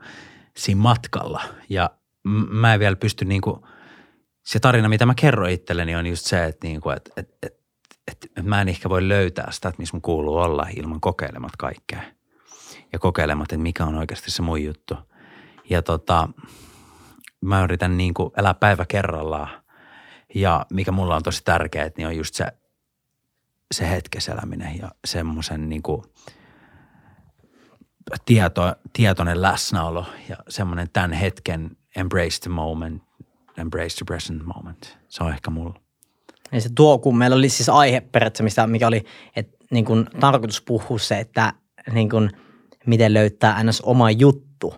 siinä 0.58 0.82
matkalla 0.82 1.42
ja 1.70 1.90
mä 2.50 2.74
en 2.74 2.80
vielä 2.80 2.96
pysty 2.96 3.26
niin 3.26 3.42
kuin, 3.42 3.62
se 4.46 4.60
tarina, 4.60 4.90
mitä 4.90 5.06
mä 5.06 5.14
kerron 5.16 5.50
itselleni 5.50 5.96
on 5.96 6.08
just 6.08 6.26
se, 6.26 6.46
että, 6.46 6.68
niin 6.68 6.82
kuin, 6.82 6.98
että, 6.98 7.12
että, 7.18 7.36
että, 7.44 7.60
että, 8.12 8.28
että 8.28 8.50
mä 8.50 8.62
en 8.62 8.70
ehkä 8.70 8.90
voi 8.90 9.08
löytää 9.08 9.52
sitä, 9.52 9.70
että 9.70 9.82
missä 9.82 9.96
mun 9.96 10.02
kuuluu 10.02 10.38
olla 10.38 10.68
ilman 10.76 11.02
kokeilemat 11.02 11.52
kaikkea 11.58 12.02
ja 12.94 13.00
kokeilemat, 13.00 13.52
että 13.52 13.64
mikä 13.64 13.86
on 13.86 13.96
oikeasti 13.96 14.32
se 14.32 14.42
mun 14.42 14.64
juttu. 14.64 14.96
Ja 15.70 15.82
tota, 15.82 16.30
mä 17.42 17.64
yritän 17.64 17.98
niin 17.98 18.14
kuin 18.14 18.32
elää 18.38 18.54
päivä 18.54 18.86
kerrallaan 18.86 19.50
ja 20.36 20.66
mikä 20.74 20.92
mulla 20.92 21.16
on 21.16 21.24
tosi 21.24 21.44
tärkeää, 21.44 21.90
niin 21.98 22.08
on 22.08 22.18
just 22.18 22.36
se 22.36 22.46
se 23.72 23.90
hetkessä 23.90 24.32
eläminen 24.32 24.78
ja 24.78 24.92
semmoisen 25.06 25.70
niin 25.70 25.82
kuin 25.82 26.04
tieto, 28.26 28.76
tietoinen 28.94 29.42
läsnäolo 29.42 30.06
ja 30.30 30.36
semmoinen 30.50 30.90
tämän 30.94 31.14
hetken 31.14 31.78
embrace 31.96 32.40
the 32.42 32.50
moment, 32.50 33.04
embrace 33.58 33.96
the 33.96 34.06
present 34.06 34.46
moment. 34.46 34.98
Se 35.10 35.24
on 35.24 35.34
ehkä 35.34 35.52
mulla. 35.52 35.82
Ja 36.52 36.62
se 36.62 36.70
tuo, 36.76 37.00
kun 37.00 37.18
meillä 37.18 37.36
oli 37.36 37.50
siis 37.50 37.70
aihe 37.70 38.02
periaatteessa, 38.02 38.68
mikä 38.68 38.88
oli 38.88 39.06
että 39.36 39.58
niin 39.72 39.86
kuin, 39.86 40.06
tarkoitus 40.20 40.62
puhua 40.62 41.00
se, 41.00 41.20
että 41.20 41.54
niin 41.92 42.10
kuin, 42.10 42.32
miten 42.86 43.14
löytää 43.14 43.64
ns. 43.64 43.82
oma 43.82 44.12
juttu, 44.12 44.74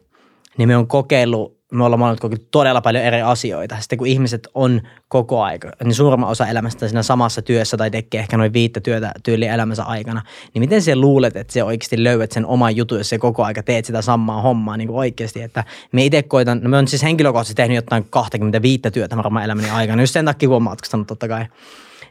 niin 0.58 0.68
me 0.68 0.78
on 0.78 0.88
kokeillut, 0.88 1.58
me 1.72 1.84
ollaan 1.84 2.00
molemmat 2.00 2.20
kokeillut 2.20 2.52
todella 2.52 2.82
paljon 2.82 3.04
eri 3.04 3.22
asioita. 3.22 3.78
Sitten 3.80 3.98
kun 3.98 4.08
ihmiset 4.08 4.48
on 4.54 4.82
koko 5.08 5.42
aika, 5.42 5.72
niin 5.84 5.96
suurimman 5.96 6.30
osa 6.30 6.48
elämästä 6.48 6.88
siinä 6.88 7.04
samassa 7.04 7.42
työssä 7.42 7.78
tai 7.78 7.92
tekee 7.92 8.20
ehkä 8.20 8.38
noin 8.38 8.54
viittä 8.54 8.80
työtä 8.80 9.12
tyyli 9.24 9.46
elämänsä 9.46 9.84
aikana, 9.84 10.22
niin 10.54 10.60
miten 10.60 10.82
sä 10.82 10.96
luulet, 10.96 11.36
että 11.36 11.54
se 11.54 11.64
oikeasti 11.64 12.04
löydät 12.04 12.32
sen 12.32 12.46
oman 12.46 12.76
jutun, 12.76 12.98
jos 12.98 13.10
sä 13.10 13.18
koko 13.18 13.44
aika 13.44 13.64
teet 13.64 13.86
sitä 13.86 14.02
samaa 14.02 14.42
hommaa 14.42 14.78
niin 14.78 14.88
kuin 14.88 14.98
oikeasti. 14.98 15.42
Että 15.42 15.64
me 15.92 16.06
itse 16.06 16.24
koitan, 16.24 16.60
no 16.64 16.70
me 16.70 16.78
on 16.78 16.88
siis 16.88 17.04
henkilökohtaisesti 17.04 17.56
tehnyt 17.56 17.76
jotain 17.76 18.06
25 18.10 18.82
työtä 18.94 19.18
varmaan 19.18 19.46
elämäni 19.46 19.70
aikana, 19.70 20.02
just 20.02 20.14
sen 20.14 20.26
takia 20.26 20.50
kun 20.50 20.56
on 20.56 20.64
matkustanut 20.64 21.08
totta 21.08 21.28
kai 21.28 21.46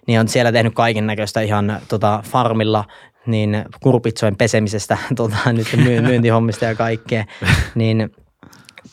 niin 0.06 0.20
on 0.20 0.28
siellä 0.28 0.52
tehnyt 0.52 0.74
kaiken 0.74 1.06
näköistä 1.06 1.40
ihan 1.40 1.80
tota, 1.88 2.22
farmilla, 2.30 2.84
niin 3.26 3.64
kurpitsojen 3.82 4.36
pesemisestä, 4.36 4.98
tota, 5.16 5.52
nyt 5.52 5.66
myy- 5.76 6.00
myyntihommista 6.00 6.64
ja 6.64 6.74
kaikkea, 6.74 7.24
niin 7.74 8.10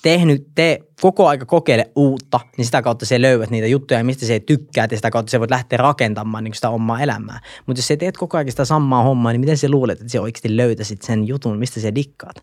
tehnyt, 0.01 0.47
te 0.55 0.79
koko 1.01 1.27
aika 1.27 1.45
kokeile 1.45 1.91
uutta, 1.95 2.39
niin 2.57 2.65
sitä 2.65 2.81
kautta 2.81 3.05
se 3.05 3.21
löydät 3.21 3.49
niitä 3.49 3.67
juttuja, 3.67 4.03
mistä 4.03 4.25
se 4.25 4.39
tykkää, 4.39 4.87
ja 4.91 4.97
sitä 4.97 5.11
kautta 5.11 5.29
se 5.29 5.39
voit 5.39 5.51
lähteä 5.51 5.77
rakentamaan 5.77 6.43
niin 6.43 6.53
sitä 6.53 6.69
omaa 6.69 7.01
elämää. 7.01 7.39
Mutta 7.65 7.79
jos 7.79 7.87
sä 7.87 7.97
teet 7.97 8.17
koko 8.17 8.37
ajan 8.37 8.51
sitä 8.51 8.65
samaa 8.65 9.03
hommaa, 9.03 9.31
niin 9.31 9.39
miten 9.39 9.57
sä 9.57 9.69
luulet, 9.69 10.01
että 10.01 10.11
sä 10.11 10.21
oikeasti 10.21 10.57
löytäisit 10.57 11.01
sen 11.01 11.27
jutun, 11.27 11.59
mistä 11.59 11.79
sä 11.79 11.95
dikkaat? 11.95 12.35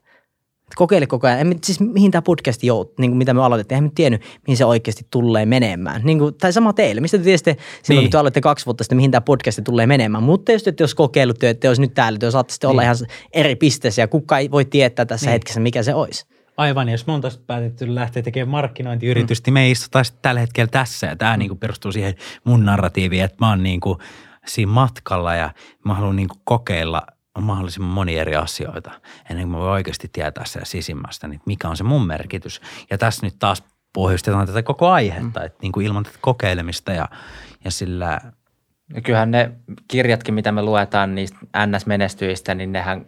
Kokeile 0.75 1.07
koko 1.07 1.27
ajan. 1.27 1.41
En, 1.41 1.59
siis 1.65 1.81
mihin 1.81 2.11
tämä 2.11 2.23
podcast 2.23 2.63
jout, 2.63 2.99
niin 2.99 3.11
kuin 3.11 3.19
mitä 3.19 3.35
me 3.35 3.43
aloitettiin. 3.43 3.77
Eihän 3.77 3.85
me 3.85 3.91
tiennyt, 3.95 4.23
mihin 4.47 4.57
se 4.57 4.65
oikeasti 4.65 5.07
tulee 5.11 5.47
menemään. 5.47 6.01
Niin 6.05 6.19
kuin, 6.19 6.35
tai 6.35 6.53
sama 6.53 6.73
teille. 6.73 7.01
Mistä 7.01 7.19
te 7.19 7.25
tiesitte 7.25 7.51
silloin, 7.51 7.63
niin. 7.89 7.97
Niin. 7.97 8.05
kun 8.07 8.11
te 8.11 8.19
aloitte 8.19 8.41
kaksi 8.41 8.67
vuotta 8.67 8.85
sitten, 8.85 8.97
mihin 8.97 9.11
tämä 9.11 9.21
podcast 9.21 9.61
tulee 9.65 9.87
menemään. 9.87 10.25
Mutta 10.25 10.53
jos 10.53 10.63
te 10.63 10.71
ette 10.71 10.83
olisi 10.83 10.97
kokeillut, 10.97 11.39
te 11.39 11.51
ette 11.51 11.69
olisi 11.69 11.83
nyt 11.83 11.95
täällä, 11.95 12.19
te 12.19 12.31
saatte 12.31 12.53
sitten 12.53 12.71
olla 12.71 12.83
ihan 12.83 12.97
eri 13.33 13.57
pisteessä 13.57 14.03
ja 14.03 14.09
kukaan 14.09 14.41
ei 14.41 14.51
voi 14.51 14.65
tietää 14.65 15.07
tässä 15.07 15.27
niin. 15.27 15.33
hetkessä, 15.33 15.61
mikä 15.61 15.83
se 15.83 15.95
olisi. 15.95 16.27
Aivan, 16.57 16.89
jos 16.89 17.07
me 17.07 17.13
on 17.13 17.21
taas 17.21 17.39
päätetty 17.39 17.95
lähteä 17.95 18.23
tekemään 18.23 18.49
markkinointiyritystä, 18.49 19.51
mm. 19.51 19.53
me 19.53 19.63
ei 19.63 19.71
istuta 19.71 20.03
tällä 20.23 20.41
hetkellä 20.41 20.69
tässä. 20.69 21.07
Ja 21.07 21.17
tämä 21.17 21.33
mm. 21.33 21.39
niin 21.39 21.59
perustuu 21.59 21.93
siihen 21.93 22.15
mun 22.45 22.65
narratiiviin, 22.65 23.25
että 23.25 23.37
mä 23.41 23.49
oon 23.49 23.63
niin 23.63 23.81
kuin 23.81 23.99
siinä 24.47 24.73
matkalla 24.73 25.35
ja 25.35 25.51
mä 25.85 25.95
haluan 25.95 26.17
niin 26.17 26.29
kuin 26.29 26.41
kokeilla 26.45 27.03
mahdollisimman 27.43 27.95
moni 27.95 28.19
eri 28.19 28.37
asioita 28.37 28.91
ennen 29.31 29.45
kuin 29.45 29.51
mä 29.51 29.59
voin 29.59 29.71
oikeasti 29.71 30.09
tietää 30.13 30.45
siellä 30.45 30.65
sisimmästä, 30.65 31.29
niin 31.29 31.41
mikä 31.47 31.69
on 31.69 31.77
se 31.77 31.85
mun 31.85 32.07
merkitys. 32.07 32.61
Ja 32.91 32.99
tässä 32.99 33.27
nyt 33.27 33.37
taas 33.39 33.63
pohjustetaan 33.93 34.47
tätä 34.47 34.63
koko 34.63 34.89
aihetta, 34.89 35.41
mm. 35.41 35.47
että 35.47 35.59
niin 35.63 35.73
kuin 35.73 35.87
ilman 35.87 36.03
tätä 36.03 36.19
kokeilemista 36.21 36.93
ja, 36.93 37.09
ja 37.65 37.71
sillä 37.71 38.21
Ja 38.95 39.01
kyllähän 39.01 39.31
ne 39.31 39.51
kirjatkin, 39.89 40.35
mitä 40.35 40.53
me 40.53 40.63
luetaan 40.63 41.15
niistä 41.15 41.39
NS-menestyjistä, 41.67 42.55
niin 42.55 42.73
nehän 42.73 43.07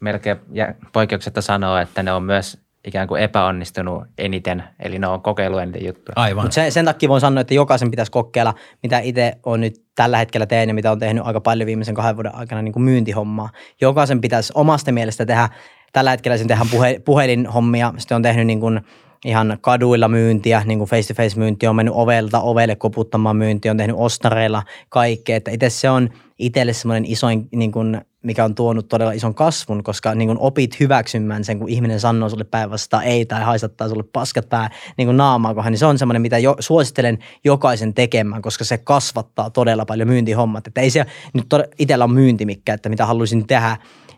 melkein 0.00 0.36
ja 0.52 0.74
poikkeuksetta 0.92 1.42
sanoo, 1.42 1.76
että 1.76 2.02
ne 2.02 2.12
on 2.12 2.22
myös 2.22 2.63
ikään 2.84 3.08
kuin 3.08 3.22
epäonnistunut 3.22 4.04
eniten, 4.18 4.64
eli 4.80 4.98
ne 4.98 5.06
on 5.06 5.22
kokeillut 5.22 5.60
eniten 5.60 5.86
juttuja. 5.86 6.14
aivan. 6.16 6.44
Mutta 6.44 6.54
sen, 6.54 6.72
sen 6.72 6.84
takia 6.84 7.08
voin 7.08 7.20
sanoa, 7.20 7.40
että 7.40 7.54
jokaisen 7.54 7.90
pitäisi 7.90 8.12
kokeilla, 8.12 8.54
mitä 8.82 8.98
itse 8.98 9.32
on 9.46 9.60
nyt 9.60 9.74
tällä 9.94 10.18
hetkellä 10.18 10.46
tehnyt 10.46 10.68
ja 10.68 10.74
mitä 10.74 10.92
on 10.92 10.98
tehnyt 10.98 11.26
aika 11.26 11.40
paljon 11.40 11.66
viimeisen 11.66 11.94
kahden 11.94 12.16
vuoden 12.16 12.34
aikana 12.34 12.62
niin 12.62 12.72
kuin 12.72 12.82
myyntihommaa. 12.82 13.48
Jokaisen 13.80 14.20
pitäisi 14.20 14.52
omasta 14.56 14.92
mielestä 14.92 15.26
tehdä, 15.26 15.48
tällä 15.92 16.10
hetkellä 16.10 16.38
sen 16.38 16.48
tehdään 16.48 16.68
puhe, 16.70 17.00
puhelinhommia, 17.04 17.94
sitten 17.98 18.16
on 18.16 18.22
tehnyt 18.22 18.46
niin 18.46 18.60
kuin 18.60 18.80
ihan 19.24 19.58
kaduilla 19.60 20.08
myyntiä, 20.08 20.62
niin 20.64 20.78
kuin 20.78 20.90
face-to-face 20.90 21.38
myyntiä, 21.38 21.70
on 21.70 21.76
mennyt 21.76 21.94
ovelta 21.96 22.40
ovelle 22.40 22.76
koputtamaan 22.76 23.36
myyntiä, 23.36 23.70
on 23.70 23.76
tehnyt 23.76 23.96
ostareilla 23.98 24.62
kaikkea. 24.88 25.36
Että 25.36 25.50
itse 25.50 25.70
se 25.70 25.90
on 25.90 26.10
itselle 26.38 26.72
semmoinen 26.72 27.04
isoin, 27.04 27.48
niin 27.52 27.72
kuin, 27.72 28.00
mikä 28.24 28.44
on 28.44 28.54
tuonut 28.54 28.88
todella 28.88 29.12
ison 29.12 29.34
kasvun, 29.34 29.84
koska 29.84 30.14
niin 30.14 30.28
kuin 30.28 30.38
opit 30.38 30.80
hyväksymään 30.80 31.44
sen, 31.44 31.58
kun 31.58 31.68
ihminen 31.68 32.00
sanoo 32.00 32.28
sulle 32.28 32.44
päivästä 32.44 33.02
ei 33.02 33.26
tai 33.26 33.42
haistattaa 33.42 33.88
sulle 33.88 34.04
paskat 34.12 34.48
pää 34.48 34.70
niin 34.96 35.06
kuin 35.06 35.16
naamaa 35.16 35.54
kohan, 35.54 35.72
niin 35.72 35.78
se 35.78 35.86
on 35.86 35.98
semmoinen, 35.98 36.22
mitä 36.22 36.38
jo, 36.38 36.56
suosittelen 36.60 37.18
jokaisen 37.44 37.94
tekemään, 37.94 38.42
koska 38.42 38.64
se 38.64 38.78
kasvattaa 38.78 39.50
todella 39.50 39.84
paljon 39.84 40.08
myyntihommat. 40.08 40.66
Että 40.66 40.80
ei 40.80 40.90
se 40.90 41.06
nyt 41.34 41.46
itsellä 41.78 42.04
on 42.04 42.12
myyntimikkä, 42.12 42.74
että 42.74 42.88
mitä 42.88 43.06
haluaisin 43.06 43.46
tehdä, 43.46 43.76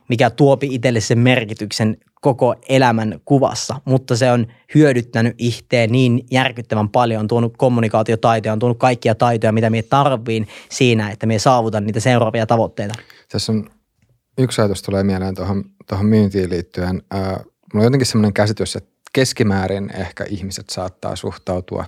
mikä 0.09 0.31
tuopi 0.31 0.75
itselle 0.75 1.01
sen 1.01 1.19
merkityksen 1.19 1.97
koko 2.21 2.55
elämän 2.69 3.21
kuvassa, 3.25 3.81
mutta 3.85 4.17
se 4.17 4.33
on 4.33 4.47
hyödyttänyt 4.75 5.35
ihteen 5.39 5.93
niin 5.93 6.27
järkyttävän 6.31 6.89
paljon, 6.89 7.21
on 7.21 7.29
tuonut 7.29 7.57
kommunikaatiotaitoja, 7.57 8.53
on 8.53 8.59
tuonut 8.59 8.79
kaikkia 8.79 9.15
taitoja, 9.15 9.53
mitä 9.53 9.71
me 9.71 9.83
tarviin 9.83 10.49
siinä, 10.71 11.11
että 11.11 11.27
me 11.27 11.39
saavutan 11.39 11.85
niitä 11.85 12.01
seuraavia 12.01 12.47
tavoitteita. 12.47 12.95
Tässä 13.33 13.53
on 13.53 13.71
yksi 14.39 14.61
ajatus 14.61 14.83
tulee 14.83 15.03
mieleen 15.03 15.35
tuohon, 15.35 15.65
tuohon 15.89 16.07
myyntiin 16.07 16.51
liittyen. 16.51 17.03
Ää, 17.11 17.21
mulla 17.21 17.45
on 17.75 17.85
jotenkin 17.85 18.07
semmoinen 18.07 18.33
käsitys, 18.33 18.77
että 18.77 18.91
keskimäärin 19.13 19.91
ehkä 19.95 20.25
ihmiset 20.25 20.71
saattaa 20.71 21.17
suhtautua 21.17 21.85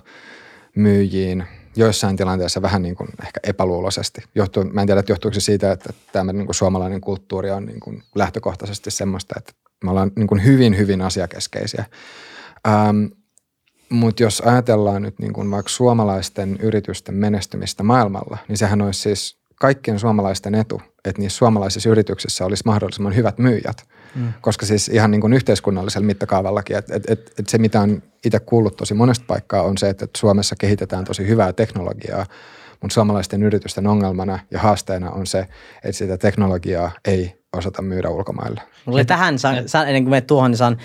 myyjiin 0.75 1.43
joissain 1.75 2.17
tilanteissa 2.17 2.61
vähän 2.61 2.81
niin 2.81 2.95
kuin 2.95 3.09
ehkä 3.25 3.39
epäluuloisesti. 3.43 4.21
Johtuu, 4.35 4.63
mä 4.63 4.81
en 4.81 4.87
tiedä, 4.87 4.99
että 4.99 5.11
johtuuko 5.11 5.33
se 5.33 5.39
siitä, 5.39 5.71
että 5.71 5.93
tämä 6.11 6.33
niin 6.33 6.45
kuin 6.45 6.55
suomalainen 6.55 7.01
kulttuuri 7.01 7.51
on 7.51 7.65
niin 7.65 7.79
kuin 7.79 8.03
lähtökohtaisesti 8.15 8.91
semmoista, 8.91 9.35
että 9.37 9.53
me 9.83 9.89
ollaan 9.89 10.11
niin 10.15 10.27
kuin 10.27 10.43
hyvin, 10.43 10.77
hyvin 10.77 11.01
asiakeskeisiä. 11.01 11.85
Ähm, 12.67 13.05
mutta 13.89 14.23
jos 14.23 14.41
ajatellaan 14.41 15.01
nyt 15.01 15.19
niin 15.19 15.33
kuin 15.33 15.51
vaikka 15.51 15.69
suomalaisten 15.69 16.57
yritysten 16.61 17.15
menestymistä 17.15 17.83
maailmalla, 17.83 18.37
niin 18.47 18.57
sehän 18.57 18.81
olisi 18.81 19.01
siis 19.01 19.37
kaikkien 19.55 19.99
suomalaisten 19.99 20.55
etu, 20.55 20.81
että 21.05 21.21
niissä 21.21 21.37
suomalaisissa 21.37 21.89
yrityksissä 21.89 22.45
olisi 22.45 22.63
mahdollisimman 22.65 23.15
hyvät 23.15 23.37
myyjät. 23.37 23.87
Mm. 24.15 24.33
Koska 24.41 24.65
siis 24.65 24.87
ihan 24.87 25.11
niin 25.11 25.21
kuin 25.21 25.33
yhteiskunnallisella 25.33 26.05
mittakaavallakin, 26.05 26.77
että 26.77 26.95
et, 26.95 27.03
et, 27.09 27.33
et 27.39 27.49
se 27.49 27.57
mitä 27.57 27.81
on 27.81 28.03
itse 28.25 28.39
kuullut 28.39 28.77
tosi 28.77 28.93
monesta 28.93 29.25
paikkaa 29.27 29.63
on 29.63 29.77
se, 29.77 29.89
että 29.89 30.07
Suomessa 30.17 30.55
kehitetään 30.55 31.05
tosi 31.05 31.27
hyvää 31.27 31.53
teknologiaa, 31.53 32.25
mutta 32.81 32.93
suomalaisten 32.93 33.43
yritysten 33.43 33.87
ongelmana 33.87 34.39
ja 34.51 34.59
haasteena 34.59 35.11
on 35.11 35.27
se, 35.27 35.39
että 35.83 35.91
sitä 35.91 36.17
teknologiaa 36.17 36.91
ei 37.05 37.39
osata 37.53 37.81
myydä 37.81 38.09
ulkomaille. 38.09 38.61
Mulla 38.85 39.05
tähän, 39.05 39.35
ennen 39.87 40.03
kuin 40.03 40.11
me 40.11 40.21
tuohon, 40.21 40.51
niin 40.51 40.57
saan 40.57 40.77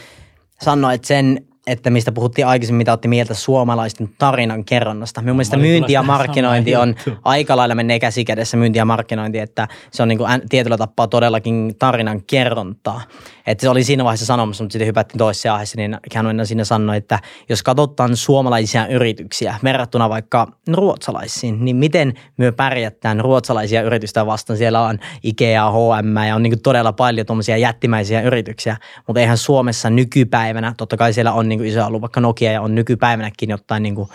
sanoa, 0.63 0.93
että 0.93 1.07
sen 1.09 1.47
että 1.67 1.91
mistä 1.91 2.13
puhuttiin 2.13 2.47
aikaisemmin, 2.47 2.79
mitä 2.79 2.93
otti 2.93 3.09
mieltä 3.09 3.35
suomalaisten 3.35 4.09
tarinan 4.19 4.65
kerronnasta. 4.65 5.23
Minun 5.23 5.37
mielestä 5.37 5.57
myynti 5.57 5.93
ja 5.93 6.03
markkinointi 6.03 6.77
on 6.77 6.95
aika 7.25 7.57
lailla 7.57 7.75
menee 7.75 7.99
käsi 7.99 8.25
kädessä 8.25 8.57
myynti 8.57 8.79
ja 8.79 8.85
markkinointi, 8.85 9.39
että 9.39 9.69
se 9.91 10.03
on 10.03 10.09
niin 10.09 10.19
kuin 10.19 10.31
tietyllä 10.49 10.77
tapaa 10.77 11.09
todellakin 11.09 11.75
tarinan 11.79 12.23
kerrontaa. 12.23 13.01
Että 13.47 13.63
se 13.63 13.69
oli 13.69 13.85
siinä 13.85 14.05
vaiheessa 14.05 14.27
sanomassa, 14.27 14.65
mutta 14.65 14.73
sitten 14.73 14.87
hypättiin 14.87 15.19
toisessa 15.19 15.53
aiheessa, 15.53 15.77
niin 15.77 15.99
hän 16.15 16.47
siinä 16.47 16.65
sanoi, 16.65 16.97
että 16.97 17.19
jos 17.49 17.63
katsotaan 17.63 18.17
suomalaisia 18.17 18.87
yrityksiä 18.87 19.55
verrattuna 19.65 20.09
vaikka 20.09 20.47
ruotsalaisiin, 20.73 21.65
niin 21.65 21.77
miten 21.77 22.15
myö 22.37 22.53
pärjätään 22.53 23.21
ruotsalaisia 23.21 23.83
yritystä 23.83 24.27
vastaan? 24.27 24.57
Siellä 24.57 24.81
on 24.81 24.99
Ikea, 25.23 25.71
H&M 25.71 26.27
ja 26.29 26.35
on 26.35 26.43
niin 26.43 26.63
todella 26.63 26.93
paljon 26.93 27.27
tuommoisia 27.27 27.57
jättimäisiä 27.57 28.21
yrityksiä, 28.21 28.77
mutta 29.07 29.21
eihän 29.21 29.39
Suomessa 29.39 29.91
nykypäivänä, 29.91 30.75
totta 30.77 30.97
kai 30.97 31.13
siellä 31.13 31.33
on 31.33 31.49
niin 31.49 31.65
iso 31.65 31.87
ollut 31.87 32.01
vaikka 32.01 32.21
Nokia 32.21 32.53
ja 32.53 32.63
on 32.63 32.75
nykypäivänäkin 32.75 33.51
jotain 33.51 33.83
niin 33.83 33.95
kuin, 33.95 34.09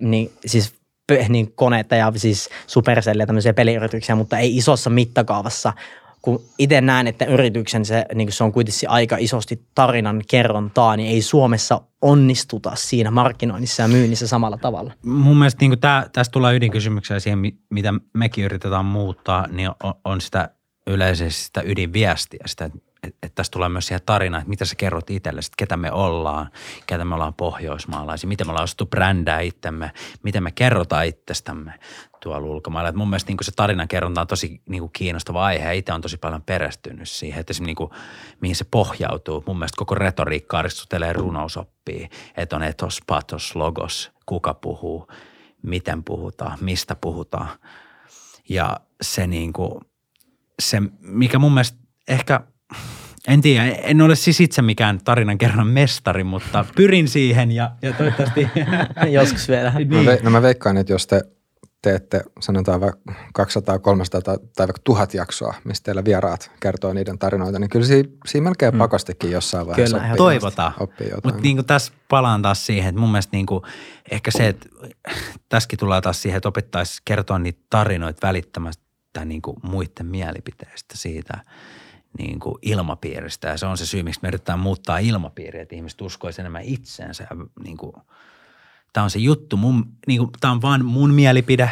niin, 0.00 0.32
siis 0.46 0.80
niin 1.28 1.52
koneita 1.54 1.96
ja 1.96 2.12
siis 2.16 2.48
superselliä 2.66 3.26
tämmöisiä 3.26 3.54
peliyrityksiä, 3.54 4.14
mutta 4.14 4.38
ei 4.38 4.56
isossa 4.56 4.90
mittakaavassa 4.90 5.72
kun 6.22 6.42
itse 6.58 6.80
näen, 6.80 7.06
että 7.06 7.24
yrityksen 7.24 7.84
se, 7.84 8.06
niin 8.14 8.32
se 8.32 8.44
on 8.44 8.52
kuitenkin 8.52 8.90
aika 8.90 9.16
isosti 9.18 9.62
tarinan 9.74 10.22
kerrontaa, 10.30 10.96
niin 10.96 11.10
ei 11.10 11.22
Suomessa 11.22 11.80
onnistuta 12.02 12.72
siinä 12.74 13.10
markkinoinnissa 13.10 13.82
ja 13.82 13.88
myynnissä 13.88 14.26
samalla 14.26 14.56
tavalla. 14.58 14.92
Mun 15.02 15.36
mielestä 15.36 15.60
niin 15.60 15.80
tää, 15.80 16.08
tästä 16.12 16.32
tulee 16.32 16.56
ydinkysymyksiä 16.56 17.20
siihen, 17.20 17.38
mitä 17.70 17.94
mekin 18.14 18.44
yritetään 18.44 18.84
muuttaa, 18.84 19.46
niin 19.46 19.70
on, 19.82 19.94
on 20.04 20.20
sitä 20.20 20.50
yleisesti 20.86 21.42
sitä 21.42 21.62
ydinviestiä, 21.64 22.40
sitä, 22.46 22.70
että 23.02 23.18
et 23.22 23.34
tässä 23.34 23.50
tulee 23.50 23.68
myös 23.68 23.86
siihen 23.86 24.00
tarina, 24.06 24.38
että 24.38 24.48
mitä 24.48 24.64
sä 24.64 24.74
kerrot 24.74 25.10
itselle, 25.10 25.38
että 25.38 25.54
ketä 25.56 25.76
me 25.76 25.92
ollaan, 25.92 26.50
ketä 26.86 27.04
me 27.04 27.14
ollaan 27.14 27.34
pohjoismaalaisia, 27.34 28.28
miten 28.28 28.46
me 28.46 28.50
ollaan 28.50 28.64
osattu 28.64 28.86
brändää 28.86 29.40
itsemme, 29.40 29.90
miten 30.22 30.42
me 30.42 30.50
kerrotaan 30.50 31.06
itsestämme 31.06 31.74
tuolla 32.20 32.46
ulkomailla. 32.46 32.88
Et 32.88 32.96
mun 32.96 33.10
mielestä 33.10 33.32
niin 33.32 33.38
se 33.42 33.52
tarinan 33.56 33.88
kerronta 33.88 34.20
on 34.20 34.26
tosi 34.26 34.62
niin 34.66 34.90
kiinnostava 34.92 35.44
aihe. 35.44 35.74
Itse 35.74 35.92
on 35.92 36.00
tosi 36.00 36.16
paljon 36.16 36.42
perestynyt 36.42 37.08
siihen, 37.08 37.40
että 37.40 37.52
niin 37.60 37.76
kuin, 37.76 37.90
mihin 38.40 38.56
se 38.56 38.64
pohjautuu. 38.70 39.44
Mun 39.46 39.58
mielestä 39.58 39.78
koko 39.78 39.94
retoriikka 39.94 40.58
Aristoteleen 40.58 41.16
runousoppii, 41.16 42.08
että 42.36 42.56
on 42.56 42.62
etos, 42.62 43.00
patos, 43.06 43.56
logos, 43.56 44.12
kuka 44.26 44.54
puhuu, 44.54 45.08
miten 45.62 46.04
puhutaan, 46.04 46.58
mistä 46.60 46.94
puhutaan. 46.94 47.48
Ja 48.48 48.80
se, 49.02 49.26
niin 49.26 49.52
kuin, 49.52 49.80
se 50.58 50.82
mikä 51.00 51.38
mun 51.38 51.54
mielestä 51.54 51.78
ehkä– 52.08 52.40
en 53.30 53.40
tiedä, 53.40 53.64
en 53.64 54.00
ole 54.00 54.16
siis 54.16 54.40
itse 54.40 54.62
mikään 54.62 55.00
tarinan 55.04 55.38
kerran 55.38 55.66
mestari, 55.66 56.24
mutta 56.24 56.64
pyrin 56.76 57.08
siihen 57.08 57.52
ja, 57.52 57.70
ja 57.82 57.92
toivottavasti. 57.92 58.48
Joskus 59.10 59.48
vielä. 59.48 59.72
niin. 59.78 59.90
no, 59.90 60.04
ve, 60.04 60.20
no 60.22 60.30
mä 60.30 60.42
veikkaan, 60.42 60.76
että 60.76 60.92
jos 60.92 61.06
te 61.06 61.22
teette 61.82 62.22
sanotaan 62.40 62.80
vaikka 62.80 63.12
200, 63.34 63.78
300 63.78 64.20
tai, 64.20 64.36
tai 64.56 64.66
vaikka 64.66 64.80
tuhat 64.84 65.14
jaksoa, 65.14 65.54
mistä 65.64 65.84
teillä 65.84 66.04
vieraat 66.04 66.50
kertoo 66.60 66.92
niiden 66.92 67.18
tarinoita, 67.18 67.58
niin 67.58 67.70
kyllä 67.70 67.86
siinä, 67.86 68.08
siinä 68.26 68.44
melkein 68.44 68.74
mm. 68.74 68.78
pakostikin 68.78 69.30
jossain 69.30 69.66
vaiheessa 69.66 69.96
kyllä, 69.96 70.06
oppii, 70.12 70.18
toivotaan. 70.18 70.72
Oppii 70.80 71.08
jotain. 71.10 71.20
Mutta 71.24 71.42
niin 71.42 71.64
tässä 71.64 71.92
palaan 72.08 72.42
taas 72.42 72.66
siihen, 72.66 72.88
että 72.88 73.00
mun 73.00 73.10
mielestä 73.10 73.36
niin 73.36 73.46
kuin, 73.46 73.62
ehkä 74.10 74.30
se, 74.30 74.48
että 74.48 74.68
tässäkin 75.48 75.78
tulee 75.78 76.00
taas 76.00 76.22
siihen, 76.22 76.36
että 76.36 76.48
opettaisiin 76.48 77.02
kertoa 77.04 77.38
niitä 77.38 77.60
tarinoita 77.70 78.26
välittämättä 78.26 79.24
niin 79.24 79.42
kuin 79.42 79.56
muiden 79.62 80.06
mielipiteistä 80.06 80.96
siitä– 80.96 81.38
niin 82.18 82.40
kuin 82.40 82.54
ilmapiiristä. 82.62 83.48
Ja 83.48 83.56
se 83.56 83.66
on 83.66 83.78
se 83.78 83.86
syy, 83.86 84.02
miksi 84.02 84.20
me 84.22 84.28
yritetään 84.28 84.58
muuttaa 84.58 84.98
ilmapiiriä, 84.98 85.62
että 85.62 85.74
ihmiset 85.74 86.00
uskoisivat 86.00 86.40
enemmän 86.40 86.62
itseensä. 86.64 87.26
Ja 87.30 87.36
niin 87.64 87.76
kuin, 87.76 87.92
tämä 88.92 89.04
on 89.04 89.10
se 89.10 89.18
juttu. 89.18 89.56
Mun, 89.56 89.86
niin 90.06 90.18
kuin, 90.18 90.30
tämä 90.40 90.52
on 90.52 90.62
vaan 90.62 90.84
mun 90.84 91.14
mielipide 91.14 91.70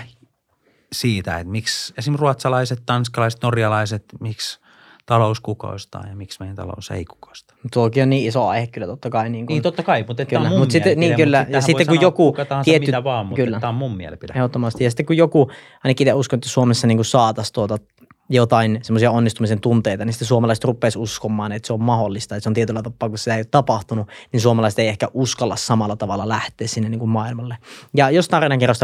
siitä, 0.93 1.39
että 1.39 1.51
miksi 1.51 1.95
esimerkiksi 1.99 2.21
ruotsalaiset, 2.21 2.83
tanskalaiset, 2.87 3.43
norjalaiset, 3.43 4.05
miksi 4.21 4.61
talous 5.07 5.41
kukoistaa 5.41 6.07
ja 6.09 6.17
miksi 6.17 6.41
meidän 6.41 6.57
talous 6.57 6.91
ei 6.91 7.05
kukoista. 7.05 7.55
Tuokin 7.73 8.03
on 8.03 8.11
niin 8.11 8.29
iso 8.29 8.47
aihe 8.47 8.67
kyllä 8.67 8.87
totta 8.87 9.11
kai. 9.11 9.31
Niin, 9.31 9.47
kuin, 9.47 9.55
niin 9.55 9.63
totta 9.63 9.83
kai, 9.83 10.05
mutta 10.09 10.25
kyllä. 10.25 10.43
tämä 10.43 10.45
on 10.45 10.51
mun 10.53 10.61
Mut 10.61 10.71
sitten, 10.71 11.01
niin 11.01 11.17
kyllä, 11.17 11.47
ja 11.49 11.61
sitten 11.61 11.87
kun 11.87 12.01
joku 12.01 12.37
tietty, 12.65 12.87
mitä 12.87 13.05
vaan, 13.05 13.27
mutta 13.27 13.43
kyllä. 13.43 13.61
tämä 13.61 13.69
on 13.69 13.75
mun 13.75 13.97
mielipide. 13.97 14.33
Ehdottomasti. 14.37 14.85
Ja 14.85 14.91
sitten 14.91 15.07
kun 15.07 15.17
joku, 15.17 15.51
ainakin 15.85 16.07
itse 16.09 16.15
uskon, 16.15 16.37
että 16.37 16.49
Suomessa 16.49 16.87
niin 16.87 17.05
saataisiin 17.05 17.55
tuota 17.55 17.79
jotain 18.29 18.79
semmoisia 18.83 19.11
onnistumisen 19.11 19.61
tunteita, 19.61 20.05
niin 20.05 20.13
sitten 20.13 20.29
suomalaiset 20.29 20.65
rupeaisi 20.65 20.99
uskomaan, 20.99 21.53
että 21.53 21.67
se 21.67 21.73
on 21.73 21.83
mahdollista, 21.83 22.37
että 22.37 22.43
se 22.43 22.49
on 22.49 22.55
tietyllä 22.55 22.83
tapaa, 22.83 23.09
kun 23.09 23.19
se 23.19 23.35
ei 23.35 23.39
ole 23.39 23.47
tapahtunut, 23.51 24.09
niin 24.33 24.41
suomalaiset 24.41 24.79
ei 24.79 24.89
ehkä 24.89 25.09
uskalla 25.15 25.57
samalla 25.57 25.97
tavalla 25.97 26.29
lähteä 26.29 26.69
sinne 26.69 26.89
niin 26.89 26.99
kuin 26.99 27.09
maailmalle. 27.09 27.59
Ja 27.97 28.11
jos 28.11 28.29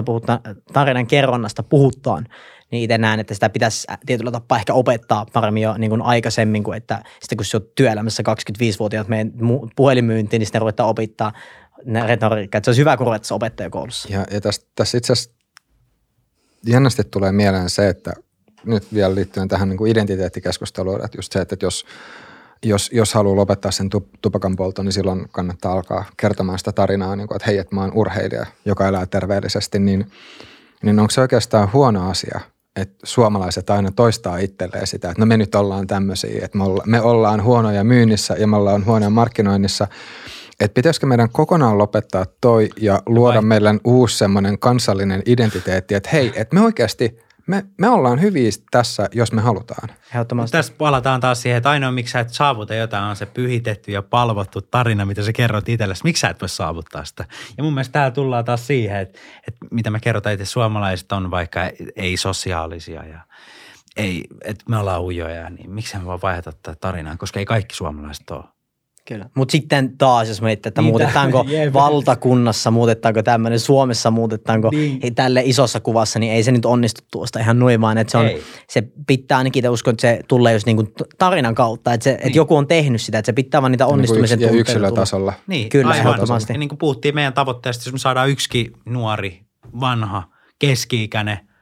puhutaan, 0.05 0.41
tarinan 0.73 1.07
kerronnasta 1.07 1.63
puhutaan, 1.63 2.27
niin 2.71 2.83
itse 2.83 2.99
näen, 2.99 3.21
että 3.21 3.35
sitä 3.35 3.51
pitäisi 3.51 3.87
tietyllä 4.07 4.31
tapaa 4.31 4.59
ehkä 4.59 4.75
opettaa 4.75 5.27
paremmin 5.33 5.63
jo 5.63 5.79
niin 5.79 5.91
kuin 5.91 6.03
aikaisemmin, 6.03 6.63
kuin 6.63 6.77
että 6.77 7.03
sitten 7.21 7.37
kun 7.37 7.45
se 7.45 7.57
on 7.57 7.63
työelämässä 7.75 8.23
25-vuotiaat 8.23 9.09
meidän 9.09 9.33
puhelinmyyntiin, 9.77 10.41
niin 10.41 10.47
sitten 10.47 10.61
ruvetaan 10.61 10.89
opettaa 10.89 11.33
retoriikkaa. 12.07 12.59
Että 12.59 12.65
se 12.65 12.71
olisi 12.71 12.81
hyvä, 12.81 12.97
kun 12.97 13.07
ruvettaisiin 13.07 13.37
opettajakoulussa. 13.37 14.09
Ja, 14.13 14.27
ja 14.31 14.41
tässä, 14.41 14.63
tässä 14.75 14.99
itse 14.99 15.13
asiassa 15.13 15.31
jännästi 16.67 17.03
tulee 17.05 17.33
mieleen 17.33 17.71
se, 17.71 17.89
että 17.89 18.13
nyt 18.67 18.95
vielä 18.95 19.15
liittyen 19.15 19.49
tähän 19.49 19.69
niin 19.69 19.79
kuin 19.79 19.91
identiteettikeskusteluun, 19.91 21.05
että 21.05 21.19
just 21.19 21.33
se, 21.33 21.41
että 21.41 21.57
jos, 21.63 21.87
jos, 22.63 22.91
jos 22.93 23.15
haluaa 23.15 23.37
lopettaa 23.37 23.71
sen 23.71 23.91
tupakan 24.23 24.57
polton, 24.57 24.85
niin 24.85 24.93
silloin 24.93 25.29
kannattaa 25.33 25.73
alkaa 25.73 26.05
kertomaan 26.17 26.59
sitä 26.59 26.73
tarinaa, 26.73 27.17
niin 27.17 27.29
kuin, 27.29 27.37
että 27.37 27.47
hei, 27.47 27.59
että 27.59 27.75
mä 27.75 27.81
oon 27.81 27.93
urheilija, 27.95 28.47
joka 28.65 28.89
elää 28.89 29.07
terveellisesti, 29.07 29.79
niin, 29.79 30.11
niin 30.83 31.01
onko 31.01 31.11
se 31.11 31.21
oikeastaan 31.21 31.73
huono 31.73 32.11
asia, 32.11 32.41
että 32.77 32.97
suomalaiset 33.03 33.71
aina 33.71 33.91
toistaa 33.97 34.39
itselleen 34.39 34.87
sitä, 34.87 35.11
että 35.11 35.23
no 35.23 35.27
me 35.27 35.37
nyt 35.37 35.55
ollaan 35.55 35.87
tämmöisiä, 35.87 36.45
että 36.45 36.59
me, 36.59 36.65
olla, 36.65 36.83
me 36.87 37.01
ollaan 37.01 37.43
huonoja 37.43 37.85
myynnissä 37.85 38.35
ja 38.39 38.47
me 38.47 38.57
ollaan 38.57 38.85
huonoja 38.87 39.11
markkinoinnissa, 39.11 39.87
että 40.61 40.75
pitäisikö 40.75 41.07
meidän 41.07 41.29
kokonaan 41.33 41.79
lopettaa 41.79 42.27
toi 42.41 42.69
ja 42.77 43.03
luoda 43.07 43.37
Vai. 43.37 43.45
meidän 43.45 43.81
uusi 43.85 44.19
semmoinen 44.19 44.59
kansallinen 44.59 45.23
identiteetti, 45.27 45.95
että 45.95 46.11
hei, 46.13 46.33
että 46.35 46.55
me 46.55 46.61
oikeasti 46.61 47.19
me, 47.47 47.65
me 47.79 47.89
ollaan 47.89 48.21
hyviä 48.21 48.51
tässä, 48.71 49.09
jos 49.13 49.33
me 49.33 49.41
halutaan. 49.41 49.89
Tässä 50.53 50.73
palataan 50.79 51.21
taas 51.21 51.43
siihen, 51.43 51.57
että 51.57 51.71
ainoa 51.71 51.91
miksi 51.91 52.13
sä 52.13 52.21
et 52.21 52.31
saavuta 52.31 52.75
jotain 52.75 53.05
on 53.05 53.17
se 53.17 53.27
pyhitetty 53.27 53.93
ja 53.93 54.03
palvottu 54.03 54.63
tarina, 54.63 55.07
mitä 55.07 55.23
sä 55.23 55.33
kerrot 55.33 55.69
itsellesi. 55.69 56.05
Miksi 56.05 56.21
sä 56.21 56.29
et 56.29 56.41
voi 56.41 56.49
saavuttaa 56.49 57.05
sitä? 57.05 57.25
Ja 57.57 57.63
mun 57.63 57.75
mielestä 57.75 57.93
täällä 57.93 58.11
tullaan 58.11 58.45
taas 58.45 58.67
siihen, 58.67 59.01
että, 59.01 59.19
että 59.49 59.67
mitä 59.71 59.91
me 59.91 60.01
kerrotaan 60.01 60.33
itse 60.33 60.45
suomalaiset 60.45 61.13
on 61.13 61.31
vaikka 61.31 61.61
ei 61.97 62.17
sosiaalisia 62.17 63.05
ja 63.05 63.21
ei, 63.97 64.25
että 64.45 64.65
me 64.69 64.79
ollaan 64.79 65.03
ujoja, 65.03 65.51
niin 65.51 65.71
miksi 65.71 65.99
me 65.99 66.07
vaan 66.07 66.23
vaihata 66.23 66.53
tätä 66.53 66.77
tarinaa, 66.81 67.17
koska 67.17 67.41
ei 67.41 67.47
kaikki 67.47 67.75
suomalaiset 67.75 68.31
ole. 68.31 68.45
Kyllä. 69.09 69.31
Mutta 69.35 69.53
sitten 69.53 69.99
taas, 69.99 70.29
jos 70.29 70.43
miettii, 70.43 70.69
että 70.69 70.83
niin, 70.83 70.91
muutetaanko 70.91 71.47
valtakunnassa, 71.73 72.71
muutetaanko 72.71 73.23
tämmöinen, 73.23 73.61
Suomessa 73.61 74.11
muutetaanko 74.11 74.71
niin. 74.71 75.15
tälle 75.15 75.43
isossa 75.45 75.81
kuvassa, 75.81 76.19
niin 76.19 76.33
ei 76.33 76.43
se 76.43 76.53
nyt 76.53 76.65
onnistu 76.65 77.01
tuosta 77.13 77.41
ihan 77.41 77.59
noin 77.59 77.81
vaan. 77.81 77.99
Että 77.99 78.11
se, 78.11 78.19
on, 78.19 78.31
se 78.69 78.83
pitää 79.07 79.39
ainakin 79.39 79.61
itse 79.61 79.69
uskon, 79.69 79.93
että 79.93 80.01
se 80.01 80.21
tulee 80.29 80.53
just 80.53 80.67
niin 80.67 80.77
kuin 80.77 80.93
tarinan 81.19 81.55
kautta, 81.55 81.93
että, 81.93 82.05
se, 82.05 82.11
niin. 82.11 82.27
että 82.27 82.39
joku 82.39 82.57
on 82.57 82.67
tehnyt 82.67 83.03
sitä, 83.03 83.19
että 83.19 83.27
se 83.27 83.33
pitää 83.33 83.63
vaan 83.63 83.73
niitä 83.73 83.87
onnistumisen 83.87 84.39
niin 84.39 84.49
tunteita. 84.49 84.71
Ja 84.71 84.75
yksilötasolla. 84.75 85.33
Niin, 85.47 85.69
Kyllä, 85.69 85.97
ehdottomasti. 85.97 86.53
Ja 86.53 86.59
niin 86.59 86.69
kuin 86.69 86.79
puhuttiin 86.79 87.15
meidän 87.15 87.33
tavoitteesta, 87.33 87.83
jos 87.87 87.93
me 87.93 87.99
saadaan 87.99 88.31
yksi 88.31 88.73
nuori, 88.87 89.41
vanha, 89.81 90.23
keski-ikäinen– 90.59 91.39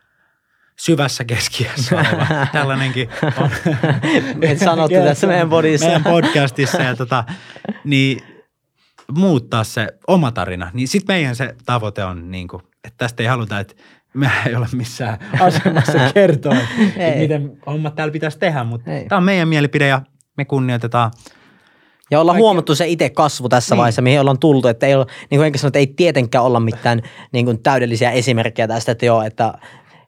syvässä 0.84 1.24
keskiössä 1.24 1.96
oleva 1.96 2.26
tällainenkin 2.52 3.08
on. 3.38 3.50
Me 4.40 4.56
sanottu 4.56 4.96
tässä 5.04 5.26
meidän 5.26 5.48
podissa. 5.48 5.86
Meidän 5.86 6.04
podcastissa 6.04 6.82
ja 6.82 6.96
tota, 6.96 7.24
niin 7.84 8.22
muuttaa 9.12 9.64
se 9.64 9.88
oma 10.06 10.32
tarina. 10.32 10.70
Niin 10.74 10.88
sitten 10.88 11.14
meidän 11.14 11.36
se 11.36 11.54
tavoite 11.66 12.04
on, 12.04 12.30
niin 12.30 12.48
kuin, 12.48 12.62
että 12.84 12.98
tästä 12.98 13.22
ei 13.22 13.26
haluta, 13.26 13.60
että 13.60 13.74
me 14.14 14.30
ei 14.46 14.54
ole 14.54 14.66
missään 14.72 15.18
asemassa 15.40 15.98
kertoa, 16.14 16.56
että 16.96 17.18
miten 17.18 17.58
hommat 17.66 17.94
täällä 17.94 18.12
pitäisi 18.12 18.38
tehdä, 18.38 18.64
mutta 18.64 18.90
tämä 19.08 19.16
on 19.16 19.24
meidän 19.24 19.48
mielipide 19.48 19.86
ja 19.86 20.02
me 20.36 20.44
kunnioitetaan 20.44 21.10
Ja 22.10 22.20
ollaan 22.20 22.34
Kaikki... 22.34 22.42
huomattu 22.42 22.74
se 22.74 22.88
itse 22.88 23.10
kasvu 23.10 23.48
tässä 23.48 23.74
niin. 23.74 23.78
vaiheessa, 23.78 24.02
mihin 24.02 24.20
ollaan 24.20 24.38
tultu, 24.38 24.68
että 24.68 24.86
ei 24.86 24.94
ole, 24.94 25.06
niin 25.30 25.38
kuin 25.38 25.46
enkä 25.46 25.58
sano, 25.58 25.68
että 25.68 25.78
ei 25.78 25.86
tietenkään 25.86 26.44
olla 26.44 26.60
mitään 26.60 27.02
niin 27.32 27.44
kuin 27.44 27.62
täydellisiä 27.62 28.10
esimerkkejä 28.10 28.68
tästä, 28.68 28.92
että 28.92 29.06
joo, 29.06 29.22
että 29.22 29.54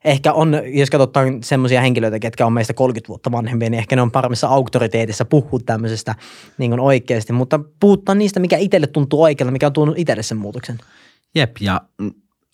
ehkä 0.04 0.32
on, 0.32 0.60
jos 0.66 0.90
katsotaan 0.90 1.42
semmoisia 1.42 1.80
henkilöitä, 1.80 2.18
ketkä 2.18 2.46
on 2.46 2.52
meistä 2.52 2.74
30 2.74 3.08
vuotta 3.08 3.32
vanhempia, 3.32 3.70
niin 3.70 3.78
ehkä 3.78 3.96
ne 3.96 4.02
on 4.02 4.10
paremmissa 4.10 4.48
auktoriteetissa 4.48 5.24
puhua 5.24 5.60
tämmöisestä 5.66 6.14
niin 6.58 6.70
kuin 6.70 6.80
oikeasti, 6.80 7.32
mutta 7.32 7.60
puhutaan 7.80 8.18
niistä, 8.18 8.40
mikä 8.40 8.56
itselle 8.56 8.86
tuntuu 8.86 9.22
oikealta, 9.22 9.52
mikä 9.52 9.66
on 9.66 9.72
tuonut 9.72 9.98
itselle 9.98 10.22
sen 10.22 10.38
muutoksen. 10.38 10.78
Jep, 11.34 11.56
ja 11.60 11.80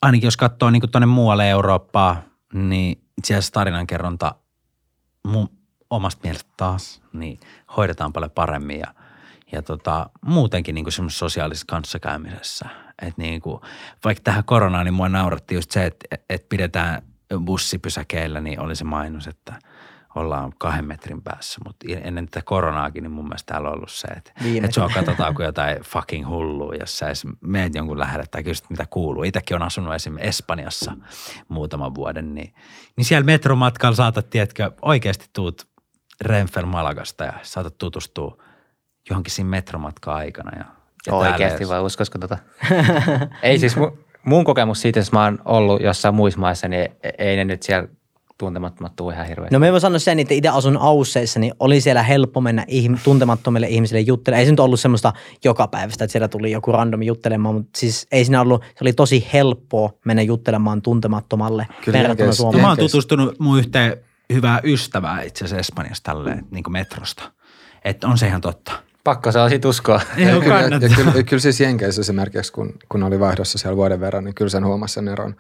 ainakin 0.03 0.27
jos 0.27 0.37
katsoo 0.37 0.71
niin 0.71 0.91
tuonne 0.93 1.07
muualle 1.07 1.51
Eurooppaa, 1.51 2.23
niin 2.53 3.01
itse 3.19 3.35
asiassa 3.35 3.53
tarinankerronta 3.53 4.35
mun 5.27 5.49
omasta 5.91 6.21
mielestä 6.23 6.51
taas, 6.57 7.03
niin 7.13 7.41
hoidetaan 7.77 8.13
paljon 8.13 8.31
paremmin 8.31 8.79
ja, 8.79 8.95
ja 9.53 9.63
tota, 9.63 10.11
muutenkin 10.25 10.75
niin 10.75 10.85
kuin 10.85 11.11
sosiaalisessa 11.11 11.67
kanssakäymisessä. 11.67 12.69
Et 13.03 13.19
niin 13.19 13.41
kuin, 13.41 13.61
vaikka 14.05 14.23
tähän 14.25 14.45
koronaan, 14.45 14.87
niin 14.87 14.95
mua 14.95 15.09
nauratti 15.09 15.55
just 15.55 15.71
se, 15.71 15.87
että, 15.87 16.17
että 16.31 16.47
pidetään 16.49 17.03
bussipysäkeillä, 17.39 18.41
niin 18.41 18.61
oli 18.61 18.77
se 18.77 18.85
mainos, 18.85 19.27
että 19.27 19.59
ollaan 20.15 20.53
kahden 20.59 20.85
metrin 20.85 21.23
päässä. 21.23 21.61
Mutta 21.67 21.87
ennen 22.03 22.27
tätä 22.27 22.45
koronaakin, 22.45 23.03
niin 23.03 23.11
mun 23.11 23.25
mielestä 23.25 23.53
täällä 23.53 23.69
on 23.69 23.75
ollut 23.75 23.91
se, 23.91 24.09
että, 24.09 24.33
että 24.55 24.75
sua 24.75 24.91
katsotaan 24.95 25.35
kuin 25.35 25.47
jotain 25.47 25.81
fucking 25.83 26.29
hullua, 26.29 26.75
jos 26.75 26.99
sä 26.99 27.07
edes 27.07 27.27
meet 27.41 27.75
jonkun 27.75 27.99
lähelle 27.99 28.25
tai 28.31 28.43
kysyt, 28.43 28.71
mitä 28.71 28.87
kuuluu. 28.91 29.23
Itsekin 29.23 29.55
on 29.55 29.63
asunut 29.63 29.95
esimerkiksi 29.95 30.29
Espanjassa 30.29 30.97
muutaman 31.49 31.95
vuoden, 31.95 32.35
niin, 32.35 32.55
niin 32.97 33.05
siellä 33.05 33.25
metromatkalla 33.25 33.97
saatat, 33.97 34.31
tiedätkö, 34.31 34.71
oikeasti 34.83 35.27
tuut 35.33 35.69
Renfel 36.21 36.67
Malagasta 36.67 37.25
ja 37.25 37.33
saatat 37.43 37.79
tutustua 37.79 38.43
johonkin 39.11 39.33
siinä 39.33 39.51
metromatkan 39.51 40.15
aikana. 40.15 40.59
Ja, 40.59 40.65
ja 41.07 41.15
Oikeasti 41.15 41.69
vai 41.69 41.81
uskoisiko 41.81 42.19
tota? 42.19 42.39
Ei 43.43 43.59
siis 43.59 43.77
mun, 43.77 43.99
mun 44.25 44.45
kokemus 44.45 44.81
siitä, 44.81 44.99
jos 44.99 45.13
mä 45.13 45.25
oon 45.25 45.39
ollut 45.45 45.83
jossain 45.83 46.15
muissa 46.15 46.41
maissa, 46.41 46.69
niin 46.69 46.89
e- 47.03 47.11
ei 47.19 47.37
ne 47.37 47.45
nyt 47.45 47.63
siellä 47.63 47.89
tuntemattomat 48.39 48.97
tuu 48.97 49.11
ihan 49.11 49.27
hirveästi. 49.27 49.55
No 49.55 49.59
me 49.59 49.73
voi 49.73 49.81
sanoa 49.81 49.99
sen, 49.99 50.21
että 50.21 50.35
itse 50.35 50.49
asun 50.49 50.77
Ausseissa, 50.77 51.41
niin 51.41 51.53
oli 51.61 51.81
siellä 51.81 52.03
helppo 52.03 52.41
mennä 52.41 52.67
tuntemattomille 53.05 53.67
ihmisille 53.69 54.01
juttelemaan. 54.01 54.41
Ei 54.41 54.47
se 54.47 54.53
nyt 54.53 54.61
ollut 54.61 54.81
semmoista 54.81 55.13
joka 55.45 55.69
päivästä, 55.69 56.05
että 56.05 56.13
siellä 56.13 56.29
tuli 56.29 56.51
joku 56.51 56.73
random 56.73 57.03
juttelemaan, 57.03 57.55
mutta 57.55 57.79
siis 57.79 58.07
ei 58.13 58.25
siinä 58.25 58.41
ollut, 58.41 58.63
se 58.63 58.85
oli 58.85 58.93
tosi 58.93 59.29
helppoa 59.33 59.91
mennä 60.05 60.23
juttelemaan 60.23 60.83
tuntemattomalle 60.83 61.67
Kyllä 61.85 61.99
verrattuna 61.99 62.33
Suomeen. 62.33 62.63
Mä 62.63 62.69
oon 62.69 62.79
tutustunut 62.79 63.39
mun 63.39 63.59
yhteen 63.59 63.97
hyvää 64.33 64.61
ystävää 64.65 65.23
itse 65.23 65.45
asiassa 65.45 65.61
Espanjassa 65.61 66.05
tälleen 66.05 66.47
niin 66.51 66.65
kuin 66.65 66.73
metrosta. 66.73 67.33
Että 67.85 68.09
on 68.09 68.19
se 68.19 68.27
ihan 68.27 68.41
totta. 68.41 68.73
Pakko 69.05 69.31
on 69.43 69.51
sit 69.51 69.65
uskoa. 69.65 70.01
Ja, 70.17 70.31
ja, 70.31 70.41
kyllä, 70.41 70.61
ja 70.61 70.89
kyllä, 70.97 71.23
kyllä 71.23 71.41
siis 71.41 71.61
Jenkeissä 71.61 72.01
esimerkiksi, 72.01 72.53
kun, 72.53 72.73
kun 72.89 73.03
oli 73.03 73.21
vaihdossa 73.21 73.59
siellä 73.59 73.77
vuoden 73.77 74.01
verran, 74.01 74.25
niin 74.25 74.35
kyllä 74.35 74.49
sen 74.49 74.65
huomasi 74.65 74.95
sen 74.95 75.09
eron. 75.09 75.37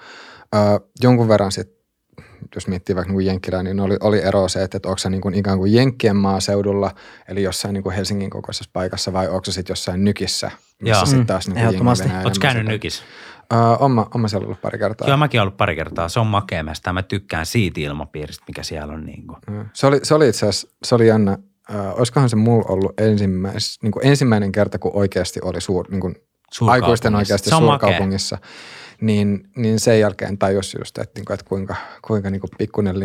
Ö, 0.54 0.58
jonkun 1.02 1.28
verran 1.28 1.52
sitten 1.52 1.80
jos 2.54 2.68
miettii 2.68 2.96
vaikka 2.96 3.12
niin 3.12 3.26
Jenkkilää, 3.26 3.62
niin 3.62 3.80
oli, 3.80 3.96
oli 4.00 4.22
ero 4.22 4.48
se, 4.48 4.62
että, 4.62 4.76
että 4.76 4.88
onko 4.88 4.98
se 4.98 5.10
niin 5.10 5.20
kuin 5.20 5.34
ikään 5.34 5.58
kuin 5.58 5.74
Jenkkien 5.74 6.16
maaseudulla, 6.16 6.90
eli 7.28 7.42
jossain 7.42 7.72
niin 7.72 7.82
kuin 7.82 7.94
Helsingin 7.94 8.30
kokoisessa 8.30 8.70
paikassa, 8.72 9.12
vai 9.12 9.28
onko 9.28 9.44
se 9.44 9.52
sitten 9.52 9.72
jossain 9.72 10.04
nykissä, 10.04 10.50
missä 10.82 11.06
sitten 11.06 11.26
taas 11.26 11.48
niin 11.48 11.58
Ehdottomasti. 11.58 12.08
Oletko 12.24 12.40
käynyt 12.40 12.66
nykissä? 12.66 13.02
Uh, 13.52 13.82
on, 13.84 13.90
mä, 13.90 14.06
on 14.14 14.20
mä 14.20 14.28
siellä 14.28 14.44
ollut 14.44 14.60
pari 14.60 14.78
kertaa. 14.78 15.08
Joo, 15.08 15.16
mäkin 15.16 15.40
ollut 15.40 15.56
pari 15.56 15.76
kertaa. 15.76 16.08
Se 16.08 16.20
on 16.20 16.26
makeamasta. 16.26 16.92
Mä 16.92 17.02
tykkään 17.02 17.46
siitä 17.46 17.80
ilmapiiristä, 17.80 18.44
mikä 18.48 18.62
siellä 18.62 18.94
on. 18.94 19.06
Niin 19.06 19.26
kuin. 19.26 19.38
Se, 19.72 19.86
oli, 19.86 20.00
se 20.02 20.14
oli 20.14 20.28
itse 20.28 20.46
asiassa, 20.46 20.68
se 20.84 20.94
oli 20.94 21.06
jännä. 21.06 21.38
Uh, 21.70 21.98
olisikohan 21.98 22.30
se 22.30 22.36
mulla 22.36 22.64
ollut 22.68 23.00
ensimmäis, 23.00 23.78
niin 23.82 23.92
kuin 23.92 24.06
ensimmäinen 24.06 24.52
kerta, 24.52 24.78
kun 24.78 24.90
oikeasti 24.94 25.40
oli 25.42 25.60
suur, 25.60 25.90
niin 25.90 26.00
kuin 26.00 26.14
aikuisten 26.60 27.14
oikeasti 27.14 27.50
suurkaupungissa. 27.50 28.38
Niin, 29.00 29.50
niin 29.56 29.80
sen 29.80 30.00
jälkeen 30.00 30.38
tajus 30.38 30.74
just, 30.78 30.98
että, 30.98 31.18
niin 31.18 31.24
kuin, 31.24 31.34
että 31.34 31.46
kuinka, 31.48 31.74
kuinka 32.02 32.30
niin 32.30 32.40
kuin 32.40 32.50
pikkuinen 32.58 33.00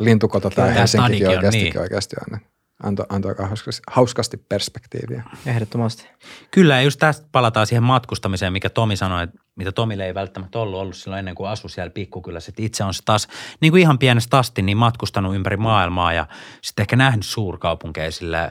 lintukoto 0.00 0.50
tämä 0.50 0.68
Helsinkikin 0.68 1.28
oikeasti, 1.28 1.62
niin. 1.62 1.80
oikeasti 1.80 2.16
on 2.32 2.40
antoi, 2.82 3.06
antoi 3.08 3.30
aika 3.30 3.46
hauskasti, 3.46 3.82
hauskasti 3.90 4.36
perspektiiviä. 4.36 5.22
Ehdottomasti. 5.46 6.06
Kyllä, 6.50 6.76
ja 6.76 6.82
just 6.82 7.00
tästä 7.00 7.26
palataan 7.32 7.66
siihen 7.66 7.82
matkustamiseen, 7.82 8.52
mikä 8.52 8.70
Tomi 8.70 8.96
sanoi, 8.96 9.24
että 9.24 9.38
mitä 9.58 9.72
Tomille 9.72 10.06
ei 10.06 10.14
välttämättä 10.14 10.58
ollut 10.58 10.80
ollut 10.80 10.96
silloin 10.96 11.18
ennen 11.18 11.34
kuin 11.34 11.50
asui 11.50 11.70
siellä 11.70 11.90
pikkukylässä. 11.90 12.50
Että 12.50 12.62
itse 12.62 12.84
on 12.84 12.94
se 12.94 13.02
taas 13.04 13.28
niin 13.60 13.72
kuin 13.72 13.80
ihan 13.80 13.98
pienestä 13.98 14.38
asti 14.38 14.62
niin 14.62 14.76
matkustanut 14.76 15.34
ympäri 15.34 15.56
maailmaa 15.56 16.12
ja 16.12 16.26
sitten 16.62 16.82
ehkä 16.82 16.96
nähnyt 16.96 17.26
suurkaupunkeja 17.26 18.12
sillä, 18.12 18.50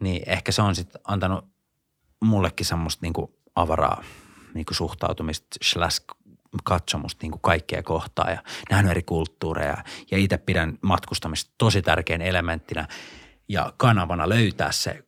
niin 0.00 0.22
ehkä 0.26 0.52
se 0.52 0.62
on 0.62 0.74
sitten 0.74 1.00
antanut 1.04 1.44
mullekin 2.24 2.66
semmoista 2.66 3.02
niin 3.02 3.12
kuin 3.12 3.30
avaraa 3.54 4.02
niin 4.54 4.66
kuin 4.66 4.76
suhtautumista 4.76 5.46
slash 5.62 6.04
katsomusta 6.64 7.18
niin 7.22 7.32
kuin 7.32 7.42
kaikkea 7.42 7.82
kohtaa 7.82 8.30
ja 8.30 8.42
nähnyt 8.70 8.90
eri 8.90 9.02
kulttuureja. 9.02 9.84
Ja 10.10 10.18
itse 10.18 10.38
pidän 10.38 10.78
matkustamista 10.82 11.52
tosi 11.58 11.82
tärkeän 11.82 12.22
elementtinä– 12.22 12.88
ja 13.48 13.72
kanavana 13.76 14.28
löytää 14.28 14.72
se 14.72 15.04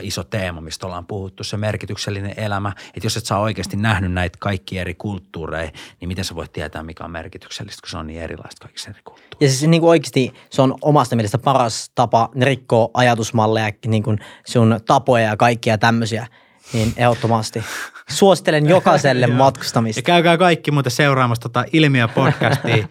iso 0.00 0.24
teema, 0.24 0.60
mistä 0.60 0.86
ollaan 0.86 1.06
puhuttu, 1.06 1.44
se 1.44 1.56
merkityksellinen 1.56 2.34
elämä. 2.36 2.72
Että 2.86 3.06
jos 3.06 3.16
et 3.16 3.26
saa 3.26 3.40
oikeasti 3.40 3.76
nähnyt 3.76 4.12
näitä 4.12 4.38
kaikki 4.40 4.78
eri 4.78 4.94
kulttuureja, 4.94 5.70
niin 6.00 6.08
miten 6.08 6.24
sä 6.24 6.34
voit 6.34 6.52
tietää, 6.52 6.82
mikä 6.82 7.04
on 7.04 7.10
merkityksellistä, 7.10 7.80
kun 7.82 7.90
se 7.90 7.96
on 7.96 8.06
niin 8.06 8.20
erilaista 8.20 8.66
kaikissa 8.66 8.90
eri 8.90 9.00
kulttuureissa. 9.04 9.44
Ja 9.44 9.48
siis 9.48 9.70
niin 9.70 9.80
kuin 9.80 9.90
oikeasti 9.90 10.32
se 10.50 10.62
on 10.62 10.74
omasta 10.82 11.16
mielestä 11.16 11.38
paras 11.38 11.90
tapa 11.94 12.30
rikkoa 12.40 12.90
ajatusmalleja, 12.94 13.72
niin 13.86 14.02
kuin 14.02 14.18
sun 14.46 14.80
tapoja 14.86 15.24
ja 15.24 15.36
kaikkia 15.36 15.78
tämmöisiä– 15.78 16.26
niin 16.72 16.92
ehdottomasti. 16.96 17.64
Suosittelen 18.10 18.68
jokaiselle 18.68 19.26
matkustamista. 19.26 19.98
Ja 19.98 20.02
käykää 20.02 20.38
kaikki 20.38 20.70
muuten 20.70 20.92
seuraamassa 20.92 21.42
tota 21.42 21.64
Ilmiö-podcastia 21.72 22.88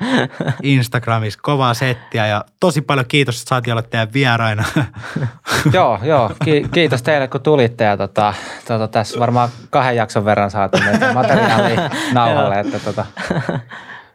Instagramissa. 0.64 1.40
Kovaa 1.44 1.74
settiä 1.74 2.28
ja 2.28 2.46
tosi 2.60 2.82
paljon 2.82 3.06
kiitos, 3.08 3.36
että 3.40 3.50
saatiin 3.50 3.72
olla 3.72 3.82
teidän 3.82 4.14
vieraina. 4.14 4.64
joo, 5.74 6.00
joo. 6.04 6.32
Ki- 6.46 6.66
kiitos 6.74 7.02
teille, 7.04 7.28
kun 7.28 7.42
tulitte. 7.42 7.84
Ja 7.84 7.98
tota, 7.98 8.34
tota, 8.68 8.88
tässä 8.88 9.20
varmaan 9.20 9.50
kahden 9.70 9.96
jakson 9.96 10.26
verran 10.26 10.52
saatu 10.52 10.78
materiaalia 11.14 11.90
nauhalle. 12.14 12.60
että 12.60 12.80
tota. 12.80 13.06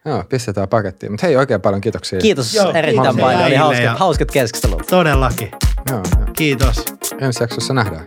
Joo, 0.04 0.24
pistetään 0.28 0.68
pakettiin. 0.68 1.12
Mutta 1.12 1.26
hei, 1.26 1.36
oikein 1.36 1.60
paljon 1.60 1.80
kiitoksia. 1.80 2.18
Kiitos 2.18 2.54
Joo, 2.54 2.72
erittäin 2.72 3.18
paljon. 3.18 3.44
Oli 3.44 3.54
hauskat, 3.54 3.98
hauskat 3.98 4.30
keskustelut. 4.30 4.86
Todellakin. 4.86 5.50
Joo, 5.90 5.98
joo. 6.16 6.26
Kiitos. 6.36 6.84
Ensi 7.20 7.42
jaksossa 7.42 7.74
nähdään. 7.74 8.06